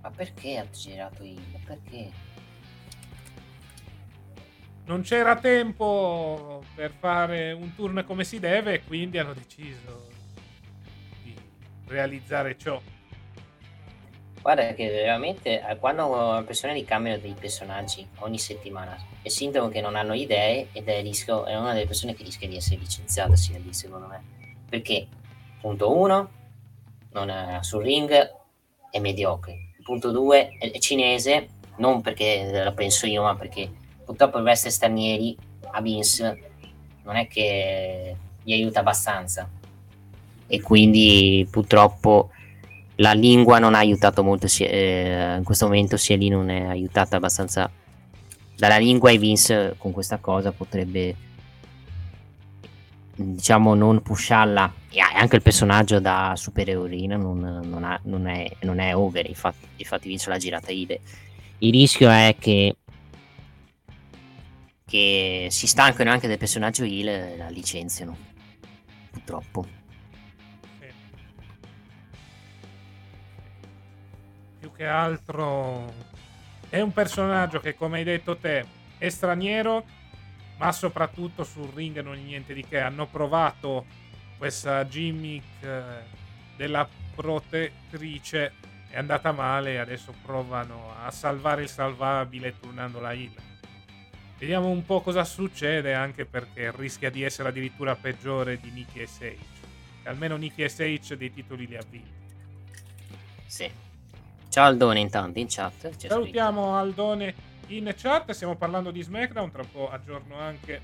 Ma 0.00 0.10
perché 0.10 0.56
ha 0.56 0.70
girato 0.70 1.22
il? 1.22 1.38
Perché? 1.62 2.10
Non 4.86 5.02
c'era 5.02 5.36
tempo 5.36 6.64
per 6.74 6.92
fare 6.98 7.52
un 7.52 7.74
turn 7.74 8.02
come 8.06 8.24
si 8.24 8.40
deve 8.40 8.72
e 8.72 8.84
quindi 8.84 9.18
hanno 9.18 9.34
deciso 9.34 10.08
di 11.22 11.36
realizzare 11.88 12.56
ciò. 12.56 12.80
Guarda 14.46 14.74
che 14.74 14.88
veramente 14.88 15.60
eh, 15.60 15.76
quando 15.76 16.06
una 16.06 16.44
persona 16.44 16.72
ricambiano 16.72 17.18
dei 17.18 17.34
personaggi 17.36 18.06
ogni 18.18 18.38
settimana 18.38 18.96
è 19.20 19.26
sintomo 19.26 19.68
che 19.68 19.80
non 19.80 19.96
hanno 19.96 20.14
idee 20.14 20.68
ed 20.70 20.86
è, 20.86 21.02
rischio, 21.02 21.46
è 21.46 21.56
una 21.56 21.72
delle 21.72 21.88
persone 21.88 22.14
che 22.14 22.22
rischia 22.22 22.46
di 22.46 22.54
essere 22.54 22.76
licenziata 22.76 23.34
lì 23.34 23.74
secondo 23.74 24.06
me. 24.06 24.22
Perché, 24.70 25.08
punto 25.60 25.92
uno, 25.92 26.30
non 27.10 27.28
è, 27.28 27.58
sul 27.62 27.82
ring 27.82 28.12
è 28.88 29.00
mediocre. 29.00 29.72
Punto 29.82 30.12
due, 30.12 30.50
è, 30.60 30.70
è 30.70 30.78
cinese, 30.78 31.48
non 31.78 32.00
perché 32.00 32.48
la 32.52 32.70
penso 32.70 33.06
io, 33.06 33.24
ma 33.24 33.34
perché 33.34 33.68
purtroppo 34.04 34.38
il 34.38 34.46
essere 34.46 34.70
stranieri 34.70 35.36
a 35.72 35.80
Vince 35.80 36.50
non 37.02 37.16
è 37.16 37.26
che 37.26 38.16
gli 38.44 38.52
aiuta 38.52 38.78
abbastanza. 38.78 39.50
E 40.46 40.60
quindi 40.60 41.44
purtroppo 41.50 42.30
la 42.96 43.12
lingua 43.12 43.58
non 43.58 43.74
ha 43.74 43.78
aiutato 43.78 44.22
molto, 44.22 44.46
sia, 44.46 44.68
eh, 44.68 45.34
in 45.36 45.44
questo 45.44 45.66
momento 45.66 45.96
sia 45.96 46.16
lì 46.16 46.28
non 46.28 46.48
è 46.50 46.66
aiutata 46.66 47.16
abbastanza. 47.16 47.70
Dalla 48.56 48.78
lingua 48.78 49.10
e 49.10 49.18
Vince 49.18 49.74
con 49.76 49.92
questa 49.92 50.16
cosa 50.16 50.50
potrebbe 50.50 51.14
diciamo 53.14 53.74
non 53.74 54.00
pusharla. 54.02 54.72
E 54.90 55.00
anche 55.00 55.36
il 55.36 55.42
personaggio 55.42 56.00
da 56.00 56.32
supereroina 56.36 57.16
non, 57.16 57.38
non, 57.38 57.98
non, 58.02 58.26
è, 58.26 58.50
non 58.60 58.78
è 58.78 58.96
over 58.96 59.26
infatti, 59.28 59.66
infatti 59.76 60.08
Vince 60.08 60.30
l'ha 60.30 60.38
girata 60.38 60.72
Ide 60.72 61.00
il 61.58 61.72
rischio 61.72 62.10
è 62.10 62.36
che 62.38 62.76
che 64.84 65.48
si 65.50 65.66
stancano 65.66 66.10
anche 66.10 66.28
del 66.28 66.38
personaggio 66.38 66.84
Hill 66.84 67.08
e 67.08 67.36
la 67.36 67.48
licenziano 67.48 68.16
purtroppo 69.10 69.66
più 74.66 74.72
che 74.72 74.86
altro 74.86 75.92
è 76.68 76.80
un 76.80 76.92
personaggio 76.92 77.60
che, 77.60 77.76
come 77.76 77.98
hai 77.98 78.04
detto 78.04 78.36
te, 78.36 78.66
è 78.98 79.08
straniero, 79.08 79.84
ma 80.56 80.72
soprattutto 80.72 81.44
sul 81.44 81.70
ring 81.72 82.00
non 82.00 82.14
è 82.14 82.18
niente 82.18 82.52
di 82.52 82.64
che. 82.64 82.80
Hanno 82.80 83.06
provato 83.06 83.86
questa 84.36 84.86
gimmick 84.88 85.62
eh, 85.62 85.82
della 86.56 86.88
protettrice, 87.14 88.54
è 88.88 88.98
andata 88.98 89.30
male 89.30 89.74
e 89.74 89.76
adesso 89.76 90.12
provano 90.20 90.92
a 91.00 91.10
salvare 91.12 91.62
il 91.62 91.68
salvabile 91.68 92.58
turnando 92.58 92.98
la 92.98 93.12
heal. 93.12 93.34
Vediamo 94.36 94.68
un 94.68 94.84
po' 94.84 95.00
cosa 95.00 95.24
succede, 95.24 95.94
anche 95.94 96.26
perché 96.26 96.72
rischia 96.74 97.10
di 97.10 97.22
essere 97.22 97.50
addirittura 97.50 97.94
peggiore 97.94 98.58
di 98.58 98.70
Nicky 98.70 98.98
e 98.98 99.06
Sage. 99.06 99.54
Almeno 100.02 100.36
Nicky 100.36 100.64
e 100.64 100.68
Sage 100.68 101.16
dei 101.16 101.32
titoli 101.32 101.66
li 101.68 101.76
ha 101.76 101.84
vinti. 101.88 102.14
Sì. 103.46 103.85
Ciao 104.56 104.68
Aldone 104.68 105.00
intanto 105.00 105.38
in 105.38 105.48
chat. 105.50 105.94
Salutiamo 105.98 106.62
scritto. 106.62 106.76
Aldone 106.76 107.34
in 107.66 107.92
chat, 107.94 108.30
stiamo 108.30 108.56
parlando 108.56 108.90
di 108.90 109.02
SmackDown, 109.02 109.50
tra 109.50 109.60
un 109.60 109.70
po' 109.70 109.90
aggiorno 109.90 110.38
anche 110.38 110.80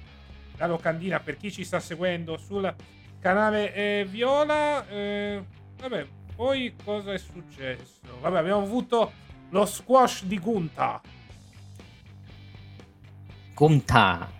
la 0.59 0.67
locandina 0.67 1.21
per 1.21 1.39
chi 1.39 1.51
ci 1.51 1.65
sta 1.65 1.81
seguendo 1.81 2.37
sul 2.37 2.71
canale 3.19 3.73
eh, 3.73 4.07
Viola. 4.07 4.87
Eh, 4.89 5.43
vabbè, 5.79 6.07
poi 6.37 6.75
cosa 6.85 7.15
è 7.15 7.19
successo? 7.19 8.19
Vabbè, 8.21 8.37
abbiamo 8.37 8.61
avuto 8.61 9.11
lo 9.49 9.65
squash 9.65 10.25
di 10.25 10.39
Gunta. 10.39 11.01
Gunta. 13.55 14.31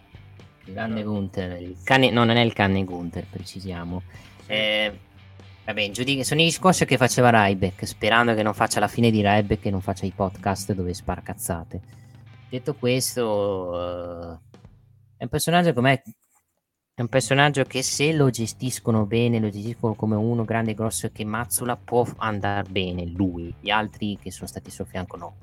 Grande 0.63 1.03
Gunter. 1.03 1.59
Il 1.59 1.79
cane, 1.83 2.11
no, 2.11 2.25
non 2.25 2.37
è 2.37 2.43
il 2.43 2.53
cane 2.53 2.85
Gunter, 2.85 3.25
precisiamo. 3.31 4.03
Sì. 4.45 4.53
Eh, 4.53 4.99
Vabbè, 5.65 5.91
giudic- 5.91 6.25
sono 6.25 6.41
i 6.41 6.45
discorsi 6.45 6.85
che 6.85 6.97
faceva 6.97 7.31
Ryback, 7.31 7.87
sperando 7.87 8.35
che 8.35 8.43
non 8.43 8.53
faccia 8.53 8.81
la 8.81 8.89
fine 8.89 9.11
di 9.11 9.23
Ryback 9.23 9.65
e 9.67 9.71
non 9.71 9.81
faccia 9.81 10.07
i 10.07 10.13
podcast 10.15 10.73
dove 10.73 10.93
spara 10.93 11.23
cazzate. 11.23 11.81
Detto 12.49 12.75
questo, 12.75 13.25
uh, 13.71 14.39
è 15.17 15.23
un 15.23 15.29
personaggio 15.29 15.73
come 15.73 16.03
è 16.95 17.01
un 17.01 17.09
personaggio 17.09 17.65
che 17.65 17.83
se 17.83 18.13
lo 18.13 18.29
gestiscono 18.29 19.07
bene, 19.07 19.39
lo 19.39 19.49
gestiscono 19.49 19.95
come 19.95 20.15
uno 20.15 20.45
grande 20.45 20.73
e 20.73 20.75
grosso 20.75 21.11
che 21.11 21.25
mazzola, 21.25 21.77
può 21.77 22.07
andare 22.17 22.69
bene 22.69 23.07
lui. 23.07 23.55
Gli 23.61 23.71
altri 23.71 24.19
che 24.21 24.31
sono 24.31 24.47
stati 24.47 24.71
suo 24.71 24.85
fianco 24.85 25.17
no. 25.17 25.37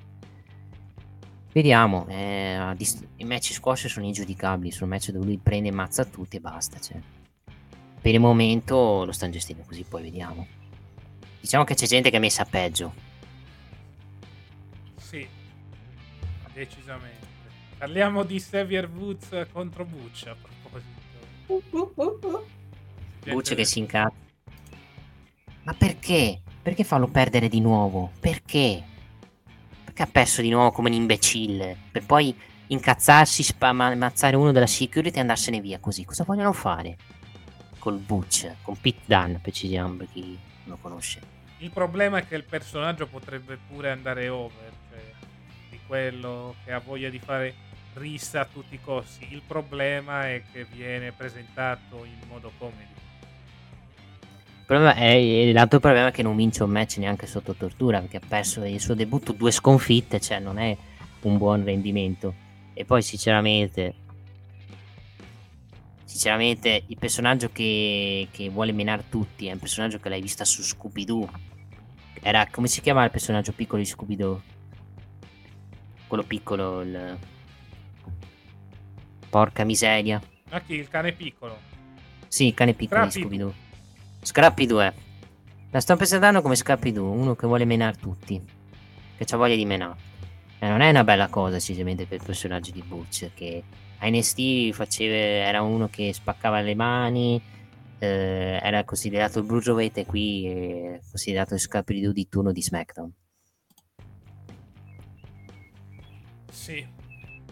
Vediamo, 1.52 2.06
eh, 2.08 2.76
i 3.16 3.24
match 3.24 3.54
squash 3.54 3.88
sono 3.88 4.06
ingiudicabili, 4.06 4.70
sono 4.70 4.92
match 4.92 5.10
dove 5.10 5.26
lui 5.26 5.40
prende 5.42 5.70
e 5.70 5.72
mazza 5.72 6.06
tutti 6.06 6.38
e 6.38 6.40
basta. 6.40 6.80
Cioè 6.80 7.00
per 8.02 8.14
il 8.14 8.20
momento 8.20 9.04
lo 9.06 9.12
stanno 9.12 9.34
gestendo 9.34 9.64
così, 9.66 9.84
poi 9.84 10.04
vediamo. 10.04 10.48
Diciamo 11.40 11.64
che 11.64 11.76
c'è 11.76 11.86
gente 11.86 12.10
che 12.10 12.18
è 12.18 12.20
messa 12.20 12.46
peggio. 12.46 12.94
Sì, 14.98 15.28
decisamente. 16.54 17.28
Parliamo 17.78 18.24
di 18.24 18.40
Xavier 18.40 18.90
Woods 18.90 19.48
contro 19.52 19.86
Butch 19.86 20.28
a 20.28 20.36
proposito. 20.36 20.98
Butch 23.26 23.56
che 23.56 23.66
si 23.66 23.80
incazza. 23.80 24.14
Ma 25.64 25.74
perché? 25.74 26.42
Perché 26.62 26.84
farlo 26.84 27.08
perdere 27.08 27.48
di 27.48 27.62
nuovo? 27.62 28.12
Perché? 28.20 28.84
Perché 29.84 30.04
ha 30.04 30.08
perso 30.08 30.42
di 30.42 30.50
nuovo 30.50 30.72
come 30.72 30.90
un 30.90 30.96
imbecille? 30.96 31.78
Per 31.92 32.06
poi 32.06 32.36
incazzarsi, 32.68 33.56
ammazzare 33.60 34.36
uno 34.36 34.52
della 34.52 34.68
security 34.68 35.18
e 35.18 35.22
andarsene 35.22 35.62
via 35.62 35.80
così. 35.80 36.06
Cosa 36.06 36.24
vogliono 36.24 36.54
fare? 36.54 36.98
Col 37.80 37.98
Butch, 37.98 38.56
con 38.62 38.80
Pete 38.80 39.02
Dunn, 39.06 39.36
precisiamo 39.36 39.96
per 39.96 40.08
chi 40.12 40.38
lo 40.66 40.78
conosce. 40.80 41.38
Il 41.60 41.72
problema 41.72 42.20
è 42.20 42.28
che 42.28 42.36
il 42.36 42.44
personaggio 42.44 43.08
potrebbe 43.08 43.58
pure 43.68 43.90
andare 43.90 44.30
over, 44.30 44.72
cioè 44.90 45.02
di 45.70 45.80
quello 45.88 46.56
che 46.64 46.72
ha 46.72 46.80
voglia 46.80 47.10
di 47.10 47.20
fare 47.20 47.54
rissa 47.96 48.42
a 48.42 48.46
tutti 48.46 48.76
i 48.76 48.80
costi. 48.82 49.28
Il 49.32 49.42
problema 49.46 50.28
è 50.28 50.44
che 50.52 50.66
viene 50.72 51.12
presentato 51.12 52.06
in 52.06 52.28
modo 52.28 52.52
comedy. 52.58 52.88
Il 54.60 54.66
problema 54.66 54.94
è, 54.94 55.52
l'altro 55.52 55.80
problema 55.80 56.10
è 56.10 56.12
che 56.12 56.22
non 56.22 56.36
vince 56.36 56.64
un 56.64 56.70
match 56.70 56.98
neanche 56.98 57.26
sotto 57.26 57.56
tortura 57.56 58.00
perché 58.00 58.18
ha 58.18 58.22
perso 58.26 58.64
il 58.64 58.80
suo 58.80 58.94
debutto 58.94 59.32
due 59.32 59.52
sconfitte, 59.52 60.20
cioè 60.20 60.40
non 60.40 60.60
è 60.60 60.78
un 61.22 61.38
buon 61.38 61.64
rendimento. 61.64 62.34
E 62.74 62.86
poi 62.86 63.02
sinceramente 63.02 63.96
sinceramente 66.10 66.86
il 66.88 66.98
personaggio 66.98 67.52
che, 67.52 68.30
che 68.32 68.50
vuole 68.50 68.72
menare 68.72 69.06
tutti 69.10 69.46
è 69.46 69.52
un 69.52 69.60
personaggio 69.60 70.00
che 70.00 70.10
l'hai 70.10 70.22
vista 70.22 70.44
su 70.44 70.64
Scooby-Doo. 70.64 71.30
Era, 72.22 72.48
come 72.50 72.68
si 72.68 72.82
chiama 72.82 73.04
il 73.04 73.12
personaggio 73.12 73.52
piccolo 73.52 73.80
di 73.80 73.88
Scooby-Doo? 73.88 74.42
Quello 76.08 76.24
piccolo, 76.24 76.82
il... 76.82 77.18
Porca 79.30 79.64
miseria. 79.64 80.20
Ma 80.50 80.60
chi? 80.62 80.74
Il 80.74 80.90
cane 80.90 81.12
piccolo? 81.12 81.60
Sì, 82.28 82.48
il 82.48 82.54
cane 82.56 82.74
piccolo 82.74 83.04
di 83.04 83.12
Scrappy 83.12 83.28
Scooby-Doo. 83.28 83.54
Scrappy-Doo, 84.24 84.82
eh. 84.82 84.94
La 85.70 85.80
sto 85.80 85.96
presentando 85.96 86.42
come 86.42 86.56
Scrappy-Doo, 86.56 87.12
uno 87.12 87.36
che 87.36 87.46
vuole 87.46 87.66
menare 87.66 87.98
tutti. 87.98 88.42
Che 89.16 89.26
ha 89.30 89.38
voglia 89.38 89.56
di 89.56 89.66
menare. 89.66 89.96
E 90.58 90.68
non 90.68 90.82
è 90.82 90.90
una 90.90 91.04
bella 91.04 91.28
cosa, 91.28 91.60
sinceramente, 91.60 92.08
per 92.08 92.18
il 92.18 92.26
personaggio 92.26 92.72
di 92.72 92.82
Butch, 92.82 93.30
che 93.36 93.64
NST 94.02 94.72
faceva, 94.72 95.16
era 95.16 95.62
uno 95.62 95.90
che 95.90 96.14
spaccava 96.14 96.62
le 96.62 96.76
mani, 96.76 97.42
eh, 98.00 98.60
era 98.62 98.84
considerato 98.84 99.40
il 99.40 99.46
Bruiserweight 99.46 99.98
e 99.98 100.06
qui 100.06 100.46
è 100.46 101.00
considerato 101.10 101.54
il 101.54 101.60
Scrappy-Doo 101.60 102.14
di 102.14 102.28
turno 102.30 102.52
di 102.52 102.62
SmackDown. 102.62 103.12
Sì, 106.50 106.86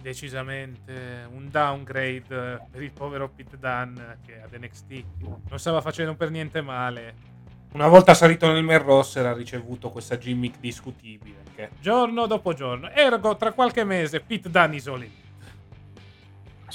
decisamente 0.01 1.27
un 1.31 1.49
downgrade 1.49 2.67
per 2.71 2.81
il 2.81 2.91
povero 2.91 3.29
Pete 3.29 3.57
Dunne 3.57 4.19
che 4.25 4.41
ad 4.41 4.53
NXT 4.53 5.03
non 5.49 5.59
stava 5.59 5.81
facendo 5.81 6.15
per 6.15 6.31
niente 6.31 6.61
male. 6.61 7.35
Una 7.73 7.89
volta 7.89 8.13
salito 8.13 8.49
nel 8.51 8.63
main 8.63 8.81
roster 8.81 9.25
ha 9.25 9.33
ricevuto 9.33 9.89
questa 9.89 10.17
gimmick 10.17 10.59
discutibile 10.59 11.43
che 11.53 11.69
giorno 11.81 12.25
dopo 12.25 12.53
giorno, 12.53 12.89
ergo 12.89 13.35
tra 13.35 13.51
qualche 13.51 13.83
mese 13.83 14.21
Pete 14.21 14.49
Dunne 14.49 14.75
isoli. 14.75 15.25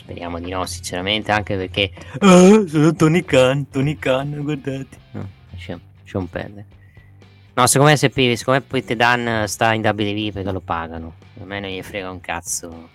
Speriamo 0.03 0.41
di 0.41 0.51
no, 0.51 0.67
sinceramente, 0.67 1.31
anche 1.31 1.57
perché... 1.57 1.93
Oh, 2.21 2.67
sono 2.67 2.93
Tony 2.93 3.25
Khan, 3.25 3.69
Tony 3.71 3.97
Khan, 3.97 4.43
guardate. 4.43 4.99
No, 5.13 5.29
lasciamo 5.51 6.27
perdere. 6.29 6.67
No, 7.55 7.67
secondo 7.67 7.93
me 7.93 7.97
se 7.97 8.11
secondo 8.37 8.61
me 8.61 8.67
Pete 8.67 8.97
Dunne 8.97 9.47
sta 9.47 9.73
in 9.75 9.83
WWE 9.83 10.31
perché 10.33 10.51
lo 10.51 10.61
pagano. 10.61 11.15
A 11.41 11.45
me 11.45 11.61
non 11.61 11.71
gli 11.71 11.83
frega 11.83 12.11
un 12.11 12.21
cazzo 12.21 12.89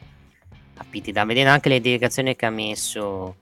a 0.75 0.85
Pete 0.89 1.11
Dunne. 1.11 1.27
Vedendo 1.27 1.51
anche 1.51 1.69
le 1.69 1.79
dedicazioni 1.79 2.35
che 2.35 2.45
ha 2.45 2.49
messo... 2.49 3.35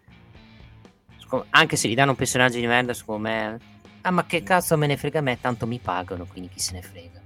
Anche 1.49 1.75
se 1.75 1.87
gli 1.87 1.95
danno 1.95 2.11
un 2.11 2.17
personaggio 2.17 2.59
di 2.59 2.67
merda, 2.67 2.93
secondo 2.93 3.21
me... 3.27 3.59
Ah, 4.01 4.11
ma 4.11 4.25
che 4.25 4.43
cazzo 4.43 4.77
me 4.77 4.85
ne 4.85 4.95
frega 4.95 5.19
a 5.19 5.23
me, 5.23 5.39
tanto 5.41 5.65
mi 5.65 5.79
pagano, 5.79 6.25
quindi 6.25 6.49
chi 6.49 6.59
se 6.59 6.73
ne 6.73 6.81
frega. 6.83 7.19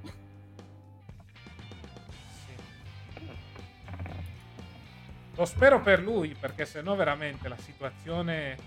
Lo 5.39 5.45
spero 5.45 5.79
per 5.79 6.01
lui, 6.01 6.35
perché 6.37 6.65
sennò 6.65 6.95
veramente 6.95 7.47
la 7.47 7.55
situazione 7.55 8.57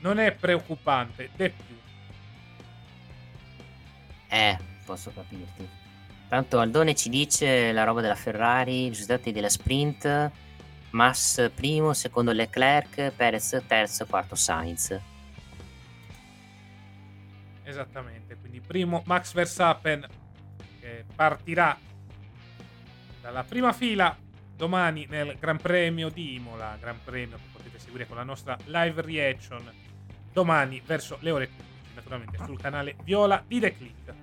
non 0.00 0.18
è 0.18 0.32
preoccupante, 0.32 1.30
è 1.34 1.48
più. 1.48 1.78
Eh, 4.28 4.58
posso 4.84 5.10
capirti. 5.10 5.66
Tanto 6.28 6.60
Aldone 6.60 6.94
ci 6.94 7.08
dice 7.08 7.72
la 7.72 7.84
roba 7.84 8.02
della 8.02 8.16
Ferrari, 8.16 8.84
i 8.84 8.88
risultati 8.88 9.32
della 9.32 9.48
sprint, 9.48 10.30
Mass 10.90 11.50
primo, 11.52 11.94
secondo 11.94 12.32
Leclerc, 12.32 13.10
Perez 13.12 13.62
terzo, 13.66 14.04
quarto 14.04 14.34
Sainz. 14.34 15.00
Esattamente, 17.62 18.36
quindi 18.36 18.60
primo 18.60 19.02
Max 19.06 19.32
Verstappen 19.32 20.06
che 20.80 21.06
partirà 21.14 21.78
dalla 23.22 23.42
prima 23.42 23.72
fila 23.72 24.14
domani 24.60 25.06
nel 25.08 25.38
Gran 25.40 25.56
Premio 25.56 26.10
di 26.10 26.34
Imola, 26.34 26.76
Gran 26.78 26.98
Premio 27.02 27.38
che 27.38 27.48
potete 27.50 27.78
seguire 27.78 28.06
con 28.06 28.18
la 28.18 28.24
nostra 28.24 28.58
live 28.66 29.00
reaction 29.00 29.72
domani 30.34 30.82
verso 30.84 31.16
le 31.20 31.30
ore 31.30 31.48
15, 31.48 31.94
naturalmente 31.94 32.38
sul 32.44 32.60
canale 32.60 32.94
Viola 33.02 33.42
di 33.46 33.58
The 33.58 33.74
Click. 33.74 34.14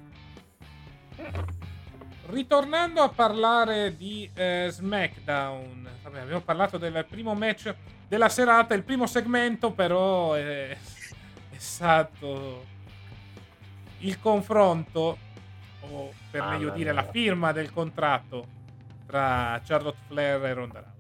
Ritornando 2.28 3.02
a 3.02 3.10
parlare 3.10 3.98
di 3.98 4.30
eh, 4.36 4.68
SmackDown, 4.70 5.90
vabbè, 6.04 6.20
abbiamo 6.20 6.42
parlato 6.42 6.78
del 6.78 7.04
primo 7.10 7.34
match 7.34 7.74
della 8.08 8.30
serata, 8.30 8.76
il 8.76 8.84
primo 8.84 9.08
segmento 9.08 9.72
però 9.72 10.34
è, 10.34 10.70
è 11.50 11.58
stato 11.58 12.64
il 14.00 14.20
confronto, 14.20 15.18
o 15.80 16.14
per 16.30 16.42
ah, 16.42 16.50
meglio 16.52 16.70
dire 16.70 16.92
la 16.92 17.10
firma 17.10 17.52
del 17.52 17.74
contratto 17.74 18.57
tra 19.08 19.60
Charlotte 19.64 19.98
Flair 20.08 20.46
e 20.46 20.54
Ronda 20.54 20.80
Rousey. 20.80 20.96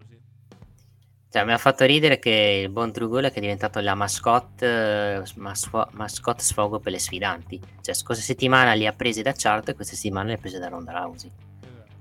Cioè, 1.29 1.43
mi 1.43 1.51
ha 1.51 1.57
fatto 1.57 1.83
ridere 1.83 2.19
che 2.19 2.61
il 2.63 2.69
buon 2.69 2.89
Drew 2.91 3.09
Gulak 3.09 3.33
è 3.33 3.39
diventato 3.41 3.79
la 3.81 3.93
mascotte, 3.95 5.21
masco, 5.35 5.87
mascotte 5.91 6.41
sfogo 6.41 6.79
per 6.79 6.93
le 6.93 6.99
sfidanti. 6.99 7.61
Cioè, 7.81 7.93
scorsa 7.93 8.21
settimana 8.21 8.73
li 8.73 8.87
ha 8.87 8.93
presi 8.93 9.21
da 9.21 9.33
Charlotte 9.35 9.71
e 9.71 9.75
questa 9.75 9.95
settimana 9.95 10.29
li 10.29 10.33
ha 10.33 10.37
presi 10.37 10.57
da 10.57 10.69
Ronda 10.69 10.93
Rousey. 10.93 11.29
Esatto. 11.59 11.91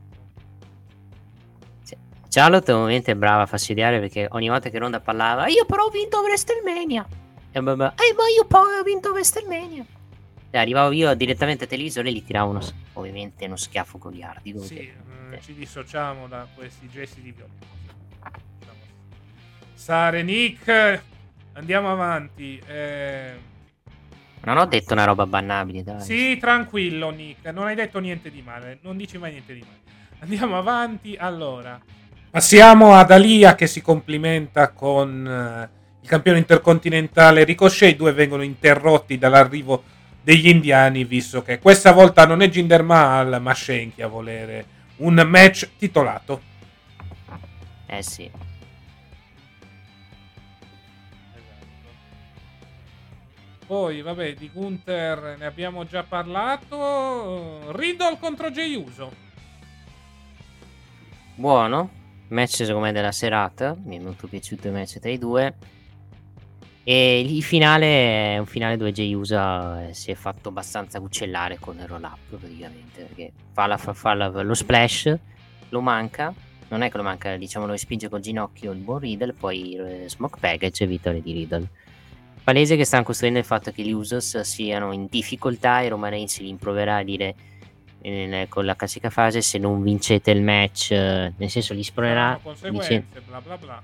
Cioè, 1.84 1.98
Charlotte 2.30 2.72
ovviamente 2.72 3.10
è 3.10 3.16
brava 3.16 3.42
a 3.42 3.46
fastidiare 3.46 3.98
perché 3.98 4.28
ogni 4.30 4.48
volta 4.48 4.70
che 4.70 4.78
Ronda 4.78 5.00
parlava 5.00 5.48
io 5.48 5.64
però 5.66 5.84
ho 5.84 5.90
vinto 5.90 6.20
WrestleMania 6.20 7.04
e 7.50 7.58
eh, 7.58 7.60
ma 7.60 7.74
io 7.74 8.44
poi 8.46 8.78
ho 8.78 8.82
vinto 8.84 9.10
WrestleMania 9.10 9.84
cioè, 10.56 10.62
arrivavo 10.62 10.92
io 10.92 11.14
direttamente 11.14 11.64
al 11.64 11.70
televisore 11.70 12.08
e 12.08 12.12
gli 12.12 12.24
tiravo 12.24 12.50
uno, 12.50 12.60
ovviamente 12.94 13.44
uno 13.44 13.56
schiaffo 13.56 13.98
goliardico. 13.98 14.60
Sì, 14.60 14.78
eh, 14.78 15.40
ci 15.42 15.54
dissociamo 15.54 16.26
da 16.26 16.46
questi 16.54 16.88
gesti 16.88 17.20
di 17.20 17.32
violenza. 17.32 17.74
Sare 19.74 20.22
Nick, 20.22 21.02
andiamo 21.52 21.92
avanti. 21.92 22.58
Eh... 22.66 23.32
Non 24.44 24.56
ho 24.56 24.64
detto 24.64 24.94
una 24.94 25.04
roba 25.04 25.26
bannabile, 25.26 25.82
dai. 25.82 26.00
Sì, 26.00 26.38
tranquillo 26.38 27.10
Nick, 27.10 27.44
non 27.52 27.66
hai 27.66 27.74
detto 27.74 27.98
niente 27.98 28.30
di 28.30 28.40
male, 28.40 28.78
non 28.80 28.96
dici 28.96 29.18
mai 29.18 29.32
niente 29.32 29.52
di 29.52 29.60
male. 29.60 29.94
Andiamo 30.20 30.56
avanti, 30.56 31.16
allora. 31.16 31.78
Passiamo 32.30 32.94
ad 32.94 33.10
Alia 33.10 33.54
che 33.54 33.66
si 33.66 33.82
complimenta 33.82 34.70
con 34.72 35.26
uh, 35.26 36.00
il 36.00 36.08
campione 36.08 36.38
intercontinentale 36.38 37.44
Ricochet, 37.44 37.92
i 37.92 37.96
due 37.96 38.12
vengono 38.12 38.42
interrotti 38.42 39.18
dall'arrivo 39.18 39.94
degli 40.26 40.48
indiani, 40.48 41.04
visto 41.04 41.40
che 41.40 41.60
questa 41.60 41.92
volta 41.92 42.26
non 42.26 42.42
è 42.42 42.48
Jinder 42.48 42.82
Mahal 42.82 43.40
ma 43.40 43.54
Shenki 43.54 44.02
a 44.02 44.08
volere 44.08 44.66
un 44.96 45.14
match 45.24 45.68
titolato. 45.78 46.42
Eh 47.86 48.02
sì. 48.02 48.28
Poi, 53.68 54.02
vabbè, 54.02 54.34
di 54.34 54.50
Gunther 54.52 55.36
ne 55.38 55.46
abbiamo 55.46 55.86
già 55.86 56.02
parlato. 56.02 57.70
Riddle 57.70 58.18
contro 58.18 58.50
Jey 58.50 58.74
Uso. 58.74 59.12
Buono. 61.36 61.90
Match 62.30 62.64
secondo 62.64 62.80
me 62.80 62.90
della 62.90 63.12
serata. 63.12 63.76
Mi 63.80 63.98
è 63.98 64.00
molto 64.00 64.26
piaciuto 64.26 64.66
il 64.66 64.72
match 64.72 64.98
tra 64.98 65.10
i 65.10 65.18
due. 65.18 65.54
E 66.88 67.18
il 67.18 67.42
finale 67.42 68.34
è 68.34 68.38
un 68.38 68.46
finale 68.46 68.76
dove 68.76 68.92
Jay 68.92 69.12
Usa 69.12 69.88
eh, 69.88 69.92
si 69.92 70.12
è 70.12 70.14
fatto 70.14 70.50
abbastanza 70.50 71.00
uccellare 71.00 71.58
con 71.58 71.76
il 71.80 71.86
roll 71.88 72.04
up 72.04 72.38
praticamente 72.38 73.02
perché 73.02 73.32
fa, 73.50 73.66
la, 73.66 73.76
fa, 73.76 73.92
fa 73.92 74.14
la, 74.14 74.28
lo 74.28 74.54
splash, 74.54 75.12
lo 75.70 75.80
manca, 75.80 76.32
non 76.68 76.82
è 76.82 76.88
che 76.88 76.96
lo 76.96 77.02
manca, 77.02 77.36
diciamo 77.36 77.66
lo 77.66 77.76
spinge 77.76 78.08
col 78.08 78.20
ginocchio 78.20 78.70
il 78.70 78.78
buon 78.78 79.00
Riddle, 79.00 79.32
poi 79.32 79.74
eh, 79.74 80.04
smoke 80.08 80.38
package 80.38 80.84
e 80.84 80.86
vittoria 80.86 81.20
di 81.20 81.32
Riddle. 81.32 81.68
Palese 82.44 82.76
che 82.76 82.84
stanno 82.84 83.02
costruendo 83.02 83.40
il 83.40 83.44
fatto 83.44 83.72
che 83.72 83.82
gli 83.82 83.90
Usos 83.90 84.38
siano 84.42 84.92
in 84.92 85.08
difficoltà 85.10 85.80
e 85.80 85.88
Roman 85.88 86.10
Reigns 86.10 86.38
li 86.38 86.48
improverà 86.48 86.98
a 86.98 87.02
dire 87.02 87.34
eh, 88.00 88.46
con 88.48 88.64
la 88.64 88.76
classica 88.76 89.10
fase 89.10 89.40
se 89.40 89.58
non 89.58 89.82
vincete 89.82 90.30
il 90.30 90.40
match, 90.40 90.92
eh, 90.92 91.32
nel 91.36 91.50
senso 91.50 91.74
li 91.74 91.82
spronerà. 91.82 92.38
Conseguenze, 92.40 93.04
dice, 93.10 93.20
bla 93.26 93.40
bla 93.40 93.58
bla 93.58 93.82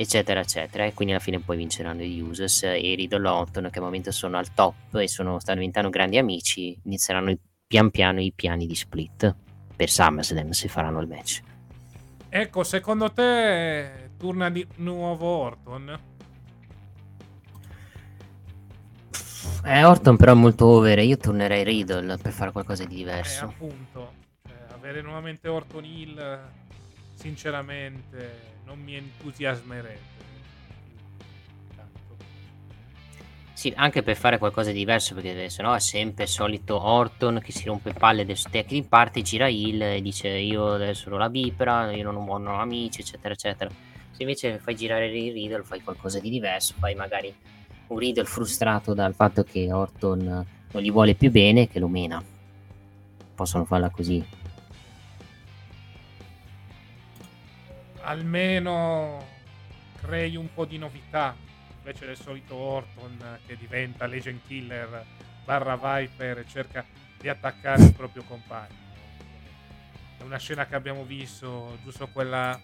eccetera 0.00 0.40
eccetera. 0.40 0.84
E 0.84 0.94
quindi 0.94 1.14
alla 1.14 1.22
fine 1.22 1.40
poi 1.40 1.56
vinceranno 1.56 2.02
gli 2.02 2.20
Users 2.20 2.62
e 2.62 2.94
Riddle 2.96 3.28
Orton 3.28 3.68
che 3.70 3.78
al 3.78 3.84
momento 3.84 4.12
sono 4.12 4.38
al 4.38 4.54
top 4.54 4.94
e 4.94 5.08
sono, 5.08 5.40
stanno 5.40 5.58
diventando 5.58 5.90
grandi 5.90 6.18
amici 6.18 6.78
inizieranno 6.84 7.34
pian 7.66 7.90
piano 7.90 8.20
i 8.20 8.32
piani 8.34 8.66
di 8.66 8.74
split 8.74 9.34
per 9.74 9.90
SummerSlam 9.90 10.50
se 10.50 10.68
faranno 10.68 11.00
il 11.00 11.08
match. 11.08 11.42
Ecco 12.28 12.62
secondo 12.62 13.12
te 13.12 14.10
torna 14.16 14.50
di 14.50 14.66
nuovo 14.76 15.26
Orton? 15.26 16.00
Eh, 19.64 19.84
Orton 19.84 20.16
però 20.16 20.32
è 20.32 20.36
molto 20.36 20.66
over 20.66 20.98
io 21.00 21.16
tornerei 21.16 21.64
Riddle 21.64 22.16
per 22.18 22.32
fare 22.32 22.52
qualcosa 22.52 22.84
di 22.84 22.94
diverso. 22.94 23.44
eh, 23.44 23.48
appunto 23.48 24.12
cioè, 24.46 24.56
avere 24.72 25.02
nuovamente 25.02 25.48
Orton 25.48 25.84
Hill 25.84 26.40
sinceramente 27.18 28.56
non 28.64 28.78
mi 28.78 28.94
entusiasmerebbe. 28.94 30.16
Sì, 33.52 33.72
anche 33.74 34.04
per 34.04 34.14
fare 34.14 34.38
qualcosa 34.38 34.70
di 34.70 34.78
diverso, 34.78 35.16
perché 35.16 35.48
se 35.48 35.62
no 35.62 35.74
è 35.74 35.80
sempre 35.80 36.24
il 36.24 36.28
solito 36.30 36.80
Orton 36.80 37.40
che 37.42 37.50
si 37.50 37.64
rompe 37.64 37.92
palle 37.92 38.24
del 38.24 38.40
tecnico 38.40 38.86
parte, 38.86 39.20
gira 39.22 39.48
il 39.48 39.82
e 39.82 40.00
dice 40.00 40.28
io 40.28 40.74
adesso 40.74 41.10
ho 41.10 41.16
la 41.16 41.28
bipra, 41.28 41.90
io 41.90 42.08
non 42.08 42.46
ho 42.46 42.60
amici, 42.60 43.00
eccetera, 43.00 43.34
eccetera. 43.34 43.68
Se 44.12 44.22
invece 44.22 44.58
fai 44.58 44.76
girare 44.76 45.06
il 45.08 45.32
Riddle, 45.32 45.64
fai 45.64 45.82
qualcosa 45.82 46.20
di 46.20 46.30
diverso, 46.30 46.74
fai 46.78 46.94
magari 46.94 47.34
un 47.88 47.98
Riddle 47.98 48.26
frustrato 48.26 48.94
dal 48.94 49.14
fatto 49.14 49.42
che 49.42 49.72
Orton 49.72 50.46
non 50.70 50.82
gli 50.82 50.92
vuole 50.92 51.16
più 51.16 51.32
bene, 51.32 51.66
che 51.66 51.80
lo 51.80 51.88
mena. 51.88 52.22
Possono 53.34 53.64
farla 53.64 53.90
così. 53.90 54.24
Almeno 58.08 59.22
crei 60.00 60.34
un 60.34 60.48
po' 60.54 60.64
di 60.64 60.78
novità 60.78 61.36
invece 61.76 62.06
del 62.06 62.16
solito 62.16 62.54
Orton 62.54 63.18
che 63.46 63.54
diventa 63.58 64.06
Legend 64.06 64.40
Killer 64.46 65.04
barra 65.44 65.76
Viper 65.76 66.38
e 66.38 66.46
cerca 66.46 66.86
di 67.20 67.28
attaccare 67.28 67.82
il 67.82 67.92
proprio 67.92 68.22
compagno. 68.26 68.86
È 70.16 70.22
una 70.22 70.38
scena 70.38 70.64
che 70.64 70.74
abbiamo 70.74 71.04
visto 71.04 71.76
giusto 71.84 72.08
quella 72.10 72.58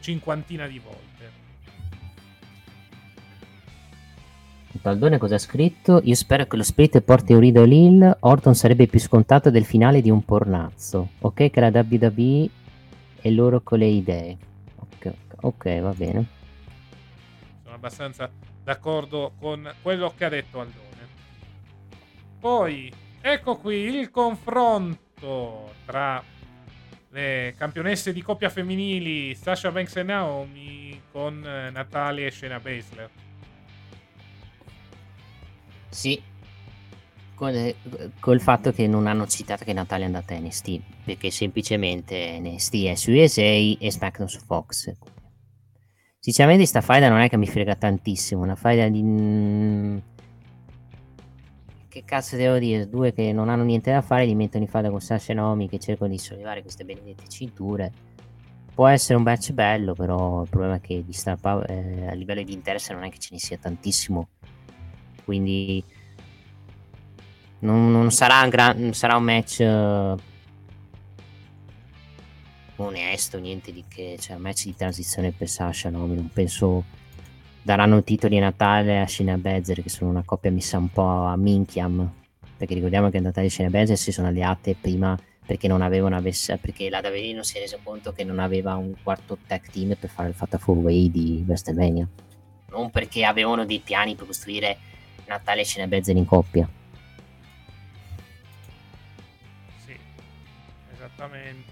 cinquantina 0.00 0.66
di 0.66 0.78
volte. 0.78 1.30
Baldone 4.80 5.18
cosa 5.18 5.34
ha 5.34 5.38
scritto? 5.38 6.00
Io 6.04 6.14
spero 6.14 6.46
che 6.46 6.56
lo 6.56 6.62
split 6.62 7.02
porti 7.02 7.34
un 7.34 7.40
Riddle 7.40 7.74
Hill. 7.74 8.16
Orton 8.20 8.54
sarebbe 8.54 8.86
più 8.86 8.98
scontato 8.98 9.50
del 9.50 9.66
finale 9.66 10.00
di 10.00 10.08
un 10.08 10.24
pornazzo. 10.24 11.10
Ok, 11.18 11.50
che 11.50 11.60
la 11.60 11.68
WWE 11.68 12.48
e 13.20 13.30
loro 13.30 13.60
con 13.60 13.78
le 13.78 13.86
idee. 13.86 14.38
Ok, 15.42 15.80
va 15.80 15.92
bene. 15.92 16.26
Sono 17.62 17.74
abbastanza 17.74 18.30
d'accordo 18.62 19.32
con 19.38 19.72
quello 19.82 20.12
che 20.16 20.24
ha 20.24 20.28
detto 20.28 20.60
Aldone. 20.60 20.88
Poi, 22.38 22.92
ecco 23.20 23.56
qui 23.56 23.76
il 23.76 24.10
confronto 24.10 25.72
tra 25.84 26.22
le 27.12 27.54
campionesse 27.56 28.12
di 28.12 28.22
coppia 28.22 28.48
femminili 28.48 29.34
Sasha 29.34 29.70
Banks 29.70 29.96
e 29.96 30.02
Naomi 30.02 31.02
con 31.10 31.44
eh, 31.44 31.70
Natalia 31.70 32.26
e 32.26 32.30
Shayna 32.30 32.60
Baszler. 32.60 33.10
Sì, 35.88 36.22
con, 37.34 37.74
col 38.20 38.40
fatto 38.40 38.72
che 38.72 38.86
non 38.86 39.06
hanno 39.06 39.26
citato 39.26 39.64
che 39.64 39.72
Natalia 39.72 40.04
è 40.04 40.08
andata 40.08 40.34
a 40.34 40.38
NST, 40.38 40.80
perché 41.04 41.30
semplicemente 41.30 42.38
NST 42.38 42.84
è 42.84 42.94
su 42.94 43.10
USA 43.10 43.42
e 43.42 43.90
SmackDown 43.90 44.28
su 44.28 44.38
Fox. 44.40 44.92
Sinceramente 46.20 46.66
sta 46.66 46.80
faida 46.80 47.08
non 47.08 47.18
è 47.20 47.28
che 47.28 47.36
mi 47.36 47.46
frega 47.46 47.74
tantissimo, 47.74 48.42
una 48.42 48.54
faida 48.54 48.88
di... 48.88 49.02
Mm, 49.02 49.98
che 51.88 52.04
cazzo 52.04 52.36
devo 52.36 52.58
dire? 52.58 52.88
Due 52.88 53.12
che 53.12 53.32
non 53.32 53.48
hanno 53.48 53.64
niente 53.64 53.90
da 53.90 54.02
fare, 54.02 54.26
li 54.26 54.34
mettono 54.34 54.62
in 54.62 54.70
faida 54.70 54.90
con 54.90 55.00
Sasha 55.00 55.32
e 55.32 55.34
Naomi 55.34 55.68
che 55.68 55.78
cercano 55.78 56.10
di 56.10 56.18
sollevare 56.18 56.62
queste 56.62 56.84
benedette 56.84 57.26
cinture. 57.26 57.92
Può 58.74 58.86
essere 58.86 59.16
un 59.16 59.24
match 59.24 59.52
bello, 59.52 59.94
però 59.94 60.42
il 60.42 60.48
problema 60.48 60.76
è 60.76 60.80
che 60.80 61.02
di 61.04 61.12
star 61.12 61.36
power, 61.40 61.68
eh, 61.70 62.06
a 62.08 62.12
livello 62.12 62.42
di 62.42 62.52
interesse 62.52 62.92
non 62.92 63.02
è 63.02 63.10
che 63.10 63.18
ce 63.18 63.30
ne 63.32 63.38
sia 63.38 63.58
tantissimo 63.58 64.28
quindi 65.30 65.84
non, 67.60 67.92
non, 67.92 68.10
sarà, 68.10 68.42
un 68.42 68.48
gran, 68.48 68.80
non 68.80 68.94
sarà 68.94 69.14
un 69.14 69.22
match 69.22 69.58
uh, 69.60 70.20
onesto, 72.84 73.38
niente 73.38 73.72
di 73.72 73.84
che, 73.88 74.16
cioè 74.18 74.36
match 74.36 74.64
di 74.64 74.74
transizione 74.74 75.32
per 75.32 75.48
Sasha, 75.48 75.90
no? 75.90 76.06
non 76.06 76.30
penso 76.32 76.84
daranno 77.62 78.02
titoli 78.02 78.38
a 78.38 78.40
Natale 78.40 79.00
a 79.00 79.06
Shina 79.06 79.36
Bezzer 79.36 79.82
che 79.82 79.90
sono 79.90 80.10
una 80.10 80.22
coppia 80.24 80.50
messa 80.50 80.78
un 80.78 80.88
po' 80.88 81.24
a 81.26 81.36
minchiam 81.36 82.10
perché 82.56 82.72
ricordiamo 82.72 83.10
che 83.10 83.20
Natale 83.20 83.48
e 83.48 83.50
Shina 83.50 83.68
Bezzer 83.68 83.98
si 83.98 84.12
sono 84.12 84.28
alleate 84.28 84.74
prima 84.80 85.18
perché 85.44 85.68
non 85.68 85.82
avevano 85.82 86.20
perché 86.22 86.88
la 86.88 87.02
Davide 87.02 87.34
non 87.34 87.44
si 87.44 87.58
è 87.58 87.60
reso 87.60 87.78
conto 87.82 88.12
che 88.12 88.24
non 88.24 88.38
aveva 88.38 88.76
un 88.76 88.94
quarto 89.02 89.36
tag 89.46 89.68
team 89.70 89.94
per 89.94 90.08
fare 90.08 90.30
il 90.30 90.34
Fatta 90.34 90.58
4-Way 90.58 91.10
di 91.10 91.44
WrestleMania 91.46 92.08
non 92.70 92.90
perché 92.90 93.24
avevano 93.24 93.66
dei 93.66 93.80
piani 93.80 94.14
per 94.14 94.26
costruire 94.26 94.78
Natale 95.26 95.64
ce 95.64 95.80
ne 95.80 95.86
Bezel 95.86 96.16
in 96.16 96.26
coppia. 96.26 96.68
Sì, 99.84 99.96
esattamente. 100.92 101.69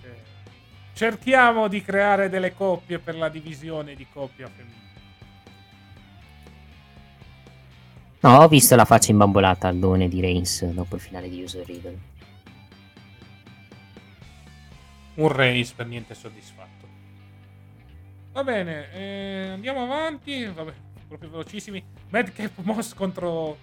Cerchiamo 0.99 1.69
di 1.69 1.81
creare 1.81 2.29
delle 2.29 2.53
coppie 2.53 2.99
per 2.99 3.15
la 3.15 3.29
divisione 3.29 3.95
di 3.95 4.05
coppia 4.13 4.49
femminile. 4.49 4.91
No, 8.19 8.39
ho 8.39 8.49
visto 8.49 8.75
la 8.75 8.85
faccia 8.85 9.13
imbambolata 9.13 9.69
al 9.69 9.79
done 9.79 10.09
di 10.09 10.21
Reigns 10.21 10.65
dopo 10.65 10.97
il 10.97 11.01
finale 11.01 11.29
di 11.29 11.41
User 11.41 11.65
Riddle. 11.65 11.99
Un 15.15 15.29
Reigns 15.29 15.71
per 15.71 15.87
niente 15.87 16.17
soddisfatto. 16.17 16.89
Va 18.33 18.43
bene, 18.43 18.93
eh, 18.93 19.49
andiamo 19.51 19.85
avanti. 19.85 20.47
Vabbè, 20.47 20.73
proprio 21.07 21.31
velocissimi. 21.31 21.81
Madcap 22.09 22.59
Moss 22.63 22.93
contro 22.93 23.57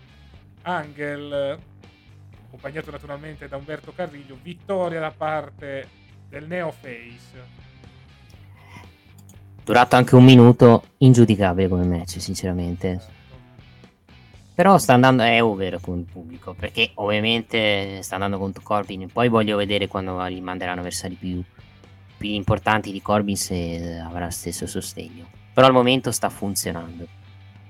Angel, 0.62 1.60
accompagnato 2.46 2.92
naturalmente 2.92 3.50
da 3.50 3.58
Umberto 3.58 3.92
Carriglio. 3.94 4.40
Vittoria 4.42 5.02
da 5.02 5.12
parte 5.12 6.04
del 6.30 6.48
Neo 6.48 6.72
Face. 6.72 7.64
Durato 9.64 9.96
anche 9.96 10.16
un 10.16 10.24
minuto, 10.24 10.84
ingiudicabile 10.98 11.68
come 11.68 11.86
match, 11.86 12.22
sinceramente. 12.22 13.14
Però 14.54 14.78
sta 14.78 14.94
andando, 14.94 15.24
è 15.24 15.44
over 15.44 15.82
con 15.82 16.00
il 16.00 16.06
pubblico, 16.06 16.54
perché 16.54 16.92
ovviamente 16.96 18.02
sta 18.04 18.16
andando 18.16 18.38
contro 18.38 18.62
Corbin. 18.64 19.12
Poi 19.12 19.28
voglio 19.28 19.58
vedere 19.58 19.88
quando 19.88 20.30
gli 20.30 20.40
manderanno 20.40 20.80
avversari 20.80 21.16
più, 21.16 21.44
più 22.16 22.30
importanti 22.30 22.92
di 22.92 23.02
Corbin 23.02 23.36
se 23.36 24.00
avrà 24.00 24.30
stesso 24.30 24.66
sostegno. 24.68 25.28
Però 25.54 25.68
al 25.68 25.74
momento 25.74 26.12
sta 26.12 26.30
funzionando 26.30 27.08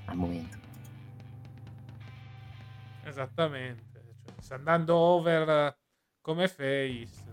al 0.06 0.16
momento. 0.16 0.58
Esattamente, 3.04 4.04
cioè, 4.26 4.34
sta 4.42 4.56
andando 4.56 4.96
over 4.96 5.78
come 6.22 6.48
face, 6.48 7.24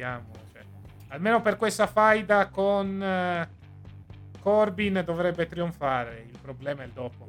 vediamo. 0.00 0.30
Cioè, 0.52 0.62
almeno 1.08 1.42
per 1.42 1.56
questa 1.56 1.86
faida 1.86 2.48
con 2.48 3.00
uh, 3.00 4.40
Corbin 4.40 5.02
dovrebbe 5.04 5.46
trionfare, 5.46 6.26
il 6.30 6.38
problema 6.40 6.82
è 6.82 6.86
il 6.86 6.92
dopo. 6.92 7.28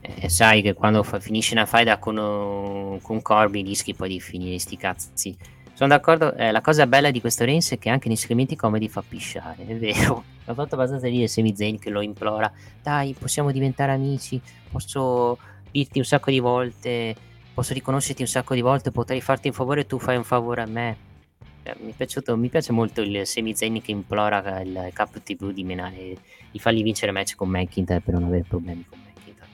Eh, 0.00 0.28
sai 0.28 0.62
che 0.62 0.72
quando 0.72 1.02
fa, 1.02 1.20
finisci 1.20 1.52
una 1.52 1.66
faida 1.66 1.98
con, 1.98 2.98
con 3.02 3.22
Corbin 3.22 3.64
rischi 3.64 3.94
poi 3.94 4.08
di 4.08 4.20
finire 4.20 4.58
sti 4.58 4.76
cazzi 4.76 5.36
sono 5.74 5.88
d'accordo, 5.88 6.34
eh, 6.34 6.52
la 6.52 6.60
cosa 6.60 6.86
bella 6.86 7.10
di 7.10 7.20
questo 7.20 7.44
Reigns 7.44 7.72
è 7.72 7.78
che 7.78 7.88
anche 7.88 8.06
nei 8.06 8.16
segmenti 8.16 8.54
comedy 8.54 8.88
fa 8.88 9.02
pisciare, 9.02 9.66
è 9.66 9.76
vero. 9.76 10.24
Ha 10.44 10.54
fatto 10.54 10.74
abbastanza 10.74 11.06
ridere 11.06 11.28
Semi 11.28 11.54
Zayn 11.54 11.78
che 11.78 11.88
lo 11.88 12.00
implora, 12.00 12.52
dai, 12.82 13.14
possiamo 13.16 13.52
diventare 13.52 13.92
amici, 13.92 14.40
posso 14.72 15.38
dirti 15.70 15.98
un 15.98 16.04
sacco 16.04 16.32
di 16.32 16.40
volte, 16.40 17.14
posso 17.54 17.74
riconoscerti 17.74 18.22
un 18.22 18.28
sacco 18.28 18.54
di 18.54 18.60
volte, 18.60 18.90
potrei 18.90 19.20
farti 19.20 19.48
un 19.48 19.54
favore 19.54 19.82
e 19.82 19.86
tu 19.86 19.98
fai 19.98 20.16
un 20.16 20.24
favore 20.24 20.62
a 20.62 20.66
me. 20.66 21.10
Eh, 21.62 21.76
mi, 21.80 21.92
piaciuto, 21.92 22.36
mi, 22.36 22.48
piace 22.48 22.72
molto 22.72 23.02
il 23.02 23.26
Semi 23.26 23.54
Zayn 23.54 23.80
che 23.80 23.92
implora 23.92 24.60
il 24.60 24.90
Cap 24.92 25.22
TV 25.22 25.52
di 25.52 25.62
menare, 25.62 26.16
di 26.50 26.58
fargli 26.58 26.82
vincere 26.82 27.12
match 27.12 27.34
con 27.34 27.48
McIntyre 27.48 28.00
per 28.00 28.14
non 28.14 28.24
avere 28.24 28.44
problemi 28.48 28.84
con 28.88 28.98
McIntyre. 28.98 29.46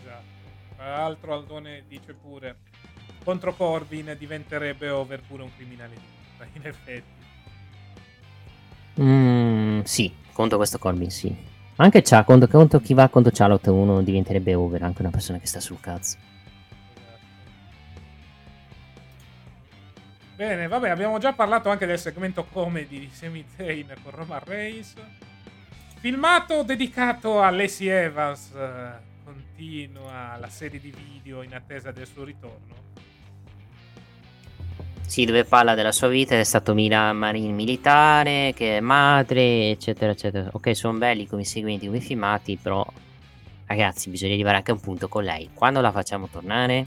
Esatto. 0.00 0.74
Tra 0.76 0.90
l'altro 0.96 1.34
Aldone 1.34 1.84
dice 1.86 2.14
pure 2.14 2.56
contro 3.22 3.54
Corbin 3.54 4.16
diventerebbe 4.18 4.90
over 4.90 5.20
pure 5.20 5.44
un 5.44 5.50
criminale 5.54 5.94
di 5.94 6.48
in 6.58 6.66
effetti. 6.66 7.20
Mm, 9.00 9.80
sì, 9.82 10.12
contro 10.32 10.56
questo 10.58 10.78
Corbin 10.78 11.10
sì. 11.10 11.50
Anche 11.76 12.02
Cha, 12.02 12.22
contro, 12.24 12.48
contro 12.48 12.80
chi 12.80 12.94
va 12.94 13.08
contro 13.08 13.32
Charlotte 13.34 13.70
uno 13.70 14.02
diventerebbe 14.02 14.54
over, 14.54 14.82
anche 14.82 15.00
una 15.00 15.10
persona 15.10 15.38
che 15.38 15.46
sta 15.46 15.58
sul 15.58 15.80
cazzo. 15.80 16.16
Bene, 20.36 20.66
vabbè, 20.68 20.90
abbiamo 20.90 21.18
già 21.18 21.32
parlato 21.32 21.70
anche 21.70 21.86
del 21.86 21.98
segmento 21.98 22.44
comedy 22.44 22.98
di 23.00 23.10
Sami 23.12 23.44
Zayn 23.56 23.94
con 24.02 24.12
Roman 24.12 24.40
Reigns. 24.44 24.94
Filmato 25.98 26.62
dedicato 26.62 27.40
a 27.40 27.50
Lacey 27.50 27.86
Evans, 27.86 28.50
continua 29.24 30.36
la 30.38 30.48
serie 30.48 30.80
di 30.80 30.90
video 30.92 31.42
in 31.42 31.54
attesa 31.54 31.90
del 31.90 32.06
suo 32.06 32.24
ritorno. 32.24 32.74
Sì, 35.12 35.26
dove 35.26 35.44
parla 35.44 35.74
della 35.74 35.92
sua 35.92 36.08
vita, 36.08 36.38
è 36.38 36.42
stato 36.42 36.72
mila- 36.72 37.12
marine 37.12 37.52
militare, 37.52 38.54
che 38.56 38.78
è 38.78 38.80
madre, 38.80 39.68
eccetera, 39.68 40.12
eccetera. 40.12 40.48
Ok, 40.52 40.74
sono 40.74 40.96
belli 40.96 41.26
come 41.26 41.44
seguenti, 41.44 41.84
come 41.84 42.00
filmati, 42.00 42.56
però 42.56 42.82
ragazzi, 43.66 44.08
bisogna 44.08 44.32
arrivare 44.32 44.56
anche 44.56 44.70
a 44.70 44.74
un 44.74 44.80
punto 44.80 45.08
con 45.08 45.22
lei. 45.22 45.50
Quando 45.52 45.82
la 45.82 45.92
facciamo 45.92 46.28
tornare? 46.28 46.86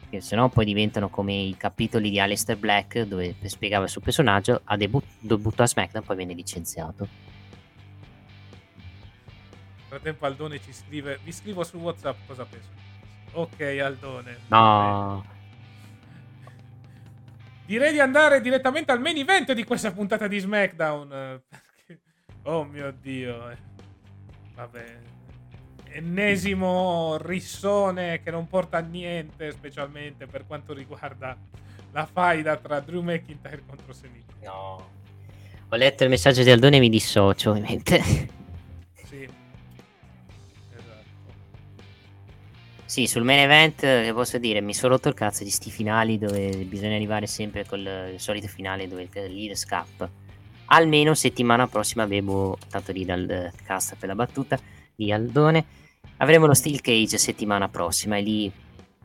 Perché 0.00 0.22
sennò 0.22 0.48
poi 0.48 0.64
diventano 0.64 1.10
come 1.10 1.34
i 1.34 1.56
capitoli 1.58 2.08
di 2.08 2.18
Alistair 2.18 2.56
Black 2.56 3.02
dove 3.02 3.36
spiegava 3.42 3.84
il 3.84 3.90
suo 3.90 4.00
personaggio, 4.00 4.62
a 4.64 4.74
debut- 4.78 5.04
debutto 5.18 5.62
a 5.62 5.66
SmackDown, 5.66 6.06
poi 6.06 6.16
viene 6.16 6.32
licenziato. 6.32 7.06
Nel 8.76 9.88
frattempo 9.88 10.24
Aldone 10.24 10.58
ci 10.58 10.72
scrive, 10.72 11.18
vi 11.22 11.32
scrivo 11.32 11.62
su 11.64 11.76
WhatsApp 11.76 12.16
cosa 12.26 12.46
penso. 12.46 12.68
Ok 13.32 13.60
Aldone. 13.60 14.38
No. 14.46 15.36
Direi 17.68 17.92
di 17.92 18.00
andare 18.00 18.40
direttamente 18.40 18.92
al 18.92 19.00
main 19.00 19.18
event 19.18 19.52
di 19.52 19.62
questa 19.62 19.92
puntata 19.92 20.26
di 20.26 20.38
SmackDown. 20.38 21.42
Oh 22.44 22.64
mio 22.64 22.90
dio. 22.98 23.54
Vabbè. 24.54 24.98
Ennesimo 25.90 27.18
rissone 27.20 28.22
che 28.22 28.30
non 28.30 28.46
porta 28.46 28.78
a 28.78 28.80
niente, 28.80 29.50
specialmente 29.50 30.24
per 30.24 30.46
quanto 30.46 30.72
riguarda 30.72 31.36
la 31.92 32.06
faida 32.06 32.56
tra 32.56 32.80
Drew 32.80 33.02
McIntyre 33.02 33.64
contro 33.66 33.92
Semi. 33.92 34.24
No. 34.44 34.90
Ho 35.68 35.76
letto 35.76 36.04
il 36.04 36.08
messaggio 36.08 36.42
di 36.42 36.50
Aldone 36.50 36.76
e 36.76 36.80
mi 36.80 36.88
dissocio, 36.88 37.50
ovviamente. 37.50 38.36
Sì, 42.88 43.06
sul 43.06 43.22
main 43.22 43.40
event, 43.40 43.80
che 43.80 44.12
posso 44.14 44.38
dire, 44.38 44.62
mi 44.62 44.72
sono 44.72 44.94
rotto 44.94 45.08
il 45.08 45.14
cazzo 45.14 45.44
di 45.44 45.50
sti 45.50 45.70
finali 45.70 46.16
dove 46.16 46.56
bisogna 46.64 46.94
arrivare 46.94 47.26
sempre 47.26 47.66
col 47.66 48.14
solito 48.16 48.46
finale 48.46 48.88
dove 48.88 49.02
il 49.02 49.10
leader 49.12 49.58
scappa. 49.58 50.10
Almeno 50.70 51.12
settimana 51.12 51.68
prossima 51.68 52.04
avremo, 52.04 52.56
tanto 52.70 52.92
lì 52.92 53.04
dal 53.04 53.52
cast 53.62 53.96
per 53.96 54.08
la 54.08 54.14
battuta, 54.14 54.58
di 54.94 55.12
Aldone, 55.12 55.66
avremo 56.16 56.46
lo 56.46 56.54
Steel 56.54 56.80
Cage 56.80 57.18
settimana 57.18 57.68
prossima 57.68 58.16
e 58.16 58.22
lì 58.22 58.50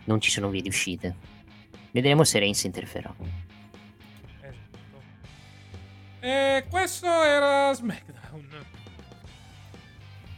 non 0.06 0.22
ci 0.22 0.32
sono 0.32 0.48
vie 0.48 0.62
di 0.62 0.70
uscite. 0.70 1.16
Vedremo 1.92 2.24
se 2.24 2.40
Reigns 2.40 2.64
interferà. 2.64 3.14
Esatto. 4.40 5.02
E 6.22 6.64
questo 6.70 7.06
era 7.06 7.74
SmackDown. 7.74 8.48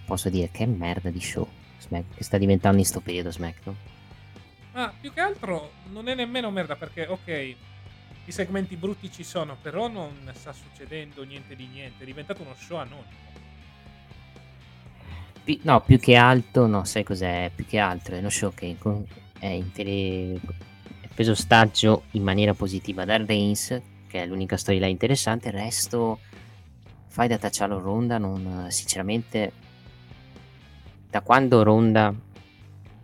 Posso 0.07 0.30
dire 0.31 0.49
che 0.51 0.65
merda 0.65 1.11
di 1.11 1.22
show 1.22 1.47
Smack- 1.88 2.16
che 2.16 2.24
sta 2.24 2.38
diventando 2.38 2.78
in 2.78 2.86
sto 2.86 2.99
periodo 2.99 3.32
SmackDown. 3.32 3.76
Ma 4.74 4.94
più 4.99 5.14
che 5.14 5.22
altro 5.22 5.72
non 5.91 6.07
è 6.10 6.16
nemmeno 6.16 6.52
merda 6.52 6.76
perché, 6.76 7.06
ok, 7.07 7.56
i 8.26 8.32
segmenti 8.32 8.76
brutti 8.76 9.12
ci 9.12 9.24
sono, 9.24 9.56
però 9.62 9.88
non 9.88 10.12
sta 10.34 10.52
succedendo 10.52 11.24
niente 11.24 11.56
di 11.56 11.68
niente. 11.68 12.03
È 12.03 12.06
diventato 12.06 12.41
uno 12.41 12.56
show 12.57 12.78
anonimo. 12.78 13.24
Pi- 15.44 15.60
no, 15.64 15.80
più 15.82 15.99
che 15.99 16.16
altro, 16.16 16.66
no, 16.66 16.84
sai 16.86 17.03
cos'è? 17.03 17.52
Più 17.53 17.66
che 17.68 17.78
altro 17.78 18.16
è 18.16 18.20
uno 18.20 18.30
show 18.30 18.52
che 18.53 18.76
è, 19.40 19.45
intere- 19.45 20.40
è 21.02 21.07
preso 21.14 21.32
ostaggio 21.32 22.06
in 22.12 22.24
maniera 22.24 22.56
positiva 22.56 23.06
da 23.06 23.16
Reigns, 23.16 23.80
che 24.07 24.24
è 24.24 24.26
l'unica 24.26 24.57
storyline 24.57 24.90
interessante. 24.90 25.49
Il 25.49 25.53
resto, 25.53 26.20
fai 27.07 27.28
da 27.28 27.38
tacciarlo 27.38 27.80
Ronda, 27.80 28.18
non, 28.18 28.66
sinceramente, 28.70 29.52
da 31.16 31.22
quando 31.22 31.64
Ronda 31.64 32.14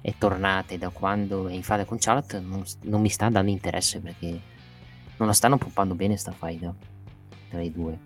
è 0.02 0.14
tornata 0.18 0.74
e 0.74 0.78
da 0.78 0.90
quando 0.90 1.48
è 1.48 1.54
in 1.54 1.64
fase 1.64 1.86
con 1.86 1.98
Charlotte, 1.98 2.42
non, 2.42 2.62
non 2.82 3.00
mi 3.00 3.08
sta 3.08 3.30
dando 3.30 3.50
interesse 3.50 4.02
perché 4.02 4.38
non 5.16 5.30
la 5.30 5.34
stanno 5.34 5.58
pompando 5.58 5.96
bene 5.96 6.18
sta 6.18 6.34
faida 6.34 6.76
tra 7.50 7.62
i 7.62 7.72
due. 7.72 7.98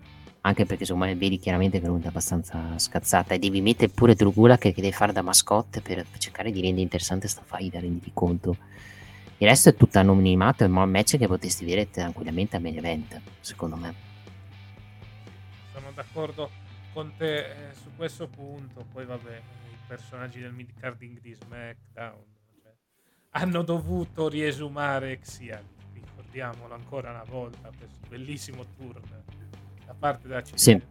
Anche 0.42 0.64
perché 0.64 0.84
insomma 0.84 1.12
vedi 1.14 1.38
chiaramente 1.38 1.80
che 1.80 1.86
è 1.86 1.88
venuta 1.88 2.06
abbastanza 2.06 2.78
scazzata 2.78 3.34
e 3.34 3.40
devi 3.40 3.60
mettere 3.60 3.90
pure 3.90 4.14
Drugula 4.14 4.58
che, 4.58 4.72
che 4.72 4.80
deve 4.80 4.94
fare 4.94 5.12
da 5.12 5.22
mascotte 5.22 5.80
per, 5.80 6.06
cercare 6.18 6.52
di 6.52 6.60
rendere 6.60 6.82
interessante 6.82 7.26
sta 7.26 7.42
faida, 7.44 7.80
renditi 7.80 8.12
conto. 8.14 8.56
Il 9.38 9.48
resto 9.48 9.70
è 9.70 9.74
tutto 9.74 9.98
anonimato, 9.98 10.62
è 10.62 10.68
un 10.68 10.88
match 10.88 11.16
che 11.16 11.26
potresti 11.26 11.64
vedere 11.64 11.90
tranquillamente 11.90 12.54
a 12.54 12.60
main 12.60 12.78
event, 12.78 13.20
secondo 13.40 13.74
me. 13.74 13.92
Sono 15.72 15.90
d'accordo 15.92 16.48
con 16.92 17.12
te 17.16 17.38
eh, 17.38 17.74
su 17.74 17.90
questo 17.96 18.28
punto. 18.28 18.86
Poi, 18.92 19.04
vabbè, 19.04 19.42
personaggi 19.86 20.40
del 20.40 20.52
mid-carding 20.52 21.20
di 21.20 21.34
SmackDown 21.34 22.24
cioè, 22.62 22.72
hanno 23.30 23.62
dovuto 23.62 24.28
riesumare 24.28 25.18
Xian. 25.18 25.62
Ricordiamolo 25.92 26.74
ancora 26.74 27.10
una 27.10 27.24
volta. 27.28 27.70
Questo 27.76 27.98
bellissimo 28.08 28.64
turn 28.76 29.00
da 29.84 29.94
parte 29.98 30.28
della 30.28 30.42
CC. 30.42 30.52
Sì. 30.58 30.82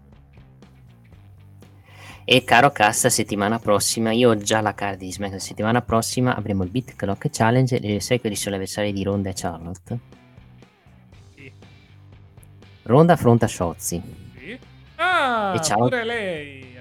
E 2.28 2.44
caro 2.44 2.72
Cassa, 2.72 3.10
settimana 3.10 3.60
prossima, 3.60 4.12
io 4.12 4.32
ho 4.32 4.38
già 4.38 4.60
la 4.60 4.74
card 4.74 4.98
di 4.98 5.12
SmackDown, 5.12 5.40
settimana 5.40 5.82
prossima 5.84 6.36
avremo 6.36 6.64
il 6.64 6.72
Beat 6.72 6.96
Clock 6.96 7.30
Challenge 7.30 7.80
e 7.80 8.00
sai 8.00 8.20
quali 8.20 8.36
sono 8.36 8.52
le 8.52 8.56
avversarie 8.56 8.92
di 8.92 9.04
Ronda 9.04 9.30
e 9.30 9.34
Charlotte? 9.36 10.00
Sì. 11.36 11.54
Ronda 12.84 13.14
affronta 13.14 13.48
Shotzi. 13.48 14.02
Sì. 14.38 14.60
Ah, 14.96 15.54
E 15.56 15.62
ciao. 15.62 15.78
pure 15.78 16.04
lei. 16.04 16.75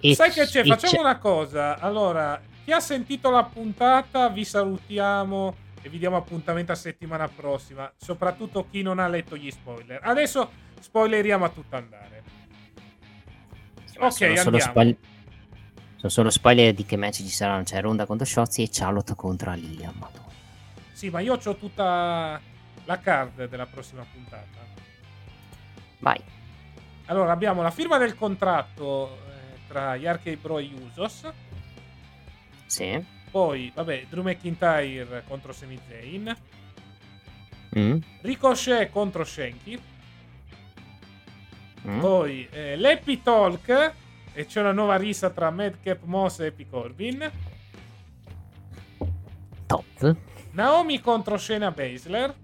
E 0.00 0.14
Sai 0.14 0.30
che 0.30 0.46
c'è? 0.46 0.64
Facciamo 0.64 0.92
c'è- 0.94 0.98
una 1.00 1.18
cosa. 1.18 1.78
Allora, 1.78 2.40
chi 2.64 2.72
ha 2.72 2.80
sentito 2.80 3.30
la 3.30 3.44
puntata, 3.44 4.28
vi 4.28 4.44
salutiamo 4.44 5.56
e 5.82 5.88
vi 5.88 5.98
diamo 5.98 6.16
appuntamento 6.16 6.72
a 6.72 6.74
settimana 6.74 7.28
prossima. 7.28 7.90
Soprattutto 7.96 8.66
chi 8.70 8.82
non 8.82 8.98
ha 8.98 9.08
letto 9.08 9.36
gli 9.36 9.50
spoiler. 9.50 10.00
Adesso 10.02 10.50
spoileriamo 10.80 11.44
a 11.44 11.48
tutto 11.50 11.76
andare. 11.76 12.22
Ma 13.98 14.06
Ok, 14.06 14.12
sono, 14.12 14.36
solo 14.36 14.56
andiamo. 14.56 14.58
spoil- 14.72 14.96
sono 15.96 16.10
solo 16.10 16.30
spoiler 16.30 16.72
di 16.72 16.86
che 16.86 16.96
match 16.96 17.16
ci 17.16 17.28
saranno. 17.28 17.64
C'è 17.64 17.80
Ronda 17.82 18.06
contro 18.06 18.24
Shotzi 18.26 18.62
e 18.62 18.68
Charlotte 18.72 19.14
contro 19.14 19.50
Alia. 19.50 19.92
Madonna. 19.94 20.28
Sì, 20.92 21.10
ma 21.10 21.20
io 21.20 21.34
ho 21.42 21.56
tutta 21.56 22.40
la 22.84 22.98
card 22.98 23.48
della 23.48 23.66
prossima 23.66 24.04
puntata. 24.10 24.58
Vai. 25.98 26.20
Allora, 27.06 27.32
abbiamo 27.32 27.60
la 27.60 27.70
firma 27.70 27.98
del 27.98 28.14
contratto 28.14 29.18
tra 29.70 29.94
Yarkey 29.94 30.34
Bro 30.34 30.58
e 30.58 30.70
Usos. 30.84 31.30
Sì. 32.66 33.04
Poi, 33.30 33.70
vabbè, 33.72 34.06
Drew 34.08 34.24
McIntyre 34.24 35.22
contro 35.28 35.52
Sami 35.52 35.78
Zayn. 35.88 36.36
Mm, 37.78 37.98
Ricochet 38.22 38.90
contro 38.90 39.22
Shanky. 39.22 39.80
mm. 41.86 42.00
Poi 42.00 42.48
eh, 42.50 42.76
l'Happy 42.76 43.22
Talk. 43.22 43.92
E 44.32 44.46
c'è 44.46 44.60
una 44.60 44.72
nuova 44.72 44.96
risa 44.96 45.30
tra 45.30 45.50
Madcap 45.50 46.02
Moss 46.04 46.40
e 46.40 46.46
Happy 46.46 46.66
Corbin. 46.68 47.30
Top. 49.66 50.16
Naomi 50.52 51.00
contro 51.00 51.38
Shayna 51.38 51.70
Baszler. 51.70 52.34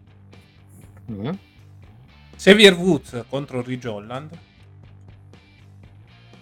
Mm. 1.11 1.31
Xavier 2.37 2.75
Woods 2.75 3.25
contro 3.29 3.63
Ridge 3.63 3.89
Holland. 3.89 4.39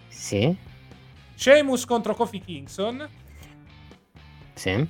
Sì. 0.09 0.73
Sheamus 1.37 1.85
contro 1.85 2.15
Kofi 2.15 2.41
Kingston. 2.41 3.09
Sì. 4.55 4.87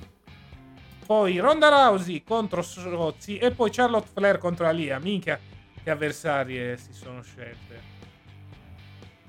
Poi 1.05 1.37
Ronda 1.37 1.69
Rousey 1.69 2.23
contro 2.23 2.61
Sozzi. 2.61 3.37
E 3.37 3.51
poi 3.51 3.69
Charlotte 3.71 4.09
Flair 4.11 4.37
contro 4.37 4.67
Alia. 4.67 4.99
Minchia, 4.99 5.39
che 5.83 5.89
avversarie 5.89 6.77
si 6.77 6.93
sono 6.93 7.21
scelte. 7.21 7.93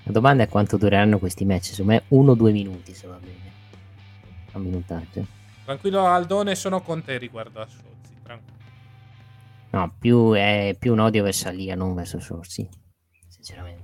La 0.05 0.13
domanda 0.13 0.45
è 0.45 0.49
quanto 0.49 0.77
dureranno 0.77 1.19
questi 1.19 1.45
match. 1.45 1.67
Secondo 1.67 1.93
me 1.93 2.03
uno 2.09 2.31
o 2.33 2.35
due 2.35 2.53
minuti 2.53 2.95
se 2.95 3.07
va 3.07 3.19
bene. 3.19 3.53
A 4.53 4.59
minutaggio. 4.59 5.27
Tranquillo, 5.65 6.07
Aldone, 6.07 6.55
sono 6.55 6.81
con 6.81 7.03
te 7.03 7.19
riguardo 7.19 7.61
a. 7.61 7.67
Tranquillo. 8.23 8.55
No, 9.71 9.95
più 9.99 10.33
è 10.33 10.77
più 10.79 10.93
un 10.93 11.01
odio 11.01 11.23
verso 11.25 11.49
Alia, 11.49 11.75
non 11.75 11.95
verso 11.95 12.21
Sorsi. 12.21 12.67
Sinceramente. 13.29 13.76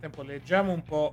Frattempo 0.00 0.22
leggiamo 0.26 0.72
un 0.72 0.82
po' 0.82 1.12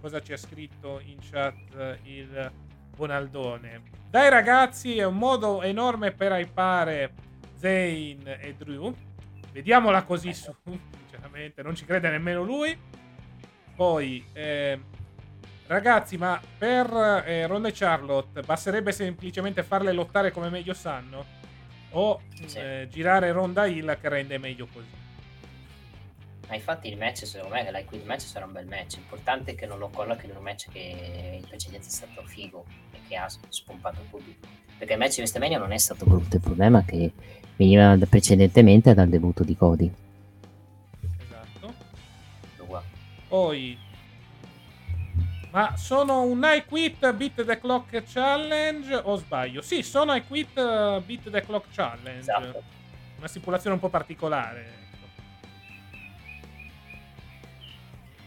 cosa 0.00 0.20
c'è 0.20 0.36
scritto 0.36 1.00
in 1.04 1.16
chat 1.20 1.56
eh, 1.76 1.98
il 2.04 2.52
buon 2.94 3.10
Aldone. 3.10 3.82
Dai 4.08 4.30
ragazzi, 4.30 4.96
è 4.98 5.04
un 5.04 5.16
modo 5.16 5.62
enorme 5.62 6.12
per 6.12 6.30
hypare 6.30 7.12
Zayn 7.56 8.22
e 8.24 8.54
Drew. 8.56 8.94
Vediamola 9.50 10.04
così 10.04 10.32
su, 10.32 10.54
sinceramente, 10.64 11.60
non 11.64 11.74
ci 11.74 11.84
crede 11.84 12.08
nemmeno 12.08 12.44
lui. 12.44 12.78
Poi, 13.74 14.24
eh, 14.32 14.80
ragazzi, 15.66 16.16
ma 16.16 16.40
per 16.56 17.24
eh, 17.26 17.48
Ronda 17.48 17.66
e 17.66 17.72
Charlotte 17.74 18.42
basterebbe 18.42 18.92
semplicemente 18.92 19.64
farle 19.64 19.90
lottare 19.90 20.30
come 20.30 20.50
meglio 20.50 20.72
sanno? 20.74 21.24
O 21.90 22.20
Sì. 22.46 22.58
eh, 22.58 22.86
girare 22.88 23.32
Ronda 23.32 23.66
Hill 23.66 23.98
che 24.00 24.08
rende 24.08 24.38
meglio 24.38 24.68
così? 24.72 24.99
Ma 26.50 26.56
infatti 26.56 26.88
il 26.88 26.98
match, 26.98 27.26
secondo 27.26 27.54
me, 27.54 27.70
like, 27.70 27.94
il 27.94 28.04
match 28.04 28.22
sarà 28.22 28.44
un 28.44 28.50
bel 28.50 28.66
match. 28.66 28.96
L'importante 28.96 29.52
è 29.52 29.54
che 29.54 29.66
non 29.66 29.78
lo 29.78 29.88
collochi 29.88 30.26
in 30.26 30.34
un 30.36 30.42
match 30.42 30.68
che 30.68 31.38
in 31.40 31.46
precedenza 31.46 31.88
è 31.88 31.92
stato 31.92 32.26
figo 32.26 32.64
e 32.90 32.98
che 33.06 33.14
ha 33.14 33.28
spompato 33.48 34.00
il 34.00 34.08
pubblico. 34.08 34.48
Perché 34.76 34.94
il 34.94 34.98
match 34.98 35.14
di 35.14 35.20
WrestleMania 35.20 35.58
non 35.58 35.70
è 35.70 35.78
stato 35.78 36.04
brutto, 36.06 36.34
il 36.34 36.42
problema 36.42 36.80
è 36.80 36.84
che 36.84 37.12
veniva 37.54 37.96
precedentemente 38.08 38.94
dal 38.94 39.08
debutto 39.08 39.44
di 39.44 39.56
Cody. 39.56 39.92
Esatto. 41.22 41.72
Poi, 43.28 43.78
ma 45.52 45.76
sono 45.76 46.22
un 46.22 46.42
I 46.42 46.64
Quit 46.64 47.12
Beat 47.12 47.44
the 47.44 47.60
Clock 47.60 48.02
Challenge 48.10 48.92
o 48.92 49.14
sbaglio? 49.14 49.62
Sì, 49.62 49.84
sono 49.84 50.14
I 50.14 50.26
Quit 50.26 50.54
Beat 50.54 51.30
the 51.30 51.42
Clock 51.42 51.68
Challenge. 51.72 52.18
Esatto. 52.18 52.62
Una 53.18 53.28
stipulazione 53.28 53.74
un 53.74 53.80
po' 53.80 53.88
particolare. 53.88 54.78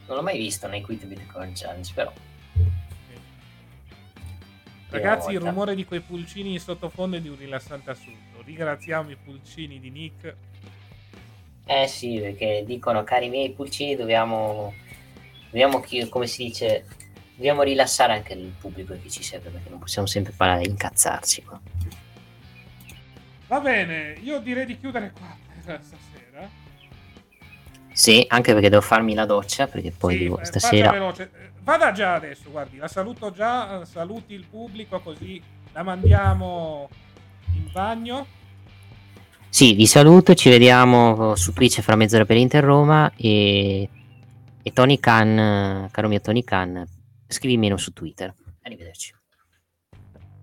Non 0.05 0.17
l'ho 0.17 0.23
mai 0.23 0.37
visto 0.37 0.67
nei 0.67 0.81
Quit 0.81 1.05
Bitcoin 1.05 1.53
Challenge, 1.53 1.91
però. 1.93 2.13
Ragazzi, 4.89 5.31
il 5.31 5.39
rumore 5.39 5.73
di 5.73 5.85
quei 5.85 6.01
pulcini 6.01 6.53
in 6.53 6.59
sottofondo 6.59 7.17
è 7.17 7.21
di 7.21 7.27
un 7.27 7.37
rilassante 7.37 7.89
assunto. 7.89 8.41
Ringraziamo 8.43 9.09
i 9.09 9.15
pulcini 9.15 9.79
di 9.79 9.89
Nick. 9.89 10.35
Eh 11.65 11.87
sì, 11.87 12.19
perché 12.19 12.63
dicono, 12.65 13.03
cari 13.03 13.29
miei 13.29 13.53
pulcini, 13.53 13.95
dobbiamo, 13.95 14.73
dobbiamo 15.49 15.83
come 16.09 16.27
si 16.27 16.43
dice, 16.43 16.85
dobbiamo 17.35 17.63
rilassare 17.63 18.13
anche 18.13 18.33
il 18.33 18.53
pubblico 18.59 18.93
che 19.01 19.09
ci 19.09 19.23
segue, 19.23 19.49
perché 19.49 19.69
non 19.69 19.79
possiamo 19.79 20.05
sempre 20.05 20.33
parlare 20.35 20.65
incazzarci 20.65 21.43
qua. 21.43 21.59
Va 23.47 23.59
bene, 23.61 24.17
io 24.21 24.39
direi 24.39 24.65
di 24.65 24.77
chiudere 24.77 25.11
qua 25.11 25.35
per 25.65 25.79
stasera. 25.81 26.12
Sì, 27.93 28.25
anche 28.27 28.53
perché 28.53 28.69
devo 28.69 28.81
farmi 28.81 29.13
la 29.13 29.25
doccia, 29.25 29.67
perché 29.67 29.91
poi 29.91 30.17
Sì, 30.17 30.23
devo- 30.23 30.39
eh, 30.39 30.45
stasera... 30.45 30.91
veloce. 30.91 31.31
Vada 31.61 31.93
già 31.93 32.15
adesso, 32.15 32.49
guardi, 32.51 32.77
la 32.77 32.89
saluto 32.89 33.31
già, 33.31 33.81
eh, 33.81 33.85
saluti 33.85 34.33
il 34.33 34.45
pubblico 34.49 34.99
così 34.99 35.41
la 35.71 35.83
mandiamo 35.83 36.89
in 37.53 37.69
bagno. 37.71 38.27
Sì, 39.47 39.73
vi 39.73 39.85
saluto, 39.85 40.33
ci 40.33 40.49
vediamo 40.49 41.35
su 41.35 41.53
Twitch 41.53 41.81
fra 41.81 41.95
mezz'ora 41.95 42.25
per 42.25 42.37
Inter 42.37 42.63
Roma 42.63 43.11
e, 43.15 43.87
e 44.61 44.73
Tony 44.73 44.99
Khan, 44.99 45.87
caro 45.91 46.07
mio 46.07 46.19
Tony 46.19 46.43
Khan, 46.43 46.83
scrivi 47.27 47.57
meno 47.57 47.77
su 47.77 47.93
Twitter. 47.93 48.33
Arrivederci. 48.63 49.13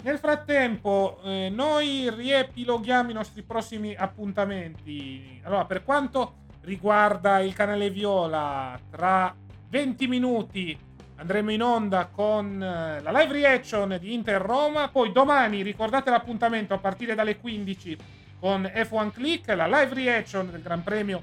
Nel 0.02 0.18
frattempo, 0.18 1.20
eh, 1.24 1.50
noi 1.50 2.08
riepiloghiamo 2.08 3.10
i 3.10 3.14
nostri 3.14 3.42
prossimi 3.42 3.94
appuntamenti. 3.94 5.40
Allora, 5.42 5.64
per 5.66 5.84
quanto 5.84 6.36
riguarda 6.62 7.40
il 7.40 7.52
canale 7.54 7.90
Viola, 7.90 8.78
tra 8.90 9.34
20 9.68 10.06
minuti 10.06 10.78
andremo 11.16 11.50
in 11.52 11.62
onda 11.62 12.06
con 12.06 12.62
eh, 12.62 13.00
la 13.00 13.10
live 13.12 13.32
reaction 13.32 13.96
di 14.00 14.14
Inter 14.14 14.40
Roma. 14.40 14.88
Poi 14.88 15.12
domani 15.12 15.62
ricordate 15.62 16.10
l'appuntamento 16.10 16.74
a 16.74 16.78
partire 16.78 17.14
dalle 17.14 17.38
15 17.38 17.96
con 18.38 18.62
F1 18.62 19.12
Click, 19.12 19.48
la 19.48 19.66
live 19.66 19.94
reaction 19.94 20.50
del 20.50 20.62
Gran 20.62 20.82
Premio 20.82 21.22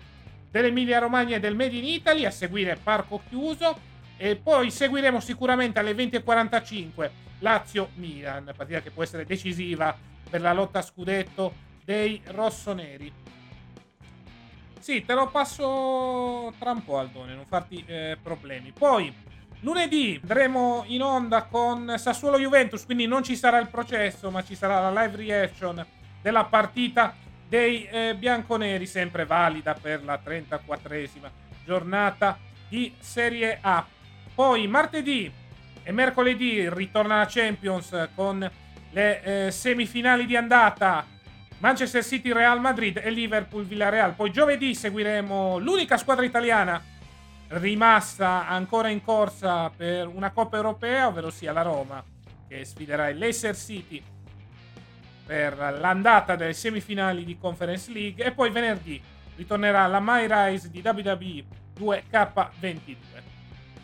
dell'Emilia 0.49 0.99
Romagna 0.99 1.35
e 1.35 1.39
del 1.39 1.55
Made 1.55 1.75
in 1.75 1.83
Italy, 1.83 2.25
a 2.25 2.31
seguire 2.31 2.77
Parco 2.81 3.21
Chiuso. 3.27 3.95
E 4.17 4.35
poi 4.35 4.71
seguiremo 4.71 5.19
sicuramente 5.19 5.79
alle 5.79 5.93
20.45 5.93 7.09
Lazio-Milan, 7.39 8.51
partita 8.55 8.81
che 8.81 8.89
può 8.89 9.03
essere 9.03 9.25
decisiva 9.25 9.95
per 10.29 10.41
la 10.41 10.53
lotta 10.53 10.79
a 10.79 10.83
scudetto 10.83 11.53
dei 11.83 12.21
rossoneri. 12.25 13.26
Sì, 14.87 15.03
te 15.03 15.15
lo 15.15 15.27
passo 15.27 16.53
tra 16.57 16.71
un 16.71 16.81
po', 16.85 16.97
Aldone, 16.97 17.35
non 17.35 17.45
farti 17.45 17.83
eh, 17.85 18.17
problemi. 18.23 18.71
Poi, 18.71 19.13
lunedì 19.59 20.17
andremo 20.21 20.85
in 20.87 21.01
onda 21.01 21.43
con 21.43 21.95
Sassuolo 21.97 22.39
Juventus, 22.39 22.85
quindi 22.85 23.05
non 23.05 23.21
ci 23.21 23.35
sarà 23.35 23.59
il 23.59 23.67
processo, 23.67 24.31
ma 24.31 24.45
ci 24.45 24.55
sarà 24.55 24.89
la 24.89 25.03
live 25.03 25.17
reaction 25.17 25.85
della 26.21 26.45
partita 26.45 27.13
dei 27.49 27.85
eh, 27.87 28.15
bianconeri, 28.17 28.85
sempre 28.85 29.25
valida 29.25 29.73
per 29.73 30.05
la 30.05 30.21
34esima 30.25 31.29
giornata 31.65 32.39
di 32.69 32.95
Serie 32.97 33.57
A. 33.59 33.85
Poi 34.33 34.67
martedì 34.67 35.29
e 35.83 35.91
mercoledì 35.91 36.69
ritorna 36.69 37.17
la 37.17 37.27
Champions 37.27 38.07
con 38.15 38.49
le 38.91 39.21
eh, 39.47 39.51
semifinali 39.51 40.25
di 40.25 40.37
andata 40.37 41.05
Manchester 41.59 42.03
City 42.03 42.31
Real 42.31 42.59
Madrid 42.59 43.01
e 43.03 43.09
Liverpool 43.09 43.65
Villarreal. 43.65 44.13
Poi 44.13 44.31
giovedì 44.31 44.75
seguiremo 44.75 45.57
l'unica 45.57 45.97
squadra 45.97 46.25
italiana 46.25 46.81
rimasta 47.49 48.47
ancora 48.47 48.89
in 48.89 49.01
corsa 49.01 49.69
per 49.69 50.07
una 50.07 50.31
Coppa 50.31 50.57
Europea, 50.57 51.07
ovvero 51.07 51.29
sia 51.29 51.51
la 51.51 51.61
Roma, 51.61 52.03
che 52.47 52.63
sfiderà 52.65 53.09
il 53.09 53.17
Leicester 53.17 53.55
City 53.55 54.03
per 55.25 55.57
l'andata 55.57 56.35
delle 56.35 56.53
semifinali 56.53 57.25
di 57.25 57.37
Conference 57.37 57.91
League. 57.91 58.23
E 58.23 58.31
poi 58.31 58.49
venerdì 58.49 59.01
ritornerà 59.35 59.87
la 59.87 59.99
My 60.01 60.27
Rise 60.29 60.69
di 60.69 60.81
WWE 60.83 61.43
2K22. 61.77 62.95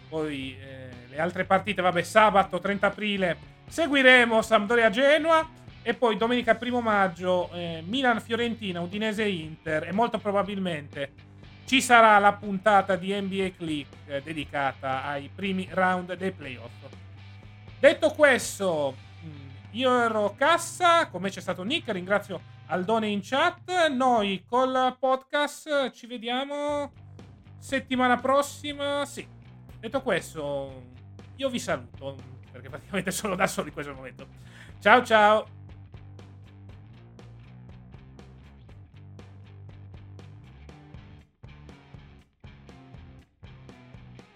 Poi 0.09 0.57
eh, 0.59 0.89
le 1.09 1.19
altre 1.19 1.45
partite, 1.45 1.81
vabbè, 1.81 2.01
sabato 2.03 2.59
30 2.59 2.87
aprile 2.87 3.51
seguiremo 3.67 4.41
Sampdoria 4.43 4.89
Genoa. 4.91 5.61
E 5.83 5.93
poi 5.93 6.17
domenica 6.17 6.57
1 6.59 6.81
maggio 6.81 7.51
eh, 7.51 7.83
Milan-Fiorentina, 7.85 8.79
Udinese-Inter 8.79 9.87
e 9.87 9.91
molto 9.91 10.17
probabilmente 10.17 11.11
ci 11.65 11.81
sarà 11.81 12.17
la 12.19 12.33
puntata 12.33 12.95
di 12.95 13.13
NBA 13.13 13.51
Click 13.57 13.95
eh, 14.05 14.21
dedicata 14.21 15.03
ai 15.03 15.29
primi 15.33 15.67
round 15.71 16.13
dei 16.15 16.31
playoff. 16.31 16.71
Detto 17.79 18.11
questo, 18.11 18.95
mh, 19.21 19.27
io 19.71 19.99
ero 19.99 20.35
Cassa, 20.37 21.07
come 21.07 21.29
c'è 21.29 21.41
stato 21.41 21.63
Nick, 21.63 21.91
ringrazio 21.91 22.41
Aldone 22.67 23.07
in 23.07 23.21
chat. 23.21 23.87
Noi 23.87 24.43
col 24.47 24.95
podcast 24.99 25.91
ci 25.91 26.07
vediamo 26.07 26.91
settimana 27.57 28.17
prossima. 28.17 29.05
Sì, 29.05 29.27
detto 29.79 30.01
questo, 30.01 30.83
io 31.37 31.49
vi 31.49 31.59
saluto 31.59 32.15
perché 32.51 32.69
praticamente 32.69 33.11
sono 33.11 33.35
da 33.35 33.47
solo 33.47 33.67
in 33.67 33.73
questo 33.73 33.93
momento. 33.93 34.27
Ciao 34.79 35.03
ciao! 35.03 35.62